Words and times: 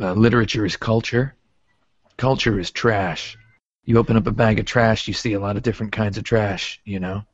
uh, 0.00 0.12
literature 0.12 0.64
is 0.64 0.76
culture. 0.76 1.34
Culture 2.16 2.58
is 2.58 2.70
trash. 2.70 3.36
You 3.84 3.98
open 3.98 4.16
up 4.16 4.26
a 4.26 4.32
bag 4.32 4.58
of 4.58 4.66
trash, 4.66 5.08
you 5.08 5.14
see 5.14 5.32
a 5.32 5.40
lot 5.40 5.56
of 5.56 5.62
different 5.62 5.92
kinds 5.92 6.18
of 6.18 6.24
trash, 6.24 6.80
you 6.84 7.00
know? 7.00 7.24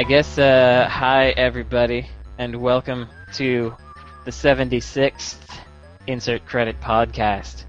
I 0.00 0.02
guess, 0.02 0.38
uh, 0.38 0.88
hi 0.90 1.26
everybody, 1.28 2.08
and 2.38 2.56
welcome 2.56 3.06
to 3.34 3.74
the 4.24 4.30
76th 4.30 5.36
Insert 6.06 6.46
Credit 6.46 6.80
Podcast. 6.80 7.64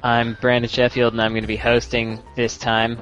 I'm 0.00 0.36
Brandon 0.40 0.68
Sheffield, 0.70 1.12
and 1.14 1.20
I'm 1.20 1.32
going 1.32 1.42
to 1.42 1.48
be 1.48 1.56
hosting 1.56 2.22
this 2.36 2.56
time, 2.56 2.98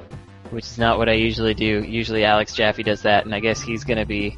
which 0.49 0.65
is 0.65 0.79
not 0.79 0.97
what 0.97 1.07
I 1.09 1.11
usually 1.13 1.53
do. 1.53 1.83
Usually 1.83 2.25
Alex 2.25 2.55
Jaffe 2.55 2.81
does 2.81 3.03
that, 3.03 3.25
and 3.25 3.35
I 3.35 3.39
guess 3.39 3.61
he's 3.61 3.83
going 3.83 3.99
to 3.99 4.05
be 4.07 4.35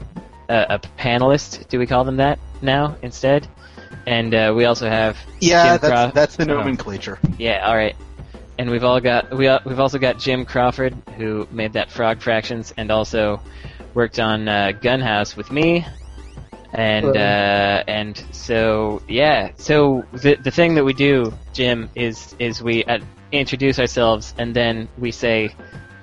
a, 0.49 0.65
a 0.71 0.79
panelist. 0.99 1.69
Do 1.69 1.79
we 1.79 1.87
call 1.87 2.03
them 2.03 2.17
that 2.17 2.37
now 2.61 2.97
instead? 3.01 3.47
And 4.05 4.35
uh, 4.35 4.51
we 4.53 4.65
also 4.65 4.89
have 4.89 5.17
Yeah, 5.39 5.63
Jim 5.63 5.81
that's 5.81 5.87
Craw- 5.87 6.11
that's 6.11 6.35
the 6.35 6.43
Oh. 6.43 6.57
nomenclature. 6.57 7.17
Yeah, 7.37 7.65
all 7.65 7.77
right. 7.77 7.95
And 8.59 8.69
we've 8.71 8.83
all 8.83 8.99
got 8.99 9.31
we 9.33 9.49
we've 9.65 9.79
also 9.79 9.99
got 9.99 10.19
Jim 10.19 10.43
Crawford 10.43 10.95
who 11.15 11.47
made 11.49 11.73
that 11.73 11.91
Frog 11.91 12.21
Fractions 12.21 12.73
and 12.75 12.91
also 12.91 13.39
worked 13.97 14.19
on 14.19 14.47
uh, 14.47 14.71
Gunhouse 14.79 15.35
with 15.35 15.51
me. 15.51 15.83
And 16.71 17.17
uh, 17.17 17.83
and 17.87 18.23
so 18.31 19.01
yeah, 19.07 19.51
so 19.55 20.03
the 20.13 20.35
the 20.35 20.51
thing 20.51 20.75
that 20.75 20.83
we 20.83 20.93
do, 20.93 21.33
Jim, 21.53 21.89
is 21.95 22.35
is 22.37 22.61
we 22.61 22.83
uh, 22.83 22.99
introduce 23.31 23.79
ourselves 23.79 24.35
and 24.37 24.53
then 24.53 24.87
we 24.97 25.11
say 25.11 25.55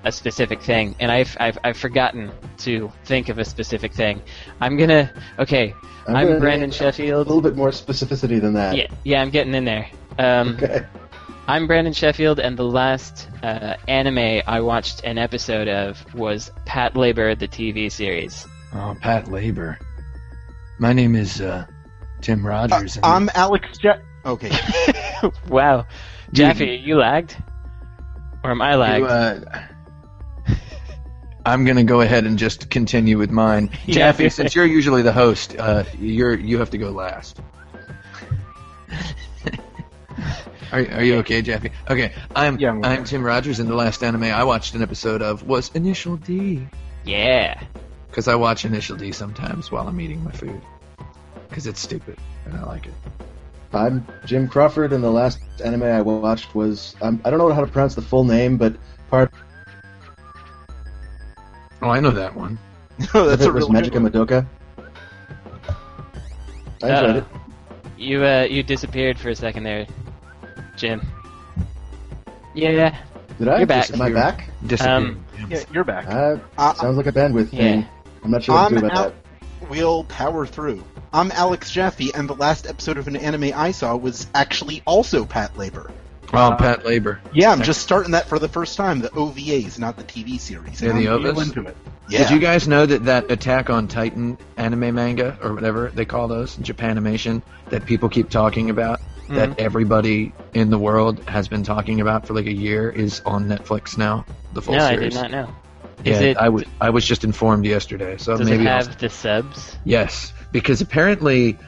a 0.03 0.11
specific 0.11 0.61
thing. 0.63 0.97
And 0.99 1.13
I've 1.13 1.37
I've 1.39 1.59
I've 1.63 1.77
forgotten 1.77 2.33
to 2.59 2.91
think 3.05 3.29
of 3.29 3.39
a 3.39 3.45
specific 3.45 3.93
thing. 3.93 4.23
I'm 4.61 4.77
gonna 4.77 5.13
okay. 5.39 5.75
I'm 6.09 6.17
I'm, 6.17 6.27
gonna 6.27 6.41
Brandon 6.41 6.71
Sheffield. 6.73 7.27
A 7.27 7.29
little 7.31 7.43
bit 7.43 7.57
more 7.57 7.71
specificity 7.71 8.41
than 8.41 8.55
that. 8.55 8.77
Yeah, 8.77 8.89
yeah, 9.05 9.23
I'm 9.23 9.31
getting 9.31 9.55
in 9.55 9.65
there. 9.65 9.89
Um, 10.19 10.59
Okay. 10.61 10.85
I'm 11.47 11.67
Brandon 11.67 11.93
Sheffield, 11.93 12.41
and 12.41 12.57
the 12.57 12.65
last 12.65 13.29
uh, 13.43 13.75
anime 13.87 14.43
I 14.47 14.61
watched 14.61 15.05
an 15.05 15.19
episode 15.19 15.69
of 15.69 16.03
was 16.15 16.51
Patlabor, 16.67 17.39
the 17.39 17.49
TV 17.49 17.93
series. 17.93 18.47
Oh, 18.73 18.97
Patlabor. 19.01 19.77
My 20.79 20.93
name 20.95 21.15
is 21.15 21.41
uh, 21.43 21.67
Tim 22.23 22.45
Uh, 22.47 22.49
Rogers. 22.49 22.97
and- 22.97 23.05
I'm 23.05 23.31
Alex 23.35 23.77
Je- 23.79 23.91
Okay. 24.25 24.51
wow, 25.49 25.87
Jaffe, 26.33 26.77
you 26.77 26.97
lagged, 26.97 27.37
or 28.43 28.51
am 28.51 28.63
I 28.63 28.75
lagged? 28.75 29.01
You, 29.05 29.07
uh, 29.07 29.41
I'm 31.45 31.67
gonna 31.67 31.85
go 31.85 32.01
ahead 32.01 32.25
and 32.25 32.39
just 32.39 32.71
continue 32.71 33.19
with 33.19 33.31
mine. 33.31 33.69
Yeah. 33.85 33.95
Jaffe, 34.13 34.31
since 34.31 34.55
you're 34.55 34.65
usually 34.65 35.03
the 35.03 35.13
host, 35.13 35.57
uh, 35.59 35.85
you're 35.99 36.35
you 36.39 36.59
have 36.59 36.71
to 36.71 36.79
go 36.79 36.91
last. 36.91 37.39
are, 40.75 40.87
are 40.99 41.03
you 41.03 41.17
okay, 41.19 41.43
Jaffe? 41.43 41.71
Okay, 41.89 42.13
I'm 42.35 42.59
Yeah, 42.59 42.71
I'm 42.71 42.85
I'm. 42.85 43.05
Tim 43.05 43.23
Rogers. 43.25 43.61
And 43.61 43.69
the 43.69 43.75
last 43.75 44.03
anime 44.03 44.25
I 44.25 44.45
watched 44.45 44.75
an 44.75 44.83
episode 44.83 45.23
of 45.23 45.43
was 45.45 45.71
Initial 45.75 46.17
D, 46.17 46.67
yeah, 47.05 47.63
because 48.09 48.29
I 48.29 48.35
watch 48.35 48.65
Initial 48.65 48.97
D 48.97 49.13
sometimes 49.13 49.71
while 49.71 49.87
I'm 49.89 50.01
eating 50.01 50.23
my 50.25 50.33
food, 50.33 50.61
because 51.49 51.67
it's 51.67 51.81
stupid 51.81 52.19
and 52.47 52.57
I 52.57 52.63
like 52.65 52.87
it. 52.87 52.95
I'm 53.73 54.07
Jim 54.25 54.47
Crawford, 54.49 54.93
and 54.93 55.03
the 55.03 55.11
last 55.11 55.41
anime 55.65 55.83
I 55.85 56.01
watched 56.01 56.55
was 56.55 56.95
um, 57.03 57.21
I 57.25 57.31
don't 57.31 57.39
know 57.39 57.53
how 57.53 57.61
to 57.61 57.67
pronounce 57.67 57.95
the 57.95 58.03
full 58.03 58.25
name, 58.25 58.57
but 58.57 58.75
part 59.11 59.33
Oh, 61.83 61.91
I 61.91 62.01
know 62.01 62.11
that 62.13 62.35
one. 62.35 62.59
no, 63.15 63.27
of 63.29 63.29
that's 63.29 63.43
it 63.43 63.49
a 63.49 63.53
was 63.53 63.69
real 63.69 63.83
Magica 63.83 64.01
Madoka. 64.09 64.47
I 66.83 66.89
enjoyed 66.91 67.17
Uh, 67.17 67.19
it. 67.19 67.25
you 67.99 68.25
uh, 68.25 68.43
you 68.49 68.63
disappeared 68.63 69.19
for 69.19 69.29
a 69.31 69.35
second 69.37 69.65
there, 69.65 69.87
Jim. 70.77 71.03
Yeah, 72.55 72.97
Did 73.39 73.49
I? 73.49 73.59
you're 73.59 73.67
back. 73.67 73.91
Am 73.93 74.01
I 74.01 74.11
back? 74.11 74.49
Um, 74.81 75.25
Yeah, 75.49 75.61
you're 75.73 75.85
back. 75.85 76.07
Uh, 76.09 76.37
Uh, 76.57 76.75
sounds 76.75 76.97
like 76.97 77.07
a 77.07 77.13
bandwidth 77.13 77.53
Yeah. 77.53 77.59
thing. 77.59 77.87
I'm 78.25 78.31
not 78.31 78.45
sure 78.45 78.55
what 78.55 78.69
to 78.71 78.75
I'm 78.77 78.81
do 78.81 78.87
about 78.87 78.97
Al- 78.97 79.05
that. 79.05 79.15
we'll 79.69 80.05
power 80.05 80.47
through. 80.47 80.83
I'm 81.13 81.31
Alex 81.33 81.71
Jaffe, 81.71 82.13
and 82.15 82.29
the 82.29 82.35
last 82.35 82.67
episode 82.67 82.97
of 82.97 83.09
an 83.09 83.17
anime 83.17 83.51
I 83.55 83.73
saw 83.73 83.95
was 83.97 84.27
actually 84.35 84.83
also 84.87 85.25
Patlabor. 85.25 85.91
oh, 86.33 86.57
Patlabor. 86.59 87.19
Yeah, 87.33 87.51
I'm 87.51 87.63
just 87.63 87.83
starting 87.83 88.13
that 88.13 88.29
for 88.29 88.39
the 88.39 88.49
first 88.49 88.77
time. 88.77 89.01
The 89.01 89.11
OVAs, 89.11 89.79
not 89.79 89.97
the 89.97 90.05
TV 90.05 90.39
series. 90.39 90.81
Yeah, 90.81 90.93
the 90.93 91.09
I'm 91.09 91.23
OVAs? 91.25 91.43
into 91.49 91.67
it. 91.69 91.77
Yeah. 92.09 92.21
Did 92.21 92.31
you 92.31 92.39
guys 92.39 92.69
know 92.69 92.87
that 92.87 93.05
that 93.07 93.31
Attack 93.31 93.69
on 93.71 93.89
Titan 93.89 94.39
anime 94.57 94.95
manga 94.95 95.39
or 95.43 95.55
whatever 95.55 95.91
they 95.95 96.05
call 96.05 96.29
those 96.29 96.57
Japanimation 96.57 97.43
that 97.71 97.85
people 97.87 98.09
keep 98.09 98.29
talking 98.31 98.71
about 98.71 99.01
that 99.29 99.51
mm-hmm. 99.51 99.61
everybody 99.61 100.33
in 100.53 100.71
the 100.71 100.79
world 100.79 101.23
has 101.29 101.49
been 101.49 101.63
talking 101.63 102.01
about 102.01 102.27
for 102.27 102.35
like 102.35 102.47
a 102.47 102.53
year 102.53 102.91
is 102.91 103.21
on 103.25 103.47
Netflix 103.47 103.97
now. 103.97 104.25
The 104.53 104.63
full 104.63 104.75
no, 104.75 104.85
I 104.85 104.95
series. 104.95 105.15
did 105.15 105.23
not 105.23 105.31
know. 105.31 105.55
Yeah, 106.05 106.13
Is 106.13 106.21
it? 106.21 106.37
I 106.37 106.49
was 106.49 106.65
I 106.81 106.91
was 106.91 107.07
just 107.07 107.25
informed 107.25 107.65
yesterday, 107.65 108.17
so 108.19 108.37
does 108.37 108.49
maybe 108.49 108.65
it 108.65 108.69
I'll- 108.69 108.85
have 108.85 108.99
the 108.99 109.09
subs? 109.09 109.77
yes, 109.85 110.33
because 110.53 110.81
apparently 110.81 111.59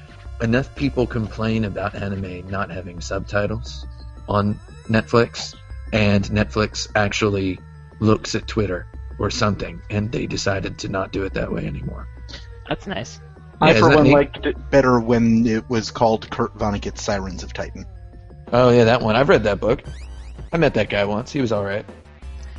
enough 0.43 0.75
people 0.77 1.07
complain 1.07 1.65
about 1.65 1.95
anime 1.95 2.49
not 2.49 2.71
having 2.71 3.01
subtitles 3.01 3.87
on 4.29 4.59
Netflix, 4.89 5.55
and 5.93 6.25
Netflix 6.27 6.89
actually 6.95 7.59
looks 8.01 8.35
at 8.35 8.47
Twitter 8.47 8.87
or 9.19 9.31
something, 9.31 9.81
and 9.89 10.13
they 10.13 10.27
decided 10.27 10.79
to 10.79 10.89
not 10.89 11.13
do 11.13 11.25
it 11.25 11.33
that 11.35 11.51
way 11.51 11.67
anymore. 11.67 12.07
That's 12.69 12.87
nice. 12.87 13.21
I, 13.61 13.73
Yeah, 13.73 13.81
for 13.81 13.95
one, 13.95 14.11
liked 14.11 14.45
it 14.45 14.71
better 14.71 15.01
when 15.01 15.47
it 15.47 15.69
was 15.69 15.91
called 15.91 16.31
Kurt 16.31 16.57
Vonnegut's 16.57 17.03
Sirens 17.03 17.43
of 17.43 17.53
Titan. 17.53 17.87
Oh 18.53 18.71
yeah, 18.71 18.85
that 18.85 19.01
one. 19.01 19.17
I've 19.17 19.29
read 19.29 19.45
that 19.45 19.61
book. 19.61 19.83
I 20.53 20.59
met 20.59 20.75
that 20.75 20.91
guy 20.91 21.05
once. 21.05 21.33
He 21.33 21.41
was 21.41 21.53
all 21.53 21.65
right. 21.65 21.85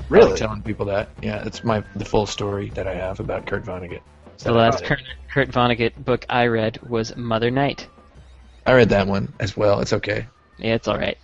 Really? 0.09 0.30
like 0.30 0.40
telling 0.40 0.62
people 0.62 0.86
that. 0.88 1.09
Yeah, 1.22 1.44
it's 1.46 1.63
my 1.63 1.84
the 1.96 2.06
full 2.06 2.25
story 2.25 2.69
that 2.72 2.88
I 2.88 2.96
have 2.96 3.19
about 3.19 3.46
Kurt 3.46 3.63
Vonnegut. 3.63 4.02
The 4.40 4.52
last 4.52 4.84
Kurt, 4.84 5.02
Kurt 5.31 5.50
Vonnegut 5.50 5.96
book 6.03 6.25
I 6.30 6.47
read 6.47 6.80
was 6.88 7.16
Mother 7.16 7.52
Night. 7.52 7.88
I 8.66 8.74
read 8.74 8.90
that 8.90 9.07
one 9.07 9.34
as 9.40 9.57
well. 9.57 9.80
It's 9.80 9.94
okay. 9.94 10.28
Yeah, 10.57 10.75
it's 10.75 10.88
all 10.88 10.97
right. 10.97 11.18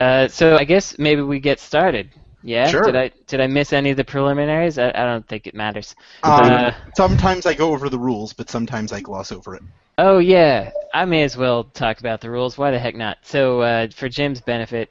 Uh, 0.00 0.28
so 0.28 0.56
I 0.56 0.64
guess 0.64 0.98
maybe 0.98 1.22
we 1.22 1.40
get 1.40 1.60
started. 1.60 2.10
Yeah. 2.42 2.66
Sure. 2.68 2.82
Did 2.82 2.96
I 2.96 3.10
did 3.26 3.40
I 3.40 3.46
miss 3.46 3.72
any 3.72 3.90
of 3.90 3.96
the 3.96 4.04
preliminaries? 4.04 4.78
I, 4.78 4.88
I 4.88 5.04
don't 5.04 5.26
think 5.28 5.46
it 5.46 5.54
matters. 5.54 5.94
Um, 6.22 6.44
Uh, 6.44 6.72
sometimes 6.96 7.46
I 7.46 7.54
go 7.54 7.72
over 7.72 7.88
the 7.88 7.98
rules, 7.98 8.32
but 8.32 8.50
sometimes 8.50 8.92
I 8.92 9.00
gloss 9.00 9.32
over 9.32 9.54
it. 9.54 9.62
oh 9.98 10.18
yeah, 10.18 10.70
I 10.92 11.04
may 11.04 11.22
as 11.22 11.36
well 11.36 11.64
talk 11.64 12.00
about 12.00 12.20
the 12.20 12.30
rules. 12.30 12.58
Why 12.58 12.70
the 12.70 12.78
heck 12.78 12.96
not? 12.96 13.18
So 13.22 13.60
uh, 13.60 13.88
for 13.94 14.08
Jim's 14.08 14.40
benefit, 14.40 14.90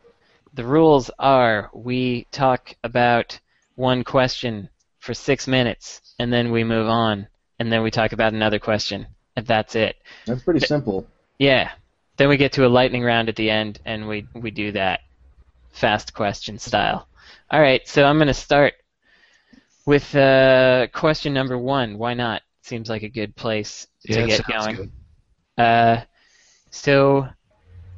the 0.54 0.66
rules 0.66 1.10
are 1.20 1.70
we 1.74 2.28
talk 2.32 2.74
about 2.84 3.40
one 3.76 4.04
question 4.04 4.70
for 5.00 5.14
six 5.14 5.48
minutes, 5.48 6.02
and 6.20 6.32
then 6.32 6.52
we 6.52 6.64
move 6.64 6.88
on, 6.88 7.28
and 7.60 7.72
then 7.72 7.82
we 7.84 7.92
talk 7.92 8.12
about 8.14 8.34
another 8.34 8.60
question, 8.60 9.08
and 9.36 9.46
that's 9.48 9.76
it. 9.76 9.96
That's 10.26 10.44
pretty 10.44 10.60
simple. 10.60 11.08
Yeah. 11.40 11.72
Then 12.18 12.30
we 12.30 12.38
get 12.38 12.52
to 12.54 12.66
a 12.68 12.70
lightning 12.70 13.04
round 13.04 13.30
at 13.30 13.36
the 13.36 13.50
end, 13.50 13.80
and 13.86 14.08
we 14.08 14.28
we 14.36 14.52
do 14.52 14.72
that 14.74 15.00
fast 15.72 16.14
question 16.14 16.60
style. 16.60 17.08
All 17.52 17.62
right, 17.62 17.88
so 17.88 18.04
I'm 18.06 18.18
gonna 18.18 18.34
start 18.34 18.74
with 19.86 20.16
uh, 20.16 20.88
question 20.94 21.34
number 21.34 21.58
one. 21.58 21.98
Why 21.98 22.14
not? 22.14 22.42
Seems 22.64 22.90
like 22.90 23.04
a 23.04 23.10
good 23.10 23.36
place 23.36 23.88
Yeah, 24.04 24.18
to 24.18 24.24
get 24.24 24.46
going. 24.48 24.78
good. 24.78 24.92
Uh, 25.58 26.02
so 26.72 27.28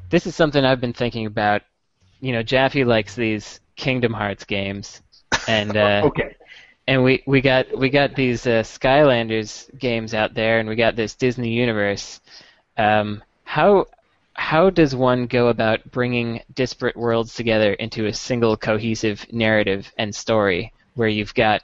this 0.09 0.27
is 0.27 0.35
something 0.35 0.63
I've 0.63 0.81
been 0.81 0.93
thinking 0.93 1.25
about. 1.25 1.63
You 2.21 2.33
know, 2.33 2.43
Jaffe 2.43 2.85
likes 2.85 3.15
these 3.15 3.59
Kingdom 3.75 4.13
Hearts 4.13 4.45
games, 4.45 5.01
and 5.47 5.77
uh, 5.77 6.05
Okay. 6.07 6.35
and 6.87 7.03
we, 7.03 7.23
we 7.27 7.41
got 7.41 7.77
we 7.77 7.89
got 7.89 8.15
these 8.15 8.47
uh, 8.47 8.63
Skylanders 8.63 9.69
games 9.79 10.13
out 10.13 10.33
there, 10.33 10.59
and 10.59 10.69
we 10.69 10.75
got 10.75 10.95
this 10.95 11.15
Disney 11.15 11.51
universe. 11.51 12.21
Um, 12.77 13.23
how 13.45 13.87
how 14.35 14.69
does 14.69 14.95
one 14.95 15.27
go 15.27 15.47
about 15.47 15.91
bringing 15.91 16.41
disparate 16.53 16.97
worlds 16.97 17.35
together 17.35 17.73
into 17.73 18.07
a 18.07 18.13
single 18.13 18.57
cohesive 18.57 19.25
narrative 19.31 19.91
and 19.97 20.13
story 20.13 20.73
where 20.95 21.07
you've 21.07 21.33
got, 21.33 21.61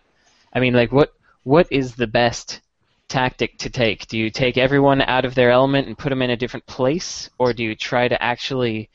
I 0.54 0.60
mean, 0.60 0.74
like 0.74 0.92
what 0.92 1.14
what 1.44 1.68
is 1.72 1.96
the 1.96 2.08
best 2.08 2.62
tactic 3.08 3.58
to 3.60 3.70
take? 3.70 4.08
Do 4.08 4.18
you 4.18 4.30
take 4.30 4.58
everyone 4.58 5.02
out 5.02 5.26
of 5.26 5.36
their 5.36 5.52
element 5.52 5.88
and 5.88 5.98
put 5.98 6.10
them 6.10 6.22
in 6.22 6.30
a 6.30 6.38
different 6.38 6.66
place, 6.68 7.30
or 7.38 7.54
do 7.54 7.64
you 7.64 7.76
try 7.76 8.08
to 8.08 8.22
actually, 8.22 8.90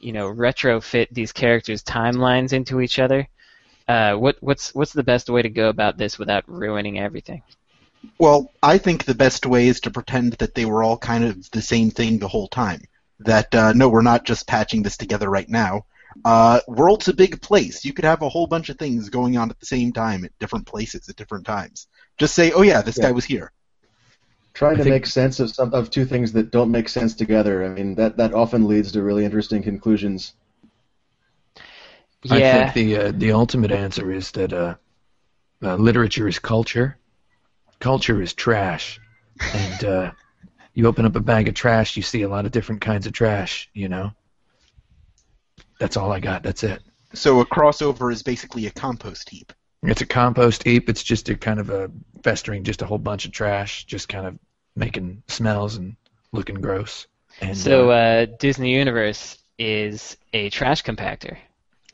you 0.00 0.12
know, 0.12 0.28
retrofit 0.28 1.08
these 1.10 1.32
characters' 1.32 1.82
timelines 1.82 2.52
into 2.52 2.80
each 2.80 2.98
other? 2.98 3.28
Uh, 3.86 4.14
what 4.14 4.36
what's 4.40 4.74
what's 4.74 4.92
the 4.92 5.02
best 5.02 5.28
way 5.28 5.42
to 5.42 5.48
go 5.48 5.68
about 5.68 5.98
this 5.98 6.18
without 6.18 6.44
ruining 6.46 6.98
everything? 6.98 7.42
Well, 8.18 8.52
I 8.62 8.78
think 8.78 9.04
the 9.04 9.14
best 9.14 9.44
way 9.44 9.68
is 9.68 9.80
to 9.80 9.90
pretend 9.90 10.34
that 10.34 10.54
they 10.54 10.64
were 10.64 10.82
all 10.82 10.98
kind 10.98 11.24
of 11.24 11.50
the 11.50 11.62
same 11.62 11.90
thing 11.90 12.18
the 12.18 12.28
whole 12.28 12.48
time. 12.48 12.82
That 13.20 13.54
uh, 13.54 13.72
no, 13.72 13.88
we're 13.88 14.02
not 14.02 14.24
just 14.24 14.46
patching 14.46 14.82
this 14.82 14.96
together 14.96 15.28
right 15.28 15.48
now. 15.48 15.86
Uh, 16.24 16.60
world's 16.68 17.08
a 17.08 17.12
big 17.14 17.40
place. 17.42 17.84
You 17.84 17.92
could 17.92 18.04
have 18.04 18.22
a 18.22 18.28
whole 18.28 18.46
bunch 18.46 18.68
of 18.68 18.78
things 18.78 19.08
going 19.08 19.36
on 19.36 19.50
at 19.50 19.58
the 19.60 19.66
same 19.66 19.92
time 19.92 20.24
at 20.24 20.36
different 20.38 20.66
places 20.66 21.08
at 21.08 21.16
different 21.16 21.44
times. 21.46 21.86
Just 22.16 22.34
say, 22.34 22.52
oh 22.52 22.62
yeah, 22.62 22.80
this 22.82 22.96
Yeah. 22.96 23.04
guy 23.06 23.12
was 23.12 23.24
here. 23.24 23.52
Trying 24.54 24.74
I 24.74 24.76
to 24.78 24.82
think- 24.84 24.94
make 24.94 25.06
sense 25.06 25.38
of 25.40 25.50
some 25.50 25.72
of 25.74 25.90
two 25.90 26.04
things 26.04 26.32
that 26.32 26.50
don't 26.50 26.70
make 26.70 26.88
sense 26.88 27.14
together. 27.14 27.64
I 27.64 27.68
mean, 27.68 27.94
that 27.96 28.16
that 28.16 28.34
often 28.34 28.66
leads 28.66 28.92
to 28.92 29.02
really 29.02 29.24
interesting 29.24 29.62
conclusions. 29.62 30.34
Yeah, 32.24 32.36
I 32.36 32.70
think 32.70 32.74
the 32.74 32.96
uh, 32.96 33.12
the 33.14 33.32
ultimate 33.32 33.70
answer 33.70 34.10
is 34.10 34.32
that 34.32 34.52
uh, 34.52 34.74
uh, 35.62 35.76
literature 35.76 36.26
is 36.26 36.38
culture, 36.40 36.98
culture 37.78 38.20
is 38.20 38.34
trash, 38.34 39.00
and 39.54 39.84
uh, 39.84 40.10
you 40.78 40.86
open 40.86 41.04
up 41.04 41.16
a 41.16 41.20
bag 41.20 41.48
of 41.48 41.54
trash, 41.54 41.96
you 41.96 42.04
see 42.04 42.22
a 42.22 42.28
lot 42.28 42.46
of 42.46 42.52
different 42.52 42.80
kinds 42.80 43.04
of 43.08 43.12
trash. 43.12 43.68
You 43.74 43.88
know. 43.88 44.12
That's 45.80 45.96
all 45.96 46.12
I 46.12 46.20
got. 46.20 46.44
That's 46.44 46.62
it. 46.62 46.80
So 47.14 47.40
a 47.40 47.46
crossover 47.46 48.12
is 48.12 48.22
basically 48.22 48.66
a 48.66 48.70
compost 48.70 49.28
heap. 49.28 49.52
It's 49.82 50.02
a 50.02 50.06
compost 50.06 50.62
heap. 50.62 50.88
It's 50.88 51.02
just 51.02 51.28
a 51.30 51.34
kind 51.34 51.58
of 51.58 51.70
a 51.70 51.90
festering, 52.22 52.62
just 52.62 52.80
a 52.82 52.86
whole 52.86 52.98
bunch 52.98 53.24
of 53.24 53.32
trash, 53.32 53.86
just 53.86 54.08
kind 54.08 54.24
of 54.24 54.38
making 54.76 55.24
smells 55.26 55.74
and 55.74 55.96
looking 56.30 56.60
gross. 56.60 57.08
And 57.40 57.56
so 57.58 57.90
uh, 57.90 57.94
uh, 57.94 58.26
Disney 58.38 58.72
Universe 58.72 59.36
is 59.58 60.16
a 60.32 60.48
trash 60.50 60.84
compactor. 60.84 61.36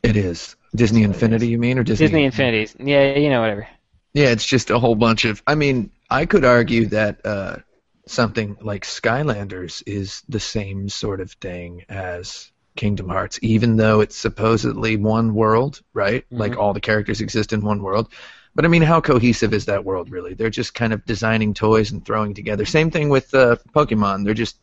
it 0.03 0.15
is 0.15 0.55
Disney 0.75 1.05
That's 1.05 1.15
Infinity. 1.15 1.47
is. 1.47 1.51
You 1.51 1.57
mean 1.57 1.79
or 1.79 1.83
Disney? 1.83 2.05
Disney 2.05 2.23
Infinities. 2.25 2.75
Yeah, 2.79 3.15
you 3.15 3.31
know 3.31 3.41
whatever. 3.41 3.67
Yeah, 4.13 4.27
it's 4.27 4.45
just 4.45 4.69
a 4.69 4.77
whole 4.77 4.95
bunch 4.95 5.25
of. 5.25 5.41
I 5.47 5.55
mean, 5.55 5.89
I 6.11 6.27
could 6.27 6.45
argue 6.45 6.85
that 6.87 7.25
uh, 7.25 7.57
something 8.07 8.57
like 8.61 8.83
Skylanders 8.85 9.81
is 9.85 10.23
the 10.29 10.39
same 10.39 10.89
sort 10.89 11.21
of 11.21 11.31
thing 11.33 11.83
as 11.89 12.51
Kingdom 12.75 13.09
Hearts, 13.09 13.39
even 13.41 13.77
though 13.77 14.01
it's 14.01 14.17
supposedly 14.17 14.97
one 14.97 15.33
world, 15.33 15.81
right? 15.93 16.25
Like 16.29 16.53
Mhm. 16.53 16.57
all 16.57 16.73
the 16.73 16.81
characters 16.81 17.21
exist 17.21 17.53
in 17.53 17.61
one 17.61 17.81
world. 17.81 18.09
But 18.53 18.65
I 18.65 18.67
mean, 18.67 18.81
how 18.83 19.01
cohesive 19.01 19.53
is 19.53 19.65
that 19.65 19.83
world 19.85 20.11
really? 20.11 20.33
They're 20.33 20.49
just 20.49 20.73
kind 20.73 20.93
of 20.93 21.05
designing 21.05 21.53
toys 21.53 21.91
and 21.91 22.05
throwing 22.05 22.33
together. 22.33 22.65
Same 22.65 22.91
thing 22.91 23.09
with 23.09 23.33
uh, 23.33 23.57
Pokemon. 23.73 24.23
They're 24.25 24.33
just 24.33 24.57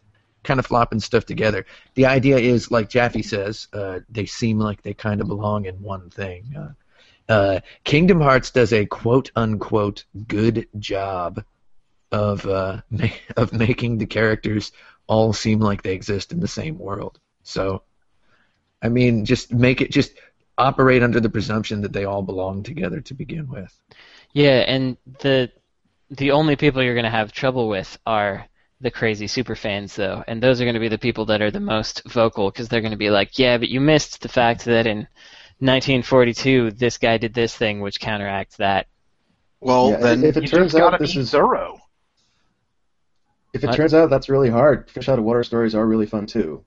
kind 0.45 0.59
of 0.61 0.67
flopping 0.67 1.01
stuff 1.01 1.25
together. 1.25 1.65
The 1.95 2.07
idea 2.07 2.39
is, 2.39 2.71
like 2.71 2.89
Jaffe 2.89 3.23
says, 3.23 3.69
uh, 3.73 4.01
they 4.09 4.27
seem 4.27 4.59
like 4.59 4.83
they 4.83 4.95
kind 4.95 5.21
of 5.21 5.29
belong 5.29 5.67
in 5.67 5.81
one 5.83 6.11
thing. 6.11 6.45
Uh, 6.57 7.33
uh, 7.33 7.61
Kingdom 7.85 8.21
Hearts 8.21 8.51
does 8.51 8.73
a 8.73 8.87
quote 8.87 9.31
unquote 9.37 10.05
good 10.29 10.67
job 10.79 11.45
of 12.13 12.47
uh, 12.47 12.81
ma- 12.91 13.09
of 13.37 13.53
making 13.53 13.99
the 13.99 14.07
characters 14.07 14.71
all 15.09 15.33
seem 15.33 15.59
like 15.61 15.83
they 15.83 15.95
exist 15.95 16.33
in 16.33 16.41
the 16.41 16.49
same 16.49 16.79
world. 16.79 17.19
So, 17.43 17.83
I 18.81 18.89
mean, 18.89 19.25
just 19.25 19.53
make 19.53 19.81
it 19.81 19.91
just 19.91 20.13
operate 20.59 21.03
under 21.03 21.19
the 21.19 21.31
presumption 21.31 21.81
that 21.81 21.93
they 21.93 22.05
all 22.05 22.23
belong 22.23 22.63
together 22.63 23.01
to 23.01 23.15
begin 23.15 23.49
with. 23.49 23.77
Yeah, 24.33 24.61
and 24.67 24.97
the 25.21 25.51
the 26.11 26.31
only 26.33 26.57
people 26.57 26.83
you're 26.83 26.95
going 26.95 27.05
to 27.05 27.11
have 27.11 27.33
trouble 27.33 27.69
with 27.69 27.99
are 28.07 28.47
the 28.81 28.91
crazy 28.91 29.27
super 29.27 29.55
fans, 29.55 29.95
though, 29.97 30.23
and 30.27 30.43
those 30.43 30.61
are 30.61 30.65
going 30.65 30.75
to 30.75 30.81
be 30.81 30.89
the 30.89 30.99
people 30.99 31.25
that 31.27 31.41
are 31.41 31.51
the 31.51 31.61
most 31.61 32.03
vocal 32.09 32.51
because 32.51 32.69
they're 32.69 32.81
going 32.81 32.91
to 32.93 32.97
be 32.99 33.11
like, 33.11 33.39
"Yeah, 33.39 33.59
but 33.59 33.69
you 33.69 33.81
missed 33.81 34.21
the 34.23 34.29
fact 34.29 34.65
that 34.67 34.87
in 34.87 35.07
1942 35.61 36.73
this 36.73 36.99
guy 36.99 37.17
did 37.19 37.33
this 37.35 37.57
thing, 37.57 37.81
which 37.81 38.01
counteracts 38.01 38.57
that." 38.57 38.87
Well, 39.61 39.91
Yeah, 39.91 39.97
then 39.99 40.25
if 40.25 40.37
it 40.37 40.49
turns 40.49 40.75
out 40.75 40.99
this 40.99 41.15
be 41.15 41.21
is- 41.21 41.31
thorough. 41.31 41.79
If 43.53 43.65
it 43.65 43.67
What? 43.69 43.77
turns 43.77 43.95
out 43.95 44.09
that's 44.11 44.29
really 44.29 44.51
hard, 44.51 44.91
fish 44.91 45.09
out 45.09 45.19
of 45.19 45.25
water 45.25 45.45
stories 45.45 45.75
are 45.75 45.87
really 45.87 46.07
fun 46.07 46.27
too. 46.27 46.65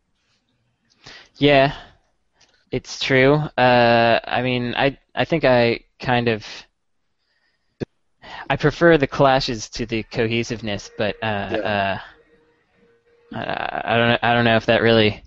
Yeah, 1.38 1.76
it's 2.72 3.00
true. 3.00 3.36
Uh, 3.36 4.20
I 4.24 4.42
mean, 4.42 4.76
I 4.76 4.98
I 5.16 5.26
think 5.26 5.46
I 5.46 5.82
kind 6.00 6.28
of 6.28 6.46
I 8.50 8.56
prefer 8.56 8.98
the 8.98 9.08
clashes 9.08 9.70
to 9.72 9.86
the 9.86 10.04
cohesiveness, 10.04 10.92
but 10.98 11.16
uh, 11.22 11.26
uh, 11.26 11.98
I, 13.34 13.82
I 13.84 13.98
don't 13.98 14.10
know, 14.10 14.18
I 14.22 14.34
don't 14.34 14.46
know 14.46 14.56
if 14.58 14.66
that 14.68 14.82
really 14.82 15.24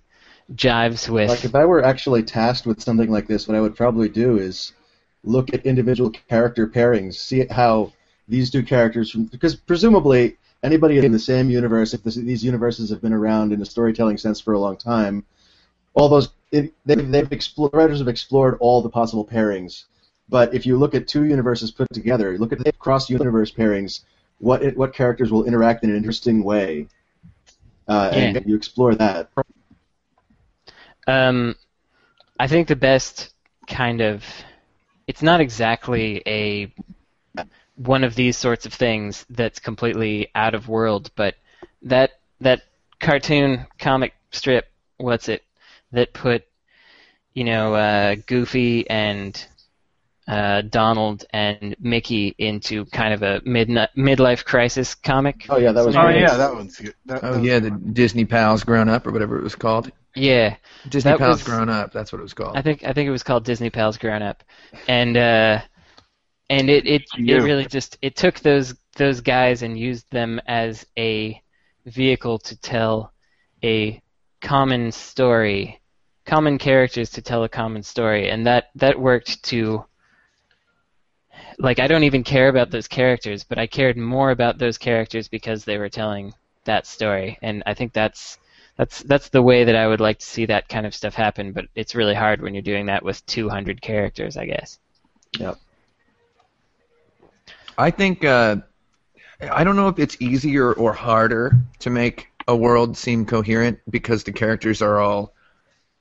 jives 0.54 1.08
with. 1.08 1.28
Like 1.28 1.44
if 1.44 1.54
I 1.54 1.64
were 1.64 1.84
actually 1.84 2.22
tasked 2.22 2.66
with 2.66 2.80
something 2.80 3.10
like 3.10 3.26
this, 3.26 3.48
what 3.48 3.56
I 3.56 3.60
would 3.60 3.76
probably 3.76 4.08
do 4.08 4.38
is 4.38 4.72
look 5.24 5.52
at 5.52 5.66
individual 5.66 6.10
character 6.10 6.66
pairings, 6.66 7.14
see 7.14 7.46
how 7.50 7.92
these 8.28 8.50
two 8.50 8.62
characters, 8.62 9.10
from, 9.10 9.24
because 9.24 9.56
presumably 9.56 10.36
anybody 10.62 10.98
in 10.98 11.12
the 11.12 11.18
same 11.18 11.50
universe, 11.50 11.94
if 11.94 12.02
this, 12.02 12.16
these 12.16 12.44
universes 12.44 12.90
have 12.90 13.00
been 13.00 13.12
around 13.12 13.52
in 13.52 13.62
a 13.62 13.64
storytelling 13.64 14.18
sense 14.18 14.40
for 14.40 14.54
a 14.54 14.58
long 14.58 14.76
time, 14.76 15.24
all 15.94 16.08
those 16.08 16.30
it, 16.50 16.72
they've, 16.86 17.10
they've 17.10 17.32
explored, 17.32 17.74
writers 17.74 17.98
have 17.98 18.08
explored 18.08 18.56
all 18.60 18.82
the 18.82 18.88
possible 18.88 19.26
pairings. 19.26 19.84
But 20.28 20.54
if 20.54 20.66
you 20.66 20.76
look 20.78 20.94
at 20.94 21.08
two 21.08 21.24
universes 21.24 21.70
put 21.70 21.88
together, 21.92 22.36
look 22.38 22.52
at 22.52 22.78
cross 22.78 23.08
universe 23.08 23.50
pairings, 23.50 24.00
what 24.38 24.62
it, 24.62 24.76
what 24.76 24.94
characters 24.94 25.30
will 25.30 25.44
interact 25.44 25.84
in 25.84 25.90
an 25.90 25.96
interesting 25.96 26.44
way, 26.44 26.88
uh, 27.86 28.10
and 28.12 28.44
you 28.46 28.54
explore 28.54 28.94
that. 28.94 29.30
Um, 31.06 31.56
I 32.38 32.46
think 32.46 32.68
the 32.68 32.76
best 32.76 33.32
kind 33.66 34.00
of 34.00 34.22
it's 35.06 35.22
not 35.22 35.40
exactly 35.40 36.22
a 36.26 36.72
one 37.78 38.04
of 38.04 38.14
these 38.14 38.36
sorts 38.36 38.66
of 38.66 38.74
things 38.74 39.24
that's 39.30 39.58
completely 39.60 40.28
out 40.34 40.54
of 40.54 40.68
world, 40.68 41.10
but 41.16 41.36
that 41.82 42.10
that 42.40 42.62
cartoon 43.00 43.66
comic 43.78 44.12
strip, 44.30 44.66
what's 44.98 45.28
it, 45.28 45.42
that 45.92 46.12
put 46.12 46.44
you 47.34 47.44
know 47.44 47.74
uh, 47.74 48.16
Goofy 48.26 48.88
and 48.90 49.42
uh, 50.26 50.60
Donald 50.62 51.24
and 51.30 51.74
Mickey 51.80 52.34
into 52.36 52.84
kind 52.86 53.14
of 53.14 53.22
a 53.22 53.40
mid 53.44 53.68
midlife 53.68 54.44
crisis 54.44 54.94
comic. 54.94 55.46
Oh 55.48 55.56
yeah, 55.58 55.72
that 55.72 55.86
was. 55.86 55.96
Oh 55.96 56.02
great. 56.02 56.20
yeah, 56.20 56.36
that 56.36 56.52
one's 56.54 56.76
good. 56.76 56.94
That, 57.06 57.22
Oh 57.22 57.32
that 57.32 57.38
was 57.40 57.48
yeah, 57.48 57.58
the 57.60 57.70
fun. 57.70 57.90
Disney 57.92 58.24
Pals 58.24 58.64
Grown 58.64 58.88
Up 58.88 59.06
or 59.06 59.12
whatever 59.12 59.38
it 59.38 59.42
was 59.42 59.54
called. 59.54 59.90
Yeah, 60.14 60.56
Disney 60.88 61.16
Pals 61.16 61.38
was- 61.38 61.42
Grown 61.44 61.68
Up. 61.68 61.92
That's 61.92 62.12
what 62.12 62.18
it 62.18 62.22
was 62.22 62.34
called. 62.34 62.56
I 62.56 62.62
think 62.62 62.82
I 62.84 62.92
think 62.92 63.06
it 63.06 63.12
was 63.12 63.22
called 63.22 63.44
Disney 63.44 63.70
Pals 63.70 63.98
Grown 63.98 64.20
Up, 64.20 64.42
and 64.88 65.16
uh, 65.16 65.60
and 66.50 66.70
it 66.70 66.86
it, 66.86 67.02
it 67.16 67.42
really 67.42 67.66
just 67.66 67.98
it 68.02 68.16
took 68.16 68.40
those 68.40 68.74
those 68.96 69.20
guys 69.20 69.62
and 69.62 69.78
used 69.78 70.10
them 70.10 70.40
as 70.46 70.86
a 70.98 71.40
vehicle 71.86 72.38
to 72.38 72.56
tell 72.56 73.12
a 73.62 74.00
common 74.40 74.92
story, 74.92 75.80
common 76.24 76.58
characters 76.58 77.10
to 77.10 77.22
tell 77.22 77.44
a 77.44 77.48
common 77.48 77.82
story, 77.82 78.30
and 78.30 78.46
that 78.46 78.70
that 78.74 78.98
worked 78.98 79.42
to. 79.44 79.84
Like 81.60 81.80
I 81.80 81.88
don't 81.88 82.04
even 82.04 82.22
care 82.22 82.48
about 82.48 82.70
those 82.70 82.86
characters, 82.86 83.42
but 83.42 83.58
I 83.58 83.66
cared 83.66 83.96
more 83.96 84.30
about 84.30 84.58
those 84.58 84.78
characters 84.78 85.26
because 85.26 85.64
they 85.64 85.76
were 85.76 85.88
telling 85.88 86.32
that 86.64 86.86
story, 86.86 87.38
and 87.42 87.62
I 87.66 87.74
think 87.74 87.92
that's 87.92 88.38
that's 88.76 89.02
that's 89.02 89.28
the 89.28 89.42
way 89.42 89.64
that 89.64 89.74
I 89.74 89.88
would 89.88 90.00
like 90.00 90.20
to 90.20 90.26
see 90.26 90.46
that 90.46 90.68
kind 90.68 90.86
of 90.86 90.94
stuff 90.94 91.14
happen, 91.14 91.52
but 91.52 91.66
it's 91.74 91.96
really 91.96 92.14
hard 92.14 92.40
when 92.40 92.54
you're 92.54 92.62
doing 92.62 92.86
that 92.86 93.02
with 93.02 93.24
200 93.26 93.82
characters, 93.82 94.36
I 94.36 94.46
guess. 94.46 94.78
I 97.78 97.90
think 97.90 98.24
uh, 98.24 98.56
I 99.40 99.64
don't 99.64 99.76
know 99.76 99.88
if 99.88 99.98
it's 100.00 100.16
easier 100.20 100.72
or 100.72 100.92
harder 100.92 101.54
to 101.80 101.90
make 101.90 102.28
a 102.48 102.56
world 102.56 102.96
seem 102.96 103.26
coherent 103.26 103.80
because 103.90 104.24
the 104.24 104.32
characters 104.32 104.82
are 104.82 105.00
all 105.00 105.34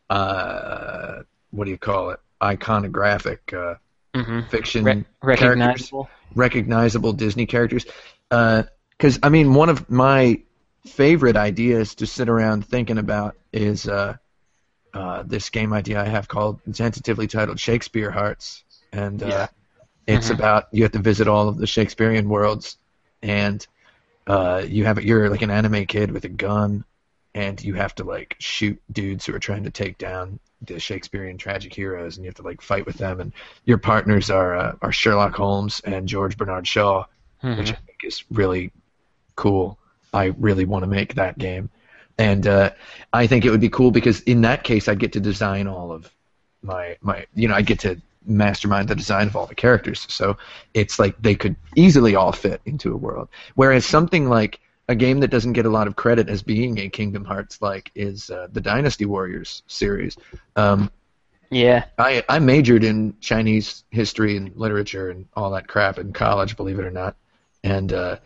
uh, 0.10 1.24
what 1.52 1.66
do 1.66 1.72
you 1.72 1.78
call 1.78 2.12
it? 2.12 2.20
Iconographic 2.42 3.54
uh, 3.54 3.76
hmm 4.16 4.42
fiction 4.50 4.86
Re- 4.86 5.06
characters, 5.36 5.94
recognizable. 5.94 6.10
recognizable 6.36 7.14
Disney 7.14 7.46
characters. 7.46 7.86
Because 8.30 9.20
I 9.24 9.30
mean, 9.30 9.54
one 9.54 9.70
of 9.70 9.90
my 9.90 10.42
favorite 10.86 11.38
ideas 11.38 11.96
to 11.96 12.08
sit 12.08 12.30
around 12.30 12.66
thinking 12.68 13.00
about 13.00 13.36
is 13.54 13.88
uh, 13.88 14.18
uh, 14.94 15.24
this 15.24 15.50
game 15.50 15.74
idea 15.74 16.02
I 16.02 16.08
have 16.08 16.28
called 16.28 16.62
tentatively 16.74 17.28
titled 17.28 17.60
Shakespeare 17.60 18.12
Hearts, 18.12 18.64
and 18.94 19.22
uh, 19.24 19.28
Yeah. 19.28 19.48
It's 20.08 20.30
Mhm. 20.30 20.36
about 20.36 20.68
you 20.72 20.84
have 20.84 20.94
to 20.94 21.00
visit 21.00 21.28
all 21.28 21.48
of 21.50 21.58
the 21.58 21.68
Shakespearean 21.68 22.30
worlds, 22.30 22.78
and 23.22 23.66
uh, 24.26 24.64
you 24.68 24.86
have 24.86 25.02
you're 25.04 25.30
like 25.30 25.42
an 25.42 25.52
anime 25.52 25.86
kid 25.86 26.12
with 26.12 26.26
a 26.26 26.30
gun, 26.30 26.84
and 27.36 27.64
you 27.64 27.76
have 27.76 27.94
to 27.96 28.04
like 28.04 28.36
shoot 28.40 28.82
dudes 28.92 29.26
who 29.26 29.36
are 29.36 29.40
trying 29.40 29.64
to 29.64 29.70
take 29.70 29.98
down 29.98 30.40
the 30.62 30.80
Shakespearean 30.80 31.38
tragic 31.38 31.74
heroes, 31.74 32.18
and 32.18 32.26
you 32.26 32.30
have 32.30 32.36
to 32.36 32.42
like 32.42 32.62
fight 32.62 32.86
with 32.86 32.98
them, 32.98 33.20
and 33.20 33.32
your 33.66 33.78
partners 33.78 34.30
are 34.30 34.56
uh, 34.56 34.76
are 34.82 34.92
Sherlock 34.92 35.36
Holmes 35.36 35.82
and 35.86 36.08
George 36.08 36.38
Bernard 36.38 36.68
Shaw, 36.68 37.06
Mhm. 37.44 37.58
which 37.58 37.72
I 37.72 37.76
think 37.76 38.00
is 38.04 38.24
really 38.32 38.72
cool. 39.36 39.78
I 40.14 40.34
really 40.40 40.66
want 40.66 40.84
to 40.84 40.88
make 40.88 41.14
that 41.16 41.38
game, 41.38 41.70
and 42.18 42.48
uh, 42.48 42.72
I 43.14 43.28
think 43.28 43.46
it 43.46 43.52
would 43.52 43.62
be 43.62 43.70
cool 43.70 43.92
because 43.92 44.22
in 44.22 44.42
that 44.42 44.64
case, 44.64 44.88
I'd 44.88 45.00
get 45.00 45.14
to 45.14 45.20
design 45.20 45.68
all 45.68 45.92
of 45.92 46.10
my 46.64 46.98
my 47.02 47.26
you 47.36 47.48
know 47.48 47.56
I 47.56 47.62
get 47.62 47.80
to 47.82 48.02
mastermind 48.26 48.88
the 48.88 48.96
design 48.96 49.28
of 49.28 49.36
all 49.36 49.46
the 49.46 49.56
characters. 49.56 50.06
So 50.10 50.38
it's 50.74 51.00
like 51.00 51.22
they 51.22 51.36
could 51.36 51.56
easily 51.76 52.16
all 52.16 52.32
fit 52.32 52.62
into 52.66 52.94
a 52.94 52.98
world. 52.98 53.30
Whereas 53.56 53.86
something 53.86 54.30
like 54.30 54.60
a 54.90 54.96
game 54.96 55.20
that 55.20 55.30
doesn't 55.30 55.54
get 55.54 55.66
a 55.66 55.70
lot 55.70 55.88
of 55.88 55.96
credit 55.96 56.30
as 56.30 56.42
being 56.42 56.80
a 56.80 56.90
Kingdom 56.90 57.26
Hearts 57.26 57.62
like 57.62 57.92
is 57.96 58.30
uh, 58.30 58.48
the 58.52 58.62
Dynasty 58.62 59.06
Warriors 59.06 59.64
series. 59.68 60.18
Um, 60.56 60.90
Yeah. 61.50 61.86
I 61.98 62.24
I 62.28 62.40
majored 62.40 62.84
in 62.84 63.16
Chinese 63.22 63.84
history 63.90 64.36
and 64.38 64.56
literature 64.56 65.10
and 65.10 65.26
all 65.36 65.52
that 65.52 65.68
crap 65.68 65.98
in 65.98 66.14
college, 66.14 66.58
believe 66.58 66.80
it 66.80 66.86
or 66.86 66.92
not. 66.92 67.16
And 67.64 67.92
uh, 67.94 68.18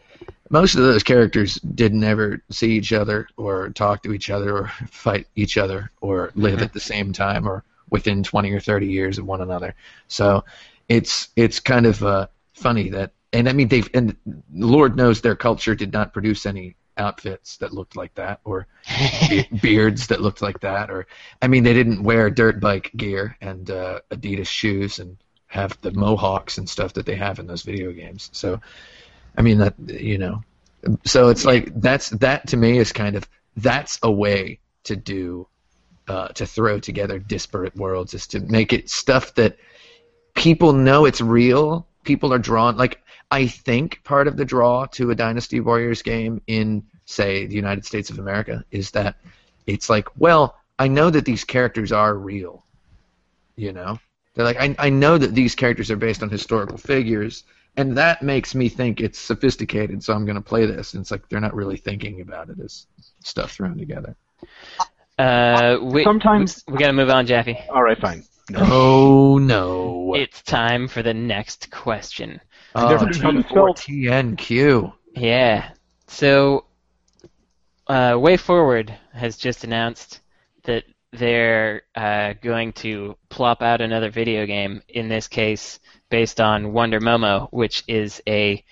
most 0.49 0.75
of 0.75 0.81
those 0.81 1.03
characters 1.03 1.55
didn't 1.55 2.03
ever 2.03 2.41
see 2.49 2.71
each 2.71 2.93
other 2.93 3.27
or 3.37 3.69
talk 3.69 4.03
to 4.03 4.13
each 4.13 4.29
other 4.29 4.55
or 4.57 4.67
fight 4.89 5.27
each 5.35 5.57
other 5.57 5.89
or 6.01 6.31
live 6.35 6.61
at 6.61 6.73
the 6.73 6.79
same 6.79 7.13
time 7.13 7.47
or 7.47 7.63
within 7.91 8.23
20 8.23 8.51
or 8.51 8.59
30 8.59 8.87
years 8.87 9.19
of 9.19 9.25
one 9.25 9.41
another. 9.41 9.75
So 10.07 10.43
it's 10.89 11.29
it's 11.35 11.59
kind 11.59 11.85
of 11.85 12.03
uh, 12.03 12.27
funny 12.53 12.89
that 12.89 13.11
and 13.31 13.47
I 13.47 13.53
mean 13.53 13.67
they've 13.67 13.89
and 13.93 14.15
Lord 14.51 14.97
knows 14.97 15.21
their 15.21 15.35
culture 15.35 15.75
did 15.75 15.93
not 15.93 16.13
produce 16.13 16.47
any 16.47 16.75
outfits 16.97 17.57
that 17.57 17.73
looked 17.73 17.95
like 17.95 18.13
that 18.15 18.39
or 18.43 18.67
be- 19.29 19.47
beards 19.61 20.07
that 20.07 20.21
looked 20.21 20.41
like 20.41 20.59
that, 20.61 20.89
or 20.89 21.07
I 21.41 21.47
mean, 21.47 21.63
they 21.63 21.73
didn't 21.73 22.03
wear 22.03 22.29
dirt 22.29 22.59
bike 22.59 22.91
gear 22.95 23.37
and 23.41 23.69
uh, 23.69 23.99
Adidas 24.11 24.47
shoes 24.47 24.99
and 24.99 25.17
have 25.47 25.79
the 25.81 25.91
mohawks 25.91 26.57
and 26.57 26.69
stuff 26.69 26.93
that 26.93 27.05
they 27.05 27.15
have 27.15 27.39
in 27.39 27.47
those 27.47 27.63
video 27.63 27.91
games. 27.91 28.29
So, 28.31 28.61
I 29.37 29.41
mean, 29.41 29.57
that 29.57 29.75
you 29.87 30.17
know, 30.17 30.43
so 31.05 31.29
it's 31.29 31.45
like 31.45 31.71
that's 31.81 32.09
that 32.09 32.47
to 32.47 32.57
me 32.57 32.77
is 32.77 32.91
kind 32.91 33.15
of 33.15 33.27
that's 33.57 33.99
a 34.03 34.11
way 34.11 34.59
to 34.83 34.95
do 34.95 35.47
uh, 36.07 36.29
to 36.29 36.45
throw 36.45 36.79
together 36.79 37.19
disparate 37.19 37.75
worlds 37.75 38.13
is 38.13 38.27
to 38.27 38.39
make 38.39 38.73
it 38.73 38.89
stuff 38.89 39.33
that 39.35 39.57
people 40.35 40.73
know 40.73 41.05
it's 41.05 41.21
real. 41.21 41.87
People 42.03 42.33
are 42.33 42.39
drawn 42.39 42.77
like 42.77 43.01
I 43.29 43.47
think 43.47 44.03
part 44.03 44.27
of 44.27 44.37
the 44.37 44.45
draw 44.45 44.85
to 44.87 45.11
a 45.11 45.15
Dynasty 45.15 45.59
Warriors 45.59 46.01
game 46.01 46.41
in 46.47 46.83
say 47.05 47.45
the 47.45 47.55
United 47.55 47.85
States 47.85 48.09
of 48.09 48.19
America 48.19 48.63
is 48.71 48.91
that 48.91 49.17
it's 49.67 49.89
like, 49.89 50.07
well, 50.17 50.57
I 50.79 50.87
know 50.87 51.09
that 51.09 51.25
these 51.25 51.43
characters 51.43 51.91
are 51.91 52.15
real. 52.15 52.65
You 53.55 53.73
know? 53.73 53.99
They're 54.33 54.45
like 54.45 54.59
I 54.59 54.75
I 54.79 54.89
know 54.89 55.17
that 55.17 55.35
these 55.35 55.55
characters 55.55 55.91
are 55.91 55.97
based 55.97 56.23
on 56.23 56.29
historical 56.29 56.77
figures 56.77 57.43
and 57.77 57.97
that 57.97 58.21
makes 58.21 58.53
me 58.53 58.67
think 58.67 58.99
it's 58.99 59.19
sophisticated, 59.19 60.03
so 60.03 60.13
I'm 60.13 60.25
going 60.25 60.35
to 60.35 60.41
play 60.41 60.65
this. 60.65 60.93
And 60.93 61.01
it's 61.01 61.11
like 61.11 61.27
they're 61.29 61.39
not 61.39 61.55
really 61.55 61.77
thinking 61.77 62.21
about 62.21 62.49
it 62.49 62.59
as 62.59 62.85
stuff 63.23 63.53
thrown 63.53 63.77
together. 63.77 64.15
Uh, 65.21 65.77
we, 65.81 66.03
Sometimes- 66.03 66.63
we, 66.67 66.73
we 66.73 66.79
got 66.79 66.87
to 66.87 66.93
move 66.93 67.09
on, 67.09 67.25
Jaffe. 67.27 67.57
All 67.69 67.83
right, 67.83 67.97
fine. 67.99 68.23
No. 68.49 68.59
Oh 68.63 69.37
no! 69.37 70.13
It's 70.15 70.41
time 70.41 70.87
for 70.87 71.01
the 71.03 71.13
next 71.13 71.71
question. 71.71 72.41
oh, 72.75 72.89
never 72.89 73.05
knew 73.09 73.21
how 73.21 73.31
to 73.31 73.43
spell- 73.43 73.73
TNQ. 73.75 74.91
Yeah. 75.15 75.69
So, 76.07 76.65
uh, 77.87 78.13
WayForward 78.13 78.93
has 79.13 79.37
just 79.37 79.63
announced 79.63 80.19
that 80.63 80.83
they're 81.13 81.83
uh, 81.95 82.33
going 82.41 82.73
to 82.73 83.15
plop 83.29 83.61
out 83.61 83.79
another 83.81 84.09
video 84.09 84.45
game. 84.45 84.81
In 84.89 85.07
this 85.07 85.27
case, 85.27 85.79
based 86.09 86.41
on 86.41 86.73
Wonder 86.73 86.99
Momo, 86.99 87.47
which 87.51 87.83
is 87.87 88.21
a 88.27 88.63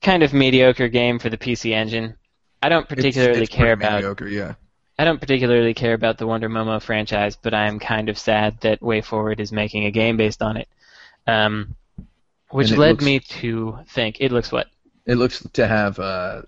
kind 0.00 0.22
of 0.24 0.32
mediocre 0.32 0.88
game 0.88 1.18
for 1.20 1.28
the 1.28 1.38
PC 1.38 1.72
Engine. 1.72 2.16
I 2.60 2.68
don't 2.68 2.88
particularly 2.88 3.32
It's- 3.42 3.48
it's 3.48 3.54
care 3.56 3.76
pretty 3.76 3.86
about 3.86 3.96
mediocre, 3.98 4.28
yeah. 4.28 4.54
I 5.02 5.04
don't 5.04 5.18
particularly 5.18 5.74
care 5.74 5.94
about 5.94 6.16
the 6.18 6.28
Wonder 6.28 6.48
Momo 6.48 6.80
franchise, 6.80 7.34
but 7.34 7.52
I 7.52 7.66
am 7.66 7.80
kind 7.80 8.08
of 8.08 8.16
sad 8.16 8.60
that 8.60 8.78
WayForward 8.78 9.40
is 9.40 9.50
making 9.50 9.84
a 9.84 9.90
game 9.90 10.16
based 10.16 10.40
on 10.40 10.56
it. 10.56 10.68
Um, 11.26 11.74
which 12.50 12.70
it 12.70 12.78
led 12.78 12.90
looks- 12.90 13.04
me 13.04 13.18
to 13.18 13.78
think 13.88 14.18
it 14.20 14.30
looks 14.30 14.52
what? 14.52 14.68
It 15.04 15.16
looks 15.16 15.44
to 15.54 15.66
have, 15.66 15.98
uh, 15.98 16.42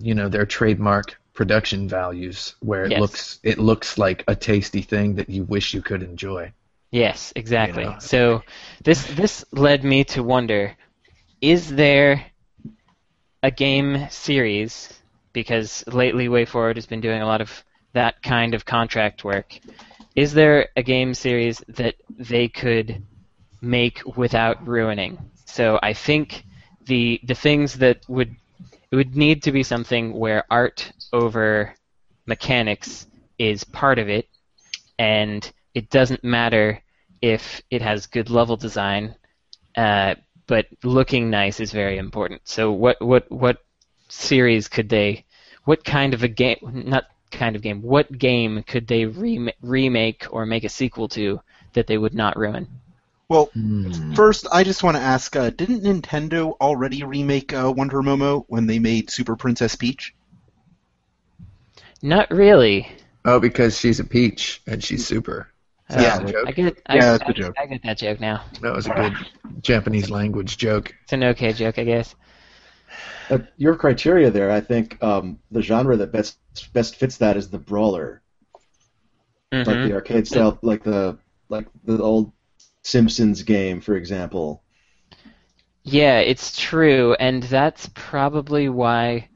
you 0.00 0.16
know, 0.16 0.28
their 0.28 0.44
trademark 0.44 1.20
production 1.34 1.86
values, 1.88 2.56
where 2.58 2.86
it 2.86 2.90
Yes. 2.90 3.00
looks 3.00 3.38
it 3.44 3.58
looks 3.58 3.96
like 3.96 4.24
a 4.26 4.34
tasty 4.34 4.82
thing 4.82 5.14
that 5.14 5.30
you 5.30 5.44
wish 5.44 5.72
you 5.72 5.80
could 5.80 6.02
enjoy. 6.02 6.52
Yes, 6.90 7.32
exactly. 7.36 7.84
know. 7.84 7.94
So 8.00 8.42
this 8.82 9.04
this 9.14 9.44
led 9.52 9.84
me 9.84 10.02
to 10.14 10.24
wonder: 10.24 10.74
Is 11.40 11.72
there 11.72 12.26
a 13.44 13.52
game 13.52 14.08
series? 14.10 14.92
Because 15.32 15.84
lately, 15.86 16.26
WayForward 16.26 16.74
has 16.74 16.86
been 16.86 17.00
doing 17.00 17.22
a 17.22 17.26
lot 17.26 17.40
of 17.40 17.64
that 17.92 18.22
kind 18.22 18.54
of 18.54 18.64
contract 18.64 19.24
work. 19.24 19.58
Is 20.14 20.32
there 20.32 20.68
a 20.76 20.82
game 20.82 21.14
series 21.14 21.62
that 21.68 21.94
they 22.10 22.48
could 22.48 23.02
make 23.60 24.16
without 24.16 24.66
ruining? 24.66 25.18
So 25.44 25.78
I 25.82 25.92
think 25.92 26.44
the 26.86 27.20
the 27.24 27.34
things 27.34 27.74
that 27.74 28.08
would 28.08 28.34
it 28.90 28.96
would 28.96 29.16
need 29.16 29.42
to 29.44 29.52
be 29.52 29.62
something 29.62 30.12
where 30.12 30.44
art 30.50 30.92
over 31.12 31.74
mechanics 32.26 33.06
is 33.38 33.64
part 33.64 33.98
of 33.98 34.08
it, 34.08 34.28
and 34.98 35.50
it 35.74 35.90
doesn't 35.90 36.24
matter 36.24 36.82
if 37.22 37.62
it 37.70 37.82
has 37.82 38.06
good 38.06 38.30
level 38.30 38.56
design, 38.56 39.14
uh, 39.76 40.14
but 40.46 40.66
looking 40.82 41.30
nice 41.30 41.60
is 41.60 41.72
very 41.72 41.98
important. 41.98 42.42
So 42.44 42.72
what 42.72 43.00
what 43.00 43.30
what 43.30 43.58
series 44.08 44.68
could 44.68 44.88
they? 44.88 45.24
What 45.64 45.84
kind 45.84 46.14
of 46.14 46.22
a 46.22 46.28
game? 46.28 46.58
Not 46.62 47.04
kind 47.30 47.56
of 47.56 47.62
game. 47.62 47.82
What 47.82 48.10
game 48.16 48.62
could 48.64 48.86
they 48.86 49.04
rem- 49.06 49.50
remake 49.62 50.26
or 50.30 50.46
make 50.46 50.64
a 50.64 50.68
sequel 50.68 51.08
to 51.10 51.40
that 51.74 51.86
they 51.86 51.98
would 51.98 52.14
not 52.14 52.36
ruin? 52.36 52.66
Well, 53.28 53.46
Hmm. 53.54 54.12
first, 54.14 54.46
I 54.50 54.64
just 54.64 54.82
want 54.82 54.96
to 54.96 55.02
ask: 55.02 55.36
uh, 55.36 55.50
Didn't 55.50 55.84
Nintendo 55.84 56.54
already 56.60 57.04
remake 57.04 57.52
uh, 57.52 57.72
Wonder 57.76 57.98
Momo 58.02 58.44
when 58.48 58.66
they 58.66 58.78
made 58.80 59.10
Super 59.10 59.36
Princess 59.36 59.76
Peach? 59.76 60.14
Not 62.02 62.30
really. 62.30 62.88
Oh, 63.24 63.38
because 63.38 63.78
she's 63.78 64.00
a 64.00 64.04
peach 64.04 64.62
and 64.66 64.82
she's 64.82 65.06
super. 65.06 65.48
Is 65.90 65.96
Uh, 65.96 66.18
that? 66.20 66.34
I 66.46 66.52
get. 66.52 66.78
I, 66.86 66.94
Yeah, 66.96 67.12
that's 67.12 67.22
a 67.24 67.28
I- 67.28 67.32
joke. 67.32 67.54
I 67.58 67.66
get 67.66 67.82
that 67.84 67.98
joke 67.98 68.20
now. 68.20 68.42
That 68.62 68.74
was 68.74 68.86
a 68.86 68.90
good 68.90 69.14
Japanese 69.60 70.10
language 70.10 70.56
joke. 70.56 70.94
It's 71.04 71.12
an 71.12 71.24
okay 71.24 71.52
joke, 71.52 71.78
I 71.78 71.84
guess. 71.84 72.14
Uh, 73.30 73.38
your 73.56 73.76
criteria 73.76 74.30
there, 74.30 74.50
I 74.50 74.60
think 74.60 75.02
um, 75.02 75.38
the 75.50 75.62
genre 75.62 75.96
that 75.96 76.12
best 76.12 76.38
best 76.72 76.96
fits 76.96 77.16
that 77.18 77.36
is 77.36 77.48
the 77.50 77.58
brawler, 77.58 78.22
like 79.64 79.80
Mhm. 79.80 79.82
the 79.82 79.92
arcade 79.92 80.26
style, 80.26 80.58
like 80.62 80.82
the 80.84 81.18
like 81.48 81.66
the 81.84 82.02
old 82.02 82.32
Simpsons 82.82 83.42
game, 83.42 83.80
for 83.80 83.96
example. 83.96 84.62
Yeah, 85.84 86.18
it's 86.18 86.58
true, 86.58 87.14
and 87.18 87.42
that's 87.42 87.88
probably 87.94 88.68
why 88.68 89.28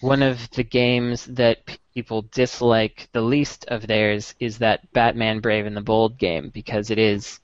one 0.00 0.22
of 0.22 0.50
the 0.52 0.64
games 0.64 1.24
that 1.26 1.60
people 1.94 2.22
dislike 2.32 3.08
the 3.12 3.22
least 3.22 3.66
of 3.68 3.86
theirs 3.86 4.34
is 4.40 4.58
that 4.58 4.92
Batman 4.94 5.40
Brave 5.40 5.66
and 5.66 5.76
the 5.76 5.82
Bold 5.82 6.18
game 6.18 6.50
because 6.50 6.90
it 6.90 6.98
is 6.98 7.40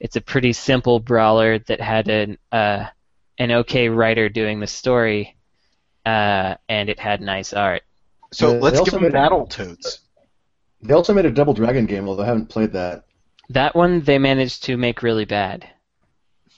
it's 0.00 0.16
a 0.16 0.20
pretty 0.22 0.52
simple 0.54 1.00
brawler 1.00 1.58
that 1.60 1.80
had 1.80 2.08
an 2.10 2.38
uh, 2.52 2.86
an 3.38 3.50
okay 3.52 3.88
writer 3.88 4.28
doing 4.28 4.60
the 4.60 4.66
story, 4.66 5.36
uh, 6.06 6.54
and 6.68 6.88
it 6.88 6.98
had 6.98 7.20
nice 7.20 7.52
art. 7.52 7.82
So 8.32 8.52
they 8.52 8.60
let's 8.60 8.78
also 8.78 8.90
give 8.92 9.00
them 9.00 9.12
made 9.12 9.18
a- 9.18 9.28
Battletoads. 9.30 9.98
They 10.82 10.94
also 10.94 11.14
made 11.14 11.26
a 11.26 11.30
Double 11.30 11.54
Dragon 11.54 11.86
game, 11.86 12.08
although 12.08 12.24
I 12.24 12.26
haven't 12.26 12.48
played 12.48 12.72
that. 12.72 13.04
That 13.50 13.74
one 13.76 14.00
they 14.02 14.18
managed 14.18 14.64
to 14.64 14.76
make 14.76 15.02
really 15.02 15.24
bad. 15.24 15.68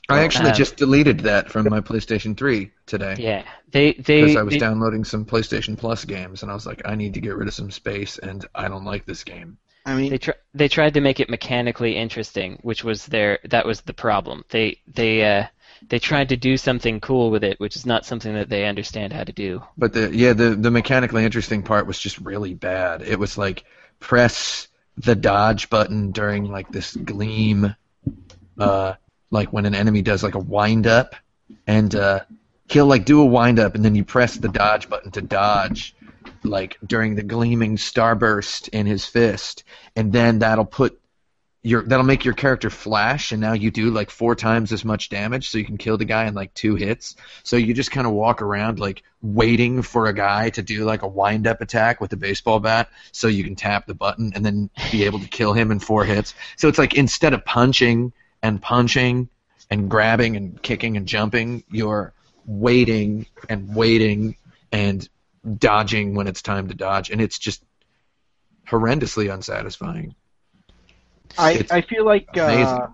I 0.09 0.21
actually 0.23 0.51
Um, 0.51 0.57
just 0.57 0.77
deleted 0.77 1.21
that 1.21 1.51
from 1.51 1.67
my 1.71 1.81
PlayStation 1.81 2.37
3 2.37 2.71
today 2.87 3.15
Yeah, 3.19 3.43
they 3.71 3.93
they, 3.95 4.21
because 4.21 4.37
I 4.37 4.43
was 4.43 4.53
they- 4.55 4.61
downloading 4.61 5.03
some 5.05 5.25
PlayStation 5.25 5.79
Plus 5.79 6.05
games 6.05 6.43
and 6.43 6.51
I 6.51 6.55
was 6.55 6.67
like, 6.67 6.83
I 6.85 6.95
need 6.95 7.15
to 7.15 7.21
get 7.21 7.37
rid 7.37 7.49
of 7.49 7.55
some 7.55 7.71
space 7.71 8.19
and 8.19 8.45
I 8.55 8.69
don't 8.69 8.85
like 8.85 9.07
this 9.07 9.25
game. 9.25 9.57
I 9.87 9.95
mean, 9.97 10.11
They 10.11 10.19
tr- 10.19 10.41
they 10.55 10.69
tried 10.69 10.95
to 10.95 11.01
make 11.01 11.21
it 11.21 11.29
mechanically 11.31 11.97
interesting, 11.97 12.59
which 12.63 12.85
was 12.85 13.07
their 13.07 13.39
that 13.45 13.67
was 13.67 13.81
the 13.83 13.95
problem. 13.95 14.45
They 14.51 14.79
they 14.87 15.25
uh, 15.25 15.47
they 15.89 15.99
tried 15.99 16.31
to 16.31 16.37
do 16.37 16.57
something 16.57 17.01
cool 17.01 17.31
with 17.31 17.45
it, 17.45 17.61
which 17.61 17.77
is 17.77 17.87
not 17.87 18.05
something 18.05 18.35
that 18.35 18.49
they 18.49 18.65
understand 18.65 19.13
how 19.13 19.25
to 19.25 19.33
do. 19.33 19.63
But 19.77 19.93
the 19.93 20.15
yeah, 20.15 20.33
the 20.33 20.51
the 20.51 20.71
mechanically 20.71 21.25
interesting 21.25 21.63
part 21.63 21.87
was 21.87 21.99
just 21.99 22.19
really 22.19 22.55
bad. 22.55 23.03
It 23.03 23.19
was 23.19 23.37
like 23.39 23.65
press 24.01 24.69
the 24.97 25.15
dodge 25.15 25.71
button 25.71 26.13
during 26.13 26.51
like 26.51 26.71
this 26.71 26.95
gleam, 26.95 27.75
uh, 28.59 28.95
like 29.31 29.53
when 29.53 29.67
an 29.67 29.75
enemy 29.75 30.03
does 30.03 30.23
like 30.23 30.35
a 30.35 30.41
wind 30.41 30.87
up, 30.87 31.15
and 31.67 31.95
uh, 31.95 32.21
he'll 32.69 32.87
like 32.87 33.05
do 33.05 33.21
a 33.21 33.27
wind 33.27 33.59
up, 33.59 33.75
and 33.75 33.85
then 33.85 33.95
you 33.95 34.05
press 34.05 34.37
the 34.37 34.49
dodge 34.49 34.89
button 34.89 35.11
to 35.13 35.23
dodge, 35.23 35.95
like 36.43 36.79
during 36.87 37.15
the 37.15 37.23
gleaming 37.23 37.77
starburst 37.77 38.69
in 38.69 38.87
his 38.87 39.05
fist, 39.05 39.65
and 39.97 40.13
then 40.13 40.41
that'll 40.41 40.65
put 40.65 41.01
your 41.65 41.83
that'll 41.83 42.05
make 42.05 42.25
your 42.25 42.35
character 42.35 42.71
flash, 42.71 43.33
and 43.33 43.41
now 43.41 43.55
you 43.55 43.73
do 43.73 43.91
like 43.91 44.11
four 44.11 44.37
times 44.37 44.71
as 44.71 44.85
much 44.85 45.09
damage, 45.09 45.49
so 45.49 45.59
you 45.59 45.65
can 45.65 45.79
kill 45.79 45.97
the 45.97 46.05
guy 46.05 46.27
in 46.27 46.35
like 46.35 46.55
two 46.55 46.77
hits. 46.77 47.17
So 47.43 47.57
you 47.57 47.75
just 47.75 47.91
kind 47.91 48.07
of 48.07 48.13
walk 48.13 48.43
around 48.43 48.79
like 48.79 49.03
waiting 49.23 49.83
for 49.83 50.07
a 50.07 50.13
guy 50.13 50.51
to 50.51 50.63
do 50.63 50.85
like 50.85 51.03
a 51.03 51.09
wind 51.09 51.47
up 51.47 51.61
attack 51.61 52.01
with 52.01 52.13
a 52.13 52.17
baseball 52.17 52.61
bat, 52.61 52.91
so 53.11 53.27
you 53.27 53.43
can 53.43 53.57
tap 53.57 53.87
the 53.87 53.95
button 53.95 54.33
and 54.37 54.47
then 54.47 54.71
be 54.93 55.05
able 55.05 55.19
to 55.19 55.29
kill 55.29 55.55
him 55.55 55.73
in 55.73 55.81
four 55.81 56.05
hits. 56.05 56.35
So 56.57 56.69
it's 56.69 56.79
like 56.79 56.95
instead 56.95 57.33
of 57.33 57.45
punching 57.45 58.13
and 58.43 58.61
punching 58.61 59.31
and 59.71 59.91
grabbing 59.91 60.37
and 60.37 60.63
kicking 60.63 60.97
and 60.97 61.07
jumping. 61.07 61.65
You're 61.71 62.13
waiting 62.47 63.27
and 63.49 63.75
waiting 63.75 64.37
and 64.71 65.09
dodging 65.59 66.15
when 66.15 66.27
it's 66.27 66.43
time 66.43 66.69
to 66.69 66.75
dodge, 66.75 67.11
and 67.11 67.21
it's 67.21 67.39
just 67.39 67.63
horrendously 68.69 69.33
unsatisfying. 69.33 70.15
I, 71.39 71.65
I 71.71 71.81
feel 71.83 72.05
like 72.05 72.29
uh, 72.37 72.43
amazing. 72.43 72.89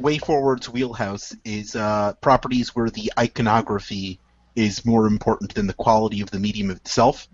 WayForward's 0.00 0.68
wheelhouse 0.68 1.34
is 1.44 1.76
uh, 1.76 2.14
properties 2.20 2.74
where 2.74 2.90
the 2.90 3.12
iconography 3.18 4.18
is 4.56 4.84
more 4.84 5.06
important 5.06 5.54
than 5.54 5.66
the 5.66 5.72
quality 5.74 6.20
of 6.20 6.30
the 6.30 6.38
medium 6.38 6.70
itself. 6.70 7.28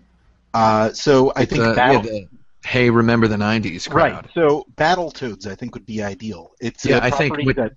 Uh, 0.53 0.91
so 0.91 1.31
I 1.35 1.41
It's, 1.43 1.51
think 1.51 1.63
uh, 1.63 1.73
Battle- 1.75 2.05
yeah, 2.05 2.11
the, 2.11 2.27
hey, 2.67 2.89
remember 2.89 3.27
the 3.27 3.37
'90s 3.37 3.89
crowd. 3.89 4.13
Right. 4.25 4.25
So 4.33 4.65
Battletoads, 4.75 5.47
I 5.47 5.55
think, 5.55 5.73
would 5.75 5.85
be 5.85 6.03
ideal. 6.03 6.51
It's 6.59 6.85
Yeah, 6.85 6.97
a 6.97 7.01
I 7.03 7.09
think 7.11 7.37
with- 7.37 7.55
that 7.57 7.71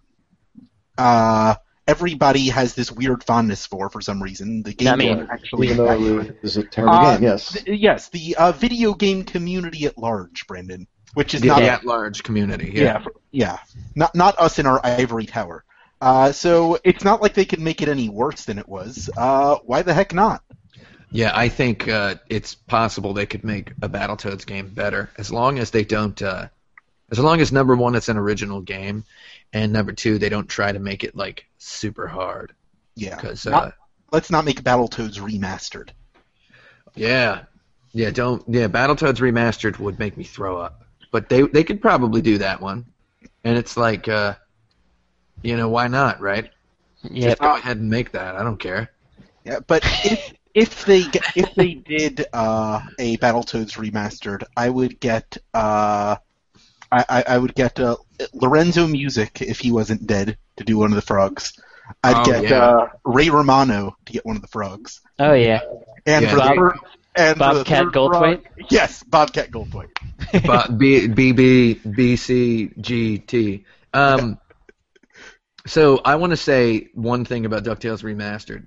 uh, 0.98 1.54
everybody 1.86 2.48
has 2.48 2.74
this 2.74 2.90
weird 2.90 3.24
fondness 3.24 3.66
for 3.66 3.90
for 3.90 4.00
some 4.00 4.22
reason. 4.22 4.62
The 4.62 4.72
game 4.74 4.86
Not 4.86 4.98
me. 4.98 5.10
is 5.10 5.28
actually 5.30 5.68
Even 5.68 5.76
though 5.78 6.18
it 6.20 6.38
is 6.42 6.56
a 6.56 6.64
terrible 6.64 6.94
Uh, 6.96 7.14
game, 7.14 7.22
yes. 7.24 7.52
th- 7.52 7.80
yes, 7.80 8.08
the 8.10 8.36
uh, 8.36 8.52
video 8.52 8.94
game 8.94 9.24
community 9.24 9.84
at 9.86 9.96
large, 9.98 10.46
Brandon, 10.46 10.86
which 11.12 11.34
is 11.34 11.44
not 11.44 11.62
at-large 11.62 12.22
community. 12.22 12.72
yeah, 12.74 12.82
Yeah. 12.82 13.04
yeah, 13.30 13.58
not 13.94 14.14
not 14.14 14.38
us 14.38 14.58
in 14.58 14.66
our 14.66 14.80
ivory 14.84 15.26
tower. 15.26 15.64
Uh, 16.00 16.32
so 16.32 16.78
it's 16.84 17.04
not 17.04 17.22
like 17.22 17.34
they 17.34 17.44
could 17.44 17.60
make 17.60 17.80
it 17.82 17.88
any 17.88 18.08
worse 18.08 18.44
than 18.44 18.58
it 18.58 18.68
was. 18.68 19.08
Uh, 19.16 19.56
why 19.64 19.82
the 19.82 19.94
heck 19.94 20.12
not? 20.12 20.42
Yeah, 21.10 21.30
I 21.34 21.48
think 21.48 21.86
uh, 21.88 22.16
it's 22.28 22.54
possible 22.56 23.14
they 23.14 23.26
could 23.26 23.44
make 23.44 23.70
a 23.82 23.88
Battletoads 23.88 24.44
game 24.44 24.68
better 24.68 25.08
as 25.16 25.30
long 25.32 25.58
as 25.58 25.70
they 25.70 25.84
don't. 25.84 26.20
Uh, 26.20 26.48
as 27.10 27.18
long 27.20 27.40
as 27.40 27.52
number 27.52 27.76
one, 27.76 27.94
it's 27.94 28.08
an 28.08 28.16
original 28.16 28.60
game, 28.60 29.04
and 29.52 29.72
number 29.72 29.92
two, 29.92 30.18
they 30.18 30.28
don't 30.28 30.48
try 30.48 30.72
to 30.72 30.78
make 30.80 31.04
it 31.04 31.14
like 31.14 31.46
super 31.58 32.06
hard. 32.08 32.52
Yeah, 32.96 33.14
Because 33.16 33.46
uh, 33.46 33.70
let's 34.12 34.30
not 34.30 34.44
make 34.44 34.62
Battletoads 34.62 35.18
remastered. 35.20 35.90
yeah, 36.94 37.44
yeah, 37.92 38.10
don't 38.10 38.42
yeah. 38.48 38.68
Battletoads 38.68 39.18
remastered 39.18 39.78
would 39.78 39.98
make 39.98 40.16
me 40.16 40.24
throw 40.24 40.58
up, 40.58 40.83
but 41.14 41.28
they 41.28 41.42
they 41.42 41.62
could 41.62 41.80
probably 41.80 42.20
do 42.20 42.38
that 42.38 42.60
one, 42.60 42.86
and 43.44 43.56
it's 43.56 43.76
like, 43.76 44.08
uh, 44.08 44.34
you 45.42 45.56
know, 45.56 45.68
why 45.68 45.86
not, 45.86 46.20
right? 46.20 46.50
Yeah. 47.08 47.28
Just 47.28 47.38
go 47.40 47.54
ahead 47.54 47.76
and 47.76 47.88
make 47.88 48.10
that. 48.12 48.34
I 48.34 48.42
don't 48.42 48.58
care. 48.58 48.90
Yeah, 49.44 49.60
but 49.64 49.84
if 50.04 50.32
if 50.54 50.84
they 50.84 51.02
ge- 51.04 51.32
if 51.36 51.54
they 51.54 51.74
did 51.74 52.26
uh, 52.32 52.80
a 52.98 53.16
Battletoads 53.18 53.78
remastered, 53.78 54.42
I 54.56 54.68
would 54.68 54.98
get 54.98 55.36
uh, 55.54 56.16
I, 56.90 57.04
I 57.08 57.24
I 57.28 57.38
would 57.38 57.54
get 57.54 57.78
uh, 57.78 57.94
Lorenzo 58.32 58.88
Music 58.88 59.40
if 59.40 59.60
he 59.60 59.70
wasn't 59.70 60.08
dead 60.08 60.36
to 60.56 60.64
do 60.64 60.78
one 60.78 60.90
of 60.90 60.96
the 60.96 61.02
frogs. 61.12 61.52
I'd 62.02 62.16
Oh, 62.16 62.24
get 62.32 62.50
yeah. 62.50 62.64
uh, 62.64 62.88
Ray 63.04 63.30
Romano 63.30 63.94
to 64.06 64.12
get 64.12 64.26
one 64.26 64.34
of 64.34 64.42
the 64.42 64.48
frogs, 64.48 65.00
Oh 65.20 65.34
yeah. 65.34 65.60
and 66.06 66.24
Yeah, 66.24 66.30
for 66.30 66.36
the 66.36 66.42
Bob- 66.42 66.56
third, 66.56 66.78
and 67.16 67.38
Bobcat 67.38 67.66
third 67.66 67.92
Goldthwait? 67.92 68.42
frog- 68.42 68.70
yes, 68.70 69.02
Bobcat 69.02 69.50
Goldthwait. 69.50 69.90
But 70.46 70.78
B 70.78 71.06
B 71.06 71.32
B 71.32 71.74
B 71.74 72.16
C 72.16 72.70
G 72.80 73.18
T. 73.18 73.64
Um, 73.92 74.38
so 75.66 76.00
I 76.04 76.16
want 76.16 76.30
to 76.30 76.36
say 76.36 76.88
one 76.94 77.24
thing 77.24 77.46
about 77.46 77.64
Ducktales 77.64 78.02
remastered. 78.02 78.66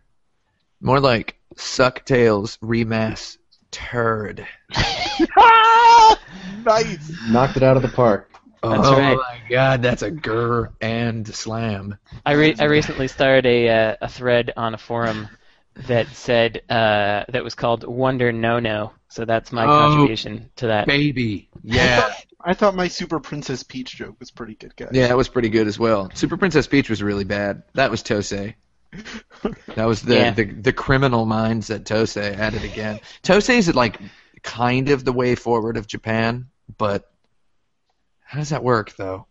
More 0.80 1.00
like 1.00 1.36
Sucktales 1.56 2.58
remastered. 2.60 4.46
nice. 6.66 7.12
Knocked 7.28 7.58
it 7.58 7.64
out 7.64 7.76
of 7.76 7.84
the 7.84 7.90
park. 7.90 8.32
That's 8.64 8.88
oh 8.88 8.98
right. 8.98 9.18
my 9.18 9.42
god, 9.50 9.82
that's 9.82 10.02
a 10.02 10.12
grr 10.12 10.74
and 10.82 11.28
slam. 11.28 11.98
I 12.26 12.34
re- 12.34 12.56
I 12.60 12.66
recently 12.66 13.08
started 13.08 13.46
a 13.46 13.70
uh, 13.70 13.96
a 14.02 14.10
thread 14.10 14.52
on 14.58 14.74
a 14.74 14.78
forum 14.78 15.30
that 15.88 16.08
said 16.10 16.62
uh, 16.70 17.26
that 17.30 17.44
was 17.44 17.56
called 17.56 17.84
Wonder 17.86 18.32
No 18.32 18.60
No. 18.60 18.94
So 19.10 19.26
that's 19.26 19.52
my 19.52 19.64
Oh. 19.66 19.68
contribution 19.90 20.50
to 20.58 20.68
that. 20.68 20.88
Baby. 20.88 21.50
Yeah. 21.64 22.14
I 22.44 22.54
thought 22.54 22.76
my 22.76 22.88
Super 22.88 23.20
Princess 23.20 23.64
Peach 23.64 23.96
joke 23.96 24.16
was 24.20 24.32
pretty 24.32 24.56
good, 24.56 24.76
guys. 24.76 24.90
yeah, 24.94 25.08
that 25.08 25.18
was 25.18 25.28
pretty 25.28 25.50
good 25.50 25.68
as 25.68 25.78
well. 25.80 26.10
Super 26.14 26.38
Princess 26.38 26.68
Peach 26.68 26.90
was 26.90 27.02
really 27.04 27.24
bad. 27.24 27.64
That 27.74 27.92
was 27.92 28.04
Tose. 28.04 28.32
That 29.76 29.86
was 29.86 30.02
the, 30.02 30.16
Yeah. 30.16 30.32
the 30.32 30.46
the 30.46 30.74
criminal 30.74 31.26
minds 31.26 31.70
at 31.70 31.86
Tose 31.86 32.16
at 32.18 32.54
it 32.54 32.64
again. 32.64 33.00
Tose 33.22 33.50
is 33.50 33.74
like 33.76 34.00
kind 34.44 34.90
of 34.90 35.04
the 35.04 35.12
way 35.12 35.36
forward 35.36 35.78
of 35.78 35.88
Japan, 35.88 36.48
but 36.78 37.12
how 38.24 38.40
does 38.40 38.50
that 38.50 38.64
work 38.64 38.96
though? 38.96 39.28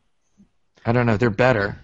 I 0.84 0.92
don't 0.92 1.06
know. 1.06 1.16
They're 1.16 1.30
better. 1.30 1.78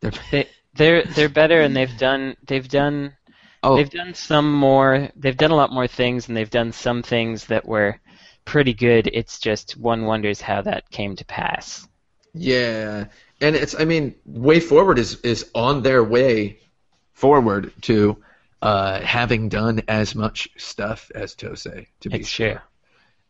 They're 0.00 0.12
They 0.30 0.48
they're 0.74 1.04
they're 1.04 1.28
better 1.28 1.60
and 1.60 1.74
they've 1.76 1.96
done 1.96 2.36
they've 2.46 2.68
done 2.68 3.14
oh 3.62 3.84
they've 3.84 3.90
done 3.90 4.14
some 4.14 4.52
more 4.52 5.08
they've 5.16 5.36
done 5.36 5.50
a 5.50 5.56
lot 5.56 5.72
more 5.72 5.86
things 5.88 6.28
and 6.28 6.36
they've 6.36 6.50
done 6.50 6.72
some 6.72 7.02
things 7.02 7.46
that 7.46 7.66
were 7.66 7.98
pretty 8.44 8.74
good. 8.74 9.08
It's 9.12 9.38
just 9.40 9.76
one 9.76 10.04
wonders 10.06 10.40
how 10.40 10.62
that 10.62 10.90
came 10.90 11.16
to 11.16 11.24
pass. 11.24 11.86
yeah, 12.34 13.06
and 13.40 13.56
it's 13.56 13.74
I 13.78 13.84
mean 13.84 14.14
way 14.24 14.60
forward 14.60 14.98
is 14.98 15.20
is 15.20 15.50
on 15.54 15.82
their 15.82 16.02
way 16.04 16.60
forward 17.12 17.72
to 17.82 18.22
uh, 18.62 19.00
having 19.02 19.48
done 19.48 19.82
as 19.88 20.14
much 20.14 20.48
stuff 20.58 21.10
as 21.14 21.34
Tose. 21.34 21.66
To 22.00 22.10
be 22.10 22.20
It's 22.20 22.28
sure, 22.28 22.54
true. 22.54 22.60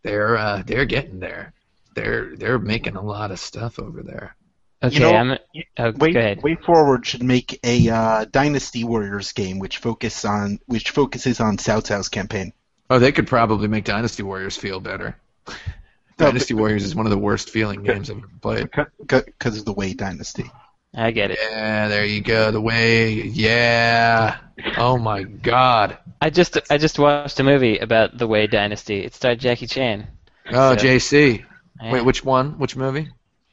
they're 0.04 0.36
uh, 0.36 0.62
they're 0.66 0.86
getting 0.86 1.20
there. 1.20 1.54
They're 1.94 2.36
they're 2.36 2.58
making 2.58 2.96
a 2.96 3.02
lot 3.02 3.30
of 3.32 3.40
stuff 3.40 3.78
over 3.80 4.02
there. 4.02 4.36
Okay, 4.82 4.98
know, 4.98 5.12
I'm 5.14 5.38
oh, 5.78 5.92
Way, 5.92 6.12
go 6.12 6.20
ahead. 6.20 6.40
WayForward 6.40 7.04
should 7.04 7.22
make 7.22 7.60
a 7.64 7.88
uh, 7.90 8.24
Dynasty 8.24 8.84
Warriors 8.84 9.32
game 9.32 9.58
which 9.58 9.76
focus 9.78 10.24
on 10.24 10.58
which 10.66 10.90
focuses 10.90 11.38
on 11.40 11.58
Cao 11.58 11.82
Cao's 11.86 12.08
campaign. 12.08 12.52
Oh, 12.88 12.98
they 12.98 13.12
could 13.12 13.26
probably 13.26 13.68
make 13.68 13.84
Dynasty 13.84 14.22
Warriors 14.22 14.56
feel 14.56 14.80
better. 14.80 15.16
Dynasty 16.16 16.54
Warriors 16.54 16.84
is 16.84 16.94
one 16.94 17.06
of 17.06 17.10
the 17.10 17.18
worst 17.18 17.50
feeling 17.50 17.82
games 17.82 18.10
I've 18.10 18.18
ever 18.18 18.28
played. 18.40 18.70
because 18.98 19.58
of 19.58 19.64
the 19.64 19.72
Wei 19.72 19.94
Dynasty. 19.94 20.50
I 20.94 21.12
get 21.12 21.30
it. 21.30 21.38
Yeah, 21.40 21.88
there 21.88 22.04
you 22.04 22.20
go. 22.20 22.50
The 22.50 22.60
way, 22.60 23.12
yeah. 23.14 24.38
Oh 24.76 24.98
my 24.98 25.22
God. 25.22 25.98
I 26.20 26.30
just 26.30 26.58
I 26.70 26.78
just 26.78 26.98
watched 26.98 27.38
a 27.38 27.44
movie 27.44 27.78
about 27.78 28.18
the 28.18 28.26
Wei 28.26 28.46
Dynasty. 28.48 29.04
It 29.04 29.14
starred 29.14 29.38
Jackie 29.38 29.66
Chan. 29.66 30.08
Oh, 30.50 30.76
So- 30.76 30.84
JC. 30.84 31.44
Yeah. 31.82 31.92
Wait, 31.92 32.04
which 32.04 32.24
one? 32.24 32.58
Which 32.58 32.76
movie? 32.76 33.08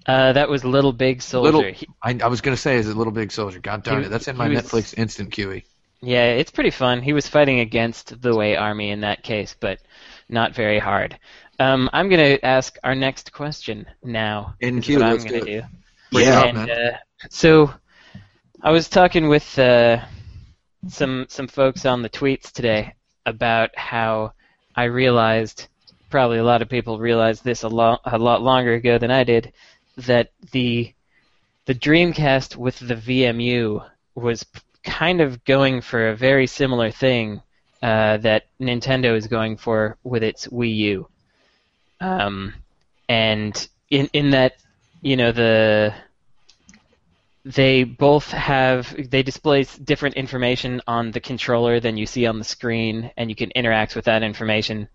Uh, 0.08 0.32
that 0.34 0.48
was 0.50 0.64
Little 0.64 0.94
Big 0.94 1.22
Soldier. 1.22 1.52
Little. 1.52 1.74
He- 1.74 1.88
I, 2.02 2.18
I 2.24 2.28
was 2.28 2.42
gonna 2.42 2.56
say, 2.58 2.78
is 2.78 2.88
it 2.88 2.96
Little 2.96 3.12
Big 3.14 3.32
Soldier? 3.32 3.60
God 3.60 3.84
darn 3.84 4.02
He- 4.02 4.06
it, 4.08 4.10
that's 4.10 4.28
in 4.28 4.38
my 4.38 4.48
was- 4.48 4.62
Netflix 4.62 4.98
instant 4.98 5.32
queue. 5.32 5.62
yeah, 6.02 6.26
it's 6.34 6.52
pretty 6.52 6.70
fun. 6.72 7.02
He 7.02 7.12
was 7.14 7.28
fighting 7.28 7.60
against 7.60 8.22
the 8.22 8.36
Wei 8.36 8.56
army 8.56 8.92
in 8.92 9.02
that 9.02 9.24
case, 9.24 9.56
but 9.60 9.80
not 10.30 10.56
very 10.56 10.80
hard. 10.80 11.20
Um, 11.60 11.90
I'm 11.92 12.08
gonna 12.10 12.38
ask 12.44 12.78
our 12.84 12.96
next 12.96 13.32
question 13.34 13.86
now. 14.04 14.56
In 14.62 14.80
queue, 14.82 15.00
what 15.00 15.08
I'm 15.08 15.18
gonna 15.18 15.40
do 15.40 15.46
do. 15.46 15.62
Yeah. 16.12 16.44
and 16.44 16.58
man. 16.58 16.70
uh, 16.70 16.98
so 17.30 17.74
I 18.62 18.72
was 18.72 18.88
talking 18.90 19.28
with 19.28 19.58
uh, 19.60 20.04
some 20.88 21.26
some 21.30 21.48
folks 21.48 21.86
on 21.86 22.02
the 22.02 22.10
tweets 22.10 22.52
today 22.52 22.94
about 23.26 23.76
how 23.78 24.34
I 24.76 24.84
realized, 24.86 25.68
probably 26.10 26.38
a 26.38 26.44
lot 26.44 26.62
of 26.62 26.70
people 26.70 27.00
realized 27.00 27.44
this 27.44 27.64
a 27.64 27.68
lot 27.68 28.02
a 28.06 28.18
lot 28.18 28.42
longer 28.42 28.74
ago 28.76 28.98
than 29.00 29.12
I 29.12 29.24
did, 29.24 29.52
that 29.98 30.32
the 30.52 30.94
the 31.66 31.76
Dreamcast 31.76 32.56
with 32.56 32.80
the 32.80 32.96
VMU 32.96 33.86
was 34.16 34.46
kind 34.84 35.20
of 35.20 35.44
going 35.44 35.82
for 35.82 36.10
a 36.10 36.16
very 36.16 36.48
similar 36.48 36.92
thing 36.92 37.42
uh, 37.84 38.18
that 38.18 38.46
Nintendo 38.60 39.16
is 39.16 39.28
going 39.28 39.58
for 39.58 39.98
with 40.04 40.24
its 40.24 40.48
Wii 40.48 40.76
U. 40.76 41.08
Um, 42.00 42.54
and 43.10 43.68
in 43.90 44.10
in 44.14 44.32
that, 44.32 44.56
you 45.02 45.18
know, 45.18 45.32
the 45.32 45.94
they 47.44 47.84
both 47.84 48.30
have 48.32 48.94
they 49.10 49.24
display 49.24 49.66
different 49.84 50.16
information 50.16 50.82
on 50.88 51.12
the 51.12 51.20
controller 51.20 51.80
than 51.80 51.98
you 51.98 52.06
see 52.06 52.26
on 52.26 52.40
the 52.40 52.46
screen, 52.46 53.12
and 53.18 53.30
you 53.30 53.36
can 53.36 53.52
interact 53.52 53.96
with 53.96 54.06
that 54.06 54.24
information. 54.24 54.88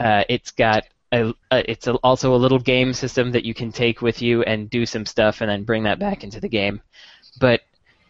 Uh, 0.00 0.24
it's 0.28 0.50
got 0.50 0.84
a, 1.12 1.34
a 1.50 1.70
it's 1.70 1.86
a, 1.86 1.94
also 1.96 2.34
a 2.34 2.36
little 2.36 2.58
game 2.58 2.92
system 2.92 3.32
that 3.32 3.44
you 3.44 3.54
can 3.54 3.70
take 3.70 4.02
with 4.02 4.22
you 4.22 4.42
and 4.42 4.70
do 4.70 4.86
some 4.86 5.06
stuff, 5.06 5.40
and 5.40 5.50
then 5.50 5.64
bring 5.64 5.84
that 5.84 5.98
back 5.98 6.24
into 6.24 6.40
the 6.40 6.48
game. 6.48 6.80
But 7.38 7.60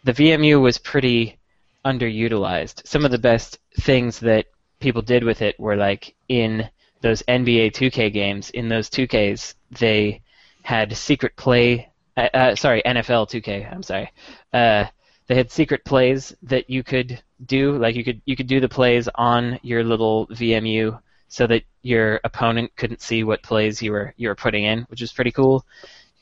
the 0.05 0.12
VMU 0.12 0.61
was 0.61 0.79
pretty 0.79 1.38
underutilized. 1.85 2.87
Some 2.87 3.05
of 3.05 3.11
the 3.11 3.19
best 3.19 3.59
things 3.81 4.21
that 4.21 4.47
people 4.81 5.03
did 5.03 5.25
with 5.25 5.43
it 5.43 5.59
were 5.59 5.77
like 5.77 6.15
in 6.29 6.69
those 7.01 7.23
NBA 7.23 7.73
2K 7.73 8.12
games. 8.12 8.51
In 8.51 8.69
those 8.69 8.88
2Ks, 8.88 9.55
they 9.73 10.23
had 10.62 10.97
secret 10.97 11.37
play. 11.37 11.88
Uh, 12.17 12.29
uh, 12.33 12.57
sorry, 12.57 12.83
NFL 12.87 13.29
2K. 13.29 13.73
I'm 13.73 13.83
sorry. 13.83 14.11
Uh, 14.53 14.87
they 15.27 15.35
had 15.35 15.51
secret 15.51 15.85
plays 15.85 16.35
that 16.43 16.71
you 16.71 16.83
could 16.83 17.23
do. 17.45 17.77
Like 17.79 17.97
you 17.97 18.05
could 18.05 18.23
you 18.25 18.37
could 18.37 18.47
do 18.47 18.61
the 18.61 18.69
plays 18.69 19.09
on 19.15 19.59
your 19.62 19.83
little 19.83 20.27
VMU 20.29 21.01
so 21.33 21.49
that 21.49 21.64
your 21.83 22.21
opponent 22.25 22.77
couldn't 22.77 23.03
see 23.03 23.25
what 23.25 23.42
plays 23.42 23.83
you 23.83 23.92
were 23.92 24.14
you 24.18 24.29
were 24.29 24.37
putting 24.37 24.64
in, 24.64 24.83
which 24.90 25.01
was 25.03 25.12
pretty 25.12 25.33
cool. 25.33 25.64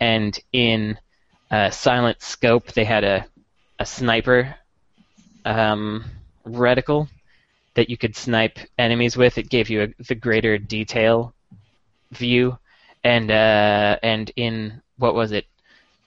And 0.01 0.39
in 0.53 0.99
uh, 1.51 1.71
silent 1.71 2.23
scope. 2.23 2.73
They 2.73 2.85
had 2.85 3.05
a 3.05 3.27
a 3.81 3.87
sniper 3.87 4.57
um, 5.45 6.05
reticle 6.47 7.09
that 7.75 7.91
you 7.91 7.99
could 7.99 8.17
snipe 8.17 8.59
enemies 8.79 9.17
with. 9.17 9.39
It 9.39 9.51
gave 9.51 9.71
you 9.71 9.83
a, 9.85 10.05
the 10.09 10.15
greater 10.17 10.59
detail 10.59 11.35
view, 12.13 12.59
and 13.05 13.31
uh, 13.31 13.99
and 14.03 14.31
in 14.37 14.83
what 14.99 15.15
was 15.15 15.33
it? 15.33 15.47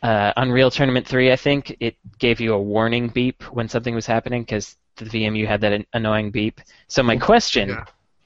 Uh, 0.04 0.34
Unreal 0.38 0.72
Tournament 0.72 1.08
3, 1.08 1.32
I 1.32 1.36
think 1.38 1.78
it 1.80 1.96
gave 2.20 2.40
you 2.42 2.54
a 2.54 2.62
warning 2.62 3.10
beep 3.10 3.44
when 3.54 3.70
something 3.70 3.96
was 3.96 4.06
happening 4.06 4.44
because 4.44 4.78
the 4.98 5.06
VMU 5.06 5.48
had 5.48 5.62
that 5.62 5.74
an- 5.74 5.88
annoying 5.94 6.32
beep. 6.32 6.62
So 6.88 7.04
my 7.04 7.16
question 7.18 7.70
Yeah. 7.70 7.86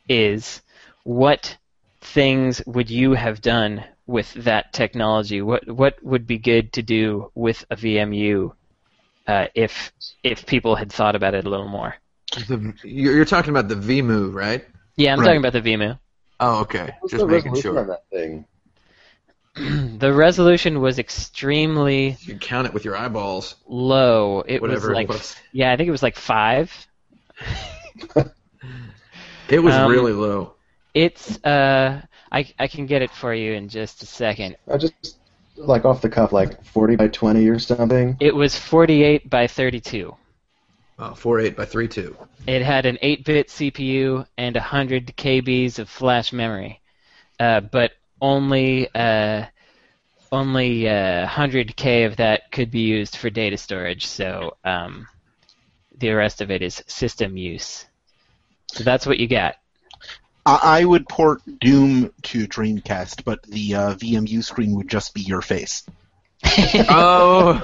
is, 0.09 0.61
what 1.07 1.57
things 2.01 2.61
would 2.67 2.89
you 2.89 3.13
have 3.13 3.41
done 3.41 3.83
with 4.07 4.33
that 4.33 4.73
technology? 4.73 5.41
What 5.41 5.67
what 5.69 6.03
would 6.03 6.27
be 6.27 6.37
good 6.37 6.73
to 6.73 6.81
do 6.83 7.31
with 7.35 7.65
a 7.71 7.75
VMU 7.77 8.53
uh, 9.27 9.47
if 9.55 9.91
if 10.23 10.45
people 10.45 10.75
had 10.75 10.91
thought 10.91 11.15
about 11.15 11.33
it 11.35 11.45
a 11.45 11.49
little 11.49 11.69
more? 11.69 11.95
The, 12.35 12.73
you're, 12.83 13.15
you're 13.15 13.25
talking 13.25 13.51
about 13.51 13.67
the 13.67 13.75
VMU, 13.75 14.31
right? 14.31 14.65
Yeah, 14.97 15.13
I'm 15.13 15.21
Right. 15.21 15.25
talking 15.25 15.39
about 15.39 15.53
the 15.53 15.61
VMU. 15.61 15.99
Oh, 16.39 16.61
okay. 16.61 16.95
What's 16.99 17.13
Just 17.13 17.21
the 17.21 17.27
making 17.27 17.53
resolution 17.53 17.61
sure. 17.61 17.79
on 17.79 17.87
that 17.87 18.03
thing? 18.11 18.45
the 19.99 20.13
resolution 20.13 20.79
was 20.81 20.99
extremely 20.99 22.17
You 22.19 22.27
can 22.27 22.39
count 22.39 22.67
it 22.67 22.73
with 22.73 22.85
your 22.85 22.95
eyeballs. 22.95 23.55
low. 23.67 24.41
It 24.41 24.61
was 24.61 24.87
like 24.89 25.09
it 25.09 25.09
was. 25.09 25.35
yeah, 25.51 25.71
I 25.71 25.77
think 25.77 25.87
it 25.87 25.91
was 25.91 26.03
like 26.03 26.15
five. 26.15 26.71
It 29.49 29.59
was 29.59 29.75
Um, 29.75 29.91
really 29.91 30.13
low. 30.13 30.56
It's 30.97 31.43
uh, 31.43 32.01
I 32.31 32.51
I 32.57 32.67
can 32.67 32.87
get 32.87 33.03
it 33.03 33.11
for 33.11 33.31
you 33.31 33.53
in 33.53 33.69
just 33.69 34.01
a 34.01 34.07
second. 34.07 34.57
I 34.67 34.77
just 34.77 35.19
like 35.55 35.85
off 35.85 36.01
the 36.01 36.09
cuff, 36.09 36.33
like 36.33 36.63
40 36.65 36.95
by 36.95 37.07
20 37.09 37.47
or 37.49 37.59
something. 37.59 38.17
It 38.19 38.33
was 38.33 38.57
48 38.57 39.29
by 39.29 39.45
32. 39.45 40.15
Oh, 40.97 41.03
4.8 41.03 41.55
by 41.55 41.65
3.2. 41.65 42.15
It 42.47 42.63
had 42.63 42.87
an 42.87 42.97
8-bit 43.03 43.49
CPU 43.49 44.25
and 44.39 44.55
100 44.55 45.13
KBs 45.15 45.77
of 45.77 45.87
flash 45.87 46.33
memory, 46.33 46.81
uh, 47.39 47.59
but 47.59 47.91
only 48.19 48.89
uh, 48.95 49.45
only 50.31 50.89
uh, 50.89 51.27
100k 51.27 52.07
of 52.07 52.15
that 52.15 52.51
could 52.51 52.71
be 52.71 52.79
used 52.79 53.17
for 53.17 53.29
data 53.29 53.57
storage. 53.57 54.07
So 54.07 54.57
um, 54.63 55.07
the 55.95 56.13
rest 56.13 56.41
of 56.41 56.49
it 56.49 56.63
is 56.63 56.83
system 56.87 57.37
use. 57.37 57.85
So 58.71 58.83
that's 58.83 59.05
what 59.05 59.19
you 59.19 59.27
got. 59.27 59.57
I, 60.47 60.79
I 60.79 60.85
would 60.85 61.07
port 61.09 61.41
Doom 61.59 62.11
to 62.23 62.47
Dreamcast, 62.47 63.23
but 63.25 63.43
the 63.43 63.75
uh, 63.75 63.95
VMU 63.95 64.43
screen 64.43 64.75
would 64.75 64.89
just 64.89 65.13
be 65.13 65.21
your 65.21 65.41
face. 65.41 65.83
oh, 66.89 67.61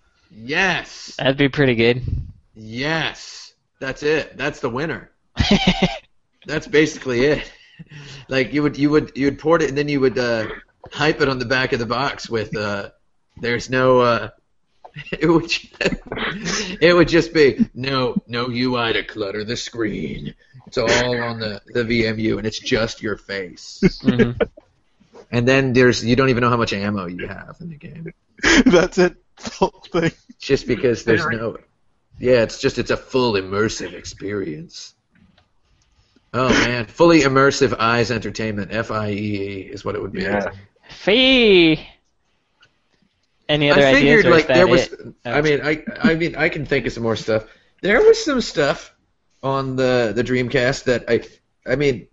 yes, 0.30 1.14
That'd 1.18 1.36
be 1.36 1.48
pretty 1.48 1.74
good. 1.74 2.02
yes. 2.54 3.38
That's 3.80 4.02
it. 4.02 4.36
That's 4.36 4.60
the 4.60 4.68
winner. 4.68 5.10
That's 6.46 6.66
basically 6.66 7.24
it. 7.24 7.50
Like 8.28 8.52
you 8.52 8.62
would, 8.62 8.76
you 8.76 8.90
would, 8.90 9.12
you 9.16 9.24
would 9.24 9.38
port 9.38 9.62
it, 9.62 9.70
and 9.70 9.78
then 9.78 9.88
you 9.88 10.00
would 10.00 10.18
uh, 10.18 10.48
hype 10.92 11.22
it 11.22 11.30
on 11.30 11.38
the 11.38 11.46
back 11.46 11.72
of 11.72 11.78
the 11.78 11.86
box 11.86 12.28
with 12.28 12.54
uh, 12.54 12.90
"There's 13.38 13.70
no." 13.70 14.00
Uh, 14.00 14.28
it 15.18 15.26
would, 15.26 15.50
it 16.82 16.94
would 16.94 17.08
just 17.08 17.32
be 17.32 17.70
no, 17.72 18.16
no 18.26 18.50
UI 18.50 18.92
to 18.92 19.02
clutter 19.02 19.44
the 19.44 19.56
screen. 19.56 20.34
It's 20.70 20.78
all 20.78 21.20
on 21.20 21.40
the 21.40 21.60
the 21.66 21.82
VMU, 21.82 22.38
and 22.38 22.46
it's 22.46 22.60
just 22.60 23.02
your 23.02 23.16
face. 23.16 23.80
Mhm. 24.04 24.40
And 25.32 25.46
then 25.46 25.72
there's 25.74 26.04
you 26.04 26.16
don't 26.16 26.28
even 26.28 26.40
know 26.40 26.50
how 26.50 26.56
much 26.56 26.72
ammo 26.72 27.06
you 27.06 27.28
have 27.28 27.56
in 27.60 27.68
the 27.68 27.76
game. 27.76 28.12
That's 28.66 28.98
it. 28.98 29.16
The 29.36 29.50
whole 29.50 29.84
thing. 29.92 30.10
Just 30.40 30.66
because 30.66 31.04
there's 31.04 31.24
no 31.24 31.56
Yeah, 32.18 32.42
it's 32.42 32.58
just 32.58 32.78
it's 32.78 32.90
a 32.90 32.96
full 32.96 33.34
immersive 33.34 33.92
experience. 33.92 34.94
Oh 36.34 36.48
man, 36.48 36.86
fully 36.86 37.20
immersive 37.20 37.76
eyes 37.78 38.10
entertainment, 38.10 38.72
F 38.72 38.90
I 38.90 39.10
E 39.10 39.14
E 39.14 39.60
is 39.72 39.84
what 39.84 39.94
it 39.94 40.02
would 40.02 40.12
be. 40.12 40.22
Yeah. 40.22 40.50
Fee. 40.90 41.86
Any 43.48 43.70
other 43.70 43.86
I 43.86 43.94
figured 43.94 44.26
ideas? 44.26 44.34
like 44.34 44.46
there 44.48 44.66
was 44.66 44.92
it? 44.92 45.00
I 45.24 45.40
mean 45.42 45.60
I 45.62 45.84
I 46.02 46.14
mean 46.16 46.34
I 46.34 46.48
can 46.48 46.66
think 46.66 46.86
of 46.86 46.92
some 46.92 47.04
more 47.04 47.16
stuff. 47.16 47.46
There 47.82 48.02
was 48.02 48.24
some 48.24 48.40
stuff 48.40 48.92
on 49.42 49.76
the 49.76 50.12
the 50.14 50.22
Dreamcast 50.24 50.84
that 50.84 51.04
I 51.08 51.22
I 51.70 51.76
mean 51.76 52.06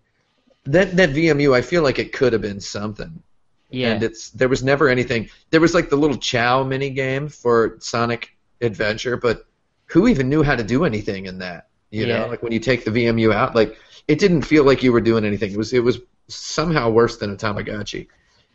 that 0.65 0.95
that 0.97 1.09
VMU 1.11 1.53
I 1.55 1.61
feel 1.61 1.83
like 1.83 1.99
it 1.99 2.13
could 2.13 2.33
have 2.33 2.41
been 2.41 2.59
something. 2.59 3.21
Yeah. 3.69 3.91
and 3.93 4.03
it's 4.03 4.29
there 4.29 4.47
was 4.47 4.63
never 4.63 4.87
anything. 4.87 5.29
There 5.49 5.59
was 5.59 5.73
like 5.73 5.89
the 5.89 5.97
little 5.97 6.17
Chao 6.17 6.63
mini 6.63 6.89
game 6.89 7.27
for 7.27 7.75
Sonic 7.79 8.35
Adventure, 8.61 9.17
but 9.17 9.45
who 9.87 10.07
even 10.07 10.29
knew 10.29 10.41
how 10.41 10.55
to 10.55 10.63
do 10.63 10.85
anything 10.85 11.25
in 11.25 11.39
that? 11.39 11.67
You 11.91 12.05
Yeah. 12.05 12.19
know, 12.19 12.27
like 12.27 12.41
when 12.43 12.53
you 12.53 12.59
take 12.59 12.85
the 12.85 12.91
VMU 12.91 13.33
out, 13.33 13.55
like 13.55 13.77
it 14.07 14.19
didn't 14.19 14.43
feel 14.43 14.63
like 14.63 14.83
you 14.83 14.93
were 14.93 15.01
doing 15.01 15.25
anything. 15.25 15.51
It 15.51 15.57
was 15.57 15.73
it 15.73 15.83
was 15.83 15.99
somehow 16.29 16.89
worse 16.89 17.17
than 17.17 17.31
a 17.31 17.35
Tamagotchi. 17.35 18.07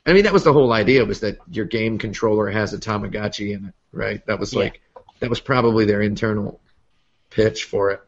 I 0.06 0.12
mean, 0.14 0.24
that 0.24 0.32
was 0.32 0.44
the 0.44 0.52
whole 0.52 0.72
idea 0.72 1.04
was 1.04 1.20
that 1.20 1.38
your 1.50 1.64
game 1.66 1.96
controller 1.98 2.50
has 2.50 2.72
a 2.74 2.78
Tamagotchi 2.78 3.54
in 3.54 3.66
it, 3.66 3.74
right? 3.92 4.24
That 4.26 4.40
was 4.40 4.52
Yeah. 4.54 4.60
like 4.60 4.80
that 5.20 5.30
was 5.30 5.40
probably 5.40 5.84
their 5.84 6.00
internal 6.02 6.58
pitch 7.30 7.64
for 7.64 7.90
it. 7.90 8.00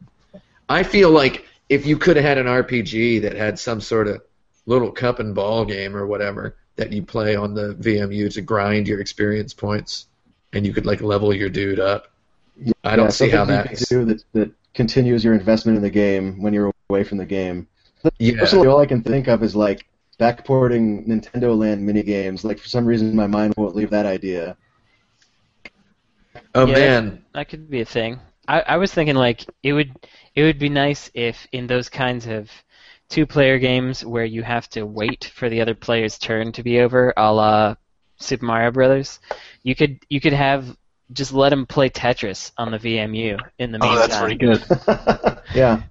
I 0.69 0.83
feel 0.83 1.09
like 1.11 1.45
if 1.69 1.85
you 1.85 1.97
could 1.97 2.15
have 2.15 2.25
had 2.25 2.37
an 2.37 2.47
RPG 2.47 3.21
that 3.23 3.33
had 3.35 3.59
some 3.59 3.81
sort 3.81 4.07
of 4.07 4.21
little 4.65 4.91
cup 4.91 5.19
and 5.19 5.33
ball 5.35 5.65
game 5.65 5.95
or 5.95 6.07
whatever 6.07 6.57
that 6.75 6.91
you 6.91 7.03
play 7.03 7.35
on 7.35 7.53
the 7.53 7.75
VMU 7.75 8.29
to 8.33 8.41
grind 8.41 8.87
your 8.87 8.99
experience 8.99 9.53
points, 9.53 10.07
and 10.53 10.65
you 10.65 10.73
could 10.73 10.85
like 10.85 11.01
level 11.01 11.33
your 11.33 11.49
dude 11.49 11.79
up. 11.79 12.07
I 12.83 12.95
don't 12.95 13.05
Yeah, 13.05 13.09
see 13.11 13.29
how 13.29 13.45
something 13.45 13.47
that. 13.47 13.77
do 13.89 14.05
that, 14.05 14.23
that 14.33 14.51
continues 14.73 15.23
your 15.23 15.33
investment 15.33 15.75
in 15.77 15.81
the 15.81 15.89
game 15.89 16.41
when 16.41 16.53
you're 16.53 16.71
away 16.89 17.03
from 17.03 17.17
the 17.17 17.25
game. 17.25 17.67
Yeah, 18.19 18.33
Personally, 18.39 18.67
all 18.67 18.79
I 18.79 18.85
can 18.85 19.01
think 19.01 19.27
of 19.27 19.43
is 19.43 19.55
like 19.55 19.87
backporting 20.19 21.07
Nintendo 21.07 21.57
Land 21.57 21.85
mini 21.85 22.03
games. 22.03 22.43
Like 22.43 22.59
for 22.59 22.67
some 22.67 22.85
reason, 22.85 23.15
my 23.15 23.27
mind 23.27 23.53
won't 23.57 23.75
leave 23.75 23.89
that 23.91 24.05
idea. 24.05 24.57
oh 26.53 26.65
Yeah. 26.65 26.73
man, 26.73 27.25
That 27.33 27.49
could 27.49 27.69
be 27.69 27.81
a 27.81 27.85
thing. 27.85 28.19
I, 28.47 28.61
I 28.61 28.77
was 28.77 28.93
thinking 28.93 29.15
like 29.15 29.45
it 29.63 29.73
would 29.73 29.91
it 30.35 30.43
would 30.43 30.59
be 30.59 30.69
nice 30.69 31.09
if 31.13 31.47
in 31.51 31.67
those 31.67 31.89
kinds 31.89 32.27
of 32.27 32.51
two 33.09 33.25
player 33.25 33.59
games 33.59 34.03
where 34.05 34.25
you 34.25 34.43
have 34.43 34.69
to 34.71 34.85
wait 34.85 35.31
for 35.33 35.49
the 35.49 35.61
other 35.61 35.75
player's 35.75 36.17
turn 36.17 36.51
to 36.53 36.63
be 36.63 36.79
over, 36.79 37.13
a 37.17 37.31
la 37.33 37.75
Super 38.17 38.45
Mario 38.45 38.71
Brothers, 38.71 39.19
you 39.63 39.75
could 39.75 39.99
you 40.09 40.21
could 40.21 40.33
have 40.33 40.75
just 41.13 41.33
let 41.33 41.49
them 41.49 41.65
play 41.65 41.89
Tetris 41.89 42.51
on 42.57 42.71
the 42.71 42.79
VMU 42.79 43.39
in 43.59 43.71
the 43.71 43.79
meantime. 43.79 43.97
Oh, 43.97 44.07
that's 44.07 44.19
pretty 44.19 44.35
good. 44.35 44.63
yeah, 45.55 45.83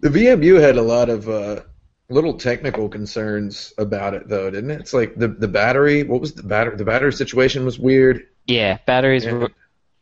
the 0.00 0.10
VMU 0.10 0.60
had 0.60 0.76
a 0.76 0.82
lot 0.82 1.08
of 1.08 1.28
uh, 1.28 1.62
little 2.10 2.34
technical 2.34 2.88
concerns 2.88 3.72
about 3.78 4.14
it, 4.14 4.28
though, 4.28 4.50
didn't 4.50 4.70
it? 4.70 4.80
It's 4.80 4.92
like 4.92 5.14
the 5.16 5.28
the 5.28 5.48
battery. 5.48 6.02
What 6.02 6.20
was 6.20 6.34
the 6.34 6.42
battery? 6.42 6.76
The 6.76 6.84
battery 6.84 7.12
situation 7.12 7.64
was 7.64 7.78
weird. 7.78 8.26
Yeah, 8.46 8.78
batteries 8.86 9.24
Yeah. 9.24 9.30
w- 9.30 9.54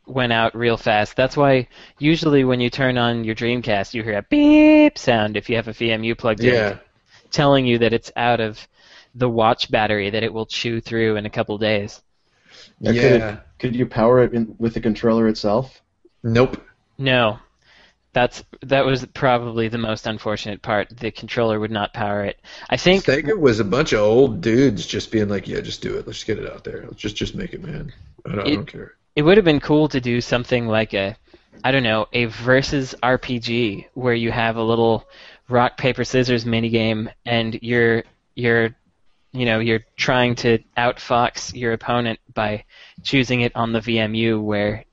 went 0.06 0.32
out 0.32 0.54
real 0.54 0.76
fast. 0.76 1.16
That's 1.16 1.36
why 1.36 1.68
usually 1.98 2.44
when 2.44 2.60
you 2.60 2.70
turn 2.70 2.98
on 2.98 3.24
your 3.24 3.34
Dreamcast, 3.34 3.94
you 3.94 4.02
hear 4.02 4.18
a 4.18 4.22
beep 4.22 4.98
sound 4.98 5.36
if 5.36 5.48
you 5.48 5.56
have 5.56 5.68
a 5.68 5.72
VMU 5.72 6.16
plugged 6.16 6.42
in. 6.42 6.78
Telling 7.30 7.64
you 7.66 7.78
that 7.78 7.92
it's 7.92 8.12
out 8.14 8.40
of 8.40 8.66
the 9.14 9.28
watch 9.28 9.70
battery 9.70 10.10
that 10.10 10.22
it 10.22 10.32
will 10.32 10.46
chew 10.46 10.80
through 10.80 11.16
in 11.16 11.26
a 11.26 11.30
couple 11.30 11.56
days. 11.58 12.02
Now, 12.80 12.90
yeah. 12.90 13.00
Could, 13.02 13.20
it, 13.22 13.40
could 13.58 13.76
you 13.76 13.86
power 13.86 14.22
it 14.22 14.34
in, 14.34 14.54
with 14.58 14.74
the 14.74 14.80
controller 14.80 15.28
itself? 15.28 15.80
Nope. 16.22 16.62
No. 16.98 17.38
That's 18.12 18.44
that 18.62 18.84
was 18.84 19.06
probably 19.06 19.68
the 19.68 19.78
most 19.78 20.06
unfortunate 20.06 20.60
part. 20.60 20.94
The 20.94 21.10
controller 21.10 21.58
would 21.58 21.70
not 21.70 21.94
power 21.94 22.24
it. 22.24 22.38
I 22.68 22.76
think 22.76 23.04
Sega 23.04 23.38
was 23.38 23.58
a 23.58 23.64
bunch 23.64 23.94
of 23.94 24.00
old 24.00 24.42
dudes 24.42 24.86
just 24.86 25.10
being 25.10 25.30
like, 25.30 25.48
"Yeah, 25.48 25.62
just 25.62 25.80
do 25.80 25.96
it. 25.96 26.06
Let's 26.06 26.22
get 26.22 26.38
it 26.38 26.50
out 26.50 26.62
there. 26.62 26.84
Let's 26.86 27.00
just 27.00 27.16
just 27.16 27.34
make 27.34 27.54
it, 27.54 27.62
man. 27.62 27.90
I 28.26 28.34
don't, 28.34 28.40
I 28.46 28.50
don't 28.50 28.66
care." 28.66 28.96
It 29.14 29.22
would 29.22 29.36
have 29.36 29.44
been 29.44 29.60
cool 29.60 29.88
to 29.88 30.00
do 30.00 30.20
something 30.20 30.66
like 30.66 30.94
a 30.94 31.16
I 31.64 31.70
don't 31.70 31.82
know, 31.82 32.08
a 32.12 32.24
versus 32.24 32.94
RPG 33.02 33.86
where 33.94 34.14
you 34.14 34.32
have 34.32 34.56
a 34.56 34.62
little 34.62 35.08
rock 35.48 35.76
paper 35.76 36.04
scissors 36.04 36.44
minigame 36.44 37.12
and 37.24 37.58
you're 37.62 38.04
you're 38.34 38.74
you 39.34 39.46
know, 39.46 39.60
you're 39.60 39.84
trying 39.96 40.34
to 40.34 40.58
outfox 40.76 41.54
your 41.54 41.72
opponent 41.72 42.20
by 42.34 42.64
choosing 43.02 43.40
it 43.40 43.56
on 43.56 43.72
the 43.72 43.80
VMU 43.80 44.42
where 44.42 44.84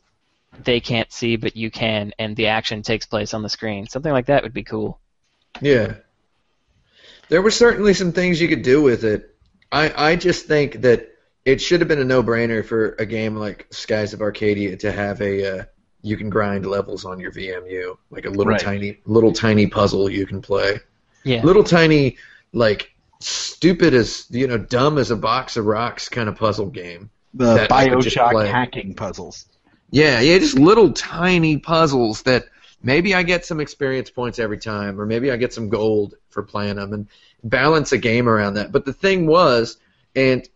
they 0.63 0.79
can't 0.79 1.11
see 1.11 1.35
but 1.35 1.55
you 1.55 1.71
can 1.71 2.13
and 2.19 2.35
the 2.35 2.47
action 2.47 2.81
takes 2.81 3.05
place 3.05 3.33
on 3.33 3.41
the 3.41 3.49
screen. 3.49 3.87
Something 3.87 4.11
like 4.11 4.27
that 4.27 4.43
would 4.43 4.53
be 4.53 4.63
cool. 4.63 4.99
Yeah. 5.61 5.95
There 7.29 7.41
were 7.41 7.51
certainly 7.51 7.93
some 7.93 8.11
things 8.11 8.41
you 8.41 8.47
could 8.47 8.63
do 8.63 8.81
with 8.81 9.03
it. 9.03 9.35
I, 9.71 10.11
I 10.11 10.15
just 10.15 10.45
think 10.45 10.81
that 10.81 11.09
it 11.51 11.61
should 11.61 11.81
have 11.81 11.87
been 11.87 11.99
a 11.99 12.05
no-brainer 12.05 12.63
for 12.65 12.95
a 12.99 13.05
game 13.05 13.35
like 13.35 13.67
Skies 13.71 14.13
of 14.13 14.21
Arcadia 14.21 14.77
to 14.77 14.91
have 14.91 15.21
a 15.21 15.59
uh, 15.59 15.63
you 16.01 16.15
can 16.15 16.29
grind 16.29 16.65
levels 16.65 17.05
on 17.05 17.19
your 17.19 17.31
VMU, 17.31 17.97
like 18.11 18.25
a 18.25 18.29
little 18.29 18.53
Right. 18.53 18.61
tiny 18.61 18.99
little 19.05 19.33
tiny 19.33 19.67
puzzle 19.67 20.09
you 20.09 20.25
can 20.25 20.41
play. 20.41 20.79
Yeah. 21.23 21.43
Little 21.43 21.63
tiny 21.63 22.17
like 22.53 22.93
stupid 23.19 23.93
as 23.93 24.27
you 24.29 24.47
know, 24.47 24.57
dumb 24.57 24.97
as 24.97 25.11
a 25.11 25.15
box 25.15 25.57
of 25.57 25.65
rocks 25.65 26.07
kind 26.07 26.29
of 26.29 26.35
puzzle 26.37 26.67
game. 26.67 27.09
The 27.33 27.55
That 27.55 27.71
I 27.71 27.93
would 27.93 28.03
just 28.03 28.15
Bioshock 28.15 28.47
hacking 28.47 28.93
puzzles. 28.95 29.45
Yeah, 29.91 30.19
yeah, 30.21 30.37
just 30.37 30.57
little 30.57 30.91
tiny 30.93 31.57
puzzles 31.57 32.21
that 32.23 32.45
maybe 32.83 33.13
I 33.13 33.23
get 33.23 33.45
some 33.45 33.59
experience 33.59 34.09
points 34.09 34.39
every 34.39 34.57
time, 34.59 35.01
or 35.01 35.05
maybe 35.05 35.31
I 35.31 35.35
get 35.37 35.53
some 35.53 35.67
gold 35.69 36.15
for 36.29 36.43
playing 36.43 36.75
them, 36.77 36.93
and 36.93 37.07
balance 37.43 37.91
a 37.91 37.97
game 37.97 38.29
around 38.29 38.53
that. 38.53 38.71
But 38.71 38.85
the 38.85 38.93
thing 38.93 39.25
was, 39.27 39.77
and 40.15 40.47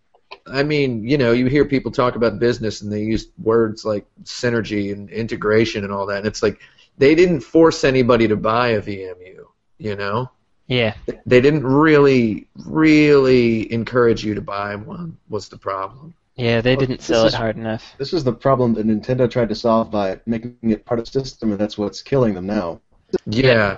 I 0.45 0.63
mean, 0.63 1.08
you 1.08 1.17
know, 1.17 1.32
you 1.32 1.47
hear 1.47 1.65
people 1.65 1.91
talk 1.91 2.15
about 2.15 2.39
business 2.39 2.82
and 2.82 2.91
they 2.91 3.01
use 3.01 3.27
words 3.41 3.86
like 3.86 4.06
synergy 4.23 4.91
and 4.91 5.10
integration 5.10 5.84
and 5.84 5.93
all 5.93 6.06
that, 6.08 6.17
and 6.19 6.27
it's 6.27 6.43
like 6.43 6.60
they 6.97 7.15
didn't 7.15 7.41
force 7.41 7.84
anybody 7.84 8.27
to 8.27 8.36
buy 8.36 8.69
a 8.69 8.82
VMU, 8.82 9.45
you 9.77 9.95
know? 9.95 10.29
Yeah. 10.67 10.95
They 11.25 11.41
didn't 11.41 11.65
really, 11.65 12.47
really 12.65 13.71
encourage 13.71 14.23
you 14.23 14.34
to 14.36 14.41
buy 14.41 14.75
one, 14.75 15.17
was 15.29 15.49
the 15.49 15.58
problem. 15.58 16.13
Yeah, 16.36 16.62
they 16.62 16.75
didn't 16.75 16.97
this 16.97 17.06
sell 17.06 17.25
is- 17.25 17.34
it 17.34 17.38
hard 17.38 17.58
enough. 17.58 17.93
This 17.97 18.12
is 18.13 18.23
the 18.23 18.34
problem 18.34 18.73
that 18.73 18.88
Nintendo 18.88 19.29
tried 19.29 19.49
to 19.49 19.56
solve 19.56 19.91
by 19.91 20.19
making 20.25 20.58
it 20.63 20.86
part 20.86 20.99
of 20.99 21.06
the 21.06 21.12
system, 21.12 21.51
and 21.51 21.60
that's 21.60 21.77
what's 21.77 22.01
killing 22.01 22.34
them 22.34 22.47
now. 22.47 22.82
Yeah. 23.25 23.77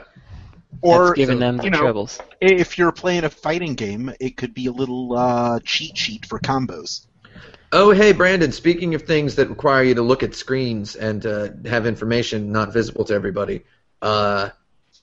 Or 0.81 1.07
That's 1.07 1.17
giving 1.17 1.35
so, 1.37 1.39
them 1.39 1.57
the 1.57 1.63
you 1.65 1.69
know, 1.71 1.79
troubles. 1.79 2.19
if 2.41 2.77
you're 2.77 2.91
playing 2.91 3.23
a 3.23 3.29
fighting 3.29 3.75
game, 3.75 4.13
it 4.19 4.37
could 4.37 4.53
be 4.53 4.67
a 4.67 4.71
little 4.71 5.17
uh, 5.17 5.59
cheat 5.63 5.97
sheet 5.97 6.25
for 6.25 6.39
combos. 6.39 7.07
Oh, 7.71 7.91
hey, 7.91 8.11
Brandon. 8.13 8.51
Speaking 8.51 8.95
of 8.95 9.03
things 9.03 9.35
that 9.35 9.49
require 9.49 9.83
you 9.83 9.95
to 9.95 10.01
look 10.01 10.23
at 10.23 10.35
screens 10.35 10.95
and 10.95 11.25
uh, 11.25 11.49
have 11.65 11.85
information 11.85 12.51
not 12.51 12.71
visible 12.71 13.03
to 13.05 13.13
everybody, 13.13 13.63
uh, 14.01 14.49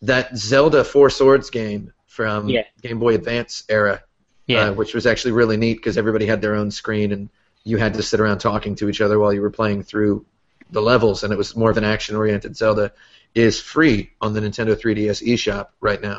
that 0.02 0.36
Zelda 0.36 0.84
Four 0.84 1.10
Swords 1.10 1.50
game 1.50 1.92
from 2.06 2.48
Yeah. 2.48 2.62
Game 2.80 2.98
Boy 2.98 3.14
Advance 3.14 3.64
era, 3.68 4.02
Yeah. 4.46 4.68
uh, 4.68 4.72
which 4.72 4.94
was 4.94 5.06
actually 5.06 5.32
really 5.32 5.56
neat 5.56 5.74
because 5.78 5.98
everybody 5.98 6.26
had 6.26 6.40
their 6.40 6.54
own 6.54 6.70
screen 6.70 7.12
and 7.12 7.28
you 7.64 7.76
had 7.76 7.94
to 7.94 8.02
sit 8.02 8.20
around 8.20 8.38
talking 8.38 8.74
to 8.76 8.88
each 8.88 9.00
other 9.00 9.18
while 9.18 9.32
you 9.32 9.40
were 9.40 9.50
playing 9.50 9.82
through 9.82 10.24
the 10.70 10.82
levels, 10.82 11.22
and 11.22 11.32
it 11.32 11.36
was 11.36 11.54
more 11.54 11.70
of 11.70 11.76
an 11.76 11.84
action-oriented 11.84 12.56
Zelda. 12.56 12.92
Is 13.34 13.58
free 13.60 14.10
on 14.20 14.34
the 14.34 14.40
Nintendo 14.40 14.74
3DS 14.78 15.26
eShop 15.26 15.68
right 15.80 16.00
now. 16.02 16.18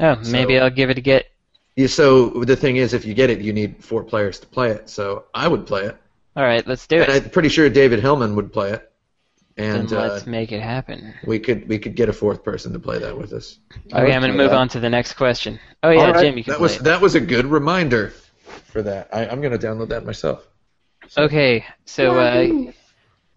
oh, 0.00 0.16
maybe 0.30 0.56
so- 0.56 0.64
I'll 0.64 0.70
give 0.70 0.90
it 0.90 0.98
a 0.98 1.00
get. 1.00 1.26
Yeah, 1.74 1.88
so 1.88 2.30
the 2.30 2.56
thing 2.56 2.76
is, 2.76 2.94
if 2.94 3.04
you 3.04 3.12
get 3.12 3.28
it, 3.28 3.40
you 3.42 3.52
need 3.52 3.84
four 3.84 4.02
players 4.02 4.38
to 4.40 4.46
play 4.46 4.70
it. 4.70 4.88
So 4.88 5.24
I 5.34 5.46
would 5.46 5.66
play 5.66 5.82
it. 5.84 5.96
All 6.34 6.42
right, 6.44 6.66
let's 6.66 6.86
do 6.86 7.02
And 7.02 7.12
it. 7.12 7.24
I'm 7.24 7.30
pretty 7.30 7.48
sure 7.50 7.68
David 7.68 8.00
Hillman 8.00 8.34
would 8.36 8.50
play 8.52 8.72
it, 8.72 8.90
and 9.58 9.86
then 9.88 9.98
uh, 9.98 10.08
let's 10.08 10.26
make 10.26 10.52
it 10.52 10.62
happen. 10.62 11.12
we 11.26 11.38
could 11.38 11.68
we 11.68 11.78
could 11.78 11.94
get 11.94 12.08
a 12.08 12.12
fourth 12.14 12.42
person 12.44 12.72
to 12.72 12.78
play 12.78 12.98
that 12.98 13.16
with 13.18 13.32
us. 13.34 13.58
Okay, 13.92 14.12
I'm 14.12 14.20
going 14.20 14.32
to 14.32 14.36
move 14.38 14.50
that. 14.50 14.56
on 14.56 14.68
to 14.70 14.80
the 14.80 14.88
next 14.88 15.14
question. 15.14 15.58
Oh 15.82 15.90
yeah, 15.90 16.00
All 16.06 16.12
right, 16.12 16.22
Jim, 16.24 16.38
you 16.38 16.44
can 16.44 16.52
that 16.52 16.58
play. 16.58 16.62
was 16.62 16.76
it. 16.76 16.84
that 16.84 17.00
was 17.00 17.14
a 17.14 17.20
good 17.20 17.44
reminder 17.46 18.12
for 18.66 18.80
that. 18.82 19.08
I, 19.12 19.26
I'm 19.26 19.40
going 19.42 19.58
to 19.58 19.66
download 19.66 19.88
that 19.88 20.04
myself. 20.06 20.46
Okay, 21.18 21.64
so 21.84 22.18
uh, 22.18 22.72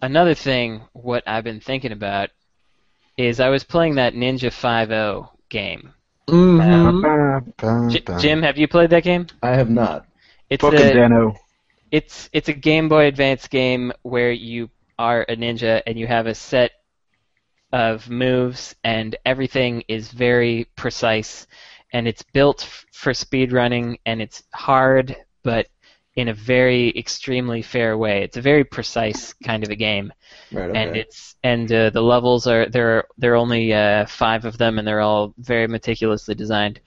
another 0.02 0.34
thing, 0.34 0.82
what 0.94 1.24
I've 1.28 1.44
been 1.44 1.60
thinking 1.60 1.92
about 1.92 2.30
is 3.20 3.40
I 3.40 3.50
was 3.50 3.64
playing 3.64 3.96
that 3.96 4.14
Ninja 4.14 4.52
5 4.52 5.28
game. 5.50 5.94
Mm-hmm. 6.30 7.90
J- 7.90 8.04
Jim, 8.20 8.42
have 8.44 8.58
you 8.58 8.68
played 8.68 8.92
that 8.92 9.04
game? 9.04 9.28
I 9.44 9.50
have 9.50 9.70
not. 9.70 10.06
It's 10.50 10.62
Fucking 10.62 10.80
a 10.80 10.94
Dano. 10.94 11.36
it's 11.92 12.30
it's 12.34 12.50
a 12.50 12.54
Game 12.54 12.88
Boy 12.90 13.06
Advance 13.08 13.48
game 13.48 13.92
where 14.04 14.32
you 14.32 14.70
are 14.98 15.24
a 15.24 15.36
ninja 15.36 15.82
and 15.86 15.98
you 15.98 16.08
have 16.08 16.28
a 16.28 16.36
set 16.36 16.72
of 17.72 18.10
moves 18.10 18.76
and 18.84 19.16
everything 19.26 19.84
is 19.88 20.12
very 20.12 20.68
precise 20.76 21.46
and 21.94 22.08
it's 22.08 22.24
built 22.34 22.64
f- 22.64 22.86
for 22.92 23.14
speedrunning 23.14 23.98
and 24.06 24.22
it's 24.22 24.44
hard 24.54 25.16
but 25.44 25.68
in 26.20 26.28
a 26.28 26.34
very 26.34 26.90
extremely 26.98 27.62
fair 27.62 27.98
way. 27.98 28.24
It's 28.24 28.38
a 28.38 28.42
very 28.42 28.64
precise 28.64 29.34
kind 29.34 29.64
of 29.64 29.70
a 29.70 29.76
game 29.76 30.12
Right. 30.52 30.70
Okay. 30.70 30.80
and 30.82 30.96
it's 30.98 31.36
and 31.44 31.72
uh, 31.72 31.90
the 31.92 32.02
levels 32.02 32.48
are 32.48 32.66
there 32.68 32.90
are 32.98 33.08
there 33.18 33.34
are 33.34 33.36
only 33.46 33.72
uh, 33.74 34.06
five 34.08 34.46
of 34.46 34.58
them 34.58 34.78
and 34.78 34.88
they're 34.88 35.00
all 35.10 35.34
very 35.38 35.68
meticulously 35.68 36.36
designed 36.36 36.80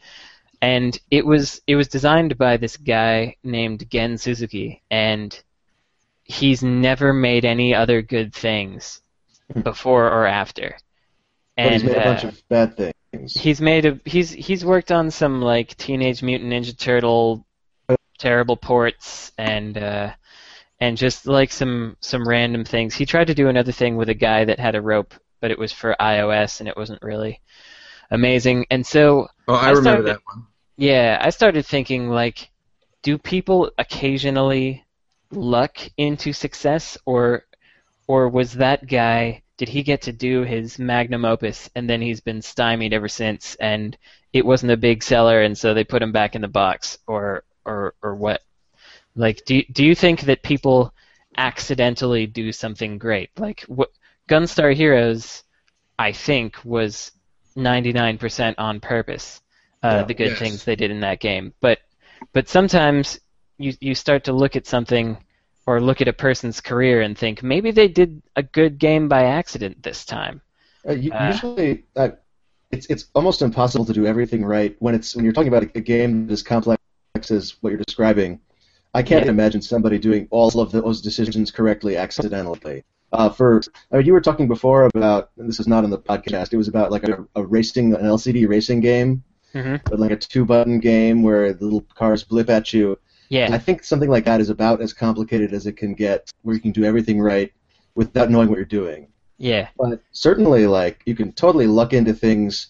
and 0.60 0.98
it 1.10 1.24
was 1.24 1.60
it 1.66 1.76
was 1.76 1.88
designed 1.88 2.36
by 2.36 2.56
this 2.56 2.76
guy 2.76 3.36
named 3.44 3.88
Gen 3.88 4.18
Suzuki 4.18 4.82
and 4.90 5.40
he's 6.24 6.62
never 6.62 7.12
made 7.12 7.44
any 7.44 7.74
other 7.74 8.02
good 8.02 8.34
things 8.34 9.00
before 9.62 10.06
or 10.06 10.26
after 10.26 10.76
but 11.56 11.72
and 11.72 11.72
he's 11.74 11.84
made 11.84 11.96
a 11.96 12.04
bunch 12.04 12.24
uh, 12.24 12.28
of 12.28 12.48
bad 12.48 12.76
things. 12.76 13.34
he's 13.34 13.60
made 13.60 13.84
a 13.86 14.00
he's 14.04 14.30
he's 14.30 14.64
worked 14.64 14.90
on 14.90 15.10
some 15.10 15.40
like 15.40 15.76
Teenage 15.76 16.22
Mutant 16.22 16.50
Ninja 16.52 16.76
Turtle 16.76 17.46
terrible 18.22 18.56
ports 18.56 19.32
and 19.36 19.76
uh 19.76 20.12
and 20.80 20.96
just 20.96 21.26
like 21.26 21.50
some 21.52 21.96
some 22.00 22.26
random 22.26 22.64
things. 22.64 22.94
He 22.94 23.04
tried 23.06 23.26
to 23.26 23.34
do 23.34 23.48
another 23.48 23.72
thing 23.72 23.96
with 23.96 24.08
a 24.08 24.14
guy 24.14 24.44
that 24.44 24.58
had 24.60 24.74
a 24.76 24.80
rope, 24.80 25.12
but 25.40 25.50
it 25.50 25.58
was 25.58 25.72
for 25.72 25.96
iOS 26.00 26.60
and 26.60 26.68
it 26.68 26.76
wasn't 26.76 27.02
really 27.02 27.40
amazing. 28.10 28.66
And 28.70 28.86
so 28.86 29.28
Oh, 29.48 29.54
I, 29.54 29.66
I 29.66 29.70
remember 29.70 29.82
started- 30.02 30.06
that 30.06 30.20
one. 30.24 30.46
yeah, 30.76 31.18
I 31.20 31.30
started 31.30 31.66
thinking 31.66 32.08
like 32.08 32.48
do 33.02 33.18
people 33.18 33.70
occasionally 33.78 34.84
luck 35.32 35.76
into 35.96 36.32
success 36.32 36.96
or 37.06 37.44
or 38.06 38.28
was 38.28 38.52
that 38.54 38.86
guy 38.86 39.42
did 39.56 39.68
he 39.68 39.82
get 39.82 40.02
to 40.02 40.12
do 40.12 40.42
his 40.42 40.78
magnum 40.78 41.24
opus 41.24 41.70
and 41.74 41.88
then 41.88 42.00
he's 42.02 42.20
been 42.20 42.42
stymied 42.42 42.92
ever 42.92 43.08
since 43.08 43.54
and 43.60 43.96
it 44.32 44.44
wasn't 44.44 44.70
a 44.72 44.76
big 44.76 45.02
seller 45.02 45.42
and 45.42 45.56
so 45.56 45.72
they 45.74 45.84
put 45.84 46.02
him 46.02 46.12
back 46.12 46.34
in 46.34 46.42
the 46.42 46.48
box 46.48 46.98
or 47.06 47.44
or 47.64 47.94
or 48.02 48.14
what 48.14 48.42
like 49.14 49.44
do 49.46 49.62
do 49.72 49.84
you 49.84 49.94
think 49.94 50.22
that 50.22 50.42
people 50.42 50.92
accidentally 51.36 52.26
do 52.26 52.52
something 52.52 52.98
great 52.98 53.30
like 53.38 53.60
what 53.62 53.90
Gunstar 54.28 54.74
Heroes 54.74 55.42
I 55.98 56.12
think 56.12 56.56
was 56.64 57.12
99% 57.56 58.58
on 58.58 58.80
purpose 58.80 59.40
uh, 59.82 60.02
Yeah. 60.02 60.04
the 60.04 60.14
good 60.14 60.36
Yes. 60.36 60.38
things 60.38 60.64
they 60.64 60.76
did 60.76 60.90
in 60.90 61.00
that 61.00 61.20
game 61.20 61.52
but 61.60 61.78
but 62.32 62.48
sometimes 62.48 63.18
you 63.58 63.72
you 63.80 63.94
start 63.94 64.24
to 64.24 64.32
look 64.32 64.56
at 64.56 64.66
something 64.66 65.18
or 65.66 65.80
look 65.80 66.00
at 66.00 66.08
a 66.08 66.12
person's 66.12 66.60
career 66.60 67.00
and 67.02 67.16
think 67.18 67.42
maybe 67.42 67.70
they 67.70 67.88
did 67.88 68.22
a 68.36 68.42
good 68.42 68.78
game 68.78 69.08
by 69.08 69.24
accident 69.24 69.82
this 69.82 70.04
time. 70.04 70.42
Uh, 70.88 70.92
Uh, 71.10 71.38
usually, 71.38 71.84
uh, 71.96 72.10
it's 72.72 72.86
it's 72.86 73.06
almost 73.14 73.42
impossible 73.42 73.84
to 73.86 73.92
do 73.92 74.06
everything 74.06 74.44
right 74.44 74.76
when 74.80 74.94
it's 74.94 75.14
when 75.14 75.24
you're 75.24 75.34
talking 75.34 75.48
about 75.48 75.64
a, 75.64 75.78
a 75.78 75.80
game 75.80 76.26
that 76.26 76.32
is 76.32 76.42
complex 76.42 76.81
as 77.30 77.56
what 77.60 77.70
you're 77.70 77.82
describing. 77.86 78.40
I 78.94 79.02
can't 79.02 79.24
Yeah. 79.24 79.30
imagine 79.30 79.62
somebody 79.62 79.98
doing 79.98 80.28
all 80.30 80.48
of 80.60 80.70
those 80.72 81.00
decisions 81.00 81.50
correctly 81.50 81.96
accidentally. 81.96 82.84
Uh, 83.12 83.28
for 83.28 83.60
I 83.90 83.98
mean, 83.98 84.06
you 84.06 84.12
were 84.12 84.20
talking 84.20 84.48
before 84.48 84.88
about 84.94 85.30
and 85.38 85.48
this 85.48 85.60
is 85.60 85.66
not 85.68 85.84
on 85.84 85.90
the 85.90 85.98
podcast. 85.98 86.52
It 86.52 86.56
was 86.56 86.68
about 86.68 86.90
like 86.90 87.04
a, 87.08 87.26
a 87.36 87.44
racing 87.44 87.94
an 87.94 88.04
LCD 88.04 88.48
racing 88.48 88.80
game, 88.80 89.22
hmm 89.52 89.76
but 89.84 89.98
like 90.00 90.10
a 90.10 90.16
two 90.16 90.44
button 90.44 90.80
game 90.80 91.22
where 91.22 91.52
the 91.52 91.64
little 91.64 91.84
cars 91.94 92.24
blip 92.24 92.48
at 92.50 92.72
you. 92.72 92.98
Yeah, 93.28 93.48
I 93.52 93.58
think 93.58 93.82
something 93.84 94.10
like 94.10 94.24
that 94.26 94.40
is 94.40 94.50
about 94.50 94.82
as 94.82 94.92
complicated 94.92 95.54
as 95.54 95.66
it 95.66 95.76
can 95.78 95.94
get, 95.94 96.30
where 96.42 96.54
you 96.54 96.60
can 96.60 96.72
do 96.72 96.84
everything 96.84 97.20
right 97.20 97.50
without 97.94 98.30
knowing 98.30 98.48
what 98.48 98.56
you're 98.56 98.64
doing. 98.66 99.08
yeah, 99.38 99.68
But 99.78 100.02
certainly, 100.12 100.66
like 100.66 101.02
you 101.06 101.14
can 101.14 101.32
totally 101.32 101.66
luck 101.66 101.92
into 101.94 102.12
things, 102.12 102.68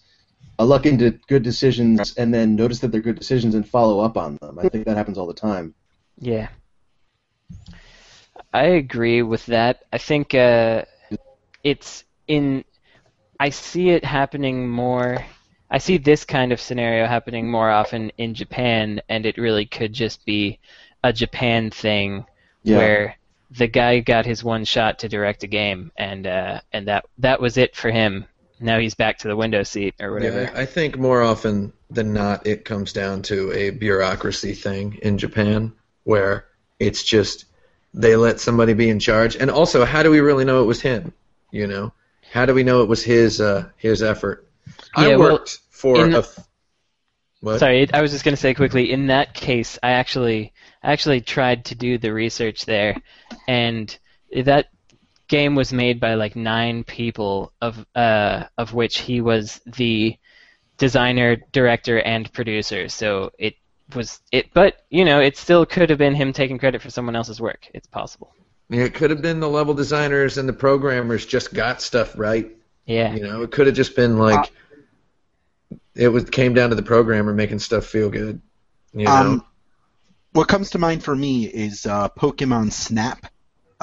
uh, 0.59 0.65
luck 0.65 0.85
into 0.85 1.11
good 1.27 1.43
decisions, 1.43 2.15
and 2.15 2.33
then 2.33 2.55
notice 2.55 2.79
that 2.79 2.91
they're 2.91 3.01
good 3.01 3.17
decisions 3.19 3.55
and 3.55 3.67
follow 3.67 3.99
up 3.99 4.17
on 4.17 4.37
them. 4.41 4.59
I 4.59 4.69
think 4.69 4.85
that 4.85 4.97
happens 4.97 5.17
all 5.17 5.27
the 5.27 5.33
time. 5.33 5.73
yeah. 6.19 6.49
I 8.53 8.65
agree 8.65 9.21
with 9.23 9.45
that. 9.47 9.83
I 9.91 9.97
think 9.97 10.35
uh, 10.35 10.83
it's 11.63 12.03
in. 12.27 12.63
I 13.39 13.49
see 13.49 13.89
it 13.89 14.05
happening 14.05 14.69
more. 14.69 15.25
I 15.71 15.79
see 15.79 15.97
this 15.97 16.23
kind 16.23 16.51
of 16.51 16.61
scenario 16.61 17.07
happening 17.07 17.49
more 17.49 17.69
often 17.71 18.11
in 18.17 18.35
Japan, 18.35 19.01
and 19.09 19.25
it 19.25 19.37
really 19.37 19.65
could 19.65 19.91
just 19.91 20.23
be 20.25 20.59
a 21.03 21.11
Japan 21.11 21.71
thing 21.71 22.25
Yeah. 22.63 22.77
where 22.77 23.15
the 23.51 23.67
guy 23.67 23.99
got 23.99 24.25
his 24.25 24.43
one 24.43 24.65
shot 24.65 24.99
to 24.99 25.09
direct 25.09 25.43
a 25.43 25.47
game, 25.47 25.91
and 25.97 26.27
uh, 26.27 26.61
and 26.71 26.87
that 26.87 27.05
that 27.17 27.41
was 27.41 27.57
it 27.57 27.75
for 27.75 27.89
him. 27.91 28.25
Now 28.59 28.79
he's 28.79 28.95
back 28.95 29.17
to 29.19 29.27
the 29.27 29.35
window 29.35 29.63
seat 29.63 29.95
or 29.99 30.13
whatever. 30.13 30.43
Yeah, 30.43 30.51
I 30.55 30.61
I 30.61 30.65
think 30.65 30.97
more 30.97 31.21
often 31.21 31.73
than 31.89 32.13
not, 32.13 32.47
it 32.47 32.65
comes 32.65 32.93
down 32.93 33.21
to 33.23 33.51
a 33.53 33.69
bureaucracy 33.71 34.53
thing 34.53 34.99
in 35.01 35.17
Japan, 35.17 35.73
where 36.03 36.45
it's 36.79 37.03
just 37.03 37.45
they 37.93 38.15
let 38.15 38.39
somebody 38.39 38.73
be 38.73 38.89
in 38.89 38.99
charge, 38.99 39.35
and 39.35 39.51
also, 39.51 39.85
how 39.85 40.01
do 40.03 40.09
we 40.11 40.19
really 40.19 40.45
know 40.45 40.61
it 40.63 40.65
was 40.65 40.81
him? 40.81 41.13
You 41.51 41.67
know, 41.67 41.93
how 42.31 42.45
do 42.45 42.53
we 42.53 42.63
know 42.63 42.81
it 42.81 42.87
was 42.89 43.03
his 43.03 43.39
uh, 43.41 43.69
his 43.77 44.01
effort? 44.01 44.47
I 44.95 45.09
Yeah, 45.09 45.15
well, 45.17 45.33
worked 45.33 45.59
for 45.69 46.03
in- 46.05 46.13
a. 46.13 46.19
f- 46.19 46.39
What? 47.41 47.59
Sorry, 47.59 47.91
I 47.93 48.01
was 48.01 48.11
just 48.11 48.23
going 48.23 48.35
to 48.35 48.41
say 48.41 48.53
quickly. 48.53 48.91
In 48.91 49.07
that 49.07 49.33
case, 49.33 49.77
I 49.83 49.91
actually 49.91 50.53
I 50.81 50.93
actually 50.93 51.21
tried 51.21 51.65
to 51.65 51.75
do 51.75 51.97
the 51.97 52.13
research 52.13 52.65
there, 52.65 52.95
and 53.47 53.95
that 54.35 54.67
game 55.33 55.55
was 55.55 55.73
made 55.73 55.99
by 55.99 56.13
like 56.13 56.35
nine 56.35 56.83
people, 56.83 57.51
of 57.59 57.83
uh, 57.95 58.43
of 58.55 58.73
which 58.75 58.99
he 58.99 59.19
was 59.19 59.59
the 59.65 60.15
designer, 60.77 61.37
director, 61.51 61.99
and 61.99 62.31
producer. 62.33 62.87
So 62.87 63.31
it 63.39 63.55
was 63.95 64.21
it. 64.31 64.53
But 64.53 64.83
you 64.91 65.03
know, 65.03 65.19
it 65.19 65.35
still 65.35 65.65
could 65.65 65.89
have 65.89 65.97
been 65.97 66.13
him 66.13 66.33
taking 66.33 66.59
credit 66.59 66.83
for 66.83 66.91
someone 66.91 67.15
else's 67.15 67.41
work. 67.41 67.67
It's 67.73 67.87
possible. 67.87 68.31
Yeah, 68.69 68.83
it 68.83 68.93
could 68.93 69.09
have 69.09 69.23
been 69.23 69.39
the 69.39 69.49
level 69.49 69.73
designers 69.73 70.37
and 70.37 70.47
the 70.47 70.53
programmers 70.53 71.25
just 71.25 71.51
got 71.51 71.81
stuff 71.81 72.15
right. 72.15 72.51
Yeah. 72.85 73.15
You 73.15 73.23
know, 73.23 73.41
it 73.41 73.49
could 73.51 73.65
have 73.65 73.75
just 73.75 73.95
been 73.95 74.19
like 74.19 74.51
it 75.95 76.09
was 76.09 76.29
came 76.29 76.53
down 76.53 76.69
to 76.69 76.75
the 76.75 76.83
programmer 76.83 77.33
making 77.33 77.57
stuff 77.57 77.87
feel 77.87 78.11
good. 78.11 78.39
You 78.93 79.05
know? 79.05 79.11
Um, 79.11 79.45
what 80.33 80.47
comes 80.47 80.69
to 80.71 80.77
mind 80.77 81.03
for 81.03 81.15
me 81.15 81.45
is 81.45 81.87
uh, 81.87 82.09
Pokemon 82.09 82.71
Snap, 82.71 83.25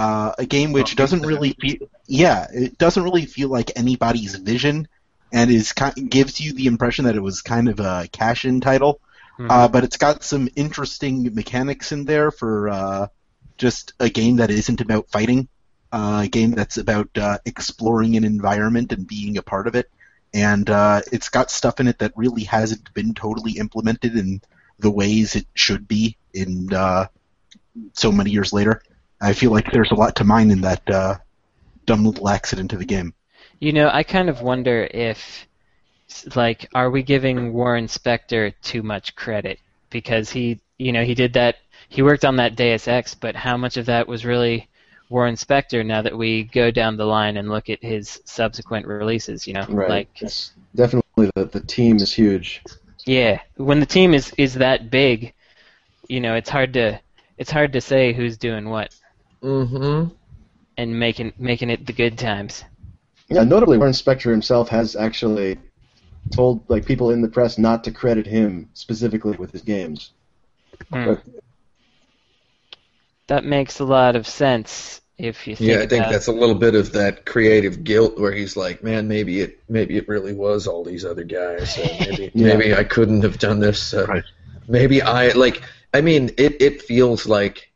uh, 0.00 0.32
a 0.38 0.46
game 0.46 0.72
which 0.72 0.96
doesn't 0.96 1.26
really 1.26 1.52
feel 1.60 1.76
yeah, 2.06 2.46
it 2.50 2.78
doesn't 2.78 3.02
really 3.02 3.26
feel 3.26 3.50
like 3.50 3.70
anybody's 3.76 4.34
vision, 4.34 4.88
and 5.30 5.50
is 5.50 5.74
gives 6.08 6.40
you 6.40 6.54
the 6.54 6.66
impression 6.66 7.04
that 7.04 7.16
it 7.16 7.22
was 7.22 7.42
kind 7.42 7.68
of 7.68 7.80
a 7.80 8.08
cash-in 8.10 8.62
title. 8.62 8.98
Mhm. 9.38 9.50
Uh, 9.50 9.68
but 9.68 9.84
it's 9.84 9.98
got 9.98 10.24
some 10.24 10.48
interesting 10.56 11.34
mechanics 11.34 11.92
in 11.92 12.06
there 12.06 12.30
for 12.30 12.70
uh, 12.70 13.06
just 13.58 13.92
a 14.00 14.08
game 14.08 14.36
that 14.36 14.50
isn't 14.50 14.80
about 14.80 15.10
fighting, 15.10 15.48
uh, 15.92 16.22
a 16.24 16.28
game 16.28 16.52
that's 16.52 16.78
about 16.78 17.10
uh, 17.18 17.36
exploring 17.44 18.16
an 18.16 18.24
environment 18.24 18.92
and 18.92 19.06
being 19.06 19.36
a 19.36 19.42
part 19.42 19.66
of 19.66 19.74
it. 19.74 19.90
And 20.32 20.70
uh, 20.70 21.02
it's 21.12 21.28
got 21.28 21.50
stuff 21.50 21.78
in 21.78 21.88
it 21.88 21.98
that 21.98 22.12
really 22.16 22.44
hasn't 22.44 22.94
been 22.94 23.12
totally 23.12 23.52
implemented 23.58 24.16
in 24.16 24.40
the 24.78 24.90
ways 24.90 25.36
it 25.36 25.46
should 25.54 25.86
be 25.86 26.16
in 26.32 26.72
uh, 26.72 27.06
so 27.92 28.10
many 28.10 28.30
years 28.30 28.52
later. 28.52 28.82
I 29.20 29.32
feel 29.32 29.50
like 29.50 29.70
there's 29.72 29.90
a 29.90 29.94
lot 29.94 30.16
to 30.16 30.24
mine 30.24 30.50
in 30.50 30.60
that 30.62 30.88
uh, 30.90 31.16
dumb 31.86 32.04
little 32.04 32.28
accident 32.28 32.72
of 32.72 32.78
the 32.78 32.84
game. 32.84 33.12
You 33.58 33.72
know, 33.72 33.90
I 33.92 34.02
kind 34.02 34.28
of 34.30 34.40
wonder 34.40 34.88
if, 34.90 35.46
like, 36.34 36.68
are 36.74 36.90
we 36.90 37.02
giving 37.02 37.52
Warren 37.52 37.86
Spector 37.86 38.54
too 38.62 38.82
much 38.82 39.14
credit 39.16 39.58
because 39.90 40.30
he, 40.30 40.60
you 40.78 40.92
know, 40.92 41.04
he 41.04 41.14
did 41.14 41.34
that, 41.34 41.56
he 41.88 42.02
worked 42.02 42.24
on 42.24 42.36
that 42.36 42.56
Deus 42.56 42.88
Ex, 42.88 43.14
but 43.14 43.36
how 43.36 43.56
much 43.56 43.76
of 43.76 43.86
that 43.86 44.08
was 44.08 44.24
really 44.24 44.68
Warren 45.10 45.34
Spector? 45.34 45.84
Now 45.84 46.00
that 46.00 46.16
we 46.16 46.44
go 46.44 46.70
down 46.70 46.96
the 46.96 47.04
line 47.04 47.36
and 47.36 47.50
look 47.50 47.68
at 47.68 47.82
his 47.82 48.20
subsequent 48.24 48.86
releases, 48.86 49.46
you 49.46 49.52
know, 49.52 49.66
Right. 49.68 49.88
like, 49.90 50.22
it's 50.22 50.52
definitely 50.74 51.30
the 51.34 51.44
the 51.44 51.60
team 51.60 51.96
is 51.96 52.12
huge. 52.14 52.62
yeah, 53.04 53.40
when 53.56 53.80
the 53.80 53.86
team 53.86 54.14
is 54.14 54.32
is 54.38 54.54
that 54.54 54.90
big, 54.90 55.34
you 56.08 56.20
know, 56.20 56.34
it's 56.34 56.48
hard 56.48 56.72
to 56.74 56.98
it's 57.36 57.50
hard 57.50 57.72
to 57.74 57.80
say 57.80 58.12
who's 58.14 58.38
doing 58.38 58.68
what 58.70 58.94
Mm-hmm. 59.42 60.12
and 60.76 60.98
making 60.98 61.32
making 61.38 61.70
it 61.70 61.86
the 61.86 61.92
good 61.92 62.18
times. 62.18 62.64
Yeah, 63.28 63.44
notably, 63.44 63.78
Warren 63.78 63.92
Spector 63.92 64.30
himself 64.30 64.68
has 64.70 64.96
actually 64.96 65.58
told 66.32 66.68
like 66.68 66.84
people 66.84 67.10
in 67.10 67.22
the 67.22 67.28
press 67.28 67.58
not 67.58 67.84
to 67.84 67.90
credit 67.90 68.26
him 68.26 68.68
specifically 68.74 69.36
with 69.36 69.52
his 69.52 69.62
games. 69.62 70.12
Hmm. 70.92 71.04
But- 71.06 71.22
That 73.28 73.44
makes 73.44 73.78
a 73.78 73.84
lot 73.84 74.16
of 74.16 74.26
sense 74.26 75.00
if 75.16 75.46
you 75.46 75.54
think 75.54 75.70
Yeah, 75.70 75.76
I 75.76 75.86
think 75.86 76.00
about 76.00 76.12
that's 76.12 76.26
a 76.26 76.32
little 76.32 76.54
bit 76.54 76.74
of 76.74 76.92
that 76.92 77.24
creative 77.26 77.84
guilt 77.84 78.18
where 78.18 78.32
he's 78.32 78.56
like, 78.56 78.82
man, 78.82 79.06
maybe 79.06 79.40
it 79.40 79.60
maybe 79.68 79.96
it 79.96 80.08
really 80.08 80.32
was 80.32 80.66
all 80.66 80.82
these 80.84 81.04
other 81.04 81.24
guys. 81.24 81.74
So 81.76 81.82
maybe 82.00 82.30
Yeah. 82.34 82.56
maybe 82.56 82.74
I 82.74 82.84
couldn't 82.84 83.22
have 83.22 83.38
done 83.38 83.60
this. 83.60 83.94
Uh, 83.94 84.06
Right. 84.06 84.24
Maybe 84.68 85.02
I 85.02 85.28
like. 85.30 85.62
I 85.94 86.00
mean, 86.00 86.30
it 86.38 86.60
it 86.62 86.82
feels 86.82 87.26
like, 87.26 87.69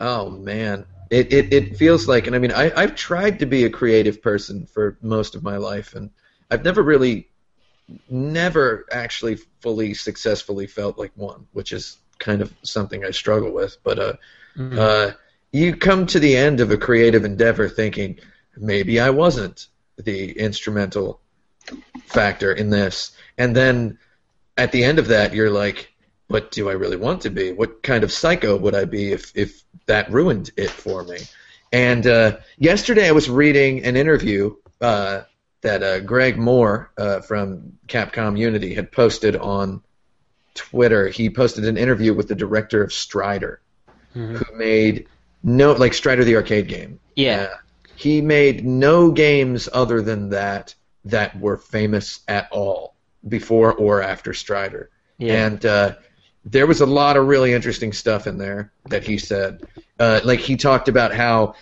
oh 0.00 0.30
man, 0.30 0.86
it 1.10 1.32
it, 1.32 1.52
it 1.52 1.76
feels 1.76 2.08
like, 2.08 2.26
and 2.26 2.36
I 2.36 2.38
mean, 2.38 2.52
I 2.52 2.72
I've 2.74 2.94
tried 2.94 3.38
to 3.40 3.46
be 3.46 3.64
a 3.64 3.70
creative 3.70 4.22
person 4.22 4.66
for 4.66 4.96
most 5.02 5.34
of 5.34 5.42
my 5.42 5.56
life, 5.56 5.94
and 5.94 6.10
I've 6.50 6.64
never 6.64 6.82
really, 6.82 7.28
never 8.08 8.86
actually 8.90 9.36
fully 9.60 9.94
successfully 9.94 10.66
felt 10.66 10.98
like 10.98 11.12
one, 11.16 11.46
which 11.52 11.72
is 11.72 11.98
kind 12.18 12.40
of 12.42 12.52
something 12.62 13.04
I 13.04 13.10
struggle 13.10 13.52
with. 13.52 13.76
But 13.82 13.98
uh, 13.98 14.12
Mhm. 14.56 14.78
uh, 14.78 15.12
you 15.52 15.76
come 15.76 16.06
to 16.06 16.20
the 16.20 16.36
end 16.36 16.60
of 16.60 16.70
a 16.70 16.76
creative 16.76 17.24
endeavor 17.24 17.68
thinking 17.68 18.18
maybe 18.56 19.00
I 19.00 19.10
wasn't 19.10 19.66
the 19.96 20.32
instrumental 20.32 21.20
factor 22.06 22.52
in 22.52 22.70
this, 22.70 23.12
and 23.38 23.54
then 23.56 23.98
at 24.56 24.72
the 24.72 24.84
end 24.84 24.98
of 24.98 25.08
that 25.08 25.34
you're 25.34 25.50
like, 25.50 25.91
what 26.32 26.50
do 26.50 26.68
I 26.68 26.72
really 26.72 26.96
want 26.96 27.22
to 27.22 27.30
be? 27.30 27.52
What 27.52 27.82
kind 27.82 28.04
of 28.04 28.10
psycho 28.12 28.56
would 28.56 28.74
I 28.74 28.84
be 28.86 29.12
if 29.12 29.32
if 29.36 29.62
that 29.86 30.10
ruined 30.10 30.50
it 30.56 30.70
for 30.70 31.04
me? 31.04 31.18
And 31.72 32.06
uh, 32.06 32.38
yesterday 32.58 33.08
I 33.08 33.12
was 33.12 33.28
reading 33.30 33.84
an 33.84 33.96
interview 33.96 34.54
uh, 34.80 35.22
that 35.62 35.82
uh, 35.82 36.00
Greg 36.00 36.36
Moore 36.38 36.90
uh, 36.98 37.20
from 37.20 37.78
Capcom 37.86 38.38
Unity 38.38 38.74
had 38.74 38.90
posted 38.92 39.36
on 39.36 39.82
Twitter. 40.54 41.08
He 41.08 41.30
posted 41.30 41.64
an 41.64 41.76
interview 41.76 42.14
with 42.14 42.28
the 42.28 42.34
director 42.34 42.82
of 42.82 42.92
Strider 42.92 43.60
Mhm. 44.14 44.36
who 44.36 44.56
made 44.58 45.06
no 45.42 45.72
like 45.72 45.94
Strider 45.94 46.24
the 46.24 46.36
arcade 46.36 46.68
game. 46.68 47.00
Yeah. 47.16 47.48
Uh, 47.50 47.56
he 47.96 48.20
made 48.20 48.66
no 48.66 49.10
games 49.10 49.68
other 49.72 50.02
than 50.02 50.30
that 50.30 50.74
that 51.06 51.38
were 51.40 51.56
famous 51.56 52.20
at 52.28 52.48
all 52.52 52.94
before 53.26 53.72
or 53.72 54.02
after 54.02 54.34
Strider. 54.34 54.90
Yeah. 55.18 55.46
And 55.46 55.64
uh, 55.64 55.94
there 56.44 56.66
was 56.66 56.80
a 56.80 56.86
lot 56.86 57.16
of 57.16 57.26
really 57.26 57.52
interesting 57.52 57.92
stuff 57.92 58.26
in 58.26 58.38
there 58.38 58.72
that 58.86 59.04
he 59.04 59.18
said. 59.18 59.62
Uh, 59.98 60.20
like 60.24 60.40
he 60.40 60.56
talked 60.56 60.88
about 60.88 61.14
how 61.14 61.54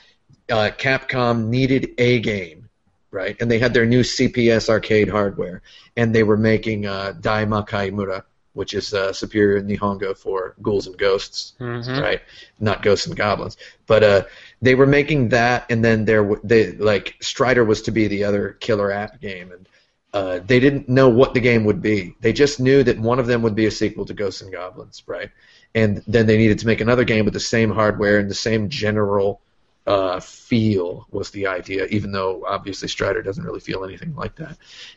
uh, 0.51 0.71
Capcom 0.79 1.47
needed 1.49 1.91
a 1.99 2.21
game, 2.21 2.69
right? 3.11 3.37
And 3.41 3.51
they 3.51 3.59
had 3.59 3.75
their 3.75 3.87
new 3.87 4.01
CPS 4.01 4.69
arcade 4.69 5.09
hardware, 5.09 5.63
and 5.97 6.15
they 6.15 6.23
were 6.23 6.37
making 6.39 6.87
uh, 6.87 7.13
Dai 7.21 7.45
Makaimura, 7.45 8.23
which 8.55 8.73
is 8.75 8.95
uh, 8.95 9.13
superior 9.13 9.63
Nihongo 9.63 10.17
for 10.17 10.55
ghouls 10.63 10.87
and 10.87 10.97
ghosts 10.99 11.53
Mhm. 11.61 12.01
right? 12.03 12.21
Not 12.59 12.83
ghosts 12.83 13.07
and 13.07 13.17
goblins, 13.17 13.57
but 13.87 14.03
uh, 14.03 14.23
they 14.63 14.75
were 14.75 14.87
making 14.87 15.29
that, 15.29 15.67
and 15.71 15.85
then 15.85 16.05
there, 16.05 16.23
w- 16.23 16.41
they 16.43 16.73
like 16.73 17.17
Strider 17.21 17.65
was 17.65 17.83
to 17.83 17.91
be 17.91 18.09
the 18.09 18.25
other 18.25 18.57
killer 18.61 18.91
app 18.91 19.21
game, 19.21 19.53
and 19.53 19.69
uh, 20.13 20.41
they 20.45 20.59
didn't 20.59 20.89
know 20.89 21.09
what 21.09 21.35
the 21.35 21.41
game 21.41 21.65
would 21.65 21.81
be. 21.81 22.15
They 22.21 22.33
just 22.33 22.61
knew 22.61 22.83
that 22.83 22.99
one 22.99 23.19
of 23.19 23.27
them 23.27 23.43
would 23.43 23.55
be 23.55 23.67
a 23.67 23.71
sequel 23.71 24.05
to 24.07 24.15
Ghosts 24.15 24.43
and 24.43 24.53
Goblins, 24.53 25.03
right? 25.07 25.31
And 25.75 26.03
then 26.07 26.27
they 26.27 26.37
needed 26.37 26.59
to 26.61 26.67
make 26.67 26.81
another 26.81 27.05
game 27.05 27.25
with 27.25 27.35
the 27.35 27.41
same 27.41 27.71
hardware 27.71 28.19
and 28.19 28.29
the 28.29 28.35
same 28.35 28.69
general 28.69 29.41
uh, 29.87 30.21
feel 30.21 31.07
was 31.11 31.31
the 31.31 31.47
idea, 31.47 31.87
even 31.87 32.13
though 32.13 32.45
obviously 32.47 32.89
Strider 32.89 33.23
doesn't 33.23 33.45
really 33.45 33.61
feel 33.61 33.85
anything 33.85 34.15
like 34.15 34.37
that. 34.37 34.57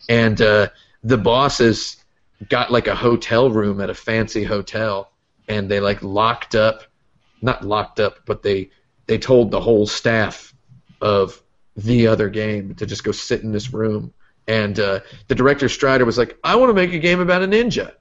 And 0.09 0.41
uh, 0.41 0.69
the 1.03 1.17
bosses 1.17 1.97
got 2.49 2.71
like 2.71 2.87
a 2.87 2.95
hotel 2.95 3.49
room 3.49 3.81
at 3.81 3.89
a 3.89 3.93
fancy 3.93 4.43
hotel, 4.43 5.11
and 5.47 5.69
they 5.69 5.79
like 5.79 6.01
locked 6.01 6.55
up, 6.55 6.83
not 7.41 7.63
locked 7.63 7.99
up, 7.99 8.19
but 8.25 8.43
they 8.43 8.69
they 9.05 9.17
told 9.17 9.51
the 9.51 9.61
whole 9.61 9.85
staff 9.85 10.53
of 11.01 11.41
the 11.75 12.07
other 12.07 12.29
game 12.29 12.75
to 12.75 12.85
just 12.85 13.03
go 13.03 13.11
sit 13.11 13.41
in 13.41 13.51
this 13.51 13.73
room. 13.73 14.13
And 14.47 14.79
uh, 14.79 14.99
the 15.27 15.35
director 15.35 15.69
Strider 15.69 16.05
was 16.05 16.17
like, 16.17 16.37
"I 16.43 16.55
want 16.55 16.69
to 16.69 16.73
make 16.73 16.93
a 16.93 16.99
game 16.99 17.19
about 17.19 17.43
a 17.43 17.47
ninja," 17.47 17.93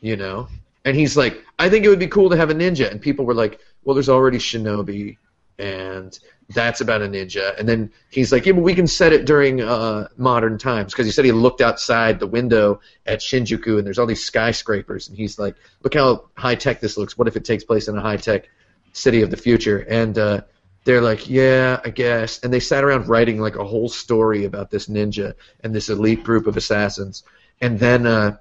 you 0.00 0.16
know. 0.16 0.48
And 0.84 0.96
he's 0.96 1.16
like, 1.16 1.44
"I 1.58 1.68
think 1.68 1.84
it 1.84 1.88
would 1.88 1.98
be 1.98 2.06
cool 2.06 2.30
to 2.30 2.36
have 2.36 2.50
a 2.50 2.54
ninja." 2.54 2.90
And 2.90 3.00
people 3.00 3.26
were 3.26 3.34
like, 3.34 3.60
"Well, 3.84 3.94
there's 3.94 4.08
already 4.08 4.38
Shinobi, 4.38 5.18
and 5.58 6.18
that's 6.54 6.80
about 6.80 7.02
a 7.02 7.06
ninja." 7.06 7.58
And 7.58 7.68
then 7.68 7.90
he's 8.10 8.32
like, 8.32 8.46
"Yeah, 8.46 8.52
but 8.52 8.62
we 8.62 8.74
can 8.74 8.86
set 8.86 9.12
it 9.12 9.26
during 9.26 9.60
uh, 9.60 10.08
modern 10.16 10.56
times," 10.56 10.92
because 10.92 11.04
he 11.04 11.12
said 11.12 11.26
he 11.26 11.32
looked 11.32 11.60
outside 11.60 12.20
the 12.20 12.26
window 12.26 12.80
at 13.04 13.20
Shinjuku, 13.20 13.76
and 13.76 13.86
there's 13.86 13.98
all 13.98 14.06
these 14.06 14.24
skyscrapers, 14.24 15.08
and 15.08 15.16
he's 15.16 15.38
like, 15.38 15.56
"Look 15.82 15.92
how 15.94 16.28
high 16.36 16.54
tech 16.54 16.80
this 16.80 16.96
looks. 16.96 17.18
What 17.18 17.28
if 17.28 17.36
it 17.36 17.44
takes 17.44 17.64
place 17.64 17.88
in 17.88 17.98
a 17.98 18.00
high 18.00 18.16
tech 18.16 18.48
city 18.92 19.20
of 19.20 19.30
the 19.30 19.36
future?" 19.36 19.84
And 19.90 20.16
uh, 20.16 20.40
they're 20.86 21.02
like, 21.02 21.28
"Yeah, 21.28 21.80
I 21.84 21.90
guess." 21.90 22.38
And 22.42 22.50
they 22.52 22.60
sat 22.60 22.82
around 22.84 23.08
writing 23.08 23.38
like 23.38 23.56
a 23.56 23.64
whole 23.64 23.90
story 23.90 24.44
about 24.46 24.70
this 24.70 24.86
ninja 24.88 25.34
and 25.62 25.74
this 25.74 25.90
elite 25.90 26.24
group 26.24 26.46
of 26.46 26.56
assassins. 26.56 27.22
And 27.60 27.78
then 27.78 28.06
uh, 28.06 28.38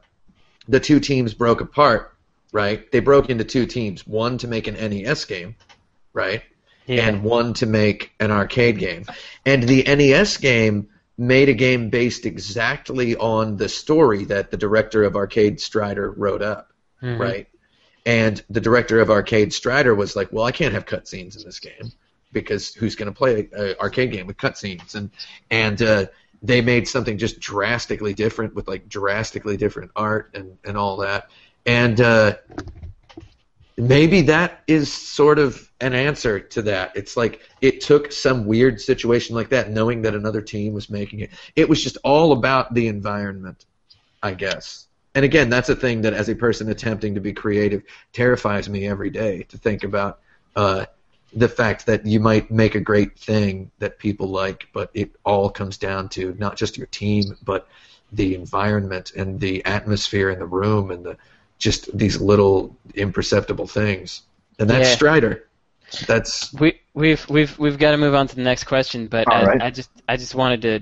the 0.70 0.80
two 0.80 1.02
teams 1.02 1.34
broke 1.34 1.60
apart. 1.60 2.14
Right? 2.54 2.90
They 2.90 3.02
broke 3.02 3.30
into 3.30 3.44
two 3.44 3.66
teams. 3.66 4.08
One 4.08 4.38
to 4.38 4.48
make 4.48 4.68
an 4.68 4.76
NES 4.76 5.26
game, 5.26 5.56
right? 6.14 6.42
Yeah. 6.88 7.08
and 7.10 7.24
one 7.24 7.56
to 7.56 7.66
make 7.66 8.12
an 8.20 8.30
arcade 8.32 8.78
game. 8.78 9.06
And 9.44 9.64
the 9.64 9.84
NES 9.84 10.38
game 10.38 10.88
made 11.18 11.50
a 11.50 11.54
game 11.54 11.90
based 11.90 12.28
exactly 12.28 13.16
on 13.16 13.58
the 13.58 13.68
story 13.68 14.26
that 14.26 14.52
the 14.52 14.58
director 14.58 15.04
of 15.04 15.16
Arcade 15.16 15.60
Strider 15.60 16.12
wrote 16.12 16.44
up, 16.44 16.72
Mhm. 17.02 17.18
right? 17.20 17.48
And 18.06 18.42
the 18.52 18.62
director 18.62 19.00
of 19.00 19.10
Arcade 19.10 19.52
Strider 19.52 19.96
was 19.96 20.16
like, 20.16 20.32
"Well, 20.32 20.46
I 20.46 20.52
can't 20.52 20.76
have 20.76 20.86
cutscenes 20.86 21.36
in 21.36 21.44
this 21.44 21.60
game 21.60 21.92
because 22.36 22.76
who's 22.76 22.96
going 22.96 23.12
to 23.12 23.18
play 23.18 23.50
an 23.54 23.76
arcade 23.80 24.12
game 24.12 24.28
with 24.28 24.38
cutscenes?" 24.38 24.94
And 24.94 25.10
and 25.50 25.82
uh, 25.82 26.06
they 26.44 26.62
made 26.62 26.88
something 26.88 27.18
just 27.18 27.40
drastically 27.40 28.14
different 28.14 28.54
with 28.54 28.68
like 28.68 28.88
drastically 28.88 29.58
different 29.58 29.90
art 29.96 30.30
and 30.36 30.58
and 30.64 30.78
all 30.78 30.98
that. 30.98 31.32
And 31.66 32.00
uh, 32.00 32.36
maybe 33.78 34.22
that 34.22 34.62
is 34.68 34.94
sort 34.94 35.40
of 35.40 35.72
an 35.82 35.94
answer 35.94 36.40
to 36.40 36.62
that. 36.64 36.96
It's 36.96 37.18
like 37.18 37.42
it 37.62 37.82
took 37.82 38.12
some 38.12 38.46
weird 38.46 38.80
situation 38.80 39.36
like 39.36 39.50
that, 39.50 39.72
knowing 39.72 40.04
that 40.04 40.14
another 40.16 40.42
team 40.42 40.74
was 40.74 40.90
making 40.90 41.22
it. 41.22 41.32
It 41.56 41.68
was 41.68 41.84
just 41.84 41.98
all 42.04 42.32
about 42.32 42.74
the 42.74 42.88
environment, 42.88 43.66
I 44.22 44.34
guess. 44.34 44.88
and 45.16 45.24
again, 45.24 45.50
that's 45.50 45.70
a 45.70 45.76
thing 45.76 46.02
that 46.02 46.14
as 46.14 46.30
a 46.30 46.36
person 46.36 46.70
attempting 46.70 47.16
to 47.16 47.22
be 47.22 47.34
creative 47.34 47.84
terrifies 48.12 48.68
me 48.70 48.86
every 48.86 49.10
day 49.10 49.44
to 49.44 49.58
think 49.58 49.84
about 49.84 50.20
uh, 50.56 50.86
the 51.36 51.50
fact 51.50 51.86
that 51.86 52.06
you 52.06 52.20
might 52.20 52.50
make 52.50 52.76
a 52.76 52.80
great 52.80 53.20
thing 53.20 53.70
that 53.80 54.00
people 54.00 54.28
like, 54.30 54.68
but 54.74 54.90
it 54.94 55.12
all 55.26 55.50
comes 55.50 55.78
down 55.78 56.08
to 56.10 56.34
not 56.40 56.56
just 56.56 56.78
your 56.78 56.88
team, 56.88 57.38
but 57.44 57.68
the 58.14 58.36
environment 58.36 59.12
and 59.16 59.40
the 59.40 59.64
atmosphere 59.66 60.30
in 60.30 60.40
the 60.40 60.46
room 60.46 60.92
and 60.92 61.06
the 61.06 61.18
just 61.58 61.96
these 61.98 62.20
little 62.20 62.76
imperceptible 62.94 63.68
things. 63.68 64.22
And 64.60 64.70
that's 64.70 64.90
Yeah. 64.90 64.96
Strider. 64.96 65.48
That's 66.08 66.54
We 66.54 66.80
we've 66.94 67.28
we've 67.30 67.58
we've 67.60 67.78
got 67.78 67.92
to 67.92 67.98
move 67.98 68.16
on 68.16 68.28
to 68.28 68.36
the 68.36 68.42
next 68.42 68.64
question, 68.64 69.08
but 69.08 69.32
I, 69.32 69.44
right. 69.44 69.62
I 69.62 69.70
just 69.72 69.90
I 70.08 70.18
just 70.18 70.36
wanted 70.36 70.62
to 70.64 70.80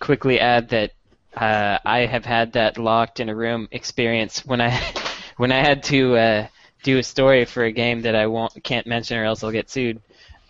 quickly 0.00 0.40
add 0.40 0.68
that 0.70 0.92
uh, 1.36 1.78
I 1.84 2.00
have 2.06 2.24
had 2.24 2.52
that 2.52 2.76
locked 2.76 3.20
in 3.20 3.28
a 3.28 3.34
room 3.34 3.68
experience 3.70 4.44
when 4.44 4.60
I 4.60 4.78
when 5.36 5.52
I 5.52 5.58
had 5.58 5.84
to 5.84 6.16
uh, 6.16 6.46
do 6.82 6.98
a 6.98 7.02
story 7.02 7.44
for 7.44 7.64
a 7.64 7.72
game 7.72 8.02
that 8.02 8.14
I 8.14 8.26
won't 8.26 8.62
can't 8.64 8.86
mention 8.86 9.18
or 9.18 9.24
else 9.24 9.42
I'll 9.44 9.50
get 9.50 9.70
sued. 9.70 10.00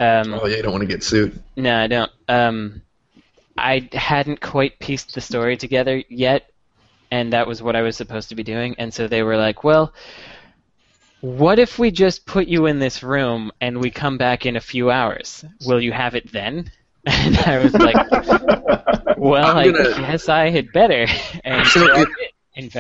Um, 0.01 0.35
oh 0.35 0.47
yeah, 0.47 0.57
you 0.57 0.63
don't 0.63 0.73
want 0.73 0.83
to 0.83 0.87
get 0.89 1.03
sued. 1.05 1.41
No, 1.57 1.77
I 1.77 1.87
don't. 1.87 2.11
Um, 2.29 2.83
I 3.57 3.89
hadn't 3.93 4.41
quite 4.41 4.79
pieced 4.79 5.15
the 5.15 5.21
story 5.21 5.57
together 5.57 6.03
yet, 6.09 6.51
and 7.11 7.33
that 7.33 7.47
was 7.47 7.63
what 7.63 7.77
I 7.77 7.83
was 7.83 7.97
supposed 7.97 8.31
to 8.31 8.35
be 8.35 8.43
doing. 8.43 8.75
And 8.79 8.93
so 8.93 9.07
they 9.07 9.23
were 9.23 9.37
like, 9.37 9.63
"Well, 9.63 9.93
what 11.21 11.59
if 11.59 11.79
we 11.79 11.91
just 11.91 12.27
put 12.27 12.49
you 12.49 12.67
in 12.67 12.79
this 12.79 13.03
room 13.03 13.53
and 13.61 13.81
we 13.81 13.91
come 13.91 14.19
back 14.19 14.45
in 14.47 14.57
a 14.57 14.61
few 14.61 14.91
hours? 14.91 15.45
Will 15.67 15.81
you 15.81 15.93
have 15.93 16.15
it 16.15 16.33
then?" 16.33 16.71
And 17.05 17.37
I 17.37 17.59
was 17.59 17.75
like, 17.75 17.97
"Well, 19.19 19.57
I'm 19.57 19.75
I 19.75 20.01
guess 20.01 20.29
I 20.29 20.51
had 20.51 20.73
better." 20.73 21.07
And 21.45 21.67
So 21.67 21.85
it- 21.85 21.95
did, 21.97 21.99
in 21.99 22.07
fact, 22.07 22.33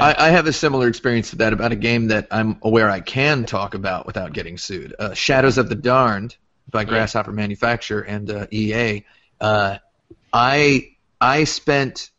I, 0.03 0.15
I 0.19 0.31
have 0.31 0.47
a 0.47 0.53
similar 0.53 0.89
experience 0.89 1.31
to 1.31 1.37
that 1.37 1.53
about 1.53 1.73
a 1.73 1.77
game 1.77 2.09
that 2.09 2.29
I'm 2.31 2.59
aware 2.63 2.91
I 2.91 3.01
can 3.01 3.45
talk 3.45 3.75
about 3.75 4.07
without 4.07 4.33
getting 4.33 4.59
sued. 4.59 4.95
Uh, 4.99 5.15
Shadows 5.15 5.57
of 5.57 5.69
the 5.69 5.75
Damned 5.75 6.37
by 6.71 6.85
Grasshopper 6.85 7.33
Manufacture 7.33 8.01
and 8.01 8.31
uh, 8.31 8.47
EA. 8.51 9.05
Uh, 9.41 9.79
I 10.33 10.97
I 11.21 11.45
spent 11.45 12.11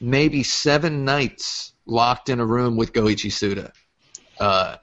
maybe 0.00 0.42
seven 0.42 1.04
nights 1.04 1.72
locked 1.84 2.28
in 2.28 2.40
a 2.40 2.46
room 2.46 2.76
with 2.76 2.92
Goichi 2.92 3.30
Suda. 3.30 3.72
Uh, 4.38 4.76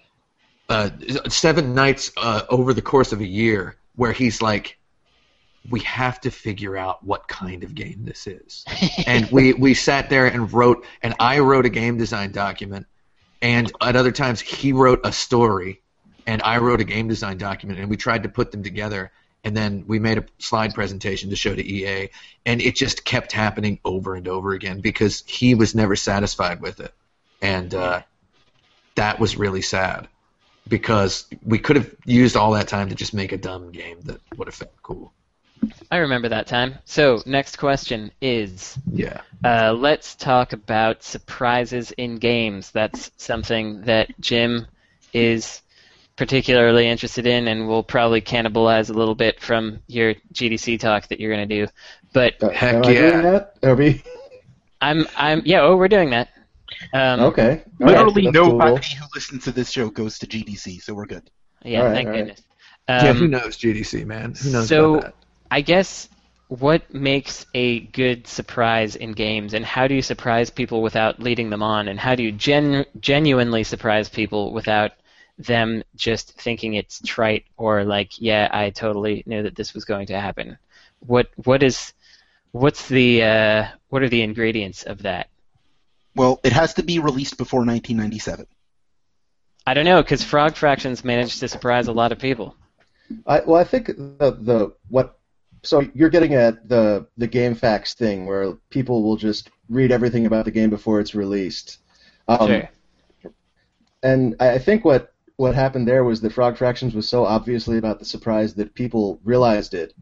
uh, 0.69 0.89
seven 1.29 1.75
nights 1.75 2.11
uh, 2.17 2.43
over 2.49 2.73
the 2.73 2.81
course 2.81 3.11
of 3.11 3.21
a 3.21 3.27
year 3.27 3.77
where 3.95 4.11
he's 4.11 4.41
like, 4.41 4.77
we 5.69 5.79
have 5.81 6.19
to 6.21 6.31
figure 6.31 6.75
out 6.75 7.03
what 7.03 7.27
kind 7.27 7.63
of 7.63 7.73
game 7.75 8.03
this 8.03 8.27
is. 8.27 8.65
And 9.07 9.29
we 9.31 9.53
we 9.53 9.73
sat 9.73 10.09
there 10.09 10.27
and 10.27 10.51
wrote 10.51 10.85
and 11.01 11.13
I 11.19 11.39
wrote 11.39 11.65
a 11.65 11.69
game 11.69 11.97
design 11.97 12.31
document 12.31 12.85
and 13.41 13.71
at 13.81 13.95
other 13.95 14.11
times 14.11 14.39
he 14.39 14.71
wrote 14.73 15.01
a 15.03 15.11
story 15.11 15.81
and 16.25 16.41
I 16.41 16.57
wrote 16.57 16.79
a 16.81 16.85
game 16.85 17.07
design 17.07 17.37
document 17.37 17.79
and 17.79 17.89
we 17.89 17.97
tried 17.97 18.23
to 18.23 18.29
put 18.29 18.51
them 18.51 18.63
together 18.63 19.11
and 19.43 19.55
then 19.55 19.83
we 19.87 19.99
made 19.99 20.17
a 20.17 20.25
slide 20.39 20.73
presentation 20.73 21.29
to 21.29 21.35
show 21.35 21.53
to 21.53 21.65
EA 21.65 22.09
and 22.45 22.61
it 22.61 22.75
just 22.75 23.03
kept 23.03 23.31
happening 23.31 23.79
over 23.83 24.15
and 24.15 24.27
over 24.27 24.53
again 24.53 24.79
because 24.79 25.23
he 25.27 25.55
was 25.55 25.75
never 25.75 25.95
satisfied 25.95 26.61
with 26.61 26.79
it. 26.79 26.93
And 27.41 27.73
uh, 27.73 28.03
that 28.95 29.19
was 29.19 29.35
really 29.35 29.61
sad 29.61 30.07
because 30.67 31.27
we 31.43 31.59
could 31.59 31.75
have 31.75 31.93
used 32.05 32.37
all 32.37 32.51
that 32.51 32.69
time 32.69 32.87
to 32.89 32.95
just 32.95 33.13
make 33.13 33.33
a 33.33 33.37
dumb 33.37 33.71
game 33.71 33.99
that 34.03 34.21
would 34.37 34.47
have 34.47 34.55
felt 34.55 34.71
cool 34.81 35.13
I 35.91 35.97
remember 35.97 36.29
that 36.29 36.47
time. 36.47 36.77
So 36.85 37.21
next 37.25 37.57
question 37.57 38.11
is. 38.21 38.77
yeah 38.91 39.21
Uh, 39.43 39.73
let's 39.73 40.15
talk 40.15 40.53
about 40.53 41.03
surprises 41.03 41.91
in 41.91 42.17
games. 42.17 42.71
That's 42.71 43.11
something 43.17 43.81
that 43.83 44.09
Jim 44.19 44.67
is 45.13 45.61
particularly 46.15 46.87
interested 46.87 47.25
in, 47.25 47.47
and 47.47 47.67
we'll 47.67 47.83
probably 47.83 48.21
cannibalize 48.21 48.89
a 48.89 48.93
little 48.93 49.15
bit 49.15 49.39
from 49.39 49.79
your 49.87 50.13
GDC 50.33 50.79
talk 50.79 51.07
that 51.07 51.19
you're 51.19 51.33
going 51.35 51.47
to 51.47 51.65
do. 51.65 51.71
But 52.13 52.41
Uh, 52.43 52.49
Heck 52.49 52.75
am 52.75 52.85
I 52.85 52.89
yeah. 52.91 53.09
doing 53.11 53.21
that? 53.23 53.55
Are 53.63 53.75
we? 53.75 54.03
I'm, 54.81 55.07
I'm, 55.17 55.41
yeah. 55.45 55.61
Oh, 55.61 55.75
we're 55.75 55.87
doing 55.87 56.11
that. 56.11 56.29
Um, 56.93 57.19
Okay. 57.21 57.63
All 57.81 57.87
right, 57.87 57.97
Literally 57.97 58.23
that's 58.25 58.33
nobody 58.33 58.75
cool. 58.75 58.77
who 58.99 59.05
listens 59.15 59.43
to 59.45 59.51
this 59.51 59.71
show 59.71 59.89
goes 59.89 60.19
to 60.19 60.27
GDC, 60.27 60.81
so 60.81 60.93
we're 60.93 61.05
good. 61.05 61.29
Yeah. 61.63 61.79
All 61.79 61.85
right, 61.87 61.93
thank 61.95 62.07
all 62.07 62.13
right. 62.13 62.19
goodness. 62.19 62.41
yeah 62.89 63.09
Um, 63.09 63.17
who 63.17 63.27
knows 63.27 63.57
GDC 63.57 64.05
man 64.05 64.33
who 64.35 64.51
knows 64.51 64.67
so- 64.67 64.95
about 64.95 65.03
that 65.03 65.15
I 65.53 65.61
guess 65.61 66.09
what 66.47 66.91
makes 66.91 67.45
a 67.53 67.81
good 67.81 68.25
surprise 68.25 68.95
in 68.95 69.11
games, 69.11 69.53
and 69.53 69.63
how 69.63 69.87
do 69.87 69.93
you 69.93 70.01
surprise 70.01 70.49
people 70.49 70.81
without 70.81 71.19
leading 71.19 71.51
them 71.51 71.61
on, 71.61 71.89
and 71.89 71.99
how 71.99 72.15
do 72.15 72.23
you 72.23 72.31
gen- 72.31 72.87
genuinely 72.99 73.63
surprise 73.63 74.09
people 74.09 74.51
without 74.51 74.93
them 75.37 75.83
just 75.95 76.33
thinking 76.41 76.73
it's 76.73 77.03
trite 77.05 77.45
or 77.55 77.83
like, 77.83 78.19
yeah, 78.19 78.49
I 78.51 78.71
totally 78.71 79.21
knew 79.27 79.43
that 79.43 79.55
this 79.55 79.75
was 79.75 79.85
going 79.85 80.07
to 80.07 80.19
happen. 80.19 80.57
What 81.01 81.29
what 81.43 81.61
is 81.61 81.93
what's 82.51 82.87
the 82.87 83.21
uh, 83.21 83.67
what 83.89 84.01
are 84.01 84.09
the 84.09 84.23
ingredients 84.23 84.81
of 84.81 85.03
that? 85.03 85.29
Well, 86.15 86.39
it 86.43 86.53
has 86.53 86.73
to 86.73 86.83
be 86.83 86.97
released 86.97 87.37
before 87.37 87.59
1997. 87.59 88.47
I 89.67 89.75
don't 89.75 89.85
know 89.85 90.01
because 90.01 90.23
Frog 90.23 90.55
Fractions 90.55 91.03
managed 91.03 91.41
to 91.41 91.47
surprise 91.47 91.87
a 91.89 91.93
lot 91.93 92.11
of 92.11 92.17
people. 92.17 92.55
I, 93.27 93.41
well, 93.41 93.61
I 93.61 93.65
think 93.65 93.85
the 93.85 94.31
the 94.41 94.73
what. 94.89 95.19
So 95.63 95.87
you're 95.93 96.09
getting 96.09 96.33
at 96.33 96.67
the 96.67 97.07
the 97.17 97.27
game 97.27 97.55
facts 97.55 97.93
thing 97.93 98.25
where 98.25 98.53
people 98.69 99.03
will 99.03 99.15
just 99.15 99.49
read 99.69 99.91
everything 99.91 100.25
about 100.25 100.45
the 100.45 100.51
game 100.51 100.69
before 100.69 100.99
it's 100.99 101.15
released. 101.15 101.79
Um, 102.27 102.47
Sure. 102.47 102.69
And 104.03 104.35
I 104.39 104.59
think 104.59 104.83
what 104.83 105.13
what 105.37 105.55
happened 105.55 105.87
there 105.87 106.03
was 106.03 106.21
that 106.21 106.33
Frog 106.33 106.57
Fractions 106.57 106.93
was 106.93 107.07
so 107.09 107.25
obviously 107.25 107.77
about 107.77 107.99
the 107.99 108.05
surprise 108.05 108.53
that 108.55 108.75
people 108.75 109.19
realized 109.23 109.73
it 109.73 109.93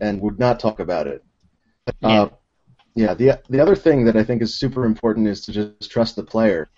and 0.00 0.20
would 0.20 0.38
not 0.38 0.60
talk 0.60 0.80
about 0.80 1.06
it. 1.06 1.24
Yeah. 2.00 2.22
Uh, 2.22 2.28
yeah. 2.94 3.14
The 3.14 3.40
the 3.50 3.60
other 3.60 3.74
thing 3.76 4.04
that 4.04 4.16
I 4.16 4.24
think 4.24 4.42
is 4.42 4.58
super 4.58 4.84
important 4.84 5.26
is 5.26 5.44
to 5.46 5.52
just 5.52 5.90
trust 5.90 6.16
the 6.16 6.22
player. 6.22 6.70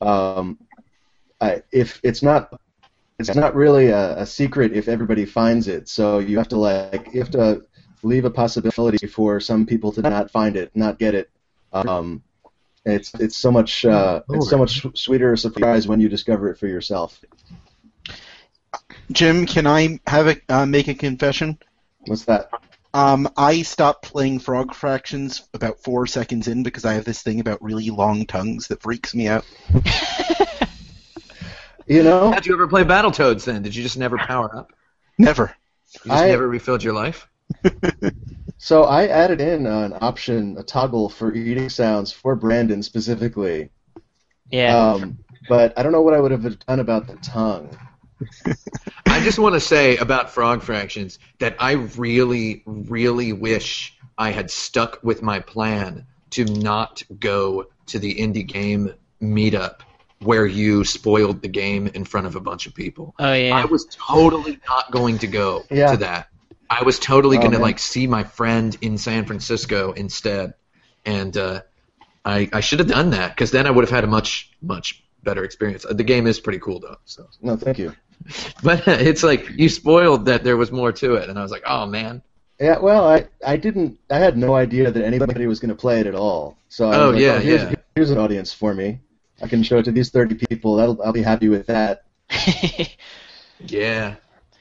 Um, 0.00 0.58
I, 1.40 1.62
if 1.72 2.00
it's 2.02 2.22
not 2.22 2.59
it's 3.20 3.34
not 3.34 3.54
really 3.54 3.88
a, 3.88 4.18
a 4.18 4.26
secret 4.26 4.72
if 4.72 4.88
everybody 4.88 5.24
finds 5.24 5.68
it. 5.68 5.88
So 5.88 6.18
you 6.18 6.38
have 6.38 6.48
to 6.48 6.56
like 6.56 7.08
you 7.12 7.20
have 7.20 7.30
to 7.32 7.64
leave 8.02 8.24
a 8.24 8.30
possibility 8.30 9.06
for 9.06 9.40
some 9.40 9.66
people 9.66 9.92
to 9.92 10.02
not 10.02 10.30
find 10.30 10.56
it, 10.56 10.70
not 10.74 10.98
get 10.98 11.14
it. 11.14 11.30
Um, 11.72 12.22
it's 12.84 13.12
it's 13.14 13.36
so 13.36 13.50
much 13.50 13.84
uh, 13.84 14.22
it's 14.30 14.48
so 14.48 14.58
much 14.58 14.86
sweeter 14.94 15.32
a 15.32 15.38
surprise 15.38 15.86
when 15.86 16.00
you 16.00 16.08
discover 16.08 16.50
it 16.50 16.58
for 16.58 16.66
yourself. 16.66 17.20
Jim, 19.12 19.46
can 19.46 19.66
I 19.66 20.00
have 20.06 20.28
a 20.28 20.36
uh, 20.48 20.66
make 20.66 20.88
a 20.88 20.94
confession? 20.94 21.58
What's 22.06 22.24
that? 22.24 22.50
Um, 22.92 23.28
I 23.36 23.62
stopped 23.62 24.02
playing 24.02 24.40
Frog 24.40 24.74
Fractions 24.74 25.48
about 25.54 25.80
four 25.80 26.06
seconds 26.06 26.48
in 26.48 26.64
because 26.64 26.84
I 26.84 26.94
have 26.94 27.04
this 27.04 27.22
thing 27.22 27.38
about 27.38 27.62
really 27.62 27.90
long 27.90 28.26
tongues 28.26 28.66
that 28.68 28.82
freaks 28.82 29.14
me 29.14 29.28
out. 29.28 29.44
You 31.90 32.04
know, 32.04 32.30
How'd 32.30 32.46
you 32.46 32.54
ever 32.54 32.68
play 32.68 32.84
Battletoads 32.84 33.44
then? 33.44 33.62
Did 33.62 33.74
you 33.74 33.82
just 33.82 33.98
never 33.98 34.16
power 34.16 34.56
up? 34.56 34.72
Never. 35.18 35.52
You 36.04 36.10
just 36.12 36.22
I- 36.22 36.28
never 36.28 36.46
refilled 36.46 36.84
your 36.84 36.92
life? 36.92 37.28
so 38.58 38.84
I 38.84 39.08
added 39.08 39.40
in 39.40 39.66
an 39.66 39.94
option, 40.00 40.56
a 40.56 40.62
toggle 40.62 41.08
for 41.08 41.34
eating 41.34 41.68
sounds 41.68 42.12
for 42.12 42.36
Brandon 42.36 42.84
specifically. 42.84 43.70
Yeah. 44.52 44.78
Um, 44.78 45.18
but 45.48 45.76
I 45.76 45.82
don't 45.82 45.90
know 45.90 46.02
what 46.02 46.14
I 46.14 46.20
would 46.20 46.30
have 46.30 46.60
done 46.60 46.78
about 46.78 47.08
the 47.08 47.16
tongue. 47.16 47.76
I 49.06 49.20
just 49.24 49.40
want 49.40 49.56
to 49.56 49.60
say 49.60 49.96
about 49.96 50.30
Frog 50.30 50.62
Fractions 50.62 51.18
that 51.40 51.56
I 51.58 51.72
really, 51.72 52.62
really 52.66 53.32
wish 53.32 53.98
I 54.16 54.30
had 54.30 54.48
stuck 54.48 55.00
with 55.02 55.22
my 55.22 55.40
plan 55.40 56.06
to 56.30 56.44
not 56.44 57.02
go 57.18 57.66
to 57.86 57.98
the 57.98 58.14
indie 58.14 58.46
game 58.46 58.94
meetup 59.20 59.80
where 60.22 60.46
you 60.46 60.84
spoiled 60.84 61.40
the 61.42 61.48
game 61.48 61.86
in 61.88 62.04
front 62.04 62.26
of 62.26 62.36
a 62.36 62.40
bunch 62.40 62.66
of 62.66 62.74
people. 62.74 63.14
oh 63.18 63.32
yeah. 63.32 63.54
I 63.56 63.64
was 63.64 63.86
totally 63.90 64.58
not 64.68 64.90
going 64.90 65.18
to 65.18 65.26
go 65.26 65.64
Yeah. 65.70 65.92
to 65.92 65.96
that. 65.98 66.28
I 66.68 66.82
was 66.84 66.98
totally 66.98 67.38
Oh, 67.38 67.40
going 67.40 67.52
to 67.52 67.58
like 67.58 67.78
see 67.78 68.06
my 68.06 68.22
friend 68.24 68.76
in 68.80 68.98
San 68.98 69.24
Francisco 69.24 69.92
instead, 69.92 70.54
and 71.04 71.36
uh, 71.36 71.62
I 72.24 72.48
I 72.52 72.60
should 72.60 72.78
have 72.80 72.88
done 72.88 73.10
that 73.10 73.34
because 73.34 73.50
then 73.50 73.66
I 73.66 73.70
would 73.70 73.82
have 73.82 73.90
had 73.90 74.04
a 74.04 74.06
much 74.06 74.50
much 74.62 75.02
better 75.22 75.42
experience. 75.44 75.84
Uh, 75.84 75.94
The 75.94 76.04
game 76.04 76.26
is 76.26 76.38
pretty 76.38 76.58
cool 76.60 76.80
though, 76.80 76.96
so. 77.04 77.26
No, 77.42 77.56
thank 77.56 77.78
you. 77.78 77.92
But 78.62 78.86
it's 78.86 79.22
like 79.22 79.48
you 79.50 79.68
spoiled 79.70 80.26
that 80.26 80.44
there 80.44 80.56
was 80.58 80.70
more 80.70 80.92
to 80.92 81.14
it, 81.14 81.28
and 81.30 81.38
I 81.38 81.42
was 81.42 81.50
like, 81.50 81.62
oh 81.66 81.86
man. 81.86 82.22
Yeah, 82.60 82.78
well, 82.78 83.08
I, 83.08 83.26
I 83.44 83.56
didn't 83.56 83.98
I 84.10 84.18
had 84.18 84.36
no 84.36 84.54
idea 84.54 84.90
that 84.90 85.02
anybody 85.02 85.46
was 85.46 85.58
going 85.60 85.70
to 85.70 85.74
play 85.74 86.00
it 86.00 86.06
at 86.06 86.14
all. 86.14 86.58
So 86.68 86.90
I 86.90 86.96
Oh, 86.96 87.06
was 87.06 87.14
like, 87.14 87.22
yeah, 87.22 87.38
here's, 87.40 87.62
yeah. 87.62 87.74
here's 87.94 88.10
an 88.10 88.18
audience 88.18 88.52
for 88.52 88.74
me. 88.74 89.00
I 89.42 89.48
can 89.48 89.62
show 89.62 89.78
it 89.78 89.84
to 89.86 89.92
these 89.92 90.10
30 90.10 90.34
people. 90.34 90.76
That'll 90.76 91.02
I'll 91.02 91.12
be 91.12 91.22
happy 91.22 91.48
with 91.48 91.66
that. 91.66 92.04
Yeah. 93.66 94.16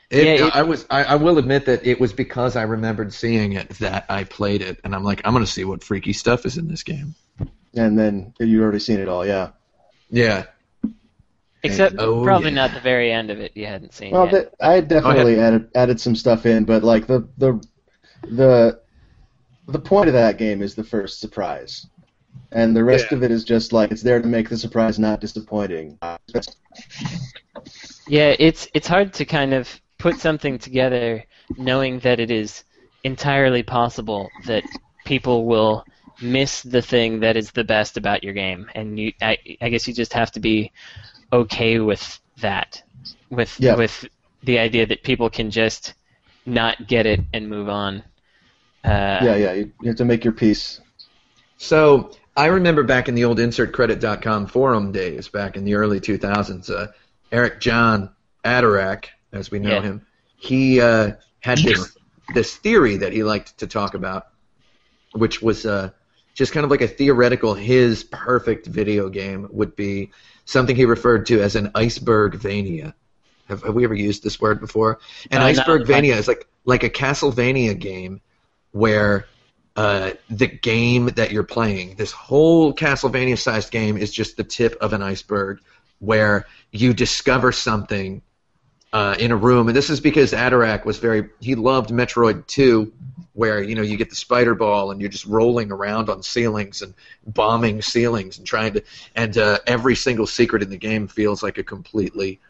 It, 0.09 0.25
Yeah, 0.25 0.47
it- 0.47 0.55
I 0.55 0.63
was. 0.63 0.85
I, 0.89 1.03
I 1.03 1.15
will 1.15 1.37
admit 1.37 1.65
that 1.67 1.85
it 1.85 1.99
was 1.99 2.11
because 2.13 2.55
I 2.55 2.63
remembered 2.63 3.13
seeing 3.13 3.53
it 3.53 3.69
that 3.79 4.05
I 4.09 4.23
played 4.23 4.61
it, 4.61 4.79
and 4.83 4.95
I'm 4.95 5.03
like, 5.03 5.21
I'm 5.23 5.33
gonna 5.33 5.45
see 5.45 5.63
what 5.65 5.83
freaky 5.83 6.13
stuff 6.13 6.45
is 6.45 6.57
in 6.57 6.67
this 6.67 6.83
game. 6.83 7.13
And 7.75 7.97
then 7.97 8.33
you've 8.39 8.61
already 8.63 8.79
seen 8.79 8.99
it 8.99 9.07
all, 9.07 9.25
yeah. 9.25 9.51
Yeah. 10.09 10.45
Except 11.61 11.95
Oh, 11.99 12.23
probably 12.23 12.49
yeah. 12.49 12.55
not 12.55 12.73
the 12.73 12.79
very 12.79 13.11
end 13.11 13.29
of 13.29 13.39
it 13.39 13.51
you 13.55 13.67
hadn't 13.67 13.93
seen 13.93 14.11
Well, 14.11 14.25
yet. 14.25 14.31
th- 14.31 14.47
I 14.59 14.81
definitely 14.81 15.39
added 15.39 15.69
added 15.75 15.99
some 16.01 16.15
stuff 16.15 16.45
in, 16.45 16.63
but 16.65 16.83
like 16.83 17.05
the 17.05 17.27
the 17.37 17.63
the 18.23 18.79
the 19.67 19.79
point 19.79 20.07
of 20.07 20.13
that 20.13 20.37
game 20.39 20.61
is 20.63 20.73
the 20.73 20.83
first 20.83 21.19
surprise, 21.19 21.85
and 22.51 22.75
the 22.75 22.83
rest 22.83 23.11
Yeah. 23.11 23.17
of 23.17 23.23
it 23.23 23.31
is 23.31 23.43
just 23.43 23.73
like 23.73 23.91
it's 23.91 24.01
there 24.01 24.21
to 24.21 24.27
make 24.27 24.49
the 24.49 24.57
surprise 24.57 24.99
not 24.99 25.21
disappointing. 25.21 25.97
Yeah, 28.07 28.35
it's 28.39 28.67
it's 28.73 28.87
hard 28.87 29.13
to 29.13 29.25
kind 29.25 29.53
of 29.53 29.69
put 29.97 30.19
something 30.19 30.57
together 30.57 31.23
knowing 31.57 31.99
that 31.99 32.19
it 32.19 32.31
is 32.31 32.63
entirely 33.03 33.63
possible 33.63 34.33
that 34.45 34.65
people 35.05 35.45
will 35.45 35.85
miss 36.21 36.61
the 36.63 36.81
thing 36.81 37.19
that 37.21 37.37
is 37.37 37.51
the 37.51 37.63
best 37.63 37.97
about 37.97 38.23
your 38.23 38.33
game, 38.33 38.69
and 38.75 38.99
you 38.99 39.13
I, 39.21 39.37
I 39.61 39.69
guess 39.69 39.87
you 39.87 39.93
just 39.93 40.13
have 40.13 40.31
to 40.33 40.39
be 40.39 40.71
okay 41.31 41.79
with 41.79 42.19
that, 42.37 42.81
with 43.29 43.59
Yeah. 43.59 43.75
with 43.75 44.05
the 44.43 44.59
idea 44.59 44.85
that 44.87 45.03
people 45.03 45.29
can 45.29 45.51
just 45.51 45.93
not 46.45 46.87
get 46.87 47.05
it 47.05 47.21
and 47.33 47.47
move 47.49 47.69
on. 47.69 48.03
Uh, 48.83 49.19
yeah, 49.21 49.35
yeah, 49.35 49.53
you, 49.53 49.71
you 49.81 49.87
have 49.89 49.97
to 49.97 50.05
make 50.05 50.23
your 50.23 50.33
peace. 50.33 50.81
So 51.57 52.11
I 52.39 52.45
remember 52.45 52.83
back 52.83 53.09
in 53.09 53.15
the 53.15 53.25
old 53.25 53.37
InsertCredit.com 53.37 54.47
forum 54.47 54.93
days, 54.93 55.27
back 55.27 55.57
in 55.57 55.65
the 55.65 55.73
early 55.73 55.99
2000s, 55.99 56.69
uh, 56.69 56.87
Eric 57.33 57.59
John 57.59 58.11
Adarak, 58.45 59.07
as 59.33 59.51
we 59.51 59.59
know 59.59 59.71
Yeah. 59.71 59.81
him, 59.81 60.05
he 60.37 60.79
uh, 60.79 61.15
had 61.41 61.57
this 61.57 61.97
this 62.33 62.55
theory 62.55 62.95
that 62.95 63.11
he 63.11 63.23
liked 63.23 63.57
to 63.57 63.67
talk 63.67 63.93
about, 63.93 64.27
which 65.11 65.41
was 65.41 65.65
uh, 65.65 65.89
just 66.33 66.53
kind 66.53 66.63
of 66.63 66.71
like 66.71 66.79
a 66.79 66.87
theoretical. 66.87 67.55
His 67.55 68.05
perfect 68.05 68.67
video 68.67 69.09
game 69.09 69.49
would 69.51 69.75
be 69.75 70.11
something 70.45 70.77
he 70.77 70.85
referred 70.85 71.25
to 71.25 71.41
as 71.41 71.57
an 71.57 71.71
iceberg 71.75 72.35
vania. 72.35 72.95
Have, 73.49 73.63
have 73.63 73.75
we 73.75 73.83
ever 73.83 73.95
used 73.95 74.23
this 74.23 74.39
word 74.39 74.61
before? 74.61 74.99
An 75.29 75.41
not 75.41 75.47
iceberg 75.49 75.85
vania 75.85 76.15
is 76.15 76.29
like 76.29 76.47
like 76.63 76.83
a 76.83 76.89
Castlevania 76.89 77.77
game 77.77 78.21
where 78.71 79.25
uh, 79.79 80.11
the 80.29 80.45
game 80.45 81.05
that 81.15 81.31
you're 81.31 81.41
playing, 81.41 81.95
this 81.95 82.11
whole 82.11 82.73
Castlevania-sized 82.73 83.71
game, 83.71 83.95
is 83.95 84.11
just 84.11 84.35
the 84.35 84.43
tip 84.43 84.75
of 84.81 84.91
an 84.91 85.01
iceberg, 85.01 85.61
where 85.99 86.47
you 86.69 86.93
discover 86.93 87.53
something 87.53 88.21
uh, 88.91 89.15
in 89.17 89.31
a 89.31 89.37
room, 89.37 89.69
and 89.69 89.77
this 89.77 89.89
is 89.89 90.01
because 90.01 90.33
Adarak 90.33 90.83
was 90.83 90.97
very 90.97 91.29
he 91.39 91.55
loved 91.55 91.91
Metroid 91.91 92.45
2, 92.47 92.91
where 93.31 93.63
you 93.63 93.73
know 93.73 93.81
you 93.81 93.95
get 93.95 94.09
the 94.09 94.17
spider 94.17 94.53
ball 94.53 94.91
and 94.91 94.99
you're 94.99 95.09
just 95.09 95.25
rolling 95.25 95.71
around 95.71 96.09
on 96.09 96.23
ceilings 96.23 96.81
and 96.81 96.93
bombing 97.25 97.81
ceilings 97.81 98.37
and 98.37 98.45
trying 98.45 98.73
to, 98.73 98.83
and 99.15 99.37
uh, 99.37 99.59
every 99.65 99.95
single 99.95 100.27
secret 100.27 100.61
in 100.61 100.69
the 100.69 100.77
game 100.77 101.07
feels 101.07 101.41
like 101.41 101.57
a 101.57 101.63
completely 101.63 102.41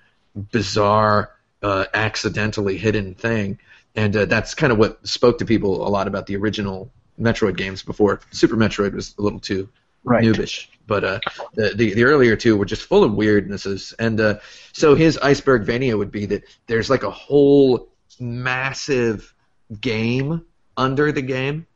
bizarre, 0.51 1.29
uh, 1.61 1.85
accidentally 1.93 2.79
hidden 2.79 3.13
thing, 3.13 3.59
and 3.95 4.17
uh, 4.17 4.25
that's 4.25 4.55
kind 4.55 4.73
of 4.73 4.79
what 4.79 5.07
spoke 5.07 5.37
to 5.37 5.45
people 5.45 5.87
a 5.87 5.89
lot 5.89 6.07
about 6.07 6.25
the 6.25 6.35
original 6.35 6.91
Metroid 7.19 7.57
games 7.57 7.83
before 7.83 8.21
Super 8.31 8.55
Metroid 8.55 8.93
was 8.93 9.15
a 9.17 9.21
little 9.21 9.39
too 9.39 9.69
Right. 10.03 10.23
noobish. 10.23 10.67
But 10.87 11.03
uh, 11.03 11.19
the, 11.53 11.73
the 11.75 11.93
the 11.93 12.03
earlier 12.05 12.35
two 12.35 12.57
were 12.57 12.65
just 12.65 12.83
full 12.83 13.03
of 13.03 13.11
weirdnesses, 13.11 13.93
and 13.99 14.19
uh, 14.19 14.39
so 14.71 14.95
his 14.95 15.17
iceberg 15.19 15.63
vania 15.63 15.95
would 15.97 16.09
be 16.11 16.25
that 16.27 16.43
there's 16.67 16.89
like 16.89 17.03
a 17.03 17.11
whole 17.11 17.89
massive 18.19 19.33
game 19.81 20.45
under 20.77 21.11
the 21.11 21.21
game, 21.21 21.67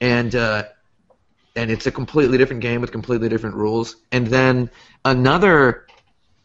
and 0.00 0.34
uh, 0.34 0.64
and 1.54 1.70
it's 1.70 1.86
a 1.86 1.90
completely 1.90 2.38
different 2.38 2.62
game 2.62 2.80
with 2.80 2.92
completely 2.92 3.28
different 3.28 3.56
rules. 3.56 3.96
And 4.12 4.26
then 4.28 4.70
another 5.04 5.86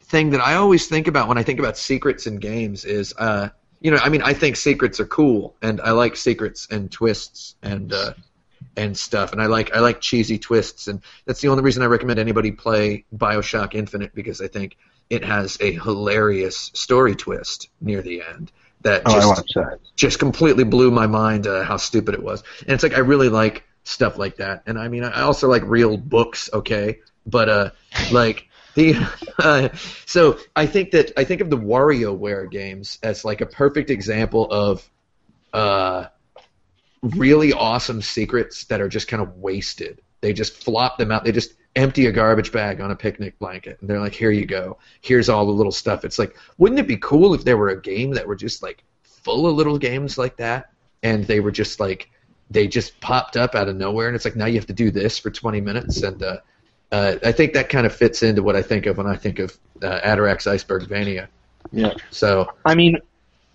thing 0.01 0.31
that 0.31 0.41
I 0.41 0.55
always 0.55 0.87
think 0.87 1.07
about 1.07 1.27
when 1.29 1.37
I 1.37 1.43
think 1.43 1.59
about 1.59 1.77
secrets 1.77 2.27
in 2.27 2.37
games 2.37 2.83
is, 2.83 3.13
uh, 3.17 3.49
you 3.79 3.91
know, 3.91 3.97
I 3.97 4.09
mean, 4.09 4.21
I 4.21 4.33
think 4.33 4.57
secrets 4.57 4.99
are 4.99 5.05
cool, 5.05 5.55
and 5.61 5.79
I 5.79 5.91
like 5.91 6.17
secrets 6.17 6.67
and 6.71 6.91
twists 6.91 7.55
and 7.61 7.93
uh, 7.93 8.13
and 8.77 8.97
stuff, 8.97 9.31
and 9.33 9.41
I 9.41 9.47
like 9.47 9.75
I 9.75 9.79
like 9.79 10.01
cheesy 10.01 10.37
twists, 10.39 10.87
and 10.87 11.01
that's 11.25 11.41
the 11.41 11.49
only 11.49 11.63
reason 11.63 11.83
I 11.83 11.87
recommend 11.87 12.19
anybody 12.19 12.51
play 12.51 13.05
Bioshock 13.15 13.75
Infinite 13.75 14.13
because 14.15 14.41
I 14.41 14.47
think 14.47 14.77
it 15.09 15.23
has 15.25 15.57
a 15.59 15.73
hilarious 15.73 16.71
story 16.73 17.15
twist 17.15 17.69
near 17.81 18.01
the 18.01 18.23
end 18.23 18.51
that 18.81 19.03
Oh, 19.05 19.13
just 19.13 19.27
watched 19.27 19.53
that. 19.55 19.79
just 19.95 20.19
completely 20.19 20.63
blew 20.63 20.89
my 20.89 21.05
mind 21.07 21.47
uh, 21.47 21.63
how 21.63 21.77
stupid 21.77 22.15
it 22.15 22.23
was. 22.23 22.43
And 22.61 22.71
it's 22.71 22.83
like 22.83 22.93
I 22.95 22.99
really 22.99 23.29
like 23.29 23.63
stuff 23.83 24.17
like 24.17 24.37
that. 24.37 24.63
And 24.65 24.79
I 24.79 24.87
mean, 24.87 25.03
I 25.03 25.21
also 25.21 25.47
like 25.49 25.63
real 25.65 25.97
books, 25.97 26.49
okay, 26.53 26.99
but 27.25 27.49
uh, 27.49 27.71
like 28.11 28.47
the 28.75 28.95
uh, 29.39 29.69
so 30.05 30.39
I 30.55 30.65
think 30.65 30.91
that 30.91 31.11
I 31.17 31.25
think 31.25 31.41
of 31.41 31.49
the 31.49 31.57
WarioWare 31.57 32.49
games 32.49 32.97
as 33.03 33.25
like 33.25 33.41
a 33.41 33.45
perfect 33.45 33.89
example 33.89 34.49
of 34.49 34.89
uh, 35.53 36.05
really 37.01 37.53
awesome 37.53 38.01
secrets 38.01 38.65
that 38.65 38.81
are 38.81 38.89
just 38.89 39.07
kind 39.07 39.21
of 39.21 39.37
wasted. 39.37 40.01
They 40.21 40.33
just 40.33 40.63
flop 40.63 40.97
them 40.97 41.11
out. 41.11 41.23
They 41.23 41.31
just 41.31 41.53
empty 41.75 42.05
a 42.05 42.11
garbage 42.11 42.51
bag 42.51 42.81
on 42.81 42.91
a 42.91 42.95
picnic 42.95 43.39
blanket, 43.39 43.77
and 43.81 43.89
they're 43.89 43.99
like, 43.99 44.13
"Here 44.13 44.31
you 44.31 44.45
go. 44.45 44.77
Here's 45.01 45.29
all 45.29 45.45
the 45.45 45.51
little 45.51 45.71
stuff." 45.71 46.05
It's 46.05 46.19
like, 46.19 46.35
wouldn't 46.57 46.79
it 46.79 46.87
be 46.87 46.97
cool 46.97 47.33
if 47.33 47.43
there 47.43 47.57
were 47.57 47.69
a 47.69 47.81
game 47.81 48.11
that 48.11 48.27
were 48.27 48.35
just 48.35 48.61
like 48.61 48.83
full 49.03 49.47
of 49.47 49.55
little 49.55 49.77
games 49.77 50.17
like 50.17 50.37
that, 50.37 50.71
and 51.03 51.25
they 51.25 51.39
were 51.39 51.51
just 51.51 51.79
like 51.79 52.09
they 52.51 52.67
just 52.67 52.99
popped 52.99 53.37
up 53.37 53.55
out 53.55 53.69
of 53.69 53.75
nowhere, 53.75 54.07
and 54.07 54.15
it's 54.15 54.25
like 54.25 54.35
now 54.35 54.45
you 54.45 54.55
have 54.55 54.67
to 54.67 54.73
do 54.73 54.91
this 54.91 55.17
for 55.17 55.31
20 55.31 55.61
minutes, 55.61 56.03
and 56.03 56.21
uh, 56.21 56.37
uh, 56.91 57.15
I 57.23 57.31
think 57.31 57.53
that 57.53 57.69
kind 57.69 57.85
of 57.85 57.95
fits 57.95 58.23
into 58.23 58.43
what 58.43 58.55
I 58.55 58.61
think 58.61 58.85
of 58.85 58.97
when 58.97 59.07
I 59.07 59.15
think 59.15 59.39
of 59.39 59.57
uh, 59.81 60.01
Adarak's 60.01 60.47
Iceberg 60.47 60.87
Vania. 60.87 61.29
Yeah. 61.71 61.93
So 62.09 62.53
I 62.65 62.75
mean, 62.75 62.97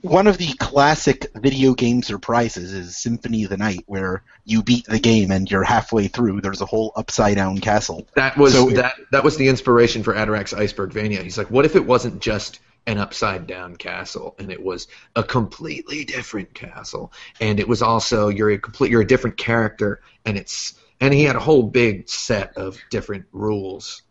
one 0.07 0.27
of 0.27 0.39
the 0.39 0.53
classic 0.55 1.27
video 1.35 1.75
game 1.75 2.03
surprises 2.03 2.73
is 2.73 2.97
Symphony 2.97 3.45
of 3.45 3.51
the 3.51 3.57
Night, 3.57 3.83
where 3.87 4.23
you 4.45 4.63
beat 4.63 4.87
the 4.87 4.99
game 4.99 5.31
and 5.31 5.51
you're 5.51 5.65
halfway 5.65 6.09
through. 6.09 6.41
There's 6.41 6.61
a 6.61 6.67
whole 6.67 6.93
upside 6.97 7.37
down 7.37 7.59
castle. 7.59 8.07
That 8.15 8.37
was 8.37 8.55
So- 8.55 8.71
that 8.71 8.95
that 9.13 9.25
was 9.25 9.37
the 9.37 9.49
inspiration 9.49 10.03
for 10.03 10.15
Adarak's 10.15 10.55
Iceberg 10.55 10.93
Vania. 10.93 11.23
He's 11.23 11.37
like, 11.39 11.51
what 11.51 11.65
if 11.65 11.77
it 11.77 11.85
wasn't 11.85 12.21
just 12.21 12.61
an 12.87 12.99
upside 12.99 13.47
down 13.49 13.77
castle 13.77 14.37
and 14.39 14.53
it 14.53 14.63
was 14.63 14.87
a 15.17 15.23
completely 15.23 16.05
different 16.05 16.55
castle 16.55 17.13
and 17.41 17.59
it 17.59 17.67
was 17.67 17.83
also 17.83 18.29
you're 18.29 18.51
a 18.51 18.59
complete 18.59 18.93
you're 18.93 19.01
a 19.01 19.07
different 19.07 19.37
character 19.37 20.01
and 20.25 20.39
it's 20.39 20.75
and 21.01 21.13
he 21.13 21.25
had 21.25 21.35
a 21.35 21.41
whole 21.41 21.65
big 21.65 22.09
set 22.09 22.57
of 22.57 22.79
different 22.91 23.25
rules 23.33 24.03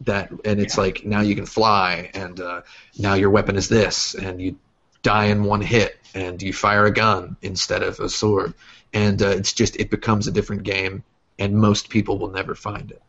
that 0.00 0.32
and 0.46 0.60
it's 0.60 0.78
like 0.78 1.04
now 1.04 1.20
you 1.20 1.34
can 1.34 1.44
fly 1.44 2.10
and 2.14 2.40
uh, 2.40 2.62
now 2.98 3.12
your 3.12 3.28
weapon 3.28 3.54
is 3.56 3.68
this 3.68 4.14
and 4.14 4.40
you 4.40 4.56
die 5.02 5.26
in 5.26 5.44
one 5.44 5.60
hit 5.60 5.98
and 6.14 6.40
you 6.42 6.52
fire 6.52 6.86
a 6.86 6.90
gun 6.92 7.36
instead 7.42 7.82
of 7.82 7.98
a 8.00 8.08
sword 8.08 8.54
and 8.92 9.22
uh, 9.22 9.28
it's 9.28 9.52
just 9.52 9.76
it 9.76 9.90
becomes 9.90 10.26
a 10.26 10.32
different 10.32 10.62
game 10.62 11.02
and 11.38 11.54
most 11.54 11.88
people 11.88 12.18
will 12.18 12.30
never 12.30 12.54
find 12.54 12.90
it 12.90 13.02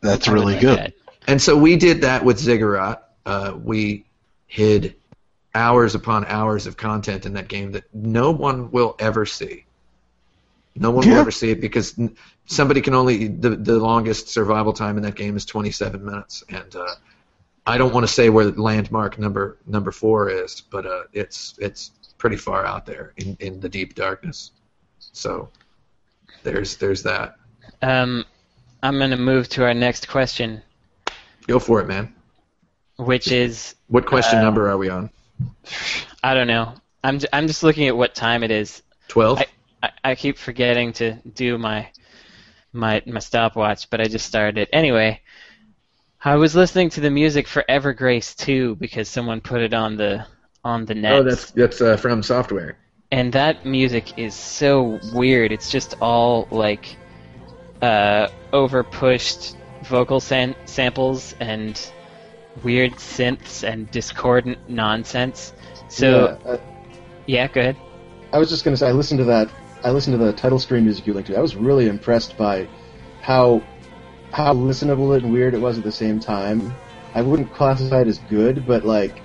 That's 0.00 0.28
really 0.28 0.54
like 0.54 0.60
good. 0.60 0.78
that. 0.78 0.94
and 1.26 1.40
so 1.40 1.56
we 1.56 1.76
did 1.76 2.02
that 2.02 2.24
with 2.24 2.38
Ziggurat. 2.38 3.08
Uh, 3.26 3.56
we 3.62 4.04
hid 4.46 4.94
hours 5.54 5.94
upon 5.94 6.24
hours 6.26 6.66
of 6.66 6.76
content 6.76 7.26
in 7.26 7.34
that 7.34 7.48
game 7.48 7.72
that 7.72 7.84
no 7.94 8.30
one 8.30 8.70
will 8.70 8.96
ever 8.98 9.24
see. 9.26 9.64
No 10.76 10.90
one 10.90 11.08
will 11.08 11.16
ever 11.16 11.30
see 11.30 11.50
it 11.50 11.60
because 11.60 11.98
somebody 12.46 12.80
can 12.80 12.94
only 12.94 13.28
the 13.28 13.50
the 13.50 13.78
longest 13.78 14.28
survival 14.28 14.72
time 14.72 14.96
in 14.96 15.04
that 15.04 15.14
game 15.14 15.36
is 15.36 15.44
27 15.44 16.04
minutes, 16.04 16.42
and 16.48 16.74
uh, 16.74 16.94
I 17.66 17.78
don't 17.78 17.94
want 17.94 18.06
to 18.06 18.12
say 18.12 18.28
where 18.28 18.50
landmark 18.50 19.18
number 19.18 19.58
number 19.66 19.90
four 19.90 20.28
is, 20.30 20.60
but 20.60 20.84
uh, 20.86 21.04
it's 21.12 21.54
it's 21.58 21.92
pretty 22.18 22.36
far 22.36 22.66
out 22.66 22.84
there 22.86 23.12
in, 23.16 23.36
in 23.40 23.60
the 23.60 23.68
deep 23.68 23.94
darkness. 23.94 24.52
So 24.98 25.48
there's 26.42 26.76
there's 26.76 27.02
that. 27.04 27.36
Um, 27.82 28.24
I'm 28.82 28.98
going 28.98 29.10
to 29.10 29.16
move 29.16 29.48
to 29.50 29.64
our 29.64 29.72
next 29.74 30.08
question, 30.08 30.62
Go 31.46 31.58
for 31.58 31.80
it, 31.80 31.86
man. 31.88 32.14
which 32.96 33.32
is 33.32 33.74
What 33.88 34.04
question 34.06 34.38
Uh, 34.38 34.42
number 34.42 34.68
are 34.68 34.76
we 34.78 34.88
on? 34.90 35.10
I 36.22 36.34
don't 36.34 36.46
know. 36.46 36.74
I'm 37.02 37.18
j- 37.18 37.28
I'm 37.32 37.46
just 37.46 37.62
looking 37.62 37.88
at 37.88 37.96
what 37.96 38.14
time 38.14 38.42
it 38.42 38.50
is. 38.50 38.82
12. 39.08 39.42
I, 39.82 39.90
I 40.04 40.14
keep 40.14 40.36
forgetting 40.38 40.92
to 40.94 41.14
do 41.34 41.56
my 41.58 41.88
my 42.72 43.02
my 43.06 43.20
stopwatch, 43.20 43.88
but 43.90 44.00
I 44.00 44.04
just 44.04 44.26
started 44.26 44.58
it 44.58 44.68
anyway. 44.72 45.20
I 46.26 46.36
was 46.36 46.54
listening 46.56 46.88
to 46.90 47.00
the 47.00 47.10
music 47.10 47.46
for 47.46 47.62
Evergrace 47.68 48.34
2 48.36 48.76
because 48.76 49.10
someone 49.10 49.42
put 49.42 49.60
it 49.60 49.74
on 49.74 49.96
the 49.98 50.26
on 50.64 50.86
the 50.86 50.94
net. 50.94 51.12
Oh, 51.12 51.22
that's 51.22 51.50
that's 51.50 51.80
uh, 51.82 51.98
from 51.98 52.22
software. 52.22 52.78
and 53.12 53.32
that 53.34 53.64
music 53.66 54.18
is 54.18 54.34
so 54.34 54.98
weird. 55.12 55.52
It's 55.52 55.70
just 55.70 55.94
all 56.00 56.48
like 56.50 56.96
uh, 57.82 58.28
over 58.52 58.82
pushed 58.82 59.56
vocal 59.82 60.18
san- 60.18 60.56
samples 60.64 61.34
and 61.40 61.78
weird 62.62 62.92
synths 62.92 63.62
and 63.62 63.90
discordant 63.90 64.58
nonsense. 64.68 65.52
So 65.88 66.36
yeah, 66.44 66.50
uh, 66.50 66.58
yeah, 67.26 67.48
go 67.48 67.60
ahead. 67.60 67.76
I 68.32 68.38
was 68.38 68.48
just 68.48 68.64
going 68.64 68.72
to 68.72 68.78
say, 68.78 68.88
I 68.88 68.92
listened 68.92 69.18
to 69.18 69.24
that. 69.24 69.50
I 69.84 69.90
listened 69.90 70.18
to 70.18 70.24
the 70.24 70.32
title 70.32 70.58
screen 70.58 70.84
music 70.84 71.06
you 71.06 71.12
linked 71.12 71.28
to. 71.30 71.36
I 71.36 71.40
was 71.42 71.54
really 71.54 71.86
impressed 71.86 72.38
by 72.38 72.66
how 73.20 73.62
how 74.34 74.52
listenable 74.52 75.16
and 75.16 75.32
weird 75.32 75.54
it 75.54 75.60
was 75.60 75.78
at 75.78 75.84
the 75.84 75.92
same 75.92 76.18
time. 76.18 76.74
I 77.14 77.22
wouldn't 77.22 77.52
classify 77.54 78.00
it 78.00 78.08
as 78.08 78.18
good, 78.18 78.66
but 78.66 78.84
like 78.84 79.22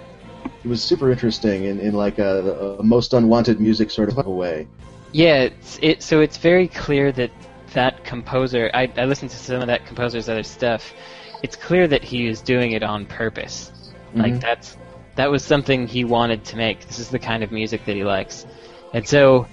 it 0.64 0.68
was 0.68 0.84
super 0.84 1.12
interesting 1.12 1.64
in, 1.64 1.80
in 1.80 1.94
like 1.94 2.20
a, 2.20 2.78
a 2.80 2.84
most 2.84 3.14
unwanted 3.14 3.60
music 3.60 3.90
sort 3.90 4.10
of 4.10 4.26
a 4.26 4.30
way. 4.30 4.68
Yeah, 5.12 5.42
it's, 5.44 5.80
it 5.82 6.04
so 6.04 6.22
it's 6.22 6.38
very 6.38 6.68
clear 6.68 7.12
that 7.14 7.32
that 7.74 8.04
composer. 8.04 8.70
I, 8.74 8.92
I 8.98 9.06
listened 9.06 9.32
to 9.32 9.38
some 9.38 9.62
of 9.62 9.68
that 9.68 9.88
composer's 9.88 10.30
other 10.30 10.44
stuff. 10.44 10.94
It's 11.42 11.56
clear 11.56 11.88
that 11.88 12.04
he 12.04 12.28
is 12.28 12.42
doing 12.42 12.74
it 12.74 12.84
on 12.84 13.08
purpose. 13.08 13.72
Like 14.14 14.34
Mhm. 14.34 14.42
that's 14.42 14.78
that 15.16 15.32
was 15.32 15.44
something 15.44 15.88
he 15.88 16.04
wanted 16.04 16.46
to 16.46 16.56
make. 16.58 16.86
This 16.88 17.00
is 17.00 17.10
the 17.10 17.20
kind 17.20 17.44
of 17.44 17.52
music 17.52 17.86
that 17.86 17.96
he 17.96 18.04
likes. 18.04 18.46
And 18.94 19.08
so 19.08 19.48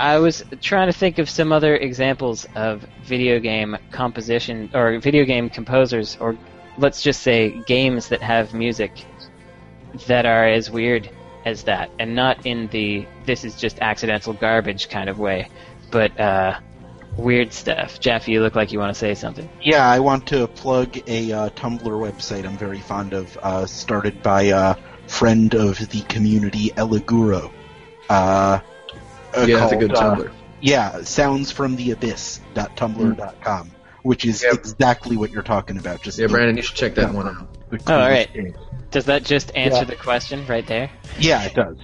I 0.00 0.18
was 0.18 0.42
trying 0.62 0.86
to 0.86 0.94
think 0.94 1.18
of 1.18 1.28
some 1.28 1.52
other 1.52 1.76
examples 1.76 2.46
of 2.54 2.86
video 3.02 3.38
game 3.38 3.76
composition 3.92 4.70
or 4.72 4.98
video 4.98 5.26
game 5.26 5.50
composers 5.50 6.16
or 6.18 6.38
let's 6.78 7.02
just 7.02 7.20
say 7.20 7.50
games 7.66 8.08
that 8.08 8.22
have 8.22 8.54
music 8.54 9.04
that 10.06 10.24
are 10.24 10.48
as 10.48 10.70
weird 10.70 11.10
as 11.44 11.64
that 11.64 11.90
and 11.98 12.14
not 12.14 12.46
in 12.46 12.68
the 12.68 13.06
this 13.26 13.44
is 13.44 13.54
just 13.56 13.78
accidental 13.80 14.32
garbage 14.32 14.88
kind 14.88 15.10
of 15.10 15.18
way 15.18 15.50
but 15.90 16.18
uh, 16.18 16.58
weird 17.18 17.52
stuff. 17.52 18.00
Jeff, 18.00 18.26
you 18.26 18.40
look 18.40 18.54
like 18.54 18.72
you 18.72 18.78
want 18.78 18.94
to 18.94 18.98
say 18.98 19.14
something. 19.14 19.50
Yeah, 19.60 19.86
I 19.86 19.98
want 19.98 20.26
to 20.28 20.46
plug 20.46 20.96
a 21.08 21.30
uh, 21.30 21.48
Tumblr 21.50 21.82
website 21.82 22.46
I'm 22.46 22.56
very 22.56 22.80
fond 22.80 23.12
of, 23.12 23.36
uh, 23.42 23.66
started 23.66 24.22
by 24.22 24.44
a 24.44 24.76
friend 25.08 25.54
of 25.54 25.76
the 25.90 26.00
community, 26.02 26.70
Eliguro. 26.70 27.50
Uh, 29.36 29.42
yeah, 29.42 29.58
that's 29.60 29.72
a 29.72 29.76
called, 29.76 29.88
good 29.88 29.96
uh, 29.96 30.16
Tumblr. 30.16 30.30
Yeah, 30.60 30.92
soundsfromtheabyss.tumblr.com, 30.98 33.70
which 34.02 34.24
is 34.24 34.42
Yep. 34.42 34.52
exactly 34.54 35.16
what 35.16 35.30
you're 35.30 35.42
talking 35.42 35.78
about. 35.78 36.02
Just 36.02 36.18
Yeah, 36.18 36.26
Brandon, 36.26 36.56
you 36.56 36.62
should 36.62 36.76
check 36.76 36.94
that 36.96 37.14
one 37.14 37.28
out. 37.28 37.46
the 37.70 37.76
Oh, 37.86 37.94
all 37.94 38.08
coolest 38.08 38.10
right. 38.10 38.32
game. 38.34 38.54
Does 38.90 39.04
that 39.04 39.22
just 39.22 39.52
answer 39.54 39.78
Yeah. 39.78 39.84
the 39.84 39.94
question 39.94 40.44
right 40.48 40.66
there? 40.66 40.90
Yeah, 41.20 41.44
it 41.44 41.54
does. 41.54 41.76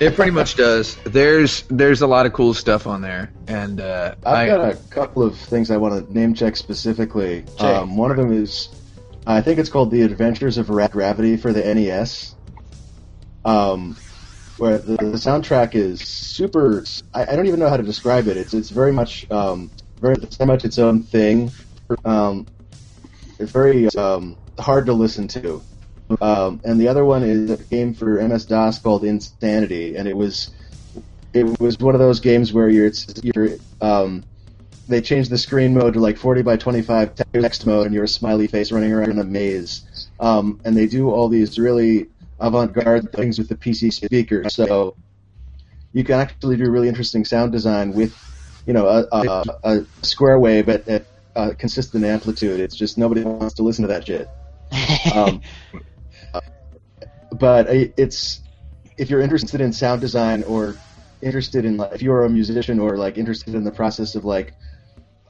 It 0.00 0.16
pretty 0.16 0.32
much 0.32 0.56
does. 0.56 0.96
There's 1.04 1.62
there's 1.70 2.02
a 2.02 2.06
lot 2.08 2.26
of 2.26 2.32
cool 2.32 2.52
stuff 2.52 2.88
on 2.88 3.00
there, 3.00 3.30
and 3.46 3.80
uh, 3.80 4.16
I've 4.26 4.36
I 4.36 4.46
got 4.48 4.72
a 4.72 4.76
couple 4.90 5.22
of 5.22 5.38
things 5.38 5.70
I 5.70 5.76
want 5.76 6.04
to 6.08 6.12
name 6.12 6.34
check 6.34 6.56
specifically. 6.56 7.44
Um, 7.60 7.96
one 7.96 8.10
of 8.10 8.16
them 8.16 8.32
is, 8.32 8.70
I 9.24 9.40
think 9.40 9.60
it's 9.60 9.68
called 9.68 9.92
The 9.92 10.02
Adventures 10.02 10.58
of 10.58 10.68
Rad 10.68 10.90
Gravity 10.90 11.36
for 11.36 11.52
the 11.52 11.62
NES. 11.72 12.34
Um, 13.44 13.96
where 14.58 14.78
the, 14.78 14.96
the 14.96 15.18
soundtrack 15.18 15.74
is 15.74 16.00
super. 16.00 16.84
I, 17.14 17.22
I 17.22 17.36
don't 17.36 17.46
even 17.46 17.60
know 17.60 17.68
how 17.68 17.76
to 17.76 17.82
describe 17.82 18.28
it. 18.28 18.36
It's 18.36 18.54
it's 18.54 18.70
very 18.70 18.92
much 18.92 19.30
um, 19.30 19.70
very 20.00 20.16
it's 20.16 20.36
very 20.36 20.48
much 20.48 20.64
its 20.64 20.78
own 20.78 21.02
thing. 21.02 21.50
Um, 22.04 22.46
it's 23.38 23.52
very 23.52 23.88
um, 23.96 24.36
hard 24.58 24.86
to 24.86 24.92
listen 24.92 25.28
to. 25.28 25.62
Um, 26.20 26.60
and 26.64 26.80
the 26.80 26.88
other 26.88 27.04
one 27.04 27.22
is 27.22 27.50
a 27.50 27.56
game 27.56 27.94
for 27.94 28.20
MS 28.22 28.46
DOS 28.46 28.78
called 28.78 29.04
Insanity, 29.04 29.96
and 29.96 30.08
it 30.08 30.16
was 30.16 30.50
it 31.32 31.60
was 31.60 31.78
one 31.78 31.94
of 31.94 32.00
those 32.00 32.20
games 32.20 32.52
where 32.52 32.68
you're 32.68 32.86
it's 32.86 33.06
you're 33.22 33.50
um, 33.80 34.24
they 34.88 35.02
changed 35.02 35.30
the 35.30 35.38
screen 35.38 35.74
mode 35.74 35.94
to 35.94 36.00
like 36.00 36.16
40 36.16 36.42
by 36.42 36.56
25 36.56 37.14
text 37.14 37.66
mode, 37.66 37.86
and 37.86 37.94
you're 37.94 38.04
a 38.04 38.08
smiley 38.08 38.46
face 38.46 38.72
running 38.72 38.92
around 38.92 39.10
in 39.10 39.18
a 39.18 39.24
maze. 39.24 40.08
Um, 40.18 40.60
and 40.64 40.76
they 40.76 40.86
do 40.86 41.10
all 41.10 41.28
these 41.28 41.58
really 41.58 42.08
avant-garde 42.40 43.12
things 43.12 43.38
with 43.38 43.48
the 43.48 43.56
PC 43.56 43.92
speaker, 43.92 44.48
so 44.48 44.96
you 45.92 46.04
can 46.04 46.20
actually 46.20 46.56
do 46.56 46.70
really 46.70 46.88
interesting 46.88 47.24
sound 47.24 47.52
design 47.52 47.92
with, 47.92 48.14
you 48.66 48.72
know, 48.72 48.86
a, 48.86 49.06
a, 49.10 49.44
a 49.64 49.86
square 50.02 50.38
wave 50.38 50.68
at, 50.68 50.88
at 50.88 51.06
a 51.34 51.54
consistent 51.54 52.04
amplitude. 52.04 52.60
It's 52.60 52.76
just 52.76 52.98
nobody 52.98 53.22
wants 53.22 53.54
to 53.54 53.62
listen 53.62 53.82
to 53.82 53.88
that 53.88 54.06
shit. 54.06 54.28
Um, 55.14 55.40
but 57.32 57.66
it's 57.68 58.40
if 58.96 59.10
you're 59.10 59.20
interested 59.20 59.60
in 59.60 59.72
sound 59.72 60.00
design 60.00 60.42
or 60.44 60.76
interested 61.22 61.64
in 61.64 61.76
like 61.76 61.92
if 61.94 62.02
you're 62.02 62.24
a 62.24 62.28
musician 62.30 62.78
or 62.78 62.96
like 62.96 63.18
interested 63.18 63.54
in 63.54 63.64
the 63.64 63.70
process 63.70 64.14
of 64.14 64.24
like 64.24 64.54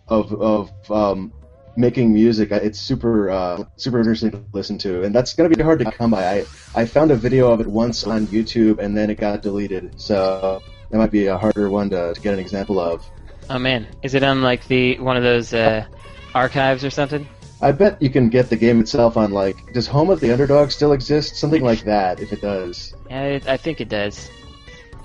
of 0.08 0.32
of 0.32 0.90
um, 0.90 1.32
making 1.78 2.12
music, 2.12 2.50
it's 2.50 2.78
super 2.78 3.30
uh, 3.30 3.64
super 3.76 3.98
interesting 3.98 4.32
to 4.32 4.44
listen 4.52 4.76
to, 4.78 5.04
and 5.04 5.14
that's 5.14 5.32
gonna 5.34 5.48
be 5.48 5.62
hard 5.62 5.78
to 5.78 5.90
come 5.90 6.10
by. 6.10 6.24
I 6.24 6.44
I 6.74 6.84
found 6.84 7.10
a 7.10 7.16
video 7.16 7.50
of 7.52 7.60
it 7.60 7.66
once 7.66 8.04
on 8.04 8.26
YouTube, 8.26 8.80
and 8.80 8.96
then 8.96 9.08
it 9.08 9.14
got 9.14 9.40
deleted, 9.40 9.98
so 9.98 10.60
that 10.90 10.98
might 10.98 11.12
be 11.12 11.26
a 11.26 11.38
harder 11.38 11.70
one 11.70 11.88
to, 11.90 12.12
to 12.12 12.20
get 12.20 12.34
an 12.34 12.40
example 12.40 12.80
of. 12.80 13.08
oh 13.48 13.58
man, 13.58 13.86
is 14.02 14.14
it 14.14 14.22
on 14.22 14.42
like 14.42 14.66
the 14.66 14.98
one 14.98 15.16
of 15.16 15.22
those 15.22 15.54
uh, 15.54 15.86
archives 16.34 16.84
or 16.84 16.90
something? 16.90 17.26
I 17.60 17.72
bet 17.72 18.00
you 18.00 18.10
can 18.10 18.28
get 18.28 18.50
the 18.50 18.56
game 18.56 18.80
itself 18.80 19.16
on 19.16 19.30
like 19.30 19.72
does 19.72 19.86
Home 19.86 20.10
of 20.10 20.20
the 20.20 20.32
Underdog 20.32 20.70
still 20.70 20.92
exist? 20.92 21.36
Something 21.36 21.62
like 21.62 21.84
that, 21.84 22.20
if 22.20 22.32
it 22.32 22.40
does. 22.40 22.94
Yeah, 23.08 23.22
it, 23.22 23.48
I 23.48 23.56
think 23.56 23.80
it 23.80 23.88
does. 23.88 24.28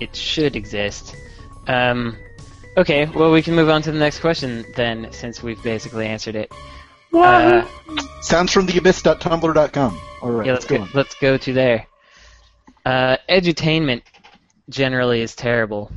It 0.00 0.14
should 0.14 0.56
exist. 0.56 1.14
Um, 1.66 2.16
okay, 2.76 3.06
well 3.06 3.32
we 3.32 3.42
can 3.42 3.54
move 3.54 3.68
on 3.68 3.82
to 3.82 3.92
the 3.92 3.98
next 3.98 4.20
question 4.20 4.64
then, 4.74 5.08
since 5.12 5.42
we've 5.42 5.62
basically 5.62 6.06
answered 6.06 6.36
it. 6.36 6.52
Uh, 7.12 7.66
Sounds 8.22 8.52
from 8.52 8.66
the 8.66 8.78
abyss.tumblr.com. 8.78 10.00
All 10.22 10.30
right, 10.30 10.46
yeah, 10.46 10.52
let's 10.52 10.64
let's 10.70 10.78
go 10.78 10.78
go, 10.78 10.90
let's 10.94 11.14
go 11.16 11.36
to 11.36 11.52
there. 11.52 11.86
Uh, 12.84 13.16
edutainment 13.28 14.02
generally 14.68 15.20
is 15.20 15.34
terrible. 15.34 15.90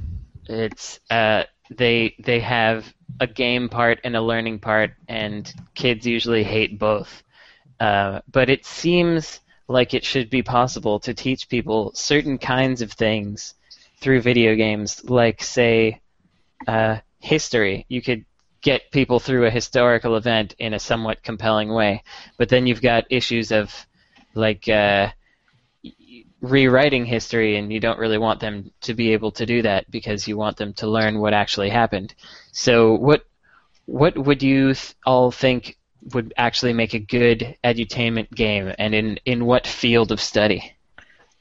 It's 0.45 0.99
uh, 1.09 1.43
they 1.69 2.15
they 2.19 2.39
have 2.39 2.93
a 3.19 3.27
game 3.27 3.69
part 3.69 3.99
and 4.03 4.15
a 4.15 4.21
learning 4.21 4.59
part, 4.59 4.91
and 5.07 5.51
kids 5.75 6.05
usually 6.05 6.43
hate 6.43 6.77
both. 6.77 7.23
Uh, 7.79 8.21
but 8.31 8.49
it 8.49 8.65
seems 8.65 9.39
like 9.67 9.93
it 9.93 10.03
should 10.05 10.29
be 10.29 10.43
possible 10.43 10.99
to 11.01 11.13
teach 11.13 11.49
people 11.49 11.91
certain 11.93 12.37
kinds 12.37 12.81
of 12.81 12.91
things 12.91 13.53
through 13.99 14.21
video 14.21 14.55
games, 14.55 15.03
like 15.09 15.43
say 15.43 16.01
uh, 16.65 16.97
history. 17.19 17.85
You 17.89 18.01
could 18.01 18.25
get 18.61 18.91
people 18.91 19.19
through 19.19 19.45
a 19.45 19.51
historical 19.51 20.15
event 20.15 20.55
in 20.59 20.73
a 20.73 20.79
somewhat 20.79 21.23
compelling 21.23 21.69
way, 21.73 22.03
but 22.37 22.49
then 22.49 22.67
you've 22.67 22.81
got 22.81 23.05
issues 23.09 23.51
of 23.51 23.73
like 24.33 24.67
uh, 24.67 25.09
rewriting 26.41 27.05
history, 27.05 27.57
and 27.57 27.71
you 27.71 27.79
don't 27.79 27.99
really 27.99 28.17
want 28.17 28.39
them 28.39 28.71
to 28.81 28.93
be 28.93 29.13
able 29.13 29.31
to 29.31 29.45
do 29.45 29.61
that 29.61 29.89
because 29.89 30.27
you 30.27 30.37
want 30.37 30.57
them 30.57 30.73
to 30.73 30.87
learn 30.87 31.19
what 31.19 31.33
actually 31.33 31.69
happened. 31.69 32.13
So, 32.51 32.93
what 32.93 33.25
what 33.85 34.17
would 34.17 34.43
you 34.43 34.73
th- 34.73 34.95
all 35.05 35.31
think 35.31 35.77
would 36.13 36.33
actually 36.37 36.73
make 36.73 36.93
a 36.93 36.99
good 36.99 37.55
edutainment 37.63 38.31
game, 38.31 38.73
and 38.77 38.93
in 38.93 39.19
in 39.25 39.45
what 39.45 39.67
field 39.67 40.11
of 40.11 40.21
study? 40.21 40.73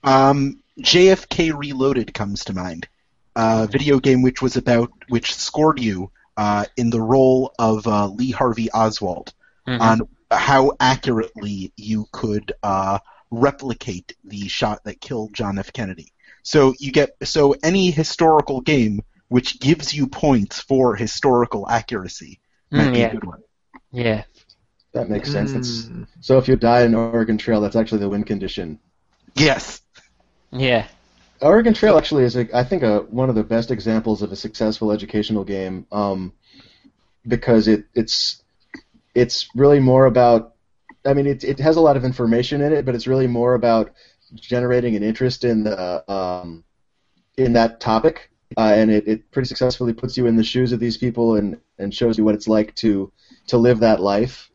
Um, 0.02 0.62
JFK 0.80 1.56
Reloaded 1.56 2.14
comes 2.14 2.44
to 2.44 2.54
mind. 2.54 2.88
A 3.36 3.68
video 3.68 4.00
game 4.00 4.22
which 4.22 4.42
was 4.42 4.56
about 4.56 4.90
which 5.08 5.34
scored 5.34 5.80
you 5.80 6.10
uh, 6.36 6.66
in 6.76 6.90
the 6.90 7.00
role 7.02 7.52
of 7.58 7.86
uh, 7.86 8.08
Lee 8.08 8.32
Harvey 8.32 8.70
Oswald 8.72 9.32
Mhm. 9.66 9.78
on 9.80 10.02
how 10.30 10.72
accurately 10.80 11.72
you 11.76 12.06
could 12.12 12.52
uh, 12.64 12.98
replicate 13.30 14.14
the 14.24 14.48
shot 14.48 14.84
that 14.84 15.00
killed 15.00 15.34
John 15.34 15.58
F. 15.58 15.72
Kennedy. 15.72 16.12
So 16.42 16.74
you 16.80 16.92
get 16.92 17.10
so 17.24 17.54
any 17.62 17.90
historical 17.90 18.60
game 18.62 19.02
which 19.28 19.60
gives 19.60 19.94
you 19.94 20.08
points 20.08 20.60
for 20.60 20.96
historical 20.96 21.68
accuracy 21.68 22.40
might 22.74 22.92
Mm, 22.92 22.94
be 22.94 23.02
yeah, 23.02 23.06
a 23.06 23.08
good 23.08 23.24
one. 23.24 23.42
yeah. 23.92 24.24
That 24.94 25.10
makes 25.10 25.30
sense. 25.30 25.90
Mm, 25.90 26.06
so 26.20 26.38
if 26.38 26.48
you 26.48 26.56
die 26.56 26.82
in 26.82 26.94
Oregon 26.94 27.38
Trail, 27.38 27.60
that's 27.60 27.76
actually 27.76 28.00
the 28.00 28.08
win 28.08 28.24
condition. 28.24 28.80
Yes. 29.36 29.80
Yeah. 30.52 30.88
Oregon 31.40 31.74
Trail 31.74 31.96
actually 31.96 32.24
is, 32.24 32.36
a, 32.36 32.56
I 32.56 32.64
think, 32.64 32.82
a, 32.82 33.00
one 33.00 33.28
of 33.28 33.34
the 33.34 33.44
best 33.44 33.70
examples 33.70 34.22
of 34.22 34.32
a 34.32 34.36
successful 34.36 34.90
educational 34.90 35.44
game 35.44 35.86
um, 35.92 36.32
because 37.26 37.68
it, 37.68 37.84
it's 37.94 38.42
it's 39.14 39.48
really 39.54 39.80
more 39.80 40.06
about. 40.06 40.54
I 41.04 41.14
mean, 41.14 41.26
it 41.26 41.44
it 41.44 41.58
has 41.60 41.76
a 41.76 41.80
lot 41.80 41.96
of 41.96 42.04
information 42.04 42.60
in 42.60 42.72
it, 42.72 42.84
but 42.84 42.94
it's 42.94 43.06
really 43.06 43.26
more 43.26 43.54
about 43.54 43.92
generating 44.34 44.96
an 44.96 45.02
interest 45.02 45.44
in 45.44 45.64
the 45.64 46.10
um, 46.12 46.64
in 47.36 47.52
that 47.52 47.80
topic, 47.80 48.30
uh, 48.56 48.72
and 48.74 48.90
it, 48.90 49.06
it 49.06 49.30
pretty 49.30 49.46
successfully 49.46 49.92
puts 49.92 50.16
you 50.16 50.26
in 50.26 50.36
the 50.36 50.44
shoes 50.44 50.72
of 50.72 50.80
these 50.80 50.96
people 50.96 51.36
and, 51.36 51.58
and 51.78 51.94
shows 51.94 52.18
you 52.18 52.24
what 52.24 52.34
it's 52.34 52.48
like 52.48 52.74
to 52.76 53.12
to 53.48 53.58
live 53.58 53.80
that 53.80 54.00
life. 54.00 54.50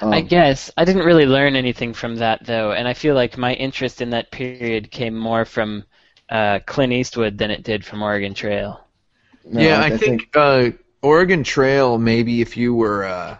Um, 0.00 0.12
I 0.12 0.20
guess 0.20 0.70
I 0.76 0.84
didn't 0.84 1.04
really 1.04 1.26
learn 1.26 1.56
anything 1.56 1.94
from 1.94 2.16
that 2.16 2.44
though, 2.44 2.72
and 2.72 2.86
I 2.86 2.94
feel 2.94 3.14
like 3.14 3.38
my 3.38 3.54
interest 3.54 4.00
in 4.00 4.10
that 4.10 4.30
period 4.30 4.90
came 4.90 5.16
more 5.16 5.44
from 5.44 5.84
uh, 6.28 6.60
Clint 6.66 6.92
Eastwood 6.92 7.38
than 7.38 7.50
it 7.50 7.62
did 7.62 7.84
from 7.84 8.02
Oregon 8.02 8.34
Trail. 8.34 8.80
no, 9.44 9.60
yeah, 9.60 9.80
I, 9.80 9.96
think, 9.96 10.28
uh, 10.34 10.70
Oregon 11.02 11.44
Trail. 11.44 11.98
Maybe 11.98 12.40
if 12.40 12.56
you 12.56 12.74
were 12.74 13.04
uh, 13.04 13.36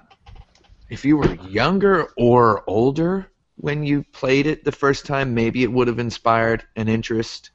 if 0.88 1.04
you 1.04 1.16
were 1.16 1.34
younger 1.34 2.08
or 2.16 2.64
older 2.66 3.30
when 3.56 3.82
you 3.84 4.04
played 4.12 4.46
it 4.46 4.64
the 4.64 4.72
first 4.72 5.06
time, 5.06 5.34
maybe 5.34 5.62
it 5.62 5.72
would 5.72 5.88
have 5.88 5.98
inspired 5.98 6.64
an 6.76 6.88
interest. 6.88 7.50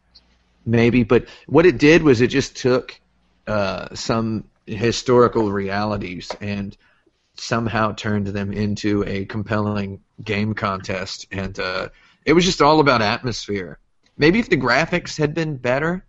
Maybe, 0.65 1.03
but 1.03 1.25
what 1.47 1.65
it 1.65 1.77
did 1.77 2.03
was 2.03 2.21
it 2.21 2.27
just 2.27 2.55
took 2.55 2.99
uh, 3.47 3.95
some 3.95 4.45
historical 4.67 5.51
realities 5.51 6.29
and 6.39 6.77
somehow 7.35 7.93
turned 7.93 8.27
them 8.27 8.51
into 8.53 9.03
a 9.07 9.25
compelling 9.25 10.01
game 10.23 10.53
contest, 10.53 11.27
and 11.31 11.59
uh, 11.59 11.89
it 12.25 12.33
was 12.33 12.45
just 12.45 12.61
all 12.61 12.79
about 12.79 13.01
atmosphere. 13.01 13.79
Maybe 14.17 14.39
if 14.39 14.49
the 14.49 14.57
graphics 14.57 15.17
had 15.17 15.33
been 15.33 15.57
better, 15.57 16.05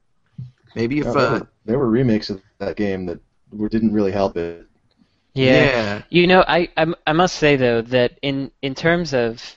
maybe 0.74 0.98
if 1.00 1.06
No, 1.06 1.12
there, 1.14 1.26
uh, 1.26 1.30
were, 1.30 1.48
there 1.64 1.78
were 1.78 1.88
remakes 1.88 2.30
of 2.30 2.42
that 2.58 2.76
game 2.76 3.06
that 3.06 3.20
didn't 3.70 3.92
really 3.92 4.12
help 4.12 4.36
it. 4.36 4.66
Yeah. 5.34 5.70
yeah, 5.70 6.02
You 6.10 6.26
know, 6.26 6.44
I, 6.46 6.68
I 6.76 6.94
I 7.06 7.12
must 7.12 7.36
say 7.36 7.56
though 7.56 7.82
that 7.82 8.18
in 8.22 8.50
in 8.60 8.74
terms 8.74 9.14
of 9.14 9.56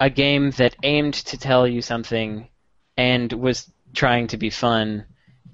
a 0.00 0.10
game 0.10 0.50
that 0.52 0.76
aimed 0.82 1.14
to 1.14 1.38
tell 1.38 1.66
you 1.66 1.82
something 1.82 2.48
and 2.96 3.32
was 3.32 3.70
trying 3.94 4.28
to 4.28 4.36
be 4.36 4.50
fun, 4.50 5.04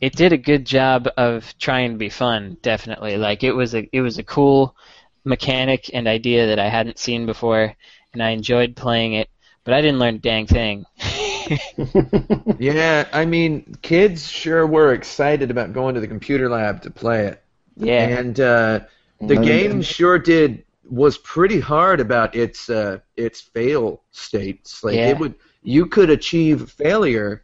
it 0.01 0.15
did 0.15 0.33
a 0.33 0.37
good 0.39 0.65
job 0.67 1.09
of 1.17 1.55
trying 1.59 1.93
to 1.93 1.99
be 1.99 2.11
fun. 2.11 2.57
Definitely, 2.63 3.17
like 3.17 3.43
it 3.43 3.53
was 3.53 3.75
a 3.75 3.89
it 3.93 4.01
was 4.03 4.19
a 4.19 4.23
cool 4.23 4.77
mechanic 5.25 5.91
and 5.93 6.07
idea 6.07 6.47
that 6.49 6.59
I 6.59 6.69
hadn't 6.69 6.99
seen 6.99 7.27
before, 7.27 7.75
and 8.13 8.23
I 8.23 8.31
enjoyed 8.31 8.77
playing 8.77 9.15
it. 9.15 9.29
But 9.65 9.75
I 9.75 9.81
didn't 9.81 9.99
learn 9.99 10.17
a 10.17 10.19
dang 10.19 10.47
thing. 10.47 10.85
yeah. 12.59 13.09
I 13.13 13.25
mean, 13.25 13.77
kids 13.83 14.29
sure 14.29 14.67
were 14.67 14.93
excited 14.93 15.51
about 15.51 15.73
going 15.73 15.95
to 15.95 16.01
the 16.01 16.09
computer 16.09 16.49
lab 16.49 16.83
to 16.83 16.91
play 16.91 17.27
it. 17.27 17.43
yeah. 17.77 18.07
and 18.19 18.39
uh, 18.41 18.81
the 19.21 19.39
I 19.39 19.43
game 19.45 19.71
and- 19.73 19.87
sure 19.87 20.19
did 20.19 20.65
was 20.91 21.17
pretty 21.17 21.61
hard 21.61 21.99
about 22.01 22.37
its 22.37 22.69
uh, 22.69 22.99
its 23.17 23.41
fail 23.41 24.03
states. 24.11 24.85
Like 24.85 24.97
Yeah. 24.97 25.09
it 25.09 25.19
would, 25.19 25.35
you 25.63 25.87
could 25.87 26.11
achieve 26.11 26.71
failure 26.71 27.43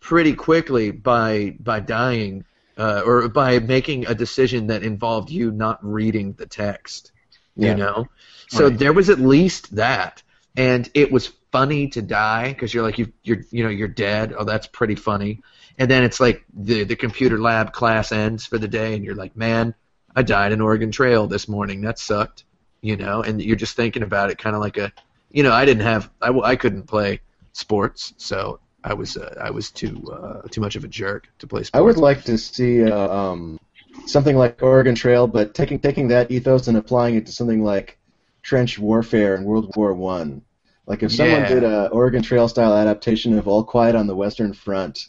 pretty 0.00 0.34
quickly 0.34 0.90
by 0.90 1.56
by 1.60 1.78
dying 1.80 2.44
uh, 2.76 3.02
or 3.04 3.28
by 3.28 3.58
making 3.58 4.06
a 4.06 4.14
decision 4.14 4.68
that 4.68 4.82
involved 4.82 5.30
you 5.30 5.50
not 5.50 5.78
reading 5.84 6.34
the 6.34 6.46
text. 6.46 7.12
Yeah. 7.56 7.70
You 7.70 7.74
know, 7.76 8.06
so 8.48 8.68
Right. 8.68 8.78
there 8.78 8.92
was 8.92 9.08
at 9.10 9.18
least 9.18 9.74
that, 9.76 10.22
and 10.56 10.88
it 10.94 11.10
was 11.10 11.32
funny 11.52 11.88
to 11.88 12.02
die 12.02 12.48
because 12.52 12.72
you're 12.74 12.82
like 12.82 12.98
you 12.98 13.12
you're 13.22 13.38
you 13.50 13.64
know 13.64 13.70
you're 13.70 13.88
dead. 13.88 14.34
Oh, 14.36 14.44
that's 14.44 14.66
pretty 14.66 14.94
funny. 14.94 15.40
And 15.78 15.90
then 15.90 16.04
it's 16.04 16.20
like 16.20 16.44
the 16.54 16.84
the 16.84 16.96
computer 16.96 17.38
lab 17.40 17.72
class 17.72 18.12
ends 18.12 18.46
for 18.46 18.58
the 18.58 18.68
day, 18.68 18.94
and 18.94 19.04
you're 19.04 19.14
like, 19.14 19.36
man, 19.36 19.74
I 20.14 20.22
died 20.22 20.52
in 20.52 20.60
Oregon 20.60 20.90
Trail 20.90 21.26
this 21.26 21.48
morning. 21.48 21.80
That 21.82 21.98
sucked, 21.98 22.44
you 22.82 22.96
know. 22.96 23.22
And 23.22 23.40
you're 23.42 23.56
just 23.56 23.76
thinking 23.76 24.02
about 24.02 24.30
it, 24.30 24.38
kind 24.38 24.54
of 24.56 24.60
like 24.62 24.76
a, 24.76 24.92
you 25.30 25.42
know, 25.42 25.52
I 25.52 25.64
didn't 25.64 25.82
have, 25.84 26.10
I 26.20 26.28
I 26.30 26.56
couldn't 26.56 26.84
play 26.84 27.20
sports, 27.52 28.12
so 28.18 28.60
I 28.86 28.94
was 28.94 29.16
uh, 29.16 29.34
I 29.40 29.50
was 29.50 29.70
too 29.70 30.00
uh, 30.12 30.42
too 30.48 30.60
much 30.60 30.76
of 30.76 30.84
a 30.84 30.88
jerk 30.88 31.28
to 31.40 31.46
play 31.46 31.64
sports. 31.64 31.70
I 31.74 31.80
would 31.80 31.96
like 31.96 32.22
to 32.24 32.38
see 32.38 32.84
uh, 32.84 33.08
um, 33.08 33.58
something 34.06 34.36
like 34.36 34.62
Oregon 34.62 34.94
Trail, 34.94 35.26
but 35.26 35.54
taking 35.54 35.80
taking 35.80 36.08
that 36.08 36.30
ethos 36.30 36.68
and 36.68 36.76
applying 36.78 37.16
it 37.16 37.26
to 37.26 37.32
something 37.32 37.64
like 37.64 37.98
trench 38.42 38.78
warfare 38.78 39.34
in 39.34 39.44
World 39.44 39.72
War 39.76 39.92
One. 39.92 40.42
Like 40.86 41.02
if 41.02 41.12
someone 41.12 41.42
Yeah. 41.42 41.48
did 41.48 41.64
a 41.64 41.88
Oregon 41.88 42.22
Trail 42.22 42.46
style 42.48 42.72
adaptation 42.74 43.36
of 43.36 43.48
All 43.48 43.64
Quiet 43.64 43.96
on 43.96 44.06
the 44.06 44.14
Western 44.14 44.52
Front, 44.52 45.08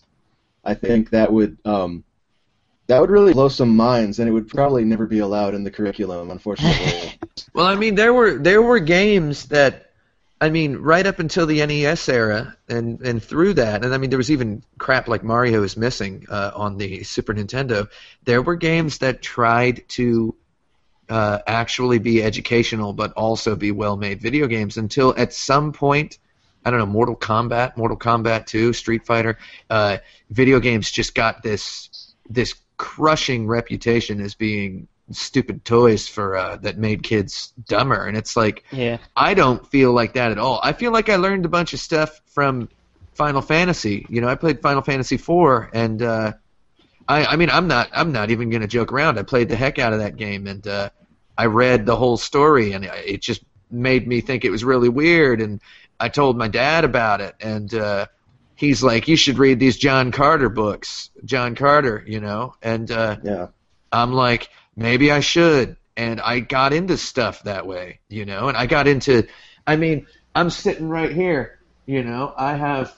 I 0.64 0.74
think 0.74 1.12
that 1.12 1.32
would 1.32 1.58
um, 1.64 2.04
that 2.88 3.00
would 3.00 3.12
really 3.12 3.34
blow 3.34 3.50
some 3.50 3.76
minds, 3.76 4.18
and 4.20 4.28
it 4.28 4.32
would 4.32 4.48
probably 4.48 4.86
never 4.86 5.06
be 5.06 5.20
allowed 5.20 5.54
in 5.54 5.64
the 5.64 5.72
curriculum, 5.72 6.32
unfortunately. 6.32 7.14
Well, 7.54 7.66
I 7.66 7.76
mean, 7.76 7.96
there 7.96 8.14
were 8.14 8.38
there 8.38 8.62
were 8.62 8.80
games 8.80 9.46
that, 9.46 9.87
I 10.40 10.50
mean, 10.50 10.78
right 10.78 11.06
up 11.06 11.20
until 11.20 11.48
the 11.48 11.66
NES 11.66 12.10
era, 12.10 12.56
and 12.70 13.02
and 13.02 13.24
through 13.24 13.56
that, 13.56 13.84
and 13.84 13.94
I 13.94 13.98
mean, 13.98 14.12
there 14.12 14.18
was 14.18 14.30
even 14.30 14.64
crap 14.78 15.08
like 15.08 15.24
Mario 15.24 15.64
is 15.64 15.76
missing 15.76 16.26
uh, 16.30 16.52
on 16.56 16.78
the 16.78 17.04
Super 17.04 17.34
Nintendo. 17.34 17.90
There 18.24 18.44
were 18.44 18.56
games 18.56 19.00
that 19.00 19.24
tried 19.24 19.88
to 19.90 20.36
uh, 21.10 21.40
actually 21.48 21.98
be 21.98 22.22
educational, 22.22 22.94
but 22.94 23.14
also 23.14 23.56
be 23.56 23.72
well-made 23.72 24.22
video 24.22 24.46
games. 24.46 24.78
Until 24.78 25.16
at 25.18 25.34
some 25.34 25.72
point, 25.72 26.20
I 26.64 26.70
don't 26.70 26.80
know, 26.80 26.86
Mortal 26.86 27.16
Kombat, 27.16 27.76
Mortal 27.76 27.98
Kombat 27.98 28.46
2, 28.46 28.74
Street 28.74 29.06
Fighter, 29.06 29.40
uh, 29.72 29.98
video 30.30 30.60
games 30.60 30.92
just 30.92 31.16
got 31.16 31.42
this 31.42 32.14
this 32.30 32.54
crushing 32.78 33.48
reputation 33.48 34.22
as 34.22 34.36
being 34.36 34.88
stupid 35.12 35.64
toys 35.64 36.08
for 36.08 36.36
uh, 36.36 36.58
that 36.58 36.78
made 36.78 37.04
kids 37.04 37.54
dumber, 37.68 38.06
and 38.06 38.18
it's 38.18 38.36
like 38.36 38.64
yeah. 38.72 38.98
I 39.16 39.34
don't 39.34 39.66
feel 39.68 39.94
like 39.94 40.14
that 40.14 40.32
at 40.32 40.38
all. 40.38 40.60
I 40.64 40.74
feel 40.74 40.92
like 40.92 41.10
I 41.10 41.16
learned 41.16 41.46
a 41.46 41.50
bunch 41.50 41.74
of 41.74 41.80
stuff 41.80 42.22
from 42.28 42.70
Final 43.14 43.42
Fantasy. 43.42 44.06
You 44.10 44.22
know, 44.22 44.28
I 44.28 44.36
played 44.36 44.62
Final 44.62 44.82
Fantasy 44.82 45.16
IV, 45.16 45.70
and 45.74 46.02
uh, 46.02 46.34
I, 47.08 47.26
I 47.26 47.36
mean, 47.36 47.50
I'm 47.50 47.68
not, 47.68 47.90
I'm 47.94 48.12
not 48.12 48.32
even 48.32 48.50
gonna 48.50 48.68
joke 48.68 48.92
around. 48.92 49.18
I 49.18 49.24
played 49.24 49.50
the 49.50 49.56
heck 49.56 49.80
out 49.80 49.94
of 49.94 50.00
that 50.00 50.18
game, 50.18 50.48
and 50.48 50.66
uh, 50.68 50.90
I 51.38 51.46
read 51.46 51.86
the 51.86 51.96
whole 51.96 52.18
story, 52.18 52.74
and 52.74 52.86
it 52.86 53.22
just 53.22 53.44
made 53.72 54.08
me 54.08 54.22
think 54.22 54.46
it 54.46 54.50
was 54.50 54.64
really 54.64 54.90
weird. 54.90 55.42
And 55.42 55.62
I 56.00 56.10
told 56.10 56.38
my 56.38 56.48
dad 56.48 56.84
about 56.84 57.22
it, 57.22 57.36
and 57.40 57.74
uh, 57.74 58.08
he's 58.56 58.84
like, 58.84 59.08
"You 59.08 59.16
should 59.16 59.40
read 59.40 59.60
these 59.60 59.78
John 59.78 60.12
Carter 60.12 60.50
books, 60.50 61.10
John 61.24 61.56
Carter," 61.56 62.04
you 62.06 62.20
know, 62.20 62.56
and 62.62 62.92
uh, 62.92 63.18
yeah. 63.24 63.48
I'm 63.92 64.14
like, 64.14 64.50
maybe 64.78 65.12
I 65.12 65.20
should. 65.20 65.76
And 65.98 66.22
I 66.22 66.40
got 66.40 66.72
into 66.72 66.96
stuff 66.96 67.44
that 67.44 67.66
way, 67.66 68.00
you 68.08 68.26
know, 68.26 68.48
and 68.48 68.56
I 68.56 68.68
got 68.68 68.88
into, 68.88 69.28
I 69.66 69.76
mean, 69.76 70.06
I'm 70.36 70.52
sitting 70.52 70.88
right 70.88 71.12
here, 71.12 71.60
you 71.88 72.04
know, 72.04 72.32
I 72.38 72.54
have, 72.56 72.96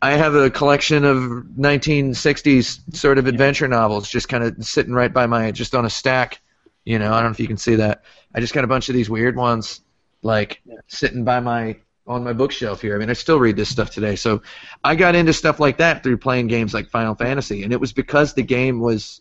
I 0.00 0.12
have 0.12 0.34
a 0.34 0.48
collection 0.48 1.04
of 1.04 1.18
1960s 1.18 2.96
sort 2.96 3.18
of 3.18 3.26
adventure 3.26 3.68
novels 3.68 4.08
just 4.08 4.30
kind 4.30 4.42
of 4.42 4.64
sitting 4.64 4.94
right 4.94 5.12
by 5.12 5.26
my, 5.26 5.52
just 5.52 5.74
on 5.74 5.84
a 5.84 5.90
stack, 5.90 6.40
you 6.84 6.98
know, 6.98 7.12
I 7.12 7.16
don't 7.16 7.24
know 7.24 7.32
if 7.32 7.40
you 7.40 7.46
can 7.46 7.58
see 7.58 7.76
that. 7.76 8.04
I 8.34 8.40
just 8.40 8.54
got 8.54 8.64
a 8.64 8.68
bunch 8.68 8.88
of 8.88 8.94
these 8.94 9.10
weird 9.10 9.36
ones, 9.36 9.82
like, 10.22 10.62
sitting 10.88 11.24
by 11.24 11.40
my, 11.40 11.76
on 12.06 12.24
my 12.24 12.32
bookshelf 12.32 12.80
here. 12.80 12.94
I 12.94 12.98
mean, 12.98 13.10
I 13.10 13.14
still 13.14 13.38
read 13.38 13.56
this 13.56 13.68
stuff 13.68 13.90
today. 13.90 14.16
So 14.16 14.42
I 14.82 14.94
got 14.94 15.14
into 15.14 15.32
stuff 15.34 15.60
like 15.60 15.78
that 15.78 16.02
through 16.02 16.18
playing 16.18 16.46
games 16.48 16.72
like 16.72 16.88
Final 16.88 17.14
Fantasy, 17.14 17.62
and 17.62 17.72
it 17.72 17.80
was 17.80 17.92
because 17.92 18.34
the 18.34 18.42
game 18.42 18.80
was 18.80 19.20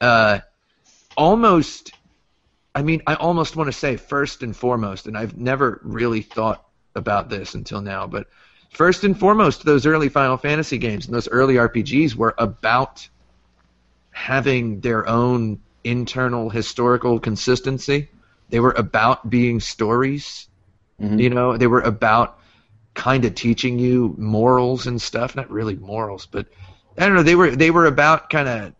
uh, 0.00 0.40
almost 1.16 1.92
I 2.74 2.82
mean, 2.82 3.02
I 3.06 3.14
almost 3.14 3.54
want 3.54 3.68
to 3.68 3.72
say 3.72 3.96
first 3.96 4.42
and 4.42 4.56
foremost, 4.56 5.06
and 5.06 5.16
I've 5.16 5.36
never 5.36 5.80
really 5.84 6.22
thought 6.22 6.66
about 6.96 7.28
this 7.28 7.54
until 7.54 7.80
now, 7.80 8.06
but 8.06 8.26
first 8.70 9.04
and 9.04 9.18
foremost, 9.18 9.64
those 9.64 9.86
early 9.86 10.08
Final 10.08 10.36
Fantasy 10.36 10.78
games 10.78 11.06
and 11.06 11.14
those 11.14 11.28
early 11.28 11.54
RPGs 11.54 12.16
were 12.16 12.34
about 12.38 13.08
having 14.10 14.80
their 14.80 15.08
own 15.08 15.60
internal 15.84 16.50
historical 16.50 17.20
consistency. 17.20 18.08
They 18.50 18.60
were 18.60 18.72
about 18.72 19.30
being 19.30 19.60
stories. 19.60 20.48
Mhm. 21.00 21.20
You 21.20 21.30
know, 21.30 21.56
they 21.56 21.66
were 21.66 21.80
about 21.80 22.38
kind 22.94 23.24
of 23.24 23.34
teaching 23.34 23.78
you 23.78 24.14
morals 24.18 24.86
and 24.86 25.00
stuff. 25.00 25.36
Not 25.36 25.50
really 25.50 25.76
morals, 25.76 26.26
but 26.26 26.46
I 26.98 27.06
don't 27.06 27.14
know. 27.14 27.22
They 27.22 27.34
were 27.34 27.54
they 27.54 27.70
were 27.70 27.86
about 27.86 28.30
kind 28.30 28.48
of 28.48 28.72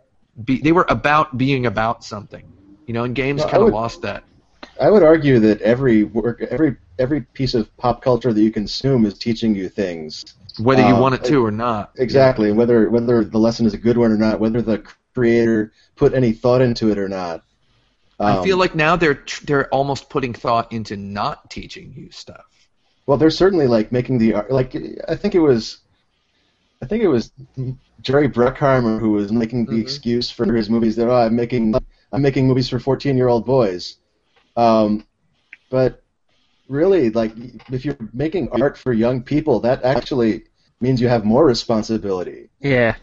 be, 0.45 0.61
they 0.61 0.72
were 0.72 0.87
about 0.89 1.37
being 1.39 1.66
about 1.66 2.05
something. 2.05 2.45
You 2.87 2.95
know, 2.95 3.05
and 3.05 3.14
games 3.14 3.41
Well, 3.41 3.51
kind 3.51 3.62
of 3.62 3.72
lost 3.72 4.03
that. 4.03 4.24
I 4.80 4.91
would 4.91 5.03
argue 5.03 5.39
that 5.41 5.61
every 5.62 6.05
work, 6.05 6.43
every 6.43 6.76
every 6.99 7.22
piece 7.22 7.55
of 7.55 7.74
pop 7.76 8.03
culture 8.03 8.32
that 8.32 8.41
you 8.41 8.51
consume 8.51 9.05
is 9.07 9.14
teaching 9.18 9.55
you 9.55 9.68
things. 9.68 10.24
Whether 10.59 10.82
you 10.87 10.95
Uh, 10.95 11.01
want 11.01 11.14
it 11.16 11.24
to 11.24 11.45
or 11.45 11.51
not. 11.51 11.93
Exactly. 11.97 12.53
Whether 12.53 12.91
whether 12.91 13.24
the 13.24 13.39
lesson 13.39 13.66
is 13.66 13.74
a 13.74 13.78
good 13.78 13.97
one 13.97 14.12
or 14.12 14.16
not, 14.16 14.39
whether 14.41 14.62
the 14.62 14.82
creator 15.14 15.72
put 15.97 16.12
any 16.14 16.32
thought 16.32 16.61
into 16.61 16.91
it 16.91 16.99
or 16.99 17.09
not. 17.09 17.43
I 18.20 18.37
Um, 18.37 18.45
feel 18.45 18.57
like 18.59 18.74
now 18.74 18.97
they're 18.97 19.14
tr- 19.14 19.45
they're 19.45 19.68
almost 19.68 20.09
putting 20.09 20.32
thought 20.35 20.72
into 20.72 20.97
not 20.97 21.51
teaching 21.51 21.93
you 21.97 22.11
stuff. 22.11 22.45
Well, 23.07 23.18
they're 23.18 23.30
certainly 23.30 23.66
like 23.66 23.93
making 23.93 24.18
the 24.18 24.35
like. 24.51 24.76
I 25.09 25.14
think 25.16 25.35
it 25.35 25.41
was, 25.41 25.78
I 26.82 26.86
think 26.86 27.02
it 27.02 27.08
was 27.08 27.32
Jerry 28.02 28.28
Bruckheimer 28.28 28.98
who 29.00 29.12
was 29.12 29.32
making 29.32 29.66
the 29.66 29.72
Mhm. 29.72 29.80
excuse 29.80 30.30
for 30.30 30.52
his 30.52 30.68
movies 30.68 30.96
that 30.96 31.08
oh, 31.08 31.14
I'm 31.14 31.34
making 31.34 31.74
I'm 32.12 32.22
making 32.22 32.46
movies 32.46 32.68
for 32.68 32.78
14 32.78 33.16
year 33.16 33.28
old 33.28 33.44
boys, 33.44 33.96
um, 34.56 35.06
but 35.70 36.02
really 36.68 37.10
like 37.10 37.32
if 37.72 37.84
you're 37.84 37.96
making 38.12 38.48
art 38.50 38.76
for 38.76 38.92
young 38.92 39.22
people, 39.22 39.60
that 39.60 39.82
actually 39.82 40.44
means 40.80 41.00
you 41.00 41.08
have 41.08 41.24
more 41.24 41.44
responsibility. 41.44 42.50
Yeah. 42.60 42.96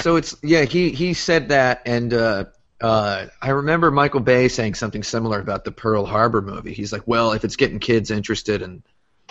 So 0.00 0.16
it's 0.16 0.36
yeah, 0.42 0.64
he 0.64 0.90
he 0.90 1.12
said 1.14 1.48
that, 1.50 1.82
and 1.84 2.14
uh, 2.14 2.44
uh, 2.80 3.26
I 3.42 3.50
remember 3.50 3.90
Michael 3.90 4.20
Bay 4.20 4.48
saying 4.48 4.74
something 4.74 5.02
similar 5.02 5.40
about 5.40 5.64
the 5.64 5.72
Pearl 5.72 6.06
Harbor 6.06 6.40
movie. 6.40 6.72
He's 6.72 6.92
like, 6.92 7.06
well, 7.06 7.32
if 7.32 7.44
it's 7.44 7.56
getting 7.56 7.78
kids 7.78 8.10
interested 8.10 8.62
in 8.62 8.82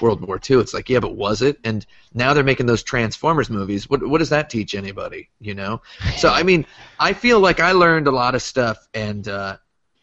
World 0.02 0.22
War 0.22 0.40
II, 0.50 0.60
it's 0.60 0.74
like, 0.74 0.90
yeah, 0.90 1.00
but 1.00 1.16
was 1.16 1.42
it? 1.42 1.60
And 1.64 1.86
now 2.14 2.34
they're 2.34 2.44
making 2.44 2.66
those 2.66 2.84
Transformers 2.84 3.50
movies. 3.50 3.90
What 3.90 4.08
what 4.08 4.20
does 4.20 4.30
that 4.30 4.50
teach 4.50 4.76
anybody? 4.76 5.30
You 5.40 5.56
know? 5.56 5.82
So 6.18 6.30
I 6.30 6.44
mean, 6.44 6.66
I 7.00 7.14
feel 7.14 7.40
like 7.40 7.60
I 7.60 7.74
learned 7.74 8.08
a 8.08 8.12
lot 8.12 8.36
of 8.36 8.42
stuff, 8.42 8.88
and 8.94 9.28
uh, 9.28 9.58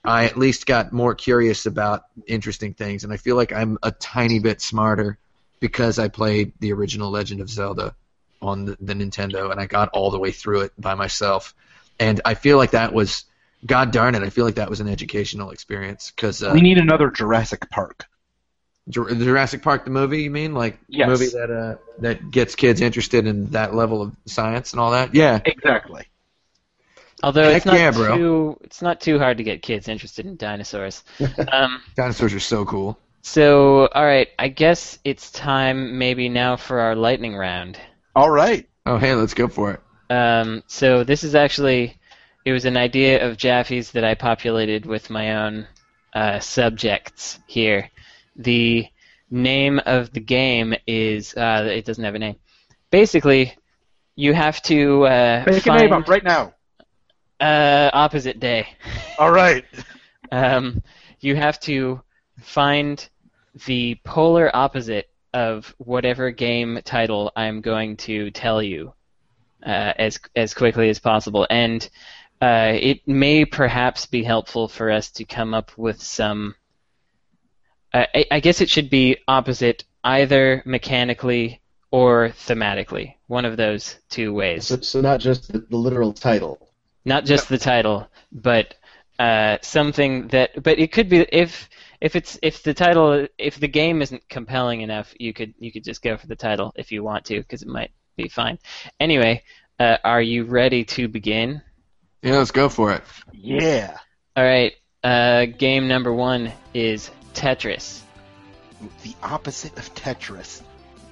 I 0.04 0.26
at 0.26 0.36
least 0.36 0.66
got 0.66 0.92
more 0.92 1.14
curious 1.14 1.66
about 1.66 2.04
interesting 2.26 2.74
things, 2.74 3.04
and 3.04 3.12
I 3.12 3.16
feel 3.16 3.36
like 3.36 3.52
I'm 3.52 3.78
a 3.82 3.90
tiny 3.90 4.38
bit 4.38 4.60
smarter 4.60 5.18
because 5.60 5.98
I 5.98 6.08
played 6.08 6.52
the 6.60 6.72
original 6.72 7.10
Legend 7.10 7.40
of 7.40 7.48
Zelda 7.48 7.94
on 8.42 8.66
the, 8.66 8.76
the 8.80 8.94
Nintendo, 8.94 9.50
and 9.50 9.60
I 9.60 9.66
got 9.66 9.88
all 9.90 10.10
the 10.10 10.18
way 10.18 10.30
through 10.30 10.62
it 10.62 10.72
by 10.78 10.94
myself. 10.94 11.54
And 11.98 12.20
I 12.24 12.34
feel 12.34 12.58
like 12.58 12.72
that 12.72 12.92
was 12.92 13.24
God 13.64 13.90
darn 13.90 14.14
it, 14.14 14.22
I 14.22 14.30
feel 14.30 14.44
like 14.44 14.56
that 14.56 14.70
was 14.70 14.80
an 14.80 14.88
educational 14.88 15.50
experience 15.50 16.12
because 16.14 16.42
uh, 16.42 16.50
we 16.52 16.60
need 16.60 16.78
another 16.78 17.10
Jurassic 17.10 17.70
Park. 17.70 18.06
Jur- 18.88 19.14
Jurassic 19.14 19.62
Park 19.62 19.84
the 19.84 19.90
movie, 19.90 20.22
you 20.22 20.30
mean 20.30 20.54
like 20.54 20.78
Yes. 20.88 21.08
movie 21.08 21.26
that 21.26 21.50
uh, 21.50 21.76
that 22.00 22.30
gets 22.30 22.54
kids 22.54 22.80
interested 22.80 23.26
in 23.26 23.46
that 23.50 23.74
level 23.74 24.02
of 24.02 24.16
science 24.26 24.72
and 24.72 24.80
all 24.80 24.92
that? 24.92 25.14
Yeah, 25.14 25.40
Exactly. 25.44 26.06
Although 27.22 27.48
it's 27.50 27.64
not 27.66 27.78
yeah, 27.78 27.90
bro. 27.90 28.16
too 28.16 28.58
it's 28.62 28.82
not 28.82 29.00
too 29.00 29.18
hard 29.18 29.38
to 29.38 29.44
get 29.44 29.62
kids 29.62 29.88
interested 29.88 30.26
in 30.26 30.36
dinosaurs. 30.36 31.02
um, 31.52 31.82
dinosaurs 31.96 32.34
are 32.34 32.40
so 32.40 32.64
cool. 32.64 32.98
so 33.22 33.88
all 33.88 34.04
right, 34.04 34.28
I 34.38 34.48
guess 34.48 34.98
it's 35.04 35.30
time 35.30 35.98
maybe 35.98 36.28
now 36.28 36.56
for 36.56 36.80
our 36.80 36.94
lightning 36.94 37.36
round. 37.36 37.78
All 38.14 38.30
right. 38.30 38.68
Oh 38.86 38.98
hey, 38.98 39.14
let's 39.14 39.34
go 39.34 39.48
for 39.48 39.72
it. 39.72 39.80
Um, 40.10 40.62
so 40.68 41.04
this 41.04 41.24
is 41.24 41.34
actually 41.34 41.98
it 42.44 42.52
was 42.52 42.64
an 42.64 42.76
idea 42.76 43.26
of 43.28 43.36
Jaffe's 43.36 43.90
that 43.92 44.04
I 44.04 44.14
populated 44.14 44.86
with 44.86 45.10
my 45.10 45.34
own 45.44 45.66
uh, 46.12 46.38
subjects 46.40 47.38
here. 47.46 47.90
The 48.36 48.86
name 49.30 49.80
of 49.86 50.12
the 50.12 50.20
game 50.20 50.74
is 50.86 51.34
uh, 51.36 51.68
it 51.70 51.84
doesn't 51.84 52.04
have 52.04 52.14
a 52.14 52.18
name. 52.18 52.36
Basically, 52.90 53.54
you 54.14 54.32
have 54.32 54.62
to 54.62 55.06
uh, 55.06 55.44
Make 55.46 55.66
a 55.66 55.72
name 55.76 55.92
up 55.92 56.08
right 56.08 56.24
now. 56.24 56.54
uh, 57.40 57.90
opposite 57.92 58.40
day. 58.40 58.66
All 59.18 59.32
right. 59.32 59.64
Um, 60.32 60.82
you 61.20 61.36
have 61.36 61.58
to 61.60 62.00
find 62.40 63.08
the 63.66 63.98
polar 64.04 64.54
opposite 64.54 65.08
of 65.32 65.74
whatever 65.78 66.30
game 66.30 66.80
title 66.84 67.32
I'm 67.36 67.60
going 67.60 67.96
to 67.98 68.30
tell 68.30 68.62
you 68.62 68.92
uh, 69.64 69.92
as 69.98 70.18
as 70.34 70.54
quickly 70.54 70.88
as 70.88 70.98
possible, 70.98 71.46
and 71.50 71.88
uh, 72.40 72.72
it 72.74 73.06
may 73.06 73.44
perhaps 73.44 74.06
be 74.06 74.22
helpful 74.22 74.68
for 74.68 74.90
us 74.90 75.10
to 75.12 75.24
come 75.24 75.54
up 75.54 75.76
with 75.76 76.02
some. 76.02 76.54
Uh, 77.96 78.06
I, 78.14 78.26
I 78.30 78.40
guess 78.40 78.60
it 78.60 78.68
should 78.68 78.90
be 78.90 79.16
opposite 79.26 79.84
either 80.04 80.62
mechanically 80.66 81.62
or 81.90 82.28
thematically, 82.30 83.14
one 83.26 83.44
of 83.46 83.56
those 83.56 83.96
two 84.10 84.34
ways 84.34 84.66
So, 84.66 84.76
so 84.80 85.00
not 85.00 85.18
just 85.20 85.50
the, 85.50 85.60
the 85.60 85.76
literal 85.78 86.12
title. 86.12 86.68
not 87.06 87.24
just 87.24 87.48
the 87.48 87.56
title, 87.58 88.06
but 88.30 88.74
uh, 89.18 89.56
something 89.62 90.28
that. 90.28 90.62
But 90.62 90.78
it 90.78 90.92
could 90.92 91.08
be 91.08 91.20
if 91.32 91.70
if 92.02 92.16
it's 92.16 92.38
if 92.42 92.62
the 92.62 92.74
title 92.74 93.26
if 93.38 93.58
the 93.58 93.68
game 93.68 94.02
isn't 94.02 94.28
compelling 94.28 94.82
enough, 94.82 95.14
you 95.18 95.32
could 95.32 95.54
you 95.58 95.72
could 95.72 95.84
just 95.84 96.02
go 96.02 96.18
for 96.18 96.26
the 96.26 96.36
title 96.36 96.72
if 96.76 96.92
you 96.92 97.02
want 97.02 97.24
to 97.26 97.38
because 97.38 97.62
it 97.62 97.68
might 97.68 97.92
be 98.16 98.28
fine. 98.28 98.58
Anyway, 99.00 99.42
uh, 99.80 99.96
are 100.04 100.20
you 100.20 100.44
ready 100.44 100.84
to 100.84 101.08
begin? 101.08 101.62
Yeah, 102.22 102.36
let's 102.38 102.50
go 102.50 102.68
for 102.68 102.92
it. 102.92 103.02
Yeah. 103.32 103.96
All 104.36 104.44
right. 104.44 104.74
Uh, 105.02 105.46
game 105.46 105.88
number 105.88 106.12
one 106.12 106.52
is 106.74 107.10
Tetris. 107.36 108.00
The 109.02 109.14
opposite 109.22 109.76
of 109.78 109.94
Tetris. 109.94 110.62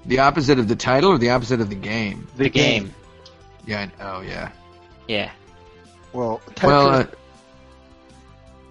The 0.07 0.19
opposite 0.19 0.59
of 0.59 0.69
the 0.69 0.77
title 0.77 1.11
or 1.13 1.19
the 1.19 1.31
opposite 1.31 1.61
of 1.61 1.69
the 1.71 1.75
game? 1.75 2.27
The, 2.37 2.51
game. 2.51 2.95
Yeah. 3.67 3.89
I- 4.01 4.03
Oh 4.05 4.21
yeah. 4.21 4.51
Yeah. 5.09 5.31
Well, 6.13 6.41
Tetris. 6.55 6.67
Well, 6.67 6.89
uh, 6.91 7.07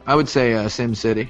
I 0.05 0.15
would 0.15 0.27
say 0.29 0.53
uh, 0.53 0.67
Sim 0.69 0.95
City, 0.95 1.29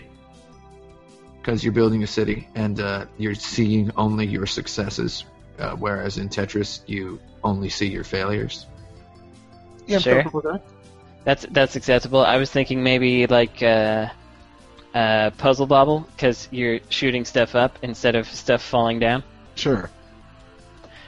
because 1.41 1.63
you're 1.63 1.73
building 1.73 2.03
a 2.03 2.07
city 2.07 2.47
and 2.55 2.79
uh, 2.79 3.05
you're 3.17 3.35
seeing 3.35 3.91
only 3.97 4.25
your 4.25 4.45
successes, 4.45 5.25
uh, 5.59 5.75
whereas 5.75 6.17
in 6.17 6.27
Tetris 6.29 6.81
you 6.87 7.19
only 7.43 7.69
see 7.69 7.87
your 7.87 8.03
failures. 8.03 8.65
yeah, 9.87 9.97
I'm 9.97 10.01
sure. 10.01 10.23
that. 10.23 10.61
That's 11.23 11.45
that's 11.51 11.75
acceptable. 11.75 12.25
I 12.25 12.37
was 12.37 12.49
thinking 12.51 12.83
maybe 12.83 13.27
like 13.27 13.61
uh, 13.63 14.07
uh, 14.93 15.31
Puzzle 15.31 15.65
Bobble 15.67 16.01
because 16.15 16.47
you're 16.51 16.79
shooting 16.89 17.25
stuff 17.25 17.55
up 17.55 17.77
instead 17.81 18.15
of 18.15 18.27
stuff 18.27 18.61
falling 18.61 18.99
down. 18.99 19.23
Sure. 19.55 19.89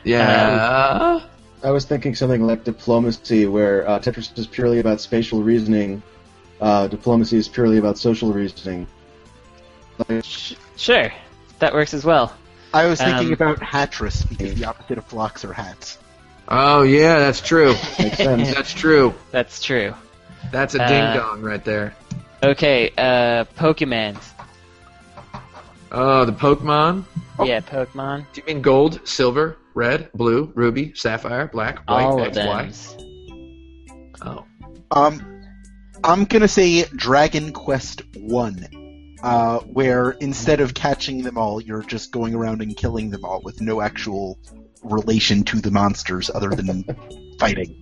Yeah. 0.03 1.21
I 1.63 1.71
was 1.71 1.85
thinking 1.85 2.13
something 2.15 2.45
like 2.45 2.63
diplomacy, 2.63 3.47
where 3.47 3.87
uh, 3.89 3.99
Tetris 3.99 4.37
is 4.37 4.45
purely 4.47 4.79
about 4.79 5.01
spatial 5.01 5.41
reasoning. 5.41 6.03
Uh, 6.61 6.87
diplomacy 6.87 7.37
is 7.37 7.47
purely 7.47 7.77
about 7.77 7.97
social 7.97 8.31
reasoning. 8.31 8.87
Like, 10.07 10.23
Sure, 10.77 11.11
that 11.59 11.73
works 11.73 11.93
as 11.93 12.05
well. 12.05 12.33
I 12.73 12.85
was 12.87 12.99
thinking 12.99 13.27
Um, 13.27 13.33
about 13.33 13.59
Hatris 13.59 14.27
because 14.27 14.53
the 14.55 14.65
opposite 14.65 14.97
of 14.97 15.05
flocks 15.05 15.43
are 15.45 15.53
hats. 15.53 15.97
oh 16.49 16.83
yeah, 16.83 17.17
that's 17.19 17.41
true. 17.41 17.73
makes 17.97 18.17
sense. 18.17 18.53
that's 18.53 18.73
true. 18.73 19.13
That's 19.31 19.61
true. 19.63 19.93
That's 20.51 20.75
a 20.75 20.83
Uh, 20.83 20.87
ding 20.87 21.19
dong 21.19 21.41
right 21.41 21.63
there. 21.63 21.95
Okay, 22.45 22.91
uh, 22.97 23.45
Pokemon. 23.57 24.17
Oh, 25.91 26.25
the 26.25 26.31
Pokemon. 26.31 27.05
Yeah, 27.43 27.59
Pokemon. 27.61 28.25
Do 28.33 28.41
you 28.41 28.45
mean 28.45 28.61
gold, 28.61 29.07
silver, 29.07 29.57
red, 29.73 30.11
blue, 30.13 30.51
ruby, 30.55 30.93
sapphire, 30.93 31.47
black, 31.47 31.77
white, 31.89 32.03
All 32.03 32.21
of 32.21 32.27
X, 32.27 32.35
them. 32.37 32.47
Y? 32.47 34.11
Oh. 34.21 34.45
Um, 34.91 35.41
I'm 36.03 36.25
gonna 36.25 36.47
say 36.47 36.83
Dragon 36.83 37.51
Quest 37.51 38.03
One, 38.17 38.67
uh, 39.23 39.59
where 39.59 40.11
instead 40.11 40.59
of 40.59 40.73
catching 40.75 41.23
them 41.23 41.37
all, 41.37 41.59
you're 41.61 41.81
just 41.83 42.11
going 42.11 42.35
around 42.35 42.61
and 42.61 42.77
killing 42.77 43.09
them 43.09 43.25
all 43.25 43.41
with 43.43 43.59
no 43.59 43.81
actual 43.81 44.37
relation 44.83 45.43
to 45.45 45.59
the 45.61 45.71
monsters 45.71 46.29
other 46.33 46.49
than 46.49 46.83
fighting. 47.39 47.75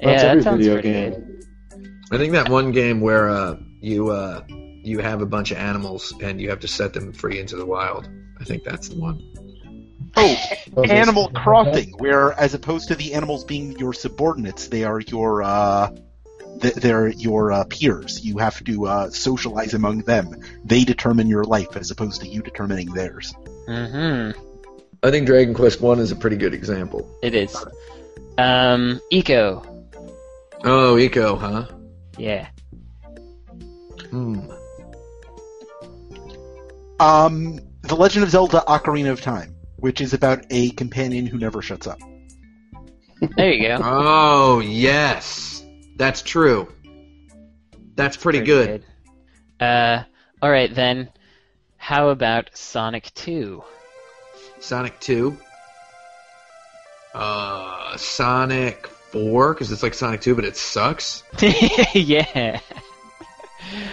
Yeah, 0.00 0.06
That's 0.06 0.22
that 0.22 0.28
every 0.30 0.42
sounds 0.42 0.58
video 0.58 0.72
pretty 0.74 0.92
game. 0.92 1.10
good. 1.12 1.26
I 2.12 2.18
think 2.18 2.32
that 2.32 2.48
one 2.48 2.72
game 2.72 3.00
where 3.00 3.28
uh, 3.28 3.56
you 3.80 4.10
uh, 4.10 4.42
you 4.48 4.98
have 4.98 5.22
a 5.22 5.26
bunch 5.26 5.50
of 5.50 5.58
animals 5.58 6.12
and 6.22 6.40
you 6.40 6.50
have 6.50 6.60
to 6.60 6.68
set 6.68 6.92
them 6.92 7.12
free 7.12 7.38
into 7.38 7.56
the 7.56 7.66
wild. 7.66 8.08
I 8.40 8.44
think 8.44 8.64
that's 8.64 8.88
the 8.88 8.98
one. 8.98 9.20
Oh, 10.16 10.36
this- 10.76 10.90
Animal 10.90 11.30
Crossing, 11.30 11.92
where 11.98 12.32
as 12.32 12.54
opposed 12.54 12.88
to 12.88 12.94
the 12.94 13.14
animals 13.14 13.44
being 13.44 13.72
your 13.78 13.92
subordinates, 13.92 14.68
they 14.68 14.84
are 14.84 15.00
your 15.00 15.42
uh, 15.42 15.90
they're 16.58 17.08
your 17.08 17.52
uh, 17.52 17.64
peers. 17.64 18.24
You 18.24 18.38
have 18.38 18.62
to 18.64 18.86
uh, 18.86 19.10
socialize 19.10 19.74
among 19.74 20.00
them. 20.00 20.36
They 20.64 20.84
determine 20.84 21.26
your 21.28 21.44
life 21.44 21.76
as 21.76 21.90
opposed 21.90 22.20
to 22.22 22.28
you 22.28 22.42
determining 22.42 22.92
theirs. 22.92 23.34
Mm-hmm. 23.68 24.38
I 25.02 25.10
think 25.10 25.26
Dragon 25.26 25.54
Quest 25.54 25.80
One 25.80 25.98
is 25.98 26.12
a 26.12 26.16
pretty 26.16 26.36
good 26.36 26.52
example. 26.52 27.08
It 27.22 27.34
is. 27.34 27.56
Um, 28.36 29.00
Ico. 29.12 29.66
Oh, 30.62 30.96
Ico, 30.96 31.38
huh? 31.38 31.66
Yeah. 32.18 32.48
Um, 37.00 37.58
The 37.82 37.96
Legend 37.96 38.24
of 38.24 38.30
Zelda: 38.30 38.62
Ocarina 38.68 39.10
of 39.10 39.20
Time, 39.20 39.56
which 39.76 40.00
is 40.00 40.12
about 40.12 40.44
a 40.50 40.70
companion 40.70 41.26
who 41.26 41.38
never 41.38 41.62
shuts 41.62 41.86
up. 41.86 41.98
There 43.36 43.52
you 43.52 43.68
go. 43.68 43.78
Oh 43.82 44.60
yes, 44.60 45.64
that's 45.96 46.22
true. 46.22 46.72
That's 47.94 48.16
pretty, 48.16 48.40
good. 48.40 48.84
good. 49.58 49.64
Uh, 49.66 50.04
all 50.40 50.50
right 50.50 50.74
then. 50.74 51.10
How 51.76 52.10
about 52.10 52.50
Sonic 52.54 53.12
2? 53.14 53.64
Sonic 54.60 55.00
Two. 55.00 55.36
Uh, 57.14 57.96
Sonic 57.96 58.86
Four, 58.86 59.54
because 59.54 59.72
it's 59.72 59.82
like 59.82 59.94
Sonic 59.94 60.20
Two, 60.20 60.34
but 60.34 60.44
it 60.44 60.56
sucks. 60.56 61.24
yeah. 61.94 62.60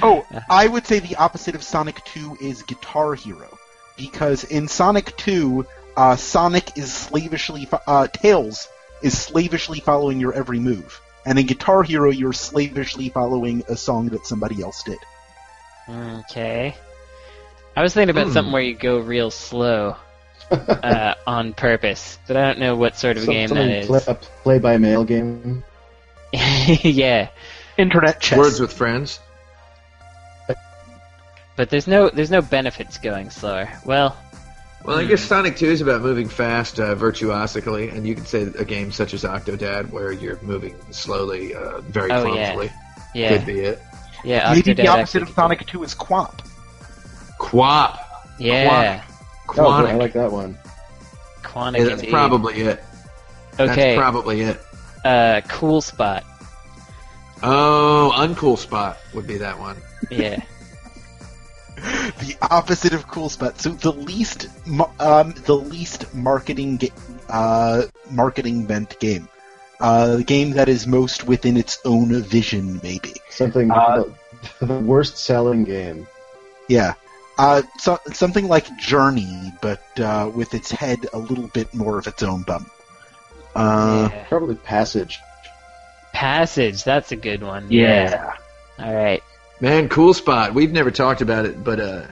Oh, 0.01 0.26
I 0.49 0.68
would 0.68 0.86
say 0.86 0.99
the 0.99 1.15
opposite 1.18 1.55
of 1.55 1.63
Sonic 1.63 2.03
2 2.05 2.38
is 2.41 2.63
Guitar 2.63 3.13
Hero. 3.15 3.57
Because 3.97 4.43
in 4.43 4.68
Sonic 4.68 5.15
2, 5.18 5.65
uh, 5.95 6.15
Sonic 6.15 6.78
is 6.78 6.93
slavishly, 6.93 7.65
fo- 7.65 7.80
uh, 7.88 8.07
Tails 8.07 8.68
is 9.01 9.18
slavishly 9.18 9.80
following 9.80 10.20
your 10.20 10.34
every 10.34 10.59
move. 10.59 11.01
And 11.26 11.38
in 11.39 11.45
Guitar 11.45 11.84
Hero, 11.84 12.09
you're 12.11 12.34
slavishly 12.34 13.09
following 13.09 13.63
a 13.68 13.76
song 13.76 14.09
that 14.09 14.26
somebody 14.26 14.61
else 14.61 14.84
did. 14.84 14.99
Okay. 15.89 16.76
I 17.76 17.82
was 17.84 17.93
thinking 17.93 18.09
about 18.11 18.28
Hmm. 18.28 18.34
something 18.34 18.51
where 18.53 18.61
you 18.61 18.76
go 18.76 18.99
real 18.99 19.32
slow 19.32 19.95
uh, 20.51 21.13
on 21.26 21.53
purpose, 21.53 22.18
but 22.28 22.38
I 22.38 22.41
don't 22.47 22.59
know 22.59 22.76
what 22.76 22.97
sort 22.97 23.18
of 23.18 23.24
Some- 23.24 23.34
game 23.34 23.49
that 23.49 23.68
is. 23.68 23.88
Play, 23.88 24.01
a 24.07 24.13
play-by-mail 24.15 25.03
game. 25.05 25.63
yeah, 26.34 27.30
Internet 27.78 28.20
chess. 28.22 28.38
Words 28.38 28.59
with 28.59 28.74
friends. 28.74 29.20
But 31.58 31.70
there's 31.70 31.88
no 31.88 32.10
there's 32.10 32.32
no 32.32 32.41
benefits 32.41 32.97
going 32.99 33.30
slower. 33.32 33.68
Well, 33.84 34.16
Well, 34.86 34.99
I 34.99 35.03
guess 35.05 35.22
Sonic 35.22 35.58
2 35.58 35.66
is 35.66 35.82
about 35.82 36.01
moving 36.01 36.30
fast 36.30 36.80
uh, 36.80 36.95
virtuosically, 36.95 37.89
and 37.89 38.08
you 38.08 38.16
could 38.16 38.28
say 38.28 38.43
a 38.43 38.64
game 38.64 38.91
such 38.93 39.14
as 39.14 39.24
Octodad, 39.24 39.89
where 39.89 40.12
you're 40.14 40.39
moving 40.43 40.76
slowly, 40.91 41.53
uh, 41.55 41.82
very 41.82 42.12
Oh, 42.12 42.24
clumsily, 42.24 42.72
yeah, 43.16 43.36
could 43.36 43.45
be 43.45 43.60
it. 43.60 43.82
yeah. 44.24 44.53
Maybe 44.53 44.72
the 44.74 44.88
opposite 44.88 45.24
of 45.24 45.30
Sonic 45.32 45.66
2 45.66 45.84
is 45.84 45.93
QWOP. 45.95 46.39
QWOP. 47.39 47.97
be- 48.38 48.45
Yeah, 48.45 49.03
Oh, 49.58 49.68
I 49.72 49.93
like 49.93 50.14
that 50.14 50.32
one. 50.32 50.58
Quantic 51.41 51.78
Yeah, 51.80 51.84
that's 51.86 52.01
indeed. 52.01 52.12
probably 52.12 52.62
it. 52.62 52.84
okay. 53.60 53.76
That's 53.76 53.97
probably 53.97 54.41
it. 54.41 54.62
uh, 55.03 55.41
cool 55.47 55.82
spot. 55.82 56.24
Oh, 57.43 58.12
uncool 58.16 58.58
spot 58.58 58.97
would 59.14 59.26
be 59.28 59.38
that 59.38 59.60
one. 59.60 59.78
Yeah. 60.12 60.39
the 62.19 62.36
opposite 62.41 62.93
of 62.93 63.07
cool 63.07 63.30
spot. 63.30 63.59
So 63.59 63.69
the 63.69 63.91
least, 63.93 64.47
um, 64.99 65.34
the 65.45 65.55
least 65.55 66.13
marketing, 66.13 66.78
ga- 66.78 66.91
uh, 67.30 67.84
marketing 68.09 68.65
meant 68.67 68.99
game. 68.99 69.30
Uh, 69.80 70.17
the 70.17 70.23
game 70.23 70.51
that 70.51 70.69
is 70.69 70.88
most 70.88 71.25
within 71.28 71.55
its 71.55 71.80
own 71.86 72.21
vision, 72.23 72.80
maybe. 72.82 73.13
Something 73.30 73.69
Uh, 73.69 74.05
the 74.59 74.80
worst 74.80 75.17
selling 75.17 75.63
game. 75.65 76.07
Yeah. 76.67 76.95
Uh, 77.38 77.61
so, 77.78 77.99
something 78.11 78.47
like 78.47 78.65
Journey, 78.80 79.53
but 79.61 79.84
uh, 79.99 80.32
with 80.34 80.55
its 80.55 80.71
head 80.71 81.05
a 81.13 81.19
little 81.19 81.47
bit 81.47 81.71
more 81.75 81.99
of 81.99 82.07
its 82.07 82.23
own 82.23 82.41
bum. 82.41 82.69
Uh, 83.55 84.09
yeah. 84.11 84.25
Probably 84.28 84.55
Passage. 84.55 85.19
Passage. 86.11 86.84
That's 86.84 87.11
a 87.11 87.15
good 87.15 87.43
one. 87.43 87.67
yeah. 87.69 88.34
All 88.80 88.93
right. 88.93 89.21
Man, 89.60 89.89
cool 89.89 90.14
spot. 90.14 90.53
We've 90.53 90.72
never 90.72 90.91
talked 90.91 91.22
about 91.22 91.45
it, 91.45 91.64
but 91.64 91.80
uh, 91.80 92.03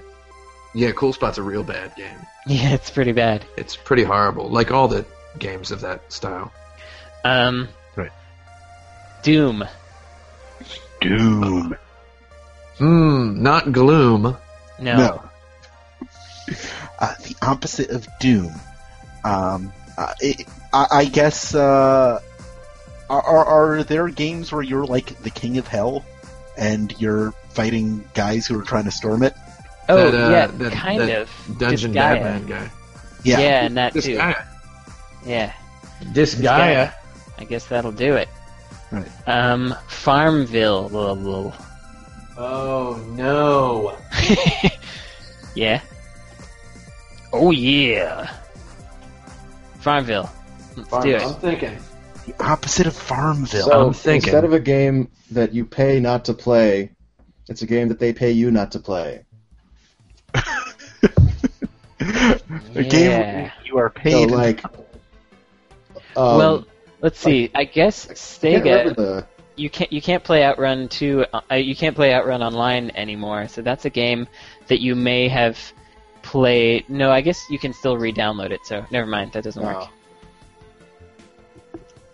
yeah, 0.74 0.91
cool 0.91 1.14
spot's 1.14 1.38
a 1.38 1.43
real 1.43 1.64
bad 1.64 1.96
game. 1.96 2.18
Yeah, 2.48 2.76
it's 2.76 2.91
pretty 2.91 3.12
bad. 3.12 3.43
It's 3.58 3.76
pretty 3.76 4.04
horrible, 4.04 4.50
like 4.50 4.70
all 4.70 4.88
the 4.88 5.04
games 5.39 5.72
of 5.72 5.82
that 5.82 6.14
style. 6.14 6.54
Um. 7.24 7.70
Right. 7.96 8.12
Doom. 9.24 9.64
Doom. 11.02 11.76
Hmm, 12.78 13.41
not 13.41 13.72
gloom. 13.72 14.38
No. 14.80 14.96
No. 14.96 15.24
Uh, 17.00 17.16
the 17.24 17.36
opposite 17.41 17.89
of 17.89 18.08
Doom. 18.20 18.54
Um, 19.24 19.74
uh, 19.98 20.14
it, 20.20 20.48
I, 20.72 20.88
I 20.91 21.06
guess. 21.06 21.56
Uh, 21.56 22.20
are, 23.10 23.22
are 23.24 23.46
are 23.46 23.84
there 23.84 24.08
games 24.10 24.52
where 24.52 24.62
you're 24.62 24.86
like 24.86 25.20
the 25.24 25.32
king 25.32 25.58
of 25.58 25.68
hell, 25.68 26.06
and 26.58 26.93
you're 26.99 27.32
fighting 27.49 28.03
guys 28.14 28.45
who 28.47 28.60
are 28.60 28.64
trying 28.64 28.86
to 28.86 28.91
storm 28.91 29.24
it? 29.24 29.34
Oh 29.88 30.10
That, 30.12 30.26
uh, 30.28 30.30
yeah, 30.32 30.47
that- 30.47 30.72
kind 30.74 31.01
that 31.01 31.22
of. 31.22 31.30
Dungeon 31.60 31.91
Disgaea. 31.91 31.95
Batman 31.95 32.45
guy. 32.47 32.72
Yeah, 33.24 33.39
Yeah. 33.39 33.66
and 33.66 33.78
that 33.78 33.93
This 33.93 34.06
too. 34.06 34.18
guy. 34.18 34.36
Yeah. 35.26 35.53
This 36.14 36.36
Disgaea. 36.36 36.93
I 37.38 37.43
guess 37.43 37.66
that'll 37.68 37.91
do 37.91 38.16
it. 38.16 38.30
Right. 38.91 39.08
Um, 39.28 39.76
Farmville. 39.88 40.89
Lol, 40.89 41.16
lol. 41.16 41.53
Oh 42.38 42.99
no. 43.16 43.97
yeah. 45.56 45.82
Oh 47.34 47.51
yeah. 47.51 48.32
Farmville. 49.80 50.30
Let's 50.76 51.03
do 51.06 51.16
I'm 51.16 51.34
thinking. 51.36 51.78
The 52.26 52.34
opposite 52.44 52.88
of 52.88 52.96
Farmville. 52.96 53.66
So 53.68 53.88
I'm 53.88 53.94
thinking. 53.94 54.28
instead 54.30 54.44
of 54.46 54.54
a 54.54 54.60
game 54.60 55.10
that 55.32 55.54
you 55.54 55.66
pay 55.66 56.00
not 56.00 56.26
to 56.26 56.34
play, 56.34 56.92
it's 57.48 57.62
a 57.62 57.68
game 57.68 57.88
that 57.90 58.00
they 58.00 58.14
pay 58.14 58.32
you 58.32 58.50
not 58.52 58.72
to 58.72 58.80
play. 58.80 59.26
a 60.34 60.44
game 62.84 63.12
Yeah. 63.12 63.34
where 63.42 63.54
you 63.66 63.78
are 63.78 63.90
So 63.96 64.02
paid. 64.02 64.32
like, 64.32 64.64
um, 66.16 66.38
well, 66.38 66.66
let's 67.02 67.20
see. 67.20 67.52
I 67.54 67.64
guess 67.66 68.06
I 68.06 68.08
can't 68.10 68.18
Sega. 68.18 68.96
the 68.96 69.28
You 69.56 69.70
can't. 69.70 69.92
You 69.94 70.02
can't 70.02 70.24
play 70.24 70.44
Outrun 70.44 70.90
two. 70.90 71.26
Uh, 71.32 71.56
you 71.56 71.76
can't 71.76 71.96
play 71.96 72.14
Outrun 72.14 72.42
online 72.44 72.92
anymore. 72.96 73.48
So 73.48 73.62
that's 73.62 73.86
a 73.86 73.90
game 73.90 74.28
that 74.68 74.82
you 74.82 74.96
may 74.96 75.28
have 75.28 75.58
played. 76.24 76.90
No, 76.90 77.12
I 77.12 77.22
guess 77.22 77.44
you 77.50 77.60
can 77.60 77.72
still 77.74 77.98
re-download 77.98 78.52
it. 78.52 78.62
So 78.66 78.84
never 78.92 79.06
mind. 79.08 79.32
That 79.34 79.44
doesn't 79.44 79.62
work. 79.64 79.88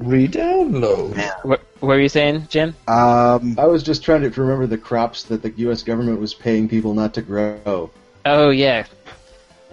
Wow. 0.01 0.09
Re-download. 0.09 1.17
What, 1.43 1.61
what 1.79 1.87
were 1.87 1.99
you 1.99 2.09
saying, 2.09 2.47
Jim? 2.49 2.75
Um, 2.87 3.55
I 3.59 3.65
was 3.67 3.83
just 3.83 4.03
trying 4.03 4.21
to 4.21 4.41
remember 4.41 4.67
the 4.67 4.77
crops 4.77 5.23
that 5.23 5.41
the 5.41 5.51
U.S. 5.57 5.83
government 5.83 6.19
was 6.19 6.33
paying 6.33 6.67
people 6.69 6.93
not 6.93 7.13
to 7.15 7.21
grow. 7.21 7.89
Oh 8.25 8.49
yeah. 8.49 8.85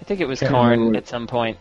I 0.00 0.04
think 0.04 0.20
it 0.20 0.26
was 0.28 0.40
Can't 0.40 0.52
corn 0.52 0.70
remember. 0.78 0.98
at 0.98 1.08
some 1.08 1.26
point. 1.26 1.58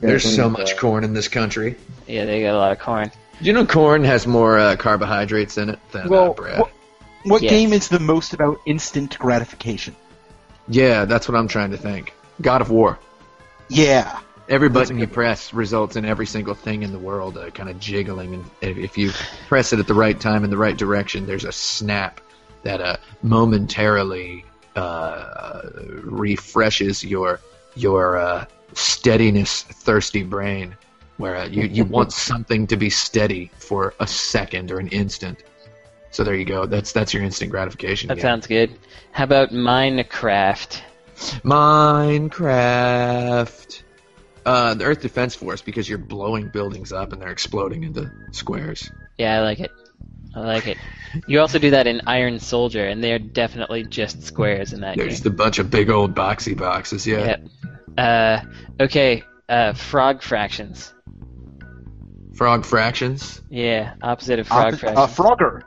Yeah, 0.00 0.08
There's 0.08 0.34
so 0.34 0.50
much 0.50 0.70
that. 0.70 0.78
corn 0.78 1.04
in 1.04 1.14
this 1.14 1.28
country. 1.28 1.76
Yeah, 2.06 2.24
they 2.24 2.42
got 2.42 2.54
a 2.54 2.58
lot 2.58 2.72
of 2.72 2.78
corn. 2.78 3.10
Do 3.40 3.44
you 3.46 3.52
know 3.52 3.66
corn 3.66 4.02
has 4.04 4.26
more 4.26 4.58
uh, 4.58 4.76
carbohydrates 4.76 5.56
in 5.58 5.70
it 5.70 5.78
than 5.92 6.12
uh, 6.12 6.32
bread? 6.32 6.58
what, 6.60 6.70
what 7.24 7.42
Yes. 7.42 7.50
game 7.50 7.72
is 7.72 7.88
the 7.88 8.00
most 8.00 8.32
about 8.34 8.58
instant 8.66 9.18
gratification? 9.18 9.94
Yeah, 10.68 11.04
that's 11.04 11.28
what 11.28 11.36
I'm 11.36 11.48
trying 11.48 11.70
to 11.70 11.76
think. 11.76 12.12
God 12.40 12.60
of 12.60 12.70
War. 12.70 12.98
Yeah. 13.68 14.20
Every 14.48 14.68
button 14.68 14.98
you 14.98 15.08
press 15.08 15.52
results 15.52 15.96
in 15.96 16.04
every 16.04 16.26
single 16.26 16.54
thing 16.54 16.84
in 16.84 16.92
the 16.92 16.98
world 16.98 17.36
uh, 17.36 17.50
kind 17.50 17.68
of 17.68 17.80
jiggling, 17.80 18.34
and 18.34 18.44
if, 18.60 18.96
you 18.96 19.10
press 19.48 19.72
it 19.72 19.80
at 19.80 19.88
the 19.88 19.94
right 19.94 20.20
time 20.20 20.44
in 20.44 20.50
the 20.50 20.56
right 20.56 20.76
direction, 20.76 21.26
there's 21.26 21.44
a 21.44 21.50
snap 21.50 22.20
that 22.62 22.80
uh, 22.80 22.96
momentarily 23.22 24.44
uh, 24.76 25.62
refreshes 26.04 27.02
your 27.02 27.40
your 27.74 28.18
uh, 28.18 28.44
steadiness 28.72 29.62
thirsty 29.62 30.22
brain, 30.22 30.76
where 31.16 31.36
uh, 31.36 31.46
you 31.46 31.64
you 31.64 31.84
want 31.84 32.12
something 32.12 32.68
to 32.68 32.76
be 32.76 32.88
steady 32.88 33.50
for 33.58 33.94
a 33.98 34.06
second 34.06 34.70
or 34.70 34.78
an 34.78 34.86
instant. 34.88 35.42
So 36.12 36.22
there 36.22 36.36
you 36.36 36.44
go. 36.44 36.66
That's 36.66 36.92
that's 36.92 37.12
your 37.12 37.24
instant 37.24 37.50
gratification. 37.50 38.06
That 38.08 38.14
game. 38.14 38.22
sounds 38.22 38.46
good. 38.46 38.78
How 39.10 39.24
about 39.24 39.50
Minecraft? 39.50 40.80
Minecraft. 41.42 43.82
Uh, 44.46 44.74
the 44.74 44.84
Earth 44.84 45.00
Defense 45.02 45.34
Force 45.34 45.60
because 45.60 45.88
you're 45.88 45.98
blowing 45.98 46.48
buildings 46.48 46.92
up 46.92 47.12
and 47.12 47.20
they're 47.20 47.32
exploding 47.32 47.82
into 47.82 48.10
squares. 48.30 48.90
Yeah, 49.18 49.38
I 49.38 49.42
like 49.42 49.58
it. 49.60 49.72
I 50.34 50.40
like 50.40 50.66
it. 50.68 50.78
You 51.26 51.40
also 51.40 51.58
do 51.58 51.70
that 51.70 51.86
in 51.86 52.02
Iron 52.06 52.38
Soldier, 52.38 52.86
and 52.86 53.02
they're 53.02 53.18
definitely 53.18 53.84
just 53.84 54.22
squares 54.22 54.72
in 54.72 54.80
that 54.82 54.96
They're 54.96 55.06
game. 55.06 55.10
just 55.10 55.26
a 55.26 55.30
bunch 55.30 55.58
of 55.58 55.70
big 55.70 55.90
old 55.90 56.14
boxy 56.14 56.56
boxes. 56.56 57.06
Yeah. 57.06 57.38
Yeah. 57.96 58.42
Uh, 58.78 58.84
okay. 58.84 59.22
Uh, 59.48 59.72
frog 59.72 60.22
fractions. 60.22 60.92
Frog 62.34 62.64
fractions. 62.66 63.40
Yeah, 63.50 63.94
opposite 64.02 64.38
of 64.38 64.46
frog 64.46 64.74
Oppo- 64.74 64.78
fractions. 64.78 64.98
uh, 64.98 65.06
Frogger. 65.22 65.62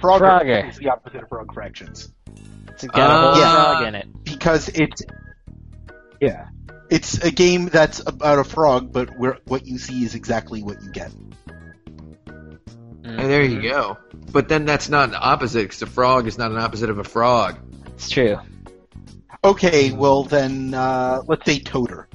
Frogger. 0.00 0.20
Frogger. 0.40 0.70
is 0.70 0.76
the 0.78 0.88
opposite 0.90 1.22
of 1.22 1.28
frog 1.28 1.52
fractions. 1.52 2.12
it's 2.68 2.84
got 2.86 3.10
a 3.10 3.20
whole 3.34 3.42
Uh, 3.44 3.72
frog 3.74 3.88
in 3.88 3.94
it. 3.96 4.06
because 4.24 4.68
it's 4.68 5.02
yeah, 6.20 6.46
it's 6.92 7.16
a 7.24 7.30
game 7.30 7.66
that's 7.68 8.00
about 8.06 8.38
a 8.38 8.44
frog, 8.44 8.92
but 8.92 9.18
where 9.18 9.38
what 9.46 9.66
you 9.66 9.78
see 9.78 10.04
is 10.04 10.14
exactly 10.14 10.62
what 10.62 10.82
you 10.82 10.90
get. 10.90 11.10
And 12.26 13.18
there 13.18 13.42
you 13.42 13.62
go. 13.62 13.96
But 14.30 14.50
then 14.50 14.66
that's 14.66 14.90
not 14.90 15.08
an 15.08 15.16
opposite 15.18 15.62
because 15.62 15.80
a 15.80 15.86
frog 15.86 16.26
is 16.26 16.36
not 16.36 16.50
an 16.50 16.58
opposite 16.58 16.90
of 16.90 16.98
a 16.98 17.04
frog. 17.04 17.58
It's 17.94 18.10
true. 18.10 18.38
Okay, 19.42 19.92
well 19.92 20.24
then 20.24 20.74
uh, 20.74 21.22
let's 21.26 21.46
say 21.46 21.60
Toter. 21.60 22.08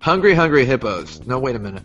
Hungry, 0.00 0.34
hungry 0.34 0.64
hippos. 0.64 1.24
No, 1.24 1.38
wait 1.38 1.54
a 1.54 1.60
minute. 1.60 1.84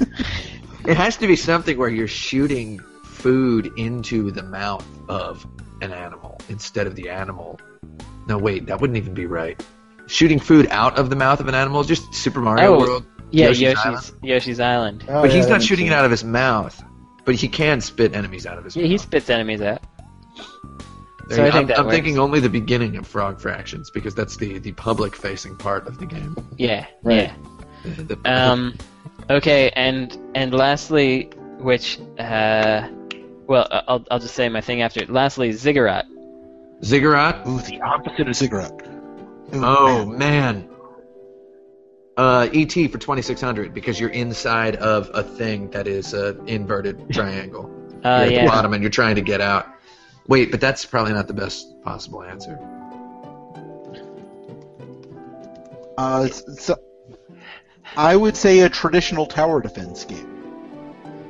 it 0.86 0.96
has 0.96 1.18
to 1.18 1.26
be 1.26 1.36
something 1.36 1.76
where 1.76 1.90
you're 1.90 2.08
shooting 2.08 2.78
food 3.04 3.70
into 3.76 4.30
the 4.30 4.42
mouth 4.42 4.86
of 5.10 5.46
an 5.82 5.92
animal 5.92 6.40
instead 6.48 6.86
of 6.86 6.94
the 6.94 7.10
animal. 7.10 7.60
No, 8.26 8.38
wait, 8.38 8.64
that 8.66 8.80
wouldn't 8.80 8.96
even 8.96 9.12
be 9.12 9.26
right. 9.26 9.62
Shooting 10.06 10.38
food 10.38 10.68
out 10.70 10.98
of 10.98 11.10
the 11.10 11.16
mouth 11.16 11.40
of 11.40 11.48
an 11.48 11.54
animal, 11.54 11.82
just 11.84 12.12
Super 12.14 12.40
Mario 12.40 12.74
Oh, 12.74 12.78
World. 12.78 13.06
Yeah, 13.30 13.46
Yoshi's 13.48 13.60
Yoshi's 13.62 13.84
Island? 13.86 14.12
Yoshi's 14.22 14.60
Island. 14.60 15.04
Oh, 15.08 15.22
but 15.22 15.30
yeah, 15.30 15.36
he's 15.36 15.46
not 15.46 15.54
makes 15.54 15.64
shooting 15.64 15.86
it 15.86 15.92
out 15.92 16.04
of 16.04 16.10
his 16.10 16.22
mouth. 16.24 16.82
But 17.24 17.36
he 17.36 17.48
can 17.48 17.80
spit 17.80 18.14
enemies 18.14 18.46
out 18.46 18.58
of 18.58 18.64
his 18.64 18.76
Yeah, 18.76 18.82
mouth. 18.82 18.90
he 18.90 18.98
spits 18.98 19.30
enemies 19.30 19.62
out. 19.62 19.80
There 21.28 21.38
so 21.38 21.44
I 21.46 21.50
think 21.50 21.70
I'm, 21.78 21.86
I'm 21.86 21.90
thinking 21.90 22.18
only 22.18 22.38
the 22.40 22.50
beginning 22.50 22.96
of 22.96 23.06
Frog 23.06 23.40
Fractions 23.40 23.90
because 23.90 24.14
that's 24.14 24.36
the, 24.36 24.58
the 24.58 24.72
public 24.72 25.16
facing 25.16 25.56
part 25.56 25.86
of 25.88 25.98
the 25.98 26.04
game. 26.04 26.36
Yeah, 26.58 26.86
Right. 27.02 27.32
yeah. 27.84 27.92
The- 27.96 28.16
the- 28.16 28.18
Um, 28.30 28.74
okay, 29.30 29.70
and 29.74 30.16
and 30.34 30.52
lastly, 30.52 31.30
which 31.58 31.98
uh, 32.18 32.88
well, 33.46 33.66
I'll 33.70 34.04
I'll 34.10 34.18
just 34.18 34.34
say 34.34 34.48
my 34.50 34.60
thing 34.60 34.82
after. 34.82 35.04
Lastly, 35.06 35.52
Ziggurat. 35.52 36.04
Ziggurat. 36.84 37.46
Ooh, 37.48 37.58
the 37.60 37.80
opposite 37.80 38.28
of 38.28 38.36
Ziggurat. 38.36 38.72
Oh 39.62 40.04
man. 40.06 40.18
man. 40.18 40.70
Uh, 42.16 42.48
ET 42.54 42.72
for 42.72 42.98
2600 42.98 43.74
because 43.74 43.98
you're 43.98 44.10
inside 44.10 44.76
of 44.76 45.10
a 45.14 45.22
thing 45.22 45.68
that 45.70 45.88
is 45.88 46.14
an 46.14 46.48
inverted 46.48 47.10
triangle. 47.12 47.64
Uh, 48.04 48.08
you're 48.08 48.08
at 48.08 48.32
yeah. 48.32 48.44
the 48.44 48.50
bottom 48.50 48.72
and 48.72 48.82
you're 48.82 48.90
trying 48.90 49.16
to 49.16 49.20
get 49.20 49.40
out. 49.40 49.66
Wait, 50.28 50.50
but 50.50 50.60
that's 50.60 50.84
probably 50.84 51.12
not 51.12 51.26
the 51.26 51.34
best 51.34 51.66
possible 51.82 52.22
answer. 52.22 52.58
Uh, 55.98 56.26
so, 56.28 56.76
I 57.96 58.16
would 58.16 58.36
say 58.36 58.60
a 58.60 58.68
traditional 58.68 59.26
tower 59.26 59.60
defense 59.60 60.04
game. 60.04 60.30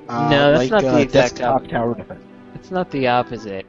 Uh, 0.08 0.28
No, 0.30 0.52
that's 0.52 0.70
like, 0.70 0.70
not 0.70 0.82
the 0.82 0.94
uh, 0.94 0.98
exact 0.98 1.34
desktop 1.36 1.54
opposite. 1.56 1.70
tower 1.70 1.94
defense. 1.94 2.24
It's 2.54 2.70
not 2.70 2.90
the 2.90 3.08
opposite. 3.08 3.66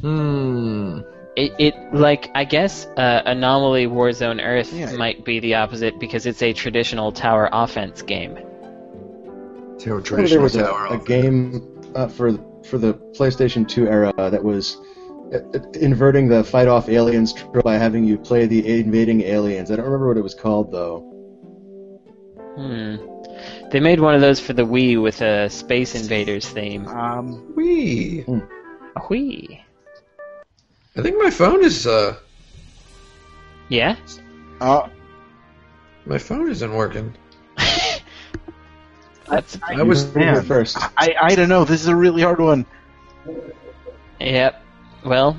Hmm. 0.00 1.00
It, 1.38 1.52
it 1.58 1.74
like 1.94 2.30
I 2.34 2.44
guess 2.44 2.86
uh, 2.96 3.22
Anomaly 3.24 3.86
Warzone 3.86 4.44
Earth 4.44 4.72
Yeah. 4.72 4.90
might 4.96 5.24
be 5.24 5.38
the 5.38 5.54
opposite 5.54 6.00
because 6.00 6.26
it's 6.26 6.42
a 6.42 6.52
traditional 6.52 7.12
tower 7.12 7.48
offense 7.52 8.02
game. 8.02 8.34
Tower 9.78 10.02
Well, 10.10 10.26
there 10.26 10.40
was 10.40 10.56
a, 10.56 10.62
tower. 10.64 10.86
a 10.86 10.94
offense. 10.94 11.04
game 11.08 11.92
uh, 11.94 12.08
for 12.08 12.32
for 12.68 12.78
the 12.78 12.94
PlayStation 13.16 13.66
2 13.68 13.86
era 13.86 14.12
that 14.16 14.42
was 14.42 14.78
uh, 15.32 15.38
uh, 15.54 15.60
inverting 15.74 16.28
the 16.28 16.42
fight 16.42 16.66
off 16.66 16.88
aliens 16.88 17.32
trope 17.32 17.62
by 17.62 17.76
having 17.78 18.02
you 18.04 18.18
play 18.18 18.46
the 18.46 18.80
invading 18.80 19.20
aliens. 19.22 19.70
I 19.70 19.76
don't 19.76 19.84
remember 19.84 20.08
what 20.08 20.16
it 20.16 20.22
was 20.22 20.34
called 20.34 20.72
though. 20.72 21.00
Hmm. 22.56 22.96
They 23.70 23.78
made 23.78 24.00
one 24.00 24.16
of 24.16 24.20
those 24.20 24.40
for 24.40 24.54
the 24.54 24.66
Wii 24.66 25.00
with 25.00 25.20
a 25.20 25.48
Space 25.48 25.94
Invaders 25.94 26.48
theme. 26.48 26.88
Um, 26.88 27.52
Wee. 27.54 28.24
A 28.96 29.00
Wii. 29.02 29.60
I 30.98 31.02
think 31.02 31.16
my 31.22 31.30
phone 31.30 31.62
is 31.64 31.86
uh 31.86 32.16
Yeah. 33.68 33.96
uh, 34.60 34.88
my 36.06 36.18
phone 36.18 36.50
isn't 36.50 36.74
working. 36.74 37.14
That's 39.28 39.58
I 39.62 39.82
was 39.82 40.12
You 40.14 40.20
man. 40.20 40.44
first. 40.44 40.76
I, 40.96 41.14
I 41.20 41.34
don't 41.34 41.48
know. 41.48 41.64
This 41.64 41.82
is 41.82 41.88
a 41.88 41.94
really 41.96 42.22
hard 42.22 42.40
one. 42.40 42.66
yep. 44.18 44.62
Well, 45.04 45.36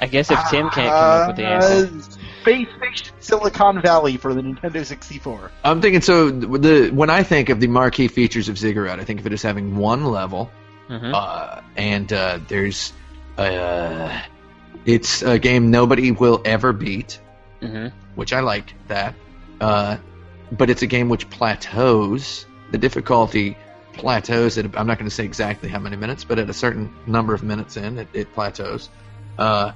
I 0.00 0.06
guess 0.06 0.30
if 0.30 0.38
Tim 0.50 0.68
can't 0.70 0.90
come 0.90 1.10
up 1.10 1.26
with 1.28 1.36
the 1.36 1.44
answer. 1.46 1.94
Uh, 1.94 2.00
Space 2.40 2.68
Station 2.78 3.16
Silicon 3.20 3.80
Valley 3.82 4.16
for 4.16 4.32
the 4.32 4.40
Nintendo 4.40 4.84
64. 4.84 5.50
I'm 5.64 5.82
thinking 5.82 6.00
so. 6.00 6.30
The 6.30 6.90
when 6.90 7.10
I 7.10 7.22
think 7.22 7.50
of 7.50 7.60
the 7.60 7.66
marquee 7.66 8.08
features 8.08 8.48
of 8.48 8.56
Ziggurat, 8.58 8.98
I 8.98 9.04
think 9.04 9.20
of 9.20 9.26
it 9.26 9.32
as 9.32 9.42
having 9.42 9.76
one 9.76 10.06
level, 10.06 10.50
hmm 10.88 11.12
uh, 11.14 11.60
and 11.76 12.10
uh, 12.12 12.38
there's 12.48 12.92
uh, 13.36 14.22
it's 14.88 15.20
a 15.20 15.38
game 15.38 15.70
nobody 15.70 16.10
will 16.10 16.40
ever 16.46 16.72
beat, 16.72 17.20
hmm 17.60 17.88
which 18.14 18.32
I 18.32 18.40
like 18.40 18.74
that. 18.88 19.14
Uh, 19.60 19.98
but 20.50 20.70
it's 20.70 20.82
a 20.82 20.86
game 20.86 21.08
which 21.08 21.28
plateaus. 21.30 22.46
The 22.70 22.78
difficulty 22.78 23.56
plateaus 23.92 24.58
at 24.58 24.64
I'm 24.64 24.86
not 24.86 24.98
going 24.98 25.08
to 25.08 25.14
say 25.14 25.24
exactly 25.24 25.68
how 25.68 25.78
many 25.78 25.96
minutes, 25.96 26.24
but 26.24 26.38
at 26.38 26.48
a 26.48 26.54
certain 26.54 26.92
number 27.06 27.34
of 27.34 27.42
minutes 27.42 27.76
in, 27.76 27.98
it, 27.98 28.08
it 28.14 28.32
plateaus. 28.32 28.88
Uh, 29.38 29.72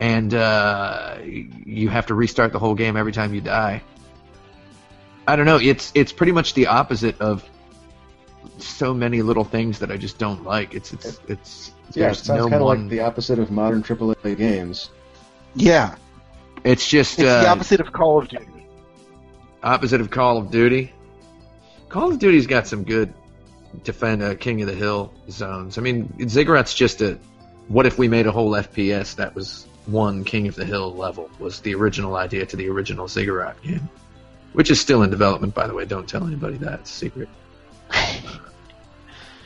and 0.00 0.34
uh, 0.34 1.18
you 1.22 1.88
have 1.88 2.06
to 2.06 2.14
restart 2.14 2.52
the 2.52 2.58
whole 2.58 2.74
game 2.74 2.96
every 2.96 3.12
time 3.12 3.32
you 3.32 3.40
die. 3.40 3.82
I 5.28 5.36
don't 5.36 5.46
know. 5.46 5.58
It's 5.58 5.92
it's 5.94 6.12
pretty 6.12 6.32
much 6.32 6.54
the 6.54 6.66
opposite 6.66 7.20
of 7.20 7.48
so 8.58 8.92
many 8.92 9.22
little 9.22 9.44
things 9.44 9.78
that 9.78 9.92
I 9.92 9.96
just 9.96 10.18
don't 10.18 10.42
like. 10.42 10.74
It's 10.74 10.92
it's 10.92 11.20
it's 11.28 11.72
Yeah, 11.94 12.10
it 12.10 12.14
sounds 12.16 12.28
no 12.38 12.44
kind 12.44 12.54
of 12.54 12.62
one. 12.62 12.80
like 12.82 12.90
the 12.90 13.00
opposite 13.00 13.38
of 13.38 13.50
modern 13.50 13.82
AAA 13.82 14.36
games. 14.36 14.90
Yeah, 15.54 15.96
it's 16.64 16.88
just 16.88 17.18
it's 17.18 17.28
uh, 17.28 17.42
the 17.42 17.48
opposite 17.48 17.80
of 17.80 17.92
Call 17.92 18.18
of 18.18 18.28
Duty. 18.28 18.66
opposite 19.62 20.00
of 20.00 20.10
Call 20.10 20.38
of 20.38 20.50
Duty. 20.50 20.92
Call 21.88 22.12
of 22.12 22.18
Duty's 22.18 22.46
got 22.46 22.66
some 22.66 22.84
good 22.84 23.12
defend 23.84 24.22
uh, 24.22 24.34
King 24.34 24.62
of 24.62 24.68
the 24.68 24.74
Hill 24.74 25.12
zones. 25.30 25.78
I 25.78 25.82
mean, 25.82 26.12
Ziggurat's 26.28 26.74
just 26.74 27.00
a. 27.02 27.18
What 27.68 27.86
if 27.86 27.98
we 27.98 28.08
made 28.08 28.26
a 28.26 28.32
whole 28.32 28.52
FPS 28.52 29.16
that 29.16 29.34
was 29.34 29.66
one 29.86 30.24
King 30.24 30.48
of 30.48 30.54
the 30.54 30.64
Hill 30.64 30.94
level? 30.94 31.30
Was 31.38 31.60
the 31.60 31.74
original 31.74 32.16
idea 32.16 32.46
to 32.46 32.56
the 32.56 32.68
original 32.68 33.08
Ziggurat 33.08 33.60
game, 33.62 33.88
which 34.52 34.70
is 34.70 34.80
still 34.80 35.02
in 35.02 35.10
development, 35.10 35.54
by 35.54 35.66
the 35.66 35.74
way. 35.74 35.84
Don't 35.84 36.08
tell 36.08 36.26
anybody 36.26 36.56
that 36.58 36.80
it's 36.80 36.90
a 36.90 36.94
secret. 36.94 37.28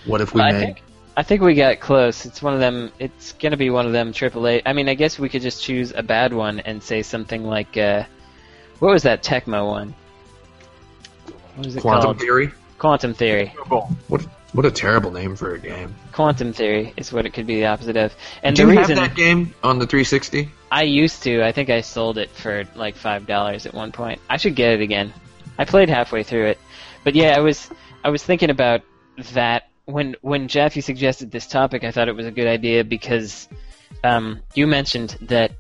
What 0.07 0.21
if 0.21 0.35
we 0.35 0.41
I 0.41 0.53
made? 0.53 0.77
I 1.17 1.23
think 1.23 1.41
we 1.41 1.55
got 1.55 1.81
close. 1.81 2.27
It's 2.27 2.43
one 2.43 2.53
of 2.53 2.61
them. 2.61 2.93
It's 2.99 3.33
gonna 3.33 3.57
be 3.57 3.71
one 3.71 3.87
of 3.87 3.93
them 3.93 4.13
AAA. 4.13 4.63
I 4.67 4.73
mean, 4.75 4.89
I 4.89 4.95
guess 4.95 5.19
we 5.19 5.29
could 5.29 5.43
just 5.43 5.63
choose 5.63 5.93
a 5.95 6.03
bad 6.03 6.35
one 6.35 6.61
and 6.61 6.83
say 6.83 7.03
something 7.03 7.45
like, 7.45 7.77
uh, 7.77 8.05
what 8.81 8.93
was 8.93 9.05
that 9.05 9.23
Tecmo 9.23 9.67
one? 9.67 9.95
What 11.55 11.67
was 11.67 11.77
it 11.77 11.81
Quantum 11.81 12.03
called? 12.03 12.21
Theory? 12.21 12.53
Quantum 12.79 13.15
Theory. 13.15 13.55
What 13.69 14.23
what 14.53 14.65
a 14.67 14.71
terrible 14.71 15.11
name 15.11 15.37
for 15.37 15.55
a 15.55 15.59
game. 15.59 15.95
Quantum 16.13 16.53
Theory 16.53 16.93
is 16.97 17.13
what 17.13 17.27
it 17.27 17.33
could 17.33 17.47
be 17.47 17.57
the 17.57 17.67
opposite 17.67 17.97
of. 17.97 18.15
And 18.43 18.55
Do 18.55 18.67
the 18.67 18.73
you 18.73 18.79
reason 18.79 18.97
have 18.99 19.09
that 19.09 19.17
game 19.17 19.55
on 19.63 19.79
the 19.79 19.87
360? 19.87 20.51
I 20.71 20.83
used 20.83 21.23
to, 21.25 21.43
I 21.43 21.53
think 21.53 21.71
I 21.71 21.81
sold 21.81 22.19
it 22.19 22.31
for 22.31 22.65
like 22.75 22.97
five 22.97 23.27
dollars 23.27 23.67
at 23.67 23.75
one 23.75 23.93
point. 23.93 24.21
I 24.29 24.37
should 24.37 24.55
get 24.55 24.75
it 24.75 24.81
again. 24.83 25.13
I 25.59 25.65
played 25.65 25.89
halfway 25.89 26.23
through 26.23 26.47
it, 26.47 26.59
but 27.05 27.15
yeah, 27.15 27.35
I 27.37 27.41
was 27.41 27.71
I 28.05 28.11
was 28.11 28.23
thinking 28.23 28.51
about 28.51 28.83
that 29.33 29.69
when 29.87 30.17
when 30.21 30.49
Jeff 30.49 30.77
you 30.77 30.83
suggested 30.83 31.31
this 31.31 31.47
topic. 31.47 31.85
I 31.85 31.91
thought 31.91 32.09
it 32.09 32.15
was 32.17 32.27
a 32.27 32.31
good 32.31 32.47
idea 32.47 32.85
because 32.85 33.49
um, 34.05 34.41
you 34.55 34.67
mentioned 34.67 35.17
that 35.23 35.53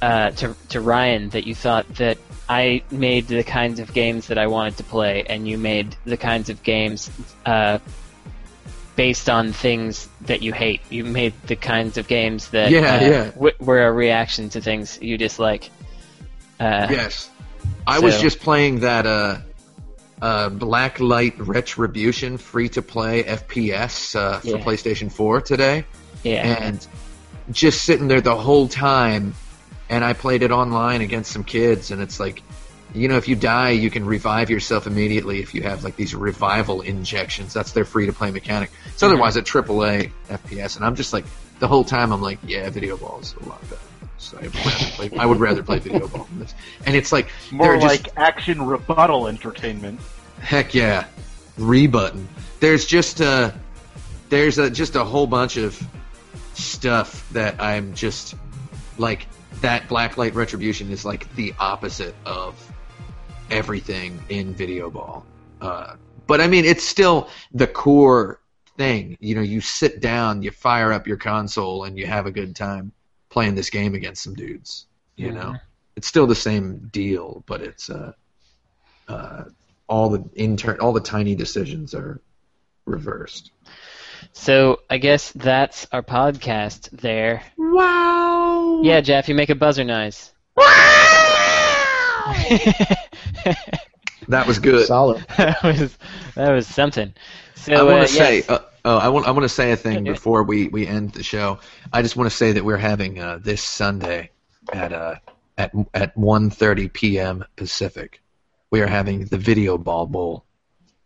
uh, 0.00 0.30
to 0.30 0.54
to 0.68 0.80
Ryan 0.80 1.30
that 1.30 1.46
you 1.46 1.54
thought 1.54 1.88
that 1.96 2.18
I 2.48 2.82
made 2.90 3.26
the 3.26 3.42
kinds 3.42 3.80
of 3.80 3.92
games 3.92 4.28
that 4.28 4.38
I 4.38 4.46
wanted 4.46 4.76
to 4.78 4.84
play, 4.84 5.24
and 5.28 5.48
you 5.48 5.58
made 5.58 5.96
the 6.04 6.16
kinds 6.16 6.50
of 6.50 6.62
games 6.62 7.10
uh, 7.44 7.78
based 8.96 9.28
on 9.28 9.52
things 9.52 10.08
that 10.22 10.42
you 10.42 10.52
hate. 10.52 10.80
You 10.90 11.04
made 11.04 11.32
the 11.46 11.56
kinds 11.56 11.98
of 11.98 12.06
games 12.08 12.48
that 12.50 12.70
Yeah, 12.70 12.80
uh, 12.80 13.00
yeah. 13.00 13.30
w- 13.30 13.54
were 13.60 13.86
a 13.86 13.92
reaction 13.92 14.48
to 14.50 14.60
things 14.60 14.98
you 15.00 15.18
dislike. 15.18 15.70
Uh, 16.60 16.88
Yes. 16.90 17.30
I 17.86 18.00
was 18.00 18.20
just 18.20 18.40
playing 18.40 18.80
that 18.80 19.06
uh, 20.20 20.24
uh, 20.24 20.50
Blacklight 20.50 21.34
Retribution 21.38 22.38
free 22.38 22.68
to 22.70 22.82
play 22.82 23.22
FPS 23.24 24.14
uh, 24.16 24.40
for 24.40 24.46
Yeah. 24.48 24.56
PlayStation 24.58 25.10
4 25.12 25.40
today, 25.40 25.84
yeah. 26.22 26.62
and 26.64 26.86
just 27.50 27.82
sitting 27.82 28.08
there 28.08 28.20
the 28.20 28.36
whole 28.36 28.68
time. 28.68 29.34
And 29.90 30.04
I 30.04 30.12
played 30.12 30.42
it 30.42 30.50
online 30.50 31.00
against 31.00 31.32
some 31.32 31.44
kids, 31.44 31.90
and 31.90 32.02
it's 32.02 32.20
like, 32.20 32.42
you 32.94 33.08
know, 33.08 33.16
if 33.16 33.26
you 33.26 33.36
die, 33.36 33.70
you 33.70 33.90
can 33.90 34.04
revive 34.04 34.50
yourself 34.50 34.86
immediately 34.86 35.40
if 35.40 35.54
you 35.54 35.62
have 35.62 35.82
like 35.82 35.96
these 35.96 36.14
revival 36.14 36.82
injections. 36.82 37.54
That's 37.54 37.72
their 37.72 37.86
free 37.86 38.04
to 38.06 38.12
play 38.12 38.30
mechanic. 38.30 38.70
It's 38.86 39.02
otherwise 39.02 39.36
a 39.36 39.42
AAA 39.42 40.10
FPS, 40.28 40.76
and 40.76 40.84
I'm 40.84 40.94
just 40.94 41.12
like 41.14 41.24
the 41.58 41.68
whole 41.68 41.84
time 41.84 42.12
I'm 42.12 42.20
like, 42.20 42.38
yeah, 42.46 42.68
video 42.70 42.96
balls 42.98 43.34
a 43.40 43.48
lot 43.48 43.60
better. 43.70 43.80
So 44.18 44.36
I 44.38 44.42
would 44.42 44.54
rather 44.54 44.84
play, 44.90 45.10
I 45.18 45.26
would 45.26 45.40
rather 45.40 45.62
play 45.62 45.78
video 45.78 46.08
ball 46.08 46.24
than 46.24 46.40
this. 46.40 46.54
And 46.86 46.96
it's 46.96 47.12
like 47.12 47.28
More 47.50 47.76
just 47.76 47.86
like 47.86 48.12
action 48.16 48.64
rebuttal 48.66 49.28
entertainment. 49.28 50.00
heck 50.40 50.74
yeah, 50.74 51.06
rebutton. 51.56 52.28
There's 52.60 52.84
just 52.84 53.20
uh 53.20 53.52
there's 54.28 54.58
a, 54.58 54.68
just 54.68 54.96
a 54.96 55.04
whole 55.04 55.26
bunch 55.26 55.56
of 55.56 55.80
stuff 56.54 57.28
that 57.32 57.60
I'm 57.60 57.94
just 57.94 58.34
like 58.98 59.26
that 59.60 59.88
Blacklight 59.88 60.34
Retribution 60.34 60.90
is 60.90 61.04
like 61.04 61.32
the 61.36 61.54
opposite 61.58 62.14
of 62.26 62.54
everything 63.50 64.20
in 64.28 64.54
video 64.54 64.90
ball. 64.90 65.24
Uh, 65.60 65.94
but 66.26 66.40
I 66.40 66.46
mean, 66.46 66.64
it's 66.64 66.84
still 66.84 67.28
the 67.52 67.66
core 67.66 68.40
thing. 68.76 69.16
You 69.20 69.34
know, 69.34 69.40
you 69.40 69.60
sit 69.60 70.00
down, 70.00 70.42
you 70.42 70.50
fire 70.50 70.92
up 70.92 71.06
your 71.06 71.16
console, 71.16 71.84
and 71.84 71.96
you 71.98 72.06
have 72.06 72.26
a 72.26 72.30
good 72.30 72.54
time 72.54 72.92
playing 73.30 73.54
this 73.54 73.70
game 73.70 73.94
against 73.94 74.22
some 74.22 74.34
dudes. 74.34 74.86
You 75.16 75.32
know, 75.32 75.52
Mhm. 75.52 75.60
it's 75.96 76.06
still 76.06 76.26
the 76.26 76.34
same 76.34 76.88
deal, 76.92 77.42
but 77.46 77.60
it's 77.60 77.90
uh, 77.90 78.12
uh, 79.08 79.44
all 79.88 80.10
the 80.10 80.24
intern, 80.34 80.78
all 80.80 80.92
the 80.92 81.00
tiny 81.00 81.34
decisions 81.34 81.94
are 81.94 82.20
reversed. 82.86 83.50
So 84.32 84.80
I 84.90 84.98
guess 84.98 85.32
that's 85.32 85.86
our 85.92 86.02
podcast 86.02 86.90
there. 86.90 87.42
Wow! 87.56 88.80
Yeah, 88.82 89.00
Jeff, 89.00 89.28
you 89.28 89.34
make 89.34 89.50
a 89.50 89.54
buzzer 89.54 89.84
noise. 89.84 90.32
Wow. 90.56 90.64
that 94.28 94.46
was 94.46 94.58
good. 94.58 94.86
Solid. 94.86 95.24
that 95.36 95.62
was 95.62 95.96
that 96.34 96.50
was 96.52 96.66
something. 96.66 97.12
So 97.54 97.74
I 97.74 97.82
want 97.82 98.02
uh, 98.02 98.06
to 98.06 98.12
say, 98.12 98.36
yes. 98.36 98.50
uh, 98.50 98.62
oh, 98.84 98.96
I 98.98 99.08
want, 99.08 99.26
I 99.26 99.30
want 99.30 99.44
to 99.44 99.48
say 99.48 99.72
a 99.72 99.76
thing 99.76 100.06
Yeah. 100.06 100.12
before 100.12 100.42
we, 100.42 100.68
we 100.68 100.86
end 100.86 101.12
the 101.12 101.22
show. 101.22 101.58
I 101.92 102.02
just 102.02 102.16
want 102.16 102.30
to 102.30 102.36
say 102.36 102.52
that 102.52 102.64
we're 102.64 102.76
having 102.76 103.18
uh, 103.18 103.38
this 103.42 103.62
Sunday 103.62 104.30
at 104.72 104.92
uh, 104.92 105.16
at 105.56 105.72
at 105.94 106.16
1:30 106.16 106.92
p.m. 106.92 107.44
Pacific. 107.56 108.20
We 108.70 108.80
are 108.80 108.86
having 108.86 109.24
the 109.26 109.38
Video 109.38 109.78
Ball 109.78 110.06
Bowl 110.06 110.44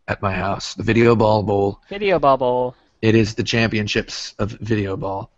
at 0.09 0.20
my 0.20 0.32
house. 0.32 0.74
The 0.74 0.82
Video 0.82 1.15
Ball 1.15 1.43
Bowl. 1.43 1.81
video 1.89 2.19
Ball 2.19 2.36
Bowl. 2.36 2.74
It 3.01 3.15
is 3.15 3.35
the 3.35 3.43
championships 3.44 4.35
of 4.39 4.51
video 4.53 4.97
ball, 4.97 5.31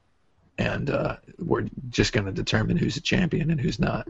and 0.58 0.90
uh, 0.90 1.16
we're 1.38 1.66
just 1.88 2.12
going 2.12 2.26
to 2.26 2.32
determine 2.32 2.76
who's 2.76 2.96
a 2.96 3.00
champion 3.00 3.50
and 3.50 3.60
who's 3.60 3.78
not. 3.78 4.08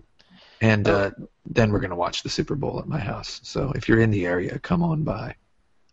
And 0.61 0.89
uh, 0.89 1.11
then 1.47 1.71
we're 1.73 1.81
going 1.81 1.91
to 1.91 1.97
watch 1.97 2.23
the 2.23 2.29
Super 2.31 2.55
Bowl 2.55 2.81
at 2.81 2.87
my 2.89 2.99
house. 2.99 3.41
So 3.45 3.73
if 3.77 3.89
you're 3.89 4.01
in 4.01 4.11
the 4.11 4.27
area, 4.27 4.59
come 4.59 4.83
on 4.83 5.03
by. 5.05 5.35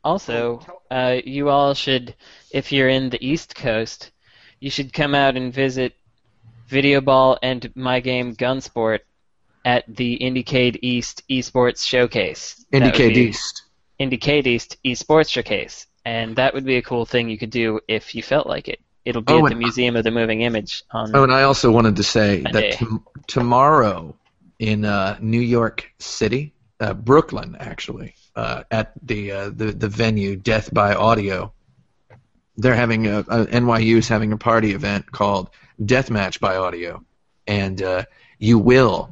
Also, 0.04 0.62
uh, 0.90 1.18
you 1.24 1.50
all 1.50 1.74
should, 1.74 2.16
if 2.52 2.72
you're 2.72 2.90
in 2.90 3.10
the 3.10 3.24
East 3.26 3.56
Coast, 3.56 4.12
you 4.60 4.70
should 4.70 4.94
come 4.94 5.14
out 5.14 5.36
and 5.38 5.54
visit 5.54 5.94
Video 6.68 7.02
Ball 7.02 7.38
and 7.44 7.72
my 7.76 8.00
game 8.00 8.36
Gunsport 8.36 9.00
at 9.64 9.84
the 9.88 10.18
Indiecade 10.20 10.80
East 10.82 11.22
Esports 11.30 11.86
Showcase. 11.86 12.66
That 12.72 12.82
would 12.82 12.94
Indiecade 12.94 13.14
be- 13.16 13.22
East. 13.30 13.64
Indiecade 14.00 14.48
East 14.48 14.78
Esports 14.84 15.30
Showcase, 15.30 15.86
and 16.06 16.36
that 16.38 16.56
would 16.56 16.66
be 16.66 16.78
a 16.78 16.82
cool 16.82 17.06
thing 17.06 17.30
you 17.30 17.38
could 17.38 17.52
do 17.52 17.80
if 17.88 18.16
you 18.16 18.24
felt 18.24 18.48
like 18.48 18.68
it. 18.68 18.80
It'll 19.06 19.22
be 19.22 19.34
Oh, 19.34 19.46
at 19.46 19.50
the 19.50 19.52
and- 19.52 19.60
Museum 19.60 19.96
of 19.96 20.04
the 20.04 20.10
Moving 20.12 20.42
Image 20.42 20.84
on. 20.92 21.16
Oh, 21.16 21.24
and 21.24 21.32
I 21.34 21.44
also 21.44 21.70
wanted 21.72 21.96
to 21.98 22.04
say 22.04 22.42
Monday. 22.42 22.72
that 22.72 22.80
tom- 22.80 23.06
tomorrow 23.28 24.16
in 24.58 24.86
uh, 24.86 25.18
New 25.22 25.40
York 25.42 25.92
City, 26.00 26.54
uh, 26.80 26.94
Brooklyn, 26.96 27.56
actually, 27.60 28.16
uh, 28.36 28.64
at 28.72 28.94
the, 29.04 29.32
uh, 29.32 29.50
the 29.50 29.72
the 29.72 29.90
venue 29.90 30.36
Death 30.36 30.74
by 30.74 30.94
Audio, 30.94 31.52
they're 32.58 32.76
having 32.76 33.08
a, 33.08 33.20
a 33.20 33.46
NYU's 33.48 34.08
having 34.08 34.32
a 34.32 34.38
party 34.38 34.74
event 34.74 35.12
called 35.12 35.50
Deathmatch 35.82 36.40
by 36.40 36.56
Audio, 36.56 37.04
and 37.48 37.82
uh, 37.82 38.04
you 38.38 38.60
will 38.60 39.10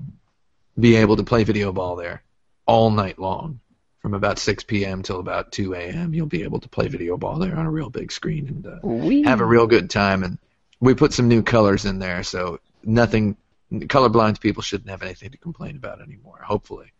be 0.79 0.95
able 0.95 1.17
to 1.17 1.23
play 1.23 1.43
video 1.43 1.71
ball 1.71 1.95
there 1.95 2.23
all 2.65 2.91
night 2.91 3.19
long. 3.19 3.59
From 3.99 4.13
about 4.13 4.39
6 4.39 4.63
p.m. 4.63 5.03
till 5.03 5.19
about 5.19 5.51
2 5.51 5.73
a.m., 5.73 6.13
you'll 6.13 6.25
be 6.25 6.43
able 6.43 6.61
to 6.61 6.69
play 6.69 6.87
video 6.87 7.17
ball 7.17 7.37
there 7.37 7.57
on 7.57 7.65
a 7.65 7.71
real 7.71 7.89
big 7.89 8.13
screen 8.13 8.47
and 8.47 8.65
uh, 8.65 9.29
have 9.29 9.41
a 9.41 9.45
real 9.45 9.67
good 9.67 9.89
time. 9.89 10.23
And 10.23 10.37
we 10.79 10.93
put 10.93 11.11
some 11.11 11.27
new 11.27 11.43
colors 11.43 11.83
in 11.83 11.99
there, 11.99 12.23
so 12.23 12.59
nothing. 12.83 13.35
Colorblind 13.71 14.39
people 14.39 14.63
shouldn't 14.63 14.89
have 14.89 15.03
anything 15.03 15.31
to 15.31 15.37
complain 15.37 15.75
about 15.75 16.01
anymore. 16.01 16.39
Hopefully, 16.41 16.93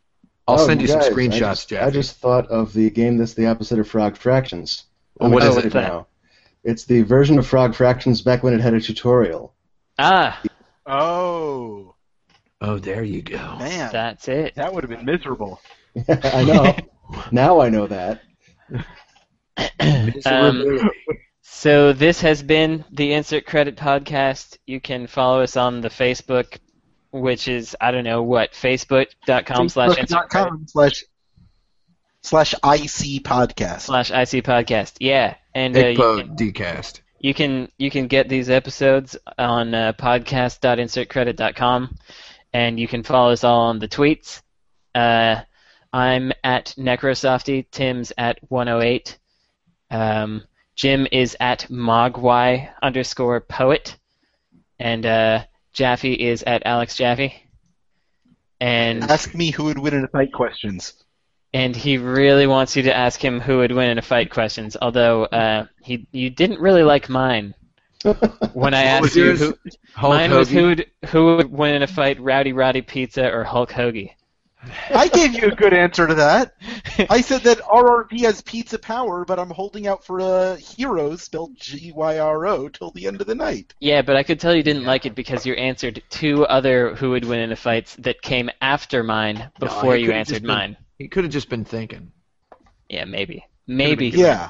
I'll 0.50 0.60
Oh, 0.62 0.66
send 0.68 0.82
you 0.82 0.88
guys, 0.88 1.06
some 1.06 1.14
I 1.14 1.16
screenshots, 1.16 1.38
just, 1.40 1.70
Jack. 1.70 1.84
I 1.84 1.90
just 1.92 2.18
thought 2.18 2.48
of 2.48 2.74
the 2.74 2.90
game 2.90 3.18
that's 3.18 3.34
the 3.34 3.48
opposite 3.48 3.80
of 3.80 3.88
Frog 3.88 4.18
Fractions. 4.18 4.86
Well, 5.20 5.30
what 5.32 5.44
it? 5.44 5.48
excited 5.48 5.74
now. 5.74 6.08
It's 6.64 6.86
the 6.86 7.02
version 7.04 7.38
of 7.40 7.48
Frog 7.48 7.74
Fractions 7.76 8.22
back 8.22 8.44
when 8.44 8.54
it 8.54 8.62
had 8.62 8.74
a 8.74 8.82
tutorial. 8.82 9.54
Ah, 9.98 10.42
Oh 10.86 11.96
Oh, 12.62 12.78
there 12.78 13.04
you 13.04 13.22
go. 13.22 13.38
man, 13.58 13.90
that's 13.92 14.28
it. 14.28 14.56
that 14.56 14.74
would 14.74 14.84
have 14.84 14.90
been 14.92 15.06
miserable. 15.06 15.62
I 16.10 16.44
know. 16.44 16.76
now 17.32 17.62
I 17.62 17.70
know 17.70 17.88
that. 17.88 18.22
Um, 20.26 20.90
So 21.42 21.92
this 21.94 22.22
has 22.22 22.42
been 22.44 22.86
the 22.92 23.12
Insert 23.14 23.46
Credit 23.46 23.76
Podcast. 23.76 24.58
You 24.66 24.80
can 24.80 25.08
follow 25.08 25.42
us 25.42 25.58
on 25.58 25.82
the 25.82 25.90
Facebook, 25.90 26.58
which 27.12 27.48
is 27.48 27.78
I 27.80 27.92
don't 27.92 28.04
know 28.04 28.24
what 28.24 28.54
facebook.com 28.54 29.70
slash 29.70 29.98
insert 29.98 30.30
credit 30.30 30.52
Facebook.com 30.52 30.68
slash 30.68 31.04
slash 32.22 32.54
IC 32.54 33.24
podcast. 33.24 33.82
slash 33.82 34.12
IC 34.12 34.46
Podcast. 34.46 34.94
Yeah, 35.00 35.36
and 35.54 35.76
uh, 35.76 35.88
you, 35.88 35.98
can, 35.98 36.36
decast. 36.36 37.02
you 37.20 37.34
can 37.34 37.70
you 37.78 37.90
can 37.90 38.08
get 38.08 38.30
these 38.30 38.50
episodes 38.50 39.18
on 39.38 39.74
uh, 39.74 39.94
podcast.insertcredit.com, 39.94 41.98
and 42.54 42.80
you 42.80 42.88
can 42.88 43.04
follow 43.04 43.32
us 43.32 43.44
all 43.44 43.62
on 43.62 43.80
the 43.80 43.88
tweets. 43.88 44.44
Uh, 44.94 45.42
I'm 45.92 46.32
at 46.44 46.76
Necrosofty. 46.78 47.66
Tim's 47.72 48.14
at 48.18 48.38
108. 48.50 49.18
Um, 49.92 50.44
Jim 50.76 51.08
is 51.12 51.36
at 51.40 51.66
Mogwai 51.70 52.70
underscore 52.82 53.42
poet, 53.42 53.98
and 54.78 55.06
uh, 55.06 55.46
Jaffe 55.74 56.14
is 56.14 56.44
at 56.44 56.64
Alex 56.66 56.96
Jaffe. 56.96 57.34
And 58.60 59.04
Ask 59.04 59.34
me 59.34 59.52
who 59.52 59.66
would 59.66 59.80
win 59.80 59.94
in 59.94 60.04
a 60.04 60.08
fight 60.10 60.34
questions. 60.34 60.94
and 61.54 61.76
he 61.76 61.98
really 61.98 62.46
wants 62.48 62.76
you 62.76 62.84
to 62.84 62.96
ask 62.96 63.24
him 63.24 63.40
who 63.40 63.58
would 63.60 63.72
win 63.72 63.90
in 63.90 63.98
a 63.98 64.02
fight 64.02 64.30
questions. 64.30 64.76
Although 64.82 65.26
uh, 65.26 65.66
he 65.82 66.08
you 66.12 66.30
didn't 66.30 66.60
really 66.60 66.84
like 66.84 67.10
mine 67.10 67.56
when 68.54 68.74
I 68.74 68.86
What 68.86 69.02
was 69.02 69.12
asked 69.12 69.16
you 69.16 69.36
who. 69.36 69.58
Hulk 69.96 70.14
mine 70.14 70.32
was 70.32 70.50
who 70.50 70.64
would 70.68 70.86
who 71.08 71.38
would 71.38 71.52
win 71.52 71.76
in 71.76 71.84
a 71.84 71.88
fight, 71.88 72.20
Rowdy 72.20 72.54
Roddy 72.54 72.82
Pizza 72.82 73.32
or 73.32 73.44
Hulk 73.44 73.72
Hoagie. 73.72 74.12
I 74.90 75.08
gave 75.08 75.34
you 75.34 75.48
a 75.48 75.56
good 75.56 75.74
answer 75.74 76.06
to 76.06 76.16
that. 76.16 76.54
I 77.10 77.22
said 77.22 77.42
that 77.44 77.60
RRP 77.60 78.22
has 78.22 78.42
pizza 78.42 78.78
power, 78.78 79.24
but 79.24 79.40
I'm 79.40 79.50
holding 79.50 79.88
out 79.88 80.04
for 80.06 80.20
a 80.20 80.58
hero 80.58 81.16
spelled 81.16 81.56
G 81.58 81.92
Y 81.96 82.18
R 82.20 82.46
O 82.46 82.68
till 82.68 82.92
the 82.92 83.08
end 83.08 83.22
of 83.22 83.28
the 83.28 83.36
night. 83.36 83.74
Yeah, 83.80 84.02
but 84.02 84.16
I 84.18 84.24
could 84.24 84.40
tell 84.40 84.54
you 84.54 84.62
didn't 84.64 84.84
like 84.84 85.06
it 85.06 85.16
because 85.16 85.46
you 85.46 85.54
answered 85.54 86.04
two 86.10 86.46
other 86.46 86.96
who 86.96 87.12
would 87.12 87.24
win 87.26 87.40
in 87.40 87.52
a 87.52 87.56
fights 87.56 87.96
that 88.00 88.22
came 88.22 88.50
after 88.62 89.02
mine 89.04 89.50
before 89.60 89.96
it 89.96 90.02
you 90.02 90.12
answered 90.12 90.42
been- 90.42 90.48
mine. 90.48 90.78
He 90.98 91.08
could 91.08 91.24
have 91.24 91.32
just 91.32 91.50
been 91.50 91.64
thinking. 91.64 92.12
Yeah, 92.90 93.06
maybe. 93.06 93.46
Maybe. 93.66 94.12
been 94.12 94.20
Yeah. 94.20 94.50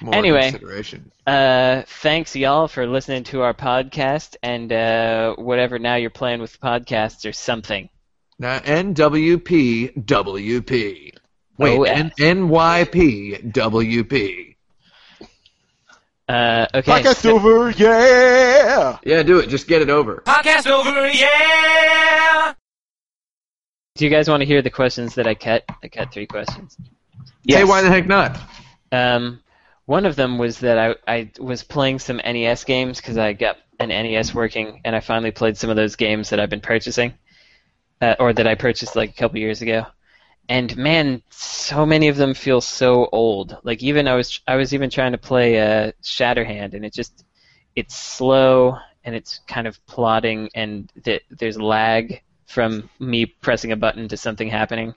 More 0.00 0.14
Anyway. 0.16 0.50
consideration. 0.50 1.12
Uh, 1.24 1.82
thanks 1.86 2.34
y'all 2.34 2.66
for 2.66 2.86
listening 2.88 3.22
to 3.24 3.42
our 3.42 3.54
podcast 3.54 4.34
and 4.42 4.72
uh, 4.72 5.36
whatever 5.36 5.78
now 5.78 5.94
you're 5.94 6.10
playing 6.10 6.40
with 6.40 6.60
podcasts 6.60 7.28
or 7.28 7.32
something. 7.32 7.88
Now 8.38 8.58
NWP 8.58 10.04
WP. 10.04 11.12
Wait, 11.58 11.78
Oh, 11.78 11.82
N- 11.84 12.12
NYP 12.18 13.52
WP. 13.52 14.56
Uh, 16.28 16.66
okay. 16.74 16.90
Podcast 17.02 17.16
so- 17.16 17.36
over, 17.36 17.70
yeah! 17.70 18.98
Yeah, 19.04 19.22
do 19.22 19.38
it. 19.38 19.48
Just 19.48 19.68
get 19.68 19.80
it 19.80 19.88
over. 19.88 20.22
Podcast 20.26 20.66
over, 20.70 21.08
yeah! 21.08 22.52
do 23.94 24.04
you 24.04 24.10
guys 24.10 24.28
want 24.28 24.42
to 24.42 24.44
hear 24.46 24.60
the 24.60 24.70
questions 24.70 25.14
that 25.14 25.26
I 25.26 25.34
cut? 25.34 25.64
I 25.82 25.88
cut 25.88 26.12
three 26.12 26.26
questions. 26.26 26.76
Hey, 27.48 27.64
why 27.64 27.80
the 27.80 27.88
heck 27.88 28.06
not? 28.06 28.38
Um, 28.92 29.40
one 29.86 30.04
of 30.04 30.16
them 30.16 30.36
was 30.36 30.58
that 30.60 30.78
I, 30.78 30.96
I 31.10 31.30
was 31.38 31.62
playing 31.62 32.00
some 32.00 32.18
NES 32.18 32.64
games 32.64 33.00
because 33.00 33.16
I 33.16 33.32
got 33.32 33.56
an 33.78 33.88
NES 33.88 34.34
working, 34.34 34.82
and 34.84 34.94
I 34.94 35.00
finally 35.00 35.30
played 35.30 35.56
some 35.56 35.70
of 35.70 35.76
those 35.76 35.96
games 35.96 36.30
that 36.30 36.40
I've 36.40 36.50
been 36.50 36.60
purchasing, 36.60 37.14
uh, 38.00 38.14
or 38.18 38.32
that 38.32 38.46
I 38.46 38.54
purchased 38.54 38.96
like 38.96 39.10
a 39.10 39.14
couple 39.14 39.38
years 39.38 39.62
ago. 39.62 39.86
And 40.48 40.76
man, 40.76 41.22
so 41.30 41.84
many 41.84 42.08
of 42.08 42.16
them 42.16 42.34
feel 42.34 42.60
so 42.60 43.08
old. 43.10 43.58
Like 43.64 43.82
even 43.82 44.06
I 44.06 44.14
was 44.14 44.40
I 44.46 44.56
was 44.56 44.72
even 44.72 44.90
trying 44.90 45.12
to 45.12 45.18
play 45.18 45.60
uh, 45.60 45.92
Shatterhand, 46.02 46.74
and 46.74 46.84
it 46.84 46.92
just 46.92 47.24
it's 47.74 47.96
slow 47.96 48.78
and 49.04 49.14
it's 49.14 49.40
kind 49.48 49.66
of 49.66 49.84
plodding, 49.86 50.50
and 50.54 50.90
th- 51.04 51.24
there's 51.30 51.60
lag 51.60 52.22
from 52.46 52.88
me 53.00 53.26
pressing 53.26 53.72
a 53.72 53.76
button 53.76 54.08
to 54.08 54.16
something 54.16 54.48
happening, 54.48 54.94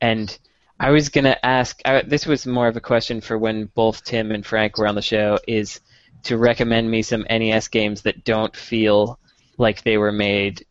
and 0.00 0.38
I 0.80 0.90
was 0.90 1.10
gonna 1.10 1.36
ask. 1.42 1.80
I, 1.84 2.02
this 2.02 2.26
was 2.26 2.46
more 2.46 2.68
of 2.68 2.76
a 2.76 2.80
question 2.80 3.20
for 3.20 3.36
when 3.36 3.66
both 3.74 4.02
Tim 4.02 4.30
and 4.30 4.44
Frank 4.44 4.78
were 4.78 4.86
on 4.86 4.94
the 4.94 5.02
show. 5.02 5.38
Is 5.46 5.80
to 6.24 6.38
recommend 6.38 6.90
me 6.90 7.02
some 7.02 7.26
NES 7.28 7.68
games 7.68 8.02
that 8.02 8.24
don't 8.24 8.56
feel 8.56 9.18
like 9.58 9.82
they 9.82 9.98
were 9.98 10.12
made 10.12 10.64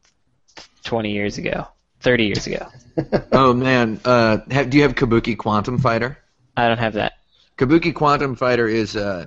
20 0.86 1.12
years 1.12 1.38
ago, 1.38 1.68
30 2.02 2.26
years 2.26 2.48
ago. 2.48 2.68
Oh 3.34 3.53
man, 3.53 3.99
uh, 4.06 4.38
have, 4.52 4.70
do 4.70 4.78
you 4.78 4.84
have 4.84 4.95
Kabuki 4.95 5.38
Quantum 5.38 5.78
Fighter? 5.80 6.18
I 6.56 6.70
don't 6.70 6.78
have 6.78 6.94
that. 6.94 7.14
Kabuki 7.57 7.94
Quantum 7.94 8.36
Fighter 8.38 8.70
is 8.70 8.95
uh, 8.95 9.26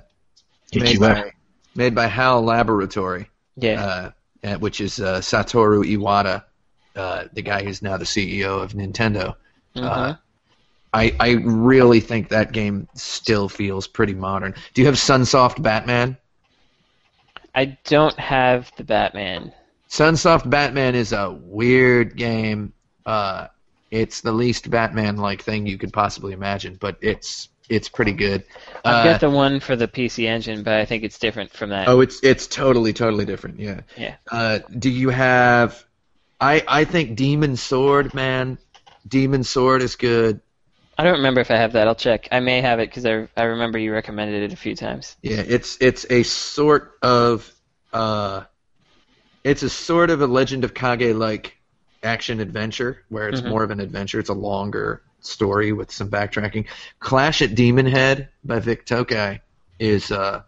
made 0.73 0.99
by 0.99 1.31
made 1.75 1.93
by 1.93 2.07
HAL 2.07 2.41
Laboratory, 2.41 3.29
Yeah. 3.57 3.83
uh, 3.83 4.11
uh, 4.47 4.55
which 4.57 4.81
is 4.81 4.99
uh, 4.99 5.19
Satoru 5.19 5.83
Iwata, 5.83 6.43
uh, 6.95 7.25
the 7.31 7.43
guy 7.43 7.63
who's 7.63 7.83
now 7.83 7.95
the 7.97 8.05
CEO 8.05 8.59
of 8.63 8.73
Nintendo. 8.73 9.35
Uh, 9.75 9.79
Mhm. 10.13 10.19
I 10.91 11.15
I 11.19 11.29
really 11.45 11.99
think 11.99 12.29
that 12.29 12.51
game 12.51 12.87
still 12.95 13.47
feels 13.49 13.87
pretty 13.87 14.15
modern. 14.15 14.55
Do 14.73 14.81
you 14.81 14.87
have 14.87 14.95
Sunsoft 14.95 15.61
Batman? 15.61 16.17
I 17.53 17.77
don't 17.85 18.17
have 18.17 18.71
the 18.77 18.83
Batman. 18.83 19.53
Sunsoft 19.89 20.49
Batman 20.49 20.95
is 20.95 21.13
a 21.13 21.31
weird 21.31 22.15
game. 22.15 22.73
Uh, 23.05 23.47
it's 23.91 24.21
the 24.21 24.31
least 24.31 24.69
Batman-like 24.69 25.41
thing 25.41 25.65
you 25.65 25.77
could 25.77 25.91
possibly 25.91 26.33
imagine, 26.33 26.77
but 26.79 26.97
it's 27.01 27.49
it's 27.69 27.89
pretty 27.89 28.13
good. 28.13 28.43
I've 28.83 29.05
Uh, 29.05 29.11
got 29.11 29.21
the 29.21 29.29
one 29.29 29.59
for 29.59 29.75
the 29.75 29.87
PC 29.87 30.25
Engine, 30.27 30.63
but 30.63 30.73
I 30.73 30.85
think 30.85 31.03
it's 31.03 31.19
different 31.19 31.51
from 31.51 31.69
that. 31.69 31.87
Oh, 31.87 32.01
it's 32.01 32.19
it's 32.23 32.47
totally 32.47 32.93
totally 32.93 33.25
different. 33.25 33.59
Yeah. 33.59 33.81
Yeah. 33.97 34.15
Uh, 34.31 34.59
do 34.77 34.89
you 34.89 35.09
have? 35.09 35.83
I 36.39 36.63
I 36.67 36.83
think 36.85 37.15
Demon 37.15 37.55
Sword, 37.57 38.13
man. 38.13 38.57
Demon 39.07 39.43
Sword 39.43 39.81
is 39.81 39.95
good. 39.95 40.41
I 40.97 41.03
don't 41.03 41.13
remember 41.13 41.39
if 41.41 41.49
I 41.49 41.55
have 41.55 41.73
that. 41.73 41.87
I'll 41.87 41.95
check. 41.95 42.27
I 42.31 42.41
may 42.41 42.61
have 42.61 42.79
it 42.79 42.89
because 42.89 43.05
I, 43.05 43.27
I 43.37 43.43
remember 43.43 43.79
you 43.79 43.93
recommended 43.93 44.43
it 44.43 44.53
a 44.53 44.57
few 44.57 44.75
times. 44.75 45.15
Yeah, 45.21 45.43
it's 45.47 45.77
it's 45.79 46.05
a 46.09 46.23
sort 46.23 46.91
of 47.01 47.49
uh, 47.93 48.43
it's 49.43 49.63
a 49.63 49.69
sort 49.69 50.09
of 50.09 50.21
a 50.21 50.27
Legend 50.27 50.63
of 50.63 50.73
Kage 50.73 51.15
like 51.15 51.57
action 52.03 52.39
adventure 52.39 53.03
where 53.09 53.29
it's 53.29 53.41
Mhm. 53.41 53.49
more 53.49 53.63
of 53.63 53.71
an 53.71 53.79
adventure. 53.79 54.19
It's 54.19 54.29
a 54.29 54.33
longer 54.33 55.01
story 55.21 55.71
with 55.73 55.91
some 55.91 56.09
backtracking. 56.09 56.65
Clash 56.99 57.41
at 57.41 57.55
Demon 57.55 57.85
Head 57.85 58.29
by 58.43 58.59
Vic 58.59 58.85
Tokai 58.85 59.39
is 59.79 60.11
uh, 60.11 60.41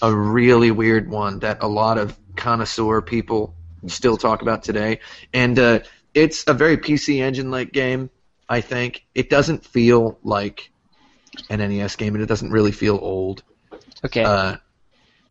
a 0.00 0.14
really 0.14 0.70
weird 0.70 1.08
one 1.08 1.38
that 1.40 1.62
a 1.62 1.68
lot 1.68 1.98
of 1.98 2.16
connoisseur 2.36 3.00
people 3.00 3.54
still 3.86 4.16
talk 4.16 4.42
about 4.42 4.62
today, 4.62 5.00
and 5.32 5.58
uh, 5.58 5.80
it's 6.14 6.44
a 6.46 6.54
very 6.54 6.76
PC 6.76 7.20
Engine 7.20 7.50
like 7.50 7.72
game. 7.72 8.10
I 8.48 8.60
think 8.60 9.04
it 9.14 9.30
doesn't 9.30 9.64
feel 9.64 10.18
like 10.22 10.70
an 11.48 11.60
NES 11.60 11.96
game, 11.96 12.14
and 12.14 12.22
it 12.22 12.26
doesn't 12.26 12.50
really 12.50 12.72
feel 12.72 12.98
old. 13.00 13.42
Okay. 14.04 14.24
Uh, 14.24 14.56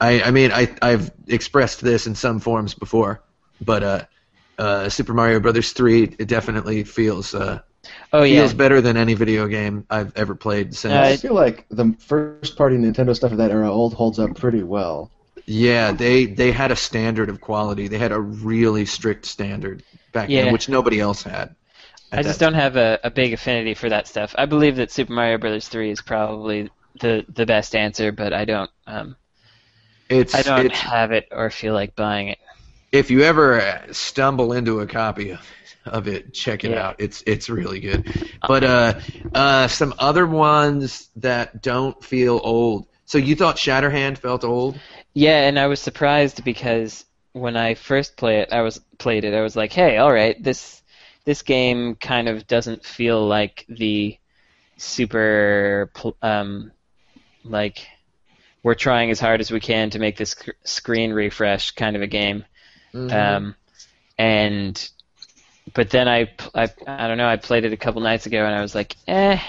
I, 0.02 0.22
I 0.24 0.32
mean, 0.32 0.52
I, 0.52 0.76
I've 0.82 1.12
expressed 1.28 1.82
this 1.82 2.08
in 2.08 2.16
some 2.16 2.40
forms 2.42 2.74
before, 2.74 3.24
but 3.62 3.84
uh, 3.84 4.06
uh, 4.58 4.90
Super 4.90 5.14
Mario 5.14 5.40
Brothers 5.40 5.74
3 5.74 6.04
it 6.20 6.28
definitely 6.28 6.84
feels 6.86 7.36
uh, 7.36 7.62
oh 8.14 8.24
yeah. 8.24 8.42
feels 8.42 8.54
better 8.54 8.82
than 8.82 8.98
any 8.98 9.14
video 9.16 9.48
game 9.48 9.86
I've 9.90 10.14
ever 10.18 10.36
played 10.36 10.76
since. 10.76 10.94
Uh, 10.94 11.02
I 11.02 11.18
feel 11.18 11.36
like 11.36 11.68
the 11.70 11.96
first 12.00 12.58
party 12.58 12.78
Nintendo 12.78 13.16
stuff 13.16 13.32
of 13.32 13.38
that 13.40 13.52
era 13.52 13.72
old 13.72 13.94
holds 13.94 14.20
up 14.20 14.36
pretty 14.36 14.64
well. 14.64 15.12
yeah, 15.46 15.92
they 15.92 16.26
they 16.28 16.52
had 16.52 16.72
a 16.72 16.76
standard 16.76 17.30
of 17.30 17.42
quality. 17.42 17.88
They 17.88 18.00
had 18.00 18.12
a 18.12 18.20
really 18.20 18.86
strict 18.86 19.26
standard 19.26 19.84
back 20.14 20.30
Yeah. 20.30 20.44
then, 20.44 20.52
which 20.52 20.70
nobody 20.70 21.00
else 21.00 21.24
had. 21.24 21.56
I 22.14 22.24
just 22.24 22.40
don't 22.40 22.56
have 22.56 22.76
a, 22.78 23.00
a 23.04 23.12
big 23.12 23.34
affinity 23.34 23.74
for 23.74 23.90
that 23.90 24.08
stuff. 24.08 24.36
I 24.38 24.46
believe 24.46 24.78
that 24.78 24.92
Super 24.92 25.14
Mario 25.14 25.38
Brothers 25.38 25.70
3 25.70 25.92
is 25.92 26.02
probably 26.02 26.70
the 27.00 27.26
the 27.30 27.46
best 27.46 27.76
answer, 27.76 28.12
but 28.12 28.34
I 28.34 28.46
don't 28.46 28.72
um 28.88 29.16
It's 30.12 30.34
I 30.34 30.44
don't 30.44 30.72
it's 30.72 30.86
have 30.92 31.12
it 31.12 31.28
or 31.32 31.50
feel 31.50 31.74
like 31.74 31.96
buying 31.96 32.28
it. 32.30 32.40
if 32.92 33.10
you 33.12 33.22
ever 33.24 33.82
stumble 33.92 34.54
into 34.54 34.80
a 34.82 34.88
copy 34.88 35.32
of, 35.32 35.42
of 35.86 36.08
it, 36.08 36.34
check 36.34 36.64
it 36.64 36.72
Yeah. 36.72 36.78
out. 36.78 36.96
It's 37.00 37.24
it's 37.26 37.50
really 37.50 37.80
good. 37.80 38.06
But 38.46 38.64
uh, 38.64 38.94
uh, 39.34 39.68
some 39.68 39.94
other 40.00 40.26
ones 40.28 41.10
that 41.18 41.62
don't 41.62 42.02
feel 42.04 42.40
old. 42.44 42.88
So 43.06 43.18
you 43.18 43.36
thought 43.36 43.58
Shatterhand 43.58 44.18
felt 44.18 44.44
old? 44.44 44.82
Yeah, 45.14 45.48
and 45.48 45.60
I 45.60 45.68
was 45.68 45.80
surprised 45.82 46.44
because 46.44 47.06
when 47.34 47.56
I 47.58 47.76
first 47.76 48.18
play 48.18 48.40
it, 48.42 48.52
I 48.54 48.62
was 48.62 48.80
played 48.98 49.24
it. 49.26 49.34
I 49.34 49.42
was 49.42 49.56
like, 49.56 49.72
"Hey, 49.74 49.98
all 49.98 50.12
right, 50.12 50.42
this 50.42 50.82
this 51.26 51.42
game 51.44 51.96
kind 51.96 52.28
of 52.30 52.48
doesn't 52.48 52.86
feel 52.86 53.26
like 53.28 53.66
the 53.70 54.18
super 54.78 55.92
um 56.22 56.72
like 57.44 57.88
we're 58.64 58.76
trying 58.76 59.12
as 59.12 59.20
hard 59.20 59.42
as 59.42 59.52
we 59.52 59.60
can 59.60 59.90
to 59.92 60.00
make 60.00 60.18
this 60.18 60.32
sc- 60.32 60.50
screen 60.64 61.12
refresh 61.14 61.72
kind 61.72 61.96
of 61.96 62.02
a 62.02 62.08
game." 62.08 62.46
Mm-hmm. 62.94 63.16
Um, 63.16 63.56
and 64.18 64.90
but 65.74 65.90
then 65.90 66.08
I, 66.08 66.32
I 66.54 66.70
I 66.88 67.08
don't 67.08 67.18
know. 67.18 67.28
I 67.28 67.38
played 67.38 67.66
it 67.66 67.74
a 67.74 67.78
couple 67.78 68.02
nights 68.02 68.26
ago, 68.26 68.46
and 68.46 68.54
I 68.54 68.62
was 68.62 68.76
like, 68.76 68.96
"Eh." 69.08 69.40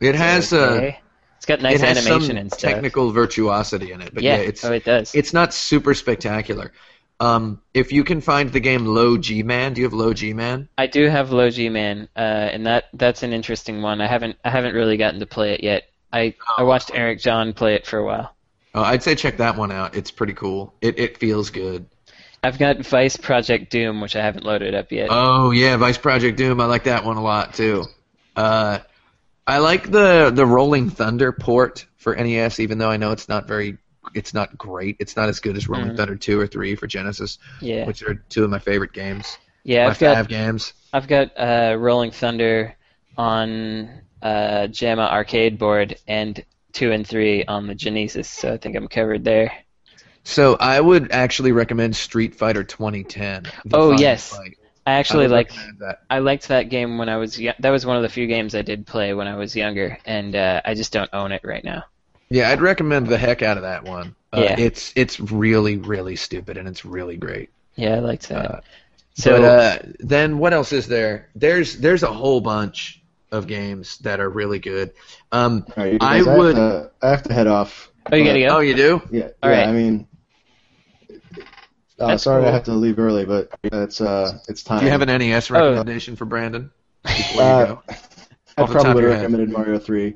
it 0.00 0.14
has 0.14 0.52
uh, 0.52 0.56
okay. 0.56 1.00
It's 1.36 1.46
got 1.46 1.60
nice 1.60 1.82
it 1.82 1.86
has 1.86 1.98
animation 1.98 2.28
some 2.28 2.36
and 2.38 2.52
stuff. 2.52 2.70
technical 2.70 3.10
virtuosity 3.10 3.92
in 3.92 4.00
it. 4.00 4.14
But 4.14 4.22
yeah, 4.22 4.36
yeah, 4.36 4.42
it's 4.42 4.64
oh, 4.64 4.72
it 4.72 4.84
does. 4.84 5.14
it's 5.14 5.32
not 5.32 5.52
super 5.52 5.92
spectacular. 5.94 6.72
Um, 7.20 7.60
if 7.74 7.92
you 7.92 8.02
can 8.02 8.20
find 8.20 8.50
the 8.50 8.60
game 8.60 8.86
Low 8.86 9.18
G 9.18 9.42
Man, 9.42 9.74
do 9.74 9.80
you 9.80 9.86
have 9.86 9.92
Low 9.92 10.14
G 10.14 10.32
Man? 10.32 10.68
I 10.76 10.86
do 10.86 11.08
have 11.08 11.32
Low 11.32 11.50
G 11.50 11.68
Man, 11.68 12.08
uh, 12.16 12.18
and 12.18 12.66
that 12.66 12.84
that's 12.94 13.22
an 13.22 13.32
interesting 13.32 13.82
one. 13.82 14.00
I 14.00 14.06
haven't 14.06 14.36
I 14.44 14.50
haven't 14.50 14.74
really 14.74 14.96
gotten 14.96 15.20
to 15.20 15.26
play 15.26 15.52
it 15.52 15.62
yet. 15.62 15.84
I 16.14 16.34
I 16.56 16.62
watched 16.62 16.90
Eric 16.94 17.18
John 17.20 17.52
play 17.52 17.74
it 17.74 17.86
for 17.86 17.98
a 17.98 18.04
while. 18.04 18.34
Oh, 18.74 18.82
I'd 18.82 19.02
say 19.02 19.14
check 19.14 19.36
that 19.38 19.56
one 19.56 19.70
out. 19.72 19.94
It's 19.96 20.10
pretty 20.10 20.34
cool. 20.34 20.74
It 20.80 20.98
it 20.98 21.18
feels 21.18 21.50
good. 21.50 21.86
I've 22.42 22.58
got 22.58 22.78
Vice 22.80 23.16
Project 23.16 23.70
Doom, 23.70 24.00
which 24.00 24.16
I 24.16 24.22
haven't 24.22 24.44
loaded 24.44 24.74
up 24.74 24.92
yet. 24.92 25.08
Oh 25.10 25.50
yeah, 25.50 25.76
Vice 25.76 25.98
Project 25.98 26.36
Doom. 26.36 26.60
I 26.60 26.66
like 26.66 26.84
that 26.84 27.04
one 27.04 27.16
a 27.16 27.22
lot 27.22 27.54
too. 27.54 27.84
Uh, 28.36 28.78
I 29.46 29.58
like 29.58 29.90
the 29.90 30.30
the 30.34 30.44
Rolling 30.46 30.90
Thunder 30.90 31.32
port 31.32 31.86
for 31.96 32.14
NES, 32.14 32.60
even 32.60 32.78
though 32.78 32.90
I 32.90 32.96
know 32.98 33.12
it's 33.12 33.28
not 33.28 33.48
very, 33.48 33.78
it's 34.14 34.34
not 34.34 34.58
great. 34.58 34.96
It's 35.00 35.16
not 35.16 35.28
as 35.30 35.40
good 35.40 35.56
as 35.56 35.68
Rolling 35.68 35.90
Mhm. 35.92 35.96
Thunder 35.96 36.16
two 36.16 36.38
or 36.38 36.46
three 36.46 36.74
for 36.74 36.86
Genesis, 36.86 37.38
yeah, 37.60 37.86
which 37.86 38.02
are 38.02 38.14
two 38.28 38.44
of 38.44 38.50
my 38.50 38.58
favorite 38.58 38.92
games. 38.92 39.38
yeah. 39.64 39.84
my 39.84 39.90
I've 39.92 39.98
got 39.98 40.14
five 40.16 40.28
games. 40.28 40.74
I've 40.92 41.08
got 41.08 41.30
uh, 41.38 41.76
Rolling 41.78 42.10
Thunder 42.10 42.76
on 43.16 43.88
uh, 44.24 44.66
JAMMA 44.68 45.08
arcade 45.10 45.58
board 45.58 45.96
and 46.08 46.44
two 46.72 46.90
and 46.90 47.06
three 47.06 47.44
on 47.44 47.66
the 47.68 47.74
Genesis, 47.74 48.28
so 48.28 48.54
I 48.54 48.56
think 48.56 48.74
I'm 48.76 48.88
covered 48.88 49.24
there. 49.24 49.52
So 50.24 50.56
I 50.58 50.80
would 50.80 51.12
actually 51.12 51.52
recommend 51.52 51.94
Street 51.94 52.34
Fighter 52.34 52.64
2010. 52.64 53.44
Oh, 53.72 53.92
yes. 53.92 54.30
Fight. 54.30 54.56
I 54.86 54.92
I 54.92 54.94
actually 54.94 55.24
would 55.24 55.32
like 55.32 55.52
that. 55.80 56.00
I 56.10 56.18
liked 56.18 56.48
that 56.48 56.68
game 56.68 56.98
when 56.98 57.08
I 57.08 57.16
was 57.16 57.38
young. 57.40 57.54
That 57.58 57.70
was 57.70 57.86
one 57.86 57.96
of 57.96 58.02
the 58.02 58.08
few 58.08 58.26
games 58.26 58.54
I 58.54 58.62
did 58.62 58.86
play 58.86 59.14
when 59.14 59.26
I 59.28 59.36
was 59.36 59.54
younger, 59.56 59.98
and 60.04 60.34
uh, 60.34 60.60
I 60.64 60.74
just 60.74 60.92
don't 60.92 61.08
own 61.12 61.32
it 61.32 61.42
right 61.44 61.64
now. 61.64 61.84
Yeah, 62.28 62.50
I'd 62.50 62.60
recommend 62.60 63.06
the 63.06 63.18
heck 63.18 63.42
out 63.42 63.56
of 63.56 63.62
that 63.62 63.84
one. 63.84 64.14
Uh, 64.32 64.40
Yeah. 64.42 64.56
It's 64.58 64.92
it's 64.96 65.20
really 65.20 65.76
really 65.76 66.16
stupid 66.16 66.56
and 66.56 66.66
it's 66.66 66.84
really 66.84 67.16
great. 67.16 67.50
Yeah, 67.76 67.96
I 67.96 67.98
liked 68.00 68.28
that. 68.28 68.50
Uh, 68.50 68.60
so 69.14 69.40
but 69.40 69.44
uh, 69.44 69.78
then 70.00 70.38
what 70.38 70.52
else 70.52 70.72
is 70.72 70.88
there? 70.88 71.28
There's 71.34 71.78
there's 71.78 72.02
a 72.02 72.12
whole 72.12 72.40
bunch 72.40 73.02
of 73.32 73.46
games 73.46 73.98
that 73.98 74.20
are 74.20 74.28
really 74.30 74.58
good. 74.58 74.92
Um, 75.32 75.64
All 75.76 75.84
right, 75.84 75.92
you 75.94 75.98
I 76.00 76.18
guys, 76.18 76.26
I, 76.28 76.38
would- 76.38 76.56
Have 76.56 76.82
to, 76.84 76.90
I 77.02 77.10
have 77.10 77.22
to 77.24 77.32
head 77.32 77.46
off. 77.46 77.90
oh, 78.12 78.16
you 78.16 78.24
but- 78.24 78.28
gotta 78.28 78.40
go. 78.40 78.56
oh, 78.56 78.60
you 78.60 78.74
do? 78.74 79.02
Yeah, 79.10 79.28
All 79.42 79.50
yeah. 79.50 79.56
right. 79.58 79.68
I 79.68 79.72
mean, 79.72 80.06
uh, 81.98 82.16
sorry 82.16 82.42
cool. 82.42 82.48
I 82.50 82.52
have 82.52 82.64
to 82.64 82.72
leave 82.74 82.98
early, 82.98 83.24
but 83.24 83.48
it's 83.62 84.00
uh, 84.00 84.38
it's 84.48 84.62
time. 84.62 84.80
Do 84.80 84.86
you 84.86 84.90
have 84.90 85.02
an 85.02 85.08
NES 85.16 85.50
Oh. 85.50 85.54
recommendation 85.54 86.16
for 86.16 86.24
Brandon 86.24 86.70
before 87.04 87.42
Uh. 87.42 87.76
I 88.56 88.62
the 88.66 88.66
top 88.66 88.70
probably 88.70 88.90
of 88.90 88.94
would 88.94 89.02
your 89.02 89.10
have 89.12 89.20
recommended 89.22 89.50
Mario 89.50 89.78
Three. 89.78 90.14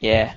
Yeah. 0.00 0.34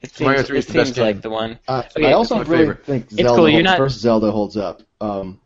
It 0.00 0.12
seems, 0.14 0.26
Mario 0.28 0.42
3 0.44 0.58
is 0.58 0.64
it 0.64 0.68
the 0.68 0.78
best 0.78 0.86
seems 0.94 0.98
like 0.98 1.16
game. 1.16 1.20
the 1.22 1.30
one. 1.30 1.58
Uh, 1.66 1.82
Okay, 1.96 2.06
I 2.08 2.12
also 2.12 2.36
that's 2.36 2.48
my 2.48 2.52
really 2.54 2.66
favorite. 2.68 2.86
think 2.86 3.04
It's 3.06 3.14
Zelda, 3.16 3.28
cool, 3.36 3.48
you're 3.48 3.56
holds- 3.58 3.64
not- 3.64 3.78
first 3.78 3.98
Zelda 3.98 4.30
holds 4.30 4.56
up. 4.56 4.82
Um, 5.00 5.40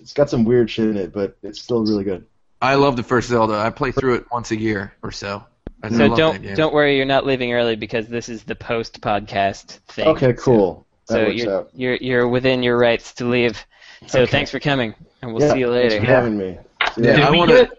it's 0.00 0.12
got 0.14 0.30
some 0.30 0.44
weird 0.44 0.70
shit 0.70 0.88
in 0.88 0.96
it, 0.96 1.12
but 1.12 1.36
it's 1.42 1.60
still 1.60 1.82
really 1.84 2.04
good. 2.04 2.24
I 2.60 2.74
love 2.74 2.96
the 2.96 3.02
first 3.02 3.28
Zelda. 3.28 3.54
I 3.54 3.70
play 3.70 3.90
through 3.92 4.16
it 4.16 4.26
once 4.30 4.50
a 4.50 4.56
year 4.56 4.92
or 5.02 5.10
so. 5.10 5.44
I 5.82 5.88
So 5.88 6.14
don't 6.14 6.54
don't 6.54 6.74
worry, 6.74 6.96
you're 6.96 7.06
not 7.06 7.24
leaving 7.24 7.52
early 7.54 7.74
because 7.76 8.06
this 8.06 8.28
is 8.28 8.44
the 8.44 8.54
post 8.54 9.00
podcast 9.00 9.78
thing. 9.88 10.08
Okay, 10.08 10.34
cool. 10.34 10.86
That 11.08 11.14
So 11.14 11.26
works 11.26 11.36
you're 11.42 11.54
out. 11.56 11.70
you're 11.74 11.94
you're 11.96 12.28
within 12.28 12.62
your 12.62 12.76
rights 12.78 13.14
to 13.14 13.24
leave. 13.24 13.64
So 14.06 14.22
Okay. 14.22 14.30
thanks 14.30 14.50
for 14.50 14.60
coming, 14.60 14.94
and 15.22 15.32
we'll 15.32 15.40
yeah, 15.40 15.52
see 15.52 15.60
you 15.60 15.66
Thanks 15.72 15.94
later. 15.94 16.00
for 16.00 16.12
having 16.12 16.36
me. 16.36 16.58
See 16.94 17.02
Yeah, 17.04 17.12
later. 17.12 17.24
I 17.24 17.30
want 17.30 17.50
to. 17.50 17.70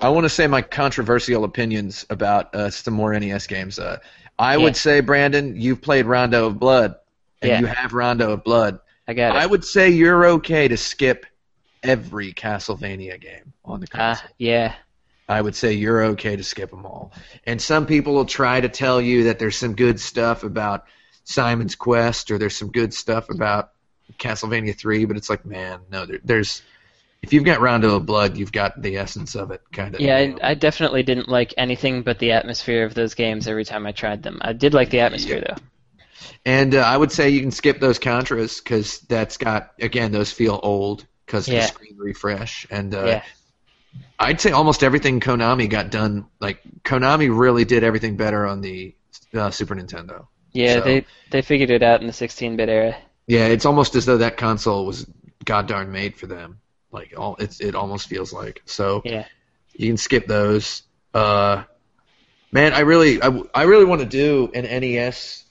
I 0.00 0.08
want 0.08 0.24
to 0.24 0.28
say 0.30 0.46
my 0.46 0.62
controversial 0.62 1.44
opinions 1.44 2.06
about 2.10 2.54
uh, 2.54 2.70
some 2.70 2.94
more 2.94 3.12
NES 3.12 3.46
games. 3.46 3.78
Uh, 3.78 3.98
I 4.38 4.56
Yeah. 4.56 4.64
would 4.64 4.76
say, 4.76 5.00
Brandon, 5.00 5.54
you've 5.56 5.80
played 5.82 6.06
Rondo 6.06 6.46
of 6.46 6.58
Blood, 6.58 6.96
and 7.40 7.50
Yeah. 7.50 7.60
you 7.60 7.66
have 7.66 7.92
Rondo 7.92 8.32
of 8.32 8.42
Blood. 8.44 8.78
I 9.06 9.14
got 9.14 9.34
it. 9.36 9.38
I 9.38 9.46
would 9.46 9.64
say 9.64 9.90
you're 9.90 10.26
okay 10.26 10.68
to 10.68 10.76
skip 10.76 11.26
every 11.82 12.32
Castlevania 12.32 13.20
game 13.20 13.52
on 13.64 13.80
the 13.80 13.86
Ah, 13.94 14.14
console. 14.16 14.30
yeah. 14.38 14.74
I 15.28 15.40
would 15.40 15.54
say 15.54 15.72
you're 15.72 16.02
okay 16.06 16.36
to 16.36 16.42
skip 16.42 16.70
them 16.70 16.84
all. 16.84 17.12
And 17.46 17.60
some 17.60 17.86
people 17.86 18.14
will 18.14 18.24
try 18.26 18.60
to 18.60 18.68
tell 18.68 19.00
you 19.00 19.24
that 19.24 19.38
there's 19.38 19.56
some 19.56 19.74
good 19.74 19.98
stuff 20.00 20.42
about 20.44 20.84
Simon's 21.24 21.74
Quest 21.76 22.30
or 22.30 22.38
there's 22.38 22.56
some 22.56 22.70
good 22.70 22.92
stuff 22.92 23.30
about 23.30 23.70
Castlevania 24.18 24.76
3, 24.76 25.04
but 25.06 25.16
it's 25.16 25.30
like, 25.30 25.46
man, 25.46 25.80
no, 25.90 26.06
there, 26.06 26.18
there's. 26.24 26.62
If 27.22 27.32
you've 27.32 27.44
got 27.44 27.60
Rondo 27.60 27.94
of 27.94 28.04
Blood, 28.04 28.36
you've 28.36 28.50
got 28.50 28.82
the 28.82 28.96
essence 28.96 29.36
of 29.36 29.52
it, 29.52 29.62
kind 29.72 29.94
of. 29.94 30.00
Yeah, 30.00 30.16
I, 30.16 30.36
I 30.42 30.54
definitely 30.54 31.04
didn't 31.04 31.28
like 31.28 31.54
anything 31.56 32.02
but 32.02 32.18
the 32.18 32.32
atmosphere 32.32 32.84
of 32.84 32.94
those 32.94 33.14
games 33.14 33.46
every 33.46 33.64
time 33.64 33.86
I 33.86 33.92
tried 33.92 34.24
them. 34.24 34.38
I 34.42 34.52
did 34.52 34.74
like 34.74 34.90
the 34.90 35.00
atmosphere 35.00 35.44
though. 35.46 35.62
And 36.44 36.74
uh, 36.74 36.80
I 36.80 36.96
would 36.96 37.12
say 37.12 37.30
you 37.30 37.40
can 37.40 37.52
skip 37.52 37.78
those 37.78 38.00
Contras 38.00 38.62
because 38.62 38.98
that's 39.00 39.36
got 39.36 39.72
again 39.80 40.10
those 40.10 40.32
feel 40.32 40.58
old 40.62 41.06
because 41.26 41.48
Yeah. 41.48 41.60
the 41.62 41.66
screen 41.68 41.96
refresh 41.98 42.66
and 42.70 42.94
uh, 42.94 43.04
Yeah. 43.04 43.22
I'd 44.18 44.40
say 44.40 44.52
almost 44.52 44.82
everything 44.82 45.20
Konami 45.20 45.68
got 45.68 45.90
done. 45.90 46.26
Like 46.40 46.60
Konami 46.84 47.36
really 47.36 47.64
did 47.64 47.84
everything 47.84 48.16
better 48.16 48.46
on 48.46 48.60
the 48.60 48.94
uh, 49.34 49.50
Super 49.50 49.74
Nintendo. 49.74 50.26
Yeah, 50.52 50.74
So- 50.74 50.80
they 50.82 51.06
they 51.30 51.42
figured 51.42 51.70
it 51.70 51.82
out 51.82 52.00
in 52.00 52.06
the 52.06 52.12
16-bit 52.12 52.68
era. 52.68 52.96
Yeah, 53.26 53.46
it's 53.46 53.64
almost 53.64 53.94
as 53.94 54.04
though 54.06 54.18
that 54.18 54.36
console 54.36 54.84
was 54.86 55.06
god 55.44 55.66
darn 55.66 55.92
made 55.92 56.16
for 56.16 56.26
them. 56.26 56.58
Like 56.90 57.14
all 57.16 57.36
it's 57.38 57.60
it 57.60 57.74
almost 57.74 58.08
feels 58.08 58.32
like. 58.32 58.62
So 58.66 59.02
Yeah. 59.04 59.24
you 59.72 59.88
can 59.88 59.96
skip 59.96 60.26
those. 60.26 60.82
Uh, 61.14 61.64
man, 62.50 62.72
I 62.74 62.80
really 62.80 63.22
I, 63.22 63.42
I 63.54 63.62
really 63.64 63.84
want 63.84 64.00
to 64.02 64.06
do 64.06 64.50
an 64.54 64.64
NES 64.64 65.41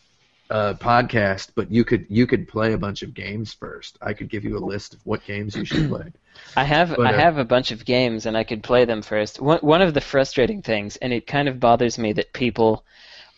uh, 0.52 0.74
podcast, 0.74 1.52
but 1.56 1.72
you 1.72 1.86
could 1.86 2.06
you 2.10 2.28
could 2.28 2.48
play 2.48 2.74
a 2.74 2.78
bunch 2.78 3.04
of 3.04 3.14
games 3.14 3.54
first. 3.54 3.98
I 4.02 4.14
could 4.14 4.30
give 4.30 4.44
you 4.44 4.58
a 4.58 4.60
list 4.60 4.94
of 4.94 5.06
what 5.06 5.26
games 5.26 5.56
you 5.56 5.64
should 5.64 5.90
play. 5.90 6.12
I 6.58 6.66
have 6.66 6.90
But, 6.90 7.08
I 7.08 7.14
uh, 7.14 7.20
have 7.20 7.38
a 7.38 7.46
bunch 7.46 7.72
of 7.72 7.86
games 7.86 8.26
and 8.26 8.36
I 8.36 8.44
could 8.44 8.62
play 8.62 8.84
them 8.84 9.02
first. 9.02 9.40
One 9.40 9.60
one 9.60 9.82
of 9.82 9.94
the 9.94 10.02
frustrating 10.02 10.62
things, 10.62 10.98
and 10.98 11.14
it 11.14 11.26
kind 11.26 11.48
of 11.48 11.60
bothers 11.60 11.98
me 11.98 12.14
that 12.14 12.34
people 12.34 12.84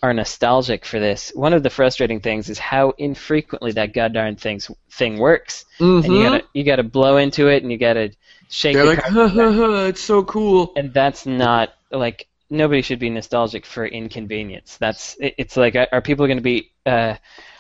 are 0.01 0.13
nostalgic 0.13 0.85
for 0.85 0.99
this. 0.99 1.31
One 1.35 1.53
of 1.53 1.61
the 1.61 1.69
frustrating 1.69 2.19
things 2.19 2.49
is 2.49 2.59
how 2.59 2.93
infrequently 2.97 3.71
that 3.73 3.93
goddamn 3.93 4.35
things 4.35 4.69
thing 4.89 5.19
works. 5.19 5.65
And 6.03 6.13
you 6.13 6.23
gotta 6.23 6.43
you 6.53 6.63
gotta 6.63 6.83
blow 6.83 7.17
into 7.17 7.47
it 7.47 7.61
and 7.61 7.71
you 7.71 7.77
gotta 7.77 8.11
shake 8.49 8.75
Mm-hmm. 8.75 8.85
They're 8.85 8.95
the 8.95 9.01
like, 9.01 9.03
ha, 9.03 9.27
ha, 9.27 9.51
ha, 9.51 9.85
it's 9.85 10.01
so 10.01 10.23
cool. 10.23 10.73
and 10.75 10.91
that's 10.93 11.27
not 11.27 11.73
like 11.91 12.27
nobody 12.53 12.81
should 12.81 12.99
be 12.99 13.09
nostalgic 13.09 13.65
for 13.65 13.85
inconvenience. 13.85 14.77
That's 14.77 15.17
it, 15.19 15.35
it's 15.37 15.57
like 15.57 15.75
are 15.75 15.87
are 15.91 16.01
people 16.01 16.27
going 16.27 16.37
to 16.37 16.43
be 16.43 16.71
uh, 16.85 17.15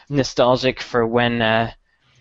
nostalgic 0.09 0.79
for 0.81 1.05
when 1.05 1.41
uh, 1.41 1.71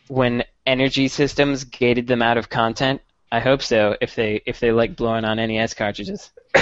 when 0.09 0.45
energy 0.67 1.09
systems 1.09 1.65
gated 1.65 2.07
them 2.07 2.23
out 2.23 2.39
of 2.39 2.49
content? 2.49 3.01
I 3.31 3.41
hope 3.41 3.63
so. 3.63 3.97
If 4.01 4.15
they 4.15 4.43
if 4.47 4.61
they 4.61 4.73
like 4.73 4.97
blowing 4.97 5.25
on 5.25 5.37
NES 5.37 5.75
cartridges. 5.75 6.31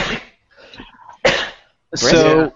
So 1.94 2.52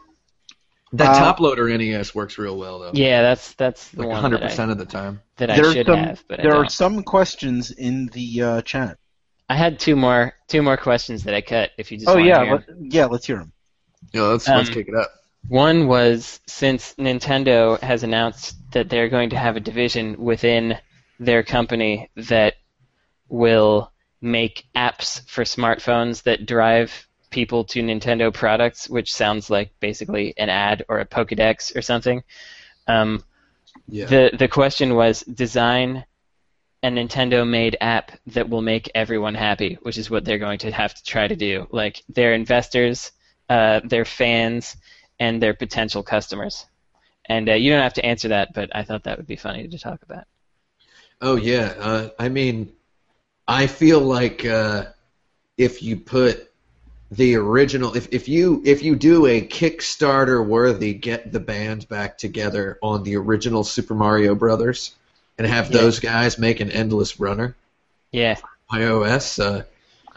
That 0.93 1.11
Uh, 1.11 1.19
top 1.19 1.41
loader 1.41 1.67
NES 1.77 2.15
works 2.15 2.39
real 2.39 2.57
well 2.57 2.79
though. 2.79 2.93
Yeah, 2.95 3.23
that's 3.23 3.55
that's 3.55 3.91
the 3.91 4.03
like 4.03 4.09
one 4.11 4.23
100 4.23 4.39
that 4.39 4.45
I, 4.45 4.49
percent 4.49 4.71
of 4.71 4.79
the 4.79 4.87
time. 4.87 5.23
that 5.39 5.51
I 5.51 5.57
there 5.57 5.67
are 5.67 5.73
should 5.73 5.87
some 5.87 5.99
have, 5.99 6.25
but 6.29 6.41
there 6.41 6.55
are 6.55 6.63
don't. 6.63 6.71
some 6.71 7.03
questions 7.03 7.73
in 7.73 8.07
the 8.09 8.43
uh, 8.43 8.63
chat. 8.63 8.99
I 9.49 9.57
had 9.57 9.79
two 9.79 9.97
more 9.97 10.35
two 10.49 10.63
more 10.63 10.77
questions 10.77 11.25
that 11.25 11.35
I 11.35 11.41
cut. 11.41 11.71
If 11.79 11.93
you 11.93 11.99
just 11.99 12.09
Oh 12.09 12.15
wanna 12.15 12.27
yeah, 12.27 12.43
let, 12.43 12.65
yeah. 12.81 13.07
Let's 13.07 13.27
hear 13.27 13.39
them. 13.39 13.53
Yeah, 14.13 14.23
let's 14.23 14.53
let's 14.55 14.69
Um, 14.69 14.75
kick 14.75 14.89
it 14.89 14.95
up. 14.95 15.11
One 15.49 15.87
was 15.89 16.41
since 16.47 16.95
Nintendo 16.95 17.79
has 17.81 18.03
announced 18.03 18.57
that 18.73 18.89
they're 18.89 19.09
going 19.11 19.31
to 19.31 19.37
have 19.39 19.57
a 19.57 19.61
division 19.61 20.17
within 20.19 20.79
their 21.21 21.43
company 21.43 22.11
that 22.17 22.55
will 23.29 23.93
make 24.21 24.65
apps 24.75 25.29
for 25.29 25.45
smartphones 25.45 26.23
that 26.23 26.47
drive 26.47 27.07
people 27.31 27.65
to 27.65 27.83
Nintendo 27.83 28.33
products, 28.33 28.89
which 28.89 29.13
sounds 29.13 29.51
like 29.51 29.73
basically 29.81 30.35
an 30.39 30.49
ad 30.49 30.85
or 30.89 31.01
a 31.01 31.07
Pokedex 31.07 31.77
or 31.77 31.83
something. 31.83 32.23
Um, 32.87 33.23
Yeah. 33.87 34.07
The 34.07 34.31
the 34.39 34.49
question 34.49 34.95
was 34.95 35.21
design 35.23 36.05
a 36.85 36.89
Nintendo 36.89 37.49
made 37.49 37.79
app 37.81 38.13
that 38.27 38.51
will 38.51 38.61
make 38.61 38.91
everyone 38.95 39.35
happy, 39.35 39.79
which 39.81 39.97
is 39.97 40.11
what 40.11 40.23
they're 40.23 40.39
going 40.39 40.59
to 40.59 40.71
have 40.71 40.95
to 40.95 41.03
try 41.03 41.27
to 41.27 41.35
do. 41.35 41.67
Like 41.71 42.05
their 42.11 42.35
investors, 42.35 43.11
uh, 43.49 43.81
their 43.83 44.05
fans, 44.05 44.77
and 45.19 45.43
their 45.43 45.55
potential 45.55 46.03
customers. 46.03 46.67
And 47.25 47.49
uh, 47.49 47.55
you 47.55 47.73
don't 47.73 47.83
have 47.83 47.95
to 47.95 48.05
answer 48.05 48.29
that, 48.29 48.53
but 48.53 48.69
I 48.77 48.85
thought 48.85 49.05
that 49.05 49.17
would 49.17 49.27
be 49.27 49.37
funny 49.37 49.67
to 49.67 49.79
talk 49.79 50.03
about. 50.03 50.25
Oh 51.23 51.37
yeah, 51.37 51.73
uh, 51.79 52.09
I 52.19 52.29
mean, 52.29 52.71
I 53.49 53.67
feel 53.67 54.01
like 54.01 54.45
uh, 54.45 54.85
if 55.57 55.83
you 55.83 55.97
put 55.97 56.53
the 57.11 57.37
original, 57.37 57.97
if, 57.97 58.13
if 58.13 58.29
you 58.29 58.61
if 58.67 58.83
you 58.83 58.95
do 58.95 59.25
a 59.25 59.41
Kickstarter 59.41 60.47
worthy 60.47 60.93
get 60.93 61.33
the 61.33 61.41
band 61.41 61.89
back 61.89 62.19
together 62.19 62.79
on 62.83 63.05
the 63.05 63.17
original 63.17 63.65
Super 63.65 63.95
Mario 63.95 64.35
Brothers, 64.35 64.95
and 65.39 65.47
have 65.47 65.71
Yeah. 65.71 65.81
those 65.81 66.01
guys 66.01 66.39
make 66.39 66.61
an 66.61 66.71
endless 66.71 67.19
runner 67.21 67.55
Yeah, 68.13 68.37
iOS, 68.73 69.39
uh, 69.43 69.63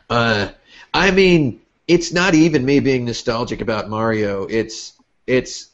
uh, 0.10 0.50
I 0.94 1.12
mean, 1.12 1.62
it's 1.88 2.12
not 2.14 2.36
even 2.36 2.66
me 2.66 2.80
being 2.80 3.06
nostalgic 3.06 3.62
about 3.62 3.90
Mario. 3.90 4.46
It's 4.46 4.94
it's 5.26 5.70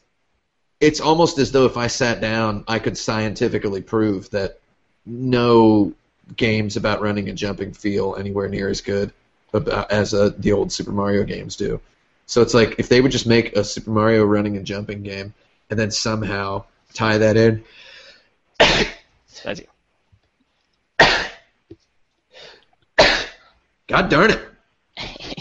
it's 0.80 1.00
almost 1.00 1.38
as 1.38 1.52
though 1.52 1.66
if 1.66 1.78
I 1.78 1.88
sat 1.88 2.22
down, 2.22 2.64
I 2.68 2.80
could 2.80 2.98
scientifically 2.98 3.82
prove 3.82 4.30
that 4.32 4.60
no 5.06 5.94
games 6.36 6.78
about 6.78 7.02
running 7.02 7.30
and 7.30 7.38
jumping 7.38 7.74
feel 7.74 8.16
anywhere 8.18 8.48
near 8.50 8.70
as 8.70 8.82
good 8.82 9.12
about, 9.54 9.92
as 9.92 10.14
uh, 10.14 10.32
the 10.38 10.52
old 10.54 10.72
Super 10.72 10.92
Mario 10.92 11.24
games 11.24 11.56
do. 11.56 11.80
So 12.26 12.42
it's 12.42 12.54
like 12.54 12.76
if 12.80 12.90
they 12.90 13.02
would 13.02 13.12
just 13.12 13.28
make 13.28 13.56
a 13.56 13.64
Super 13.64 13.92
Mario 13.92 14.24
running 14.26 14.58
and 14.58 14.66
jumping 14.66 15.04
game 15.04 15.34
and 15.70 15.80
then 15.80 15.92
somehow 15.92 16.64
tie 16.94 17.18
that 17.20 17.38
in. 17.38 17.64
Fuzzy. 19.44 19.68
God 23.88 24.10
darn 24.10 24.32
it! 24.32 24.40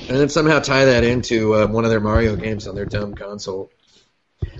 and 0.09 0.19
then 0.21 0.29
somehow 0.29 0.59
tie 0.59 0.85
that 0.87 1.05
into 1.05 1.55
uh, 1.55 1.67
one 1.67 1.85
of 1.85 1.91
their 1.91 2.01
Mario 2.01 2.35
games 2.37 2.67
on 2.67 2.75
their 2.75 2.85
dumb 2.87 3.15
console. 3.15 3.71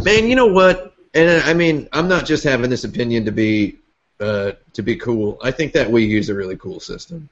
Man, 0.05 0.29
you 0.29 0.37
know 0.37 0.47
what? 0.47 0.95
And 1.15 1.29
uh, 1.29 1.43
I 1.45 1.55
mean, 1.55 1.89
I'm 1.93 2.09
not 2.09 2.25
just 2.27 2.45
having 2.45 2.71
this 2.71 2.85
opinion 2.85 3.25
to 3.25 3.33
be 3.33 3.77
uh, 4.21 4.53
to 4.75 4.83
be 4.83 4.97
cool. 4.97 5.39
I 5.43 5.51
think 5.51 5.73
that 5.73 5.89
Wii 5.89 6.07
U's 6.09 6.29
a 6.29 6.35
really 6.35 6.57
cool 6.57 6.79
system. 6.81 7.29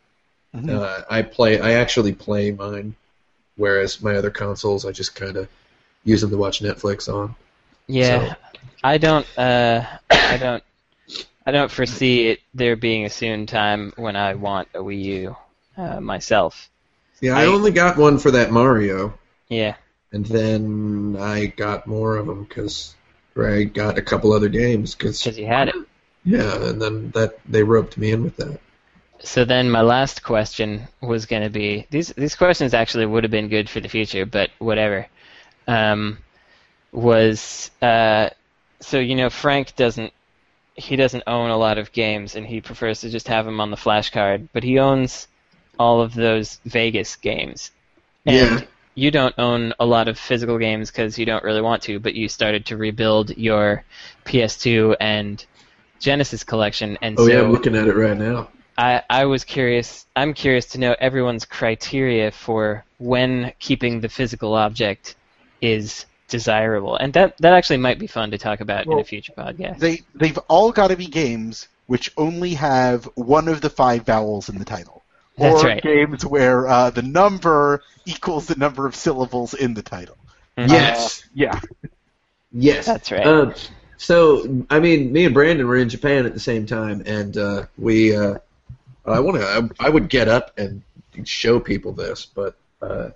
Mhm. 0.55 0.70
Uh, 0.70 1.05
I 1.09 1.23
play. 1.23 1.61
I 1.61 1.73
actually 1.73 2.12
play 2.12 2.51
mine, 2.51 2.95
whereas 3.57 4.03
my 4.03 4.16
other 4.16 4.31
consoles, 4.31 4.85
I 4.85 4.91
just 4.91 5.15
kind 5.15 5.37
of 5.37 5.49
use 6.05 6.20
them 6.23 6.31
to 6.31 6.37
watch 6.37 6.61
Netflix 6.61 7.12
on. 7.12 7.37
Yeah, 7.87 8.31
So- 8.31 8.37
I 8.82 8.99
don't. 8.99 9.27
Uh, 9.39 9.85
I 10.11 10.37
don't. 10.39 10.62
I 11.47 11.53
don't 11.53 11.71
foresee 11.71 12.29
it 12.29 12.41
there 12.55 12.77
being 12.77 13.05
a 13.05 13.11
soon 13.11 13.47
time 13.47 13.93
when 13.97 14.17
I 14.17 14.35
want 14.35 14.69
a 14.75 14.79
Wii 14.79 15.03
U 15.05 15.37
uh, 15.77 16.01
myself. 16.01 16.71
Yeah, 17.21 17.37
I 17.37 17.43
I- 17.43 17.47
only 17.47 17.71
got 17.71 17.97
one 17.97 18.19
for 18.19 18.31
that 18.33 18.51
Mario, 18.51 19.15
Yeah, 19.49 19.75
and 20.12 20.25
then 20.27 21.17
I 21.19 21.47
got 21.47 21.87
more 21.87 22.17
of 22.17 22.27
them 22.27 22.45
because 22.45 22.95
I 23.37 23.65
got 23.65 23.99
a 23.99 24.03
couple 24.03 24.33
other 24.33 24.49
games. 24.49 24.95
Cause, 24.95 25.23
because 25.23 25.39
you 25.39 25.47
had 25.47 25.69
it. 25.69 25.75
yeah, 26.25 26.69
and 26.69 26.81
then 26.81 27.11
that 27.12 27.39
they 27.47 27.62
roped 27.62 27.97
me 27.97 28.12
in 28.12 28.23
with 28.23 28.37
that. 28.37 28.61
So 29.23 29.45
then 29.45 29.71
my 29.71 29.83
last 29.83 30.23
question 30.23 30.89
was 31.03 31.27
going 31.27 31.43
to 31.43 31.51
be 31.51 31.87
these 31.91 32.09
these 32.09 32.35
questions 32.37 32.73
actually 32.75 33.07
would 33.07 33.25
have 33.25 33.31
been 33.31 33.49
good 33.49 33.69
for 33.69 33.81
the 33.81 33.89
future, 33.89 34.25
but 34.27 34.51
whatever. 34.59 35.07
Um, 35.67 36.19
was 36.93 37.71
uh, 37.83 38.31
so 38.81 38.99
you 38.99 39.15
know 39.15 39.31
Frank 39.31 39.77
doesn't 39.77 40.12
he 40.81 40.97
doesn't 40.97 41.24
own 41.27 41.51
a 41.51 41.57
lot 41.57 41.78
of 41.78 41.93
games 41.93 42.36
and 42.36 42.47
he 42.47 42.61
prefers 42.61 43.01
to 43.02 43.11
just 43.11 43.28
have 43.28 43.44
them 43.44 43.61
on 43.61 43.70
the 43.70 43.77
flash 43.77 44.11
card, 44.11 44.48
but 44.52 44.65
he 44.65 44.78
owns 44.78 45.28
all 45.78 46.01
of 46.01 46.15
those 46.15 46.61
Vegas 46.66 47.16
games. 47.16 47.70
And 48.27 48.61
Yeah. 48.61 48.66
you 48.94 49.11
don't 49.11 49.35
own 49.39 49.73
a 49.81 49.86
lot 49.86 50.09
of 50.09 50.19
physical 50.19 50.59
games 50.59 50.90
because 50.90 51.19
you 51.19 51.27
don't 51.27 51.44
really 51.44 51.62
want 51.62 51.82
to, 51.85 52.01
but 52.01 52.15
you 52.15 52.28
started 52.28 52.66
to 52.66 52.77
rebuild 52.77 53.36
your 53.36 53.85
PS2 54.24 54.97
and 55.01 55.44
Genesis 56.01 56.44
collection, 56.44 56.98
and 57.02 57.19
Oh 57.19 57.27
so 57.27 57.32
yeah, 57.32 57.40
I'm 57.43 57.52
looking 57.52 57.77
at 57.77 57.86
it 57.86 57.94
right 57.94 58.16
now. 58.16 58.51
I, 58.77 59.02
I 59.11 59.24
was 59.27 59.44
curious. 59.44 60.07
I'm 60.16 60.32
curious 60.35 60.66
to 60.69 60.78
know 60.78 60.97
everyone's 60.98 61.44
criteria 61.44 62.31
for 62.31 62.85
when 62.98 63.52
keeping 63.59 64.01
the 64.01 64.09
physical 64.09 64.55
object 64.55 65.16
is 65.61 66.07
desirable, 66.31 66.97
and 66.97 67.12
that 67.12 67.36
that 67.39 67.52
actually 67.52 67.78
might 67.78 67.98
be 67.98 68.07
fun 68.07 68.31
to 68.31 68.39
talk 68.39 68.61
about 68.61 68.86
in 68.86 68.98
a 68.98 69.05
future 69.05 69.32
podcast. 69.36 69.78
They 69.78 70.02
they've 70.15 70.39
all 70.48 70.73
got 70.73 70.89
to 70.89 70.97
be 70.97 71.07
games 71.07 71.69
which 71.86 72.12
only 72.16 72.55
have 72.55 73.05
one 73.16 73.48
of 73.48 73.61
the 73.61 73.69
five 73.69 74.07
vowels 74.07 74.48
in 74.48 74.59
the 74.59 74.65
title, 74.65 75.02
That's 75.36 75.65
or 75.65 75.66
right. 75.66 75.82
games 75.82 76.24
where 76.24 76.69
uh, 76.69 76.90
the 76.90 77.02
number 77.02 77.82
equals 78.07 78.47
the 78.47 78.55
number 78.55 78.86
of 78.86 78.94
syllables 78.94 79.55
in 79.55 79.74
the 79.74 79.82
title. 79.82 80.16
Mhm. 80.57 80.70
Yes, 80.70 81.24
Yeah, 81.35 81.61
yes, 82.52 82.86
That's 82.86 83.11
right. 83.11 83.27
Um, 83.27 83.55
so 83.97 84.65
I 84.70 84.78
mean, 84.81 85.12
me 85.12 85.24
and 85.24 85.35
Brandon 85.35 85.66
were 85.66 85.77
in 85.77 85.89
Japan 85.89 86.27
at 86.27 86.32
the 86.32 86.40
same 86.40 86.65
time, 86.65 87.02
and 87.07 87.36
uh, 87.36 87.66
we. 87.77 88.16
Uh, 88.16 88.39
I 89.05 89.19
want 89.20 89.39
to. 89.39 89.47
I, 89.47 89.86
I 89.86 89.90
would 89.90 90.09
get 90.09 90.28
up 90.28 90.57
and 90.59 90.82
show 91.24 91.59
people 91.59 91.93
this, 91.93 92.27
but 92.27 92.55
uh, 92.81 93.11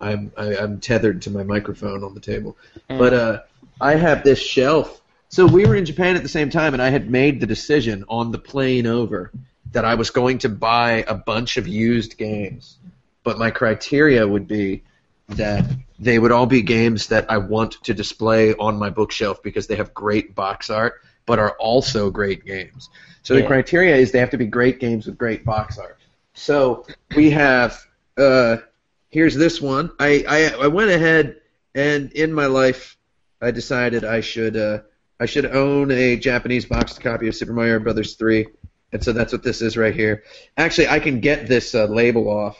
I'm 0.00 0.32
I, 0.36 0.56
I'm 0.56 0.80
tethered 0.80 1.22
to 1.22 1.30
my 1.30 1.42
microphone 1.42 2.04
on 2.04 2.14
the 2.14 2.20
table. 2.20 2.56
Mm. 2.88 2.98
But 2.98 3.14
uh, 3.14 3.40
I 3.80 3.94
have 3.94 4.24
this 4.24 4.40
shelf. 4.40 5.00
So 5.28 5.46
we 5.46 5.64
were 5.64 5.76
in 5.76 5.84
Japan 5.84 6.16
at 6.16 6.22
the 6.22 6.28
same 6.28 6.50
time, 6.50 6.72
and 6.72 6.82
I 6.82 6.90
had 6.90 7.10
made 7.10 7.40
the 7.40 7.46
decision 7.46 8.04
on 8.08 8.32
the 8.32 8.38
plane 8.38 8.86
over 8.86 9.30
that 9.72 9.84
I 9.84 9.94
was 9.94 10.10
going 10.10 10.38
to 10.38 10.48
buy 10.48 11.04
a 11.06 11.14
bunch 11.14 11.56
of 11.56 11.68
used 11.68 12.18
games. 12.18 12.78
But 13.22 13.38
my 13.38 13.50
criteria 13.50 14.26
would 14.26 14.48
be 14.48 14.82
that 15.28 15.64
they 15.98 16.18
would 16.18 16.32
all 16.32 16.46
be 16.46 16.62
games 16.62 17.08
that 17.08 17.30
I 17.30 17.38
want 17.38 17.72
to 17.84 17.94
display 17.94 18.54
on 18.54 18.78
my 18.78 18.90
bookshelf 18.90 19.42
because 19.42 19.66
they 19.66 19.76
have 19.76 19.94
great 19.94 20.34
box 20.34 20.70
art, 20.70 20.94
but 21.26 21.38
are 21.38 21.52
also 21.60 22.10
great 22.10 22.44
games. 22.44 22.90
So 23.22 23.34
the 23.34 23.46
criteria 23.46 23.94
is 23.96 24.10
they 24.10 24.18
have 24.18 24.30
to 24.30 24.38
be 24.38 24.46
great 24.46 24.80
games 24.80 25.06
with 25.06 25.18
great 25.18 25.44
box 25.44 25.78
art. 25.78 25.98
So 26.34 26.86
we 27.14 27.30
have 27.30 27.78
uh, 28.16 28.56
here's 29.10 29.34
this 29.34 29.60
one. 29.60 29.90
I, 29.98 30.24
I 30.28 30.64
I 30.64 30.66
went 30.68 30.90
ahead 30.90 31.40
and 31.74 32.10
in 32.12 32.32
my 32.32 32.46
life 32.46 32.96
I 33.40 33.50
decided 33.50 34.04
I 34.04 34.20
should 34.20 34.56
uh, 34.56 34.80
I 35.18 35.26
should 35.26 35.46
own 35.46 35.90
a 35.90 36.16
Japanese 36.16 36.64
boxed 36.64 37.00
copy 37.00 37.28
of 37.28 37.34
Super 37.34 37.52
Mario 37.52 37.78
Brothers 37.78 38.14
3, 38.14 38.46
and 38.92 39.04
so 39.04 39.12
that's 39.12 39.32
what 39.32 39.42
this 39.42 39.60
is 39.60 39.76
right 39.76 39.94
here. 39.94 40.24
Actually, 40.56 40.88
I 40.88 40.98
can 40.98 41.20
get 41.20 41.46
this 41.46 41.74
uh, 41.74 41.86
label 41.86 42.28
off 42.28 42.56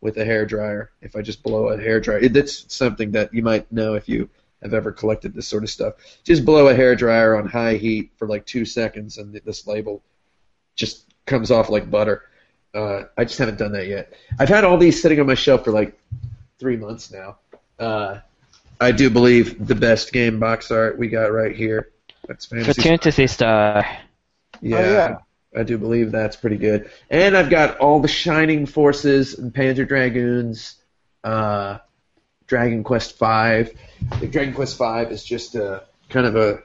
with 0.00 0.16
a 0.18 0.24
hair 0.24 0.44
dryer 0.44 0.90
if 1.00 1.16
I 1.16 1.22
just 1.22 1.42
blow 1.42 1.68
a 1.68 1.80
hair 1.80 2.00
dryer. 2.00 2.28
That's 2.28 2.72
something 2.72 3.12
that 3.12 3.32
you 3.32 3.42
might 3.42 3.70
know 3.72 3.94
if 3.94 4.08
you 4.08 4.28
have 4.62 4.74
ever 4.74 4.92
collected 4.92 5.34
this 5.34 5.46
sort 5.46 5.62
of 5.62 5.70
stuff. 5.70 5.94
Just 6.24 6.44
blow 6.44 6.68
a 6.68 6.74
hair 6.74 6.94
dryer 6.94 7.36
on 7.36 7.46
high 7.46 7.74
heat 7.74 8.12
for 8.16 8.28
like 8.28 8.46
two 8.46 8.64
seconds, 8.64 9.18
and 9.18 9.34
this 9.44 9.66
label 9.66 10.02
just 10.76 11.06
comes 11.26 11.50
off 11.50 11.70
like 11.70 11.90
butter. 11.90 12.22
Uh, 12.74 13.04
I 13.16 13.24
just 13.24 13.38
haven't 13.38 13.58
done 13.58 13.72
that 13.72 13.86
yet. 13.86 14.12
I've 14.38 14.48
had 14.48 14.64
all 14.64 14.76
these 14.76 15.00
sitting 15.00 15.20
on 15.20 15.26
my 15.26 15.34
shelf 15.34 15.64
for 15.64 15.70
like 15.70 15.98
three 16.58 16.76
months 16.76 17.12
now. 17.12 17.38
Uh, 17.78 18.18
I 18.80 18.90
do 18.92 19.10
believe 19.10 19.64
the 19.64 19.74
best 19.74 20.12
game 20.12 20.40
box 20.40 20.70
art 20.70 20.98
we 20.98 21.08
got 21.08 21.32
right 21.32 21.54
here. 21.54 21.90
That's 22.26 22.46
fantasy. 22.46 22.82
Phantasy 22.82 23.26
Star. 23.26 23.86
Yeah, 24.60 24.76
Oh, 24.78 24.80
yeah. 24.92 25.16
I 25.56 25.62
do 25.62 25.78
believe 25.78 26.10
that's 26.10 26.34
pretty 26.36 26.56
good. 26.56 26.90
And 27.10 27.36
I've 27.36 27.50
got 27.50 27.78
all 27.78 28.00
the 28.00 28.08
Shining 28.08 28.66
Forces 28.66 29.38
and 29.38 29.54
Panzer 29.54 29.86
Dragoons, 29.86 30.74
uh, 31.22 31.78
Dragon 32.48 32.82
Quest 32.82 33.16
Five. 33.16 33.72
The 34.20 34.26
Dragon 34.26 34.52
Quest 34.52 34.76
Five 34.76 35.12
is 35.12 35.24
just 35.24 35.54
a 35.54 35.84
kind 36.08 36.26
of 36.26 36.34
a 36.36 36.62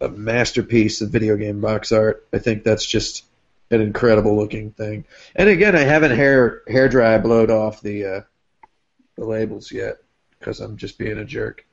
a 0.00 0.08
masterpiece 0.08 1.00
of 1.00 1.10
video 1.10 1.36
game 1.36 1.60
box 1.60 1.92
art. 1.92 2.26
I 2.32 2.38
think 2.38 2.64
that's 2.64 2.84
just 2.84 3.24
an 3.70 3.80
incredible 3.80 4.36
looking 4.36 4.70
thing. 4.72 5.04
And 5.34 5.48
again, 5.48 5.74
I 5.76 5.80
haven't 5.80 6.12
hair 6.16 6.62
hair 6.68 6.88
dry 6.88 7.18
blowed 7.18 7.50
off 7.50 7.80
the 7.80 8.04
uh, 8.06 8.20
the 9.16 9.24
labels 9.24 9.72
yet 9.72 9.96
because 10.38 10.60
I'm 10.60 10.76
just 10.76 10.98
being 10.98 11.18
a 11.18 11.24
jerk 11.24 11.64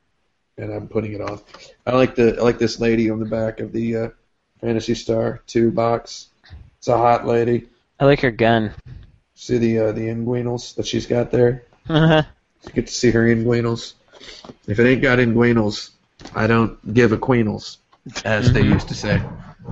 and 0.57 0.71
I'm 0.73 0.87
putting 0.87 1.13
it 1.13 1.21
off. 1.21 1.43
I 1.85 1.95
like 1.95 2.15
the 2.15 2.37
I 2.37 2.41
like 2.41 2.57
this 2.59 2.79
lady 2.79 3.09
on 3.09 3.19
the 3.19 3.25
back 3.25 3.59
of 3.59 3.71
the 3.71 3.95
uh, 3.97 4.09
Phantasy 4.61 4.95
Star 4.95 5.41
Two 5.47 5.71
box. 5.71 6.29
It's 6.77 6.87
a 6.87 6.97
hot 6.97 7.25
lady. 7.27 7.67
I 7.99 8.05
like 8.05 8.21
her 8.21 8.31
gun. 8.31 8.73
See 9.35 9.57
the 9.57 9.79
uh, 9.79 9.91
the 9.91 10.07
inguinals 10.07 10.75
that 10.75 10.87
she's 10.87 11.05
got 11.07 11.31
there. 11.31 11.63
yeah, 11.89 12.23
You 12.65 12.71
get 12.73 12.87
to 12.87 12.93
see 12.93 13.11
her 13.11 13.23
inguinals. 13.23 13.93
If 14.67 14.79
it 14.79 14.87
ain't 14.87 15.01
got 15.01 15.19
inguinals, 15.19 15.91
I 16.33 16.47
don't 16.47 16.93
give 16.93 17.11
a 17.11 17.17
queenals, 17.17 17.77
as 18.23 18.53
they 18.53 18.61
used 18.61 18.87
to 18.89 18.93
say 18.93 19.17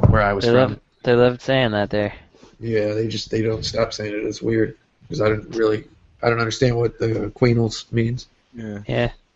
where 0.10 0.22
I 0.22 0.34
was 0.34 0.46
they 0.46 0.52
from. 0.52 0.72
love 0.72 0.80
they 1.04 1.14
loved 1.14 1.42
saying 1.42 1.72
that 1.72 1.90
there. 1.90 2.14
Yeah, 2.60 2.94
they 2.94 3.08
just 3.08 3.32
they 3.32 3.42
don't 3.42 3.66
stop 3.66 3.94
saying 3.94 4.14
it. 4.14 4.26
It's 4.26 4.42
weird 4.42 4.78
because 5.02 5.22
I 5.22 5.30
don't 5.30 5.56
really 5.56 5.86
I 6.22 6.30
don't 6.30 6.40
understand 6.40 6.78
what 6.78 7.00
the 7.00 7.32
queenals 7.36 7.92
means. 7.92 8.28
yeah. 8.54 8.80
Yeah. 8.88 9.12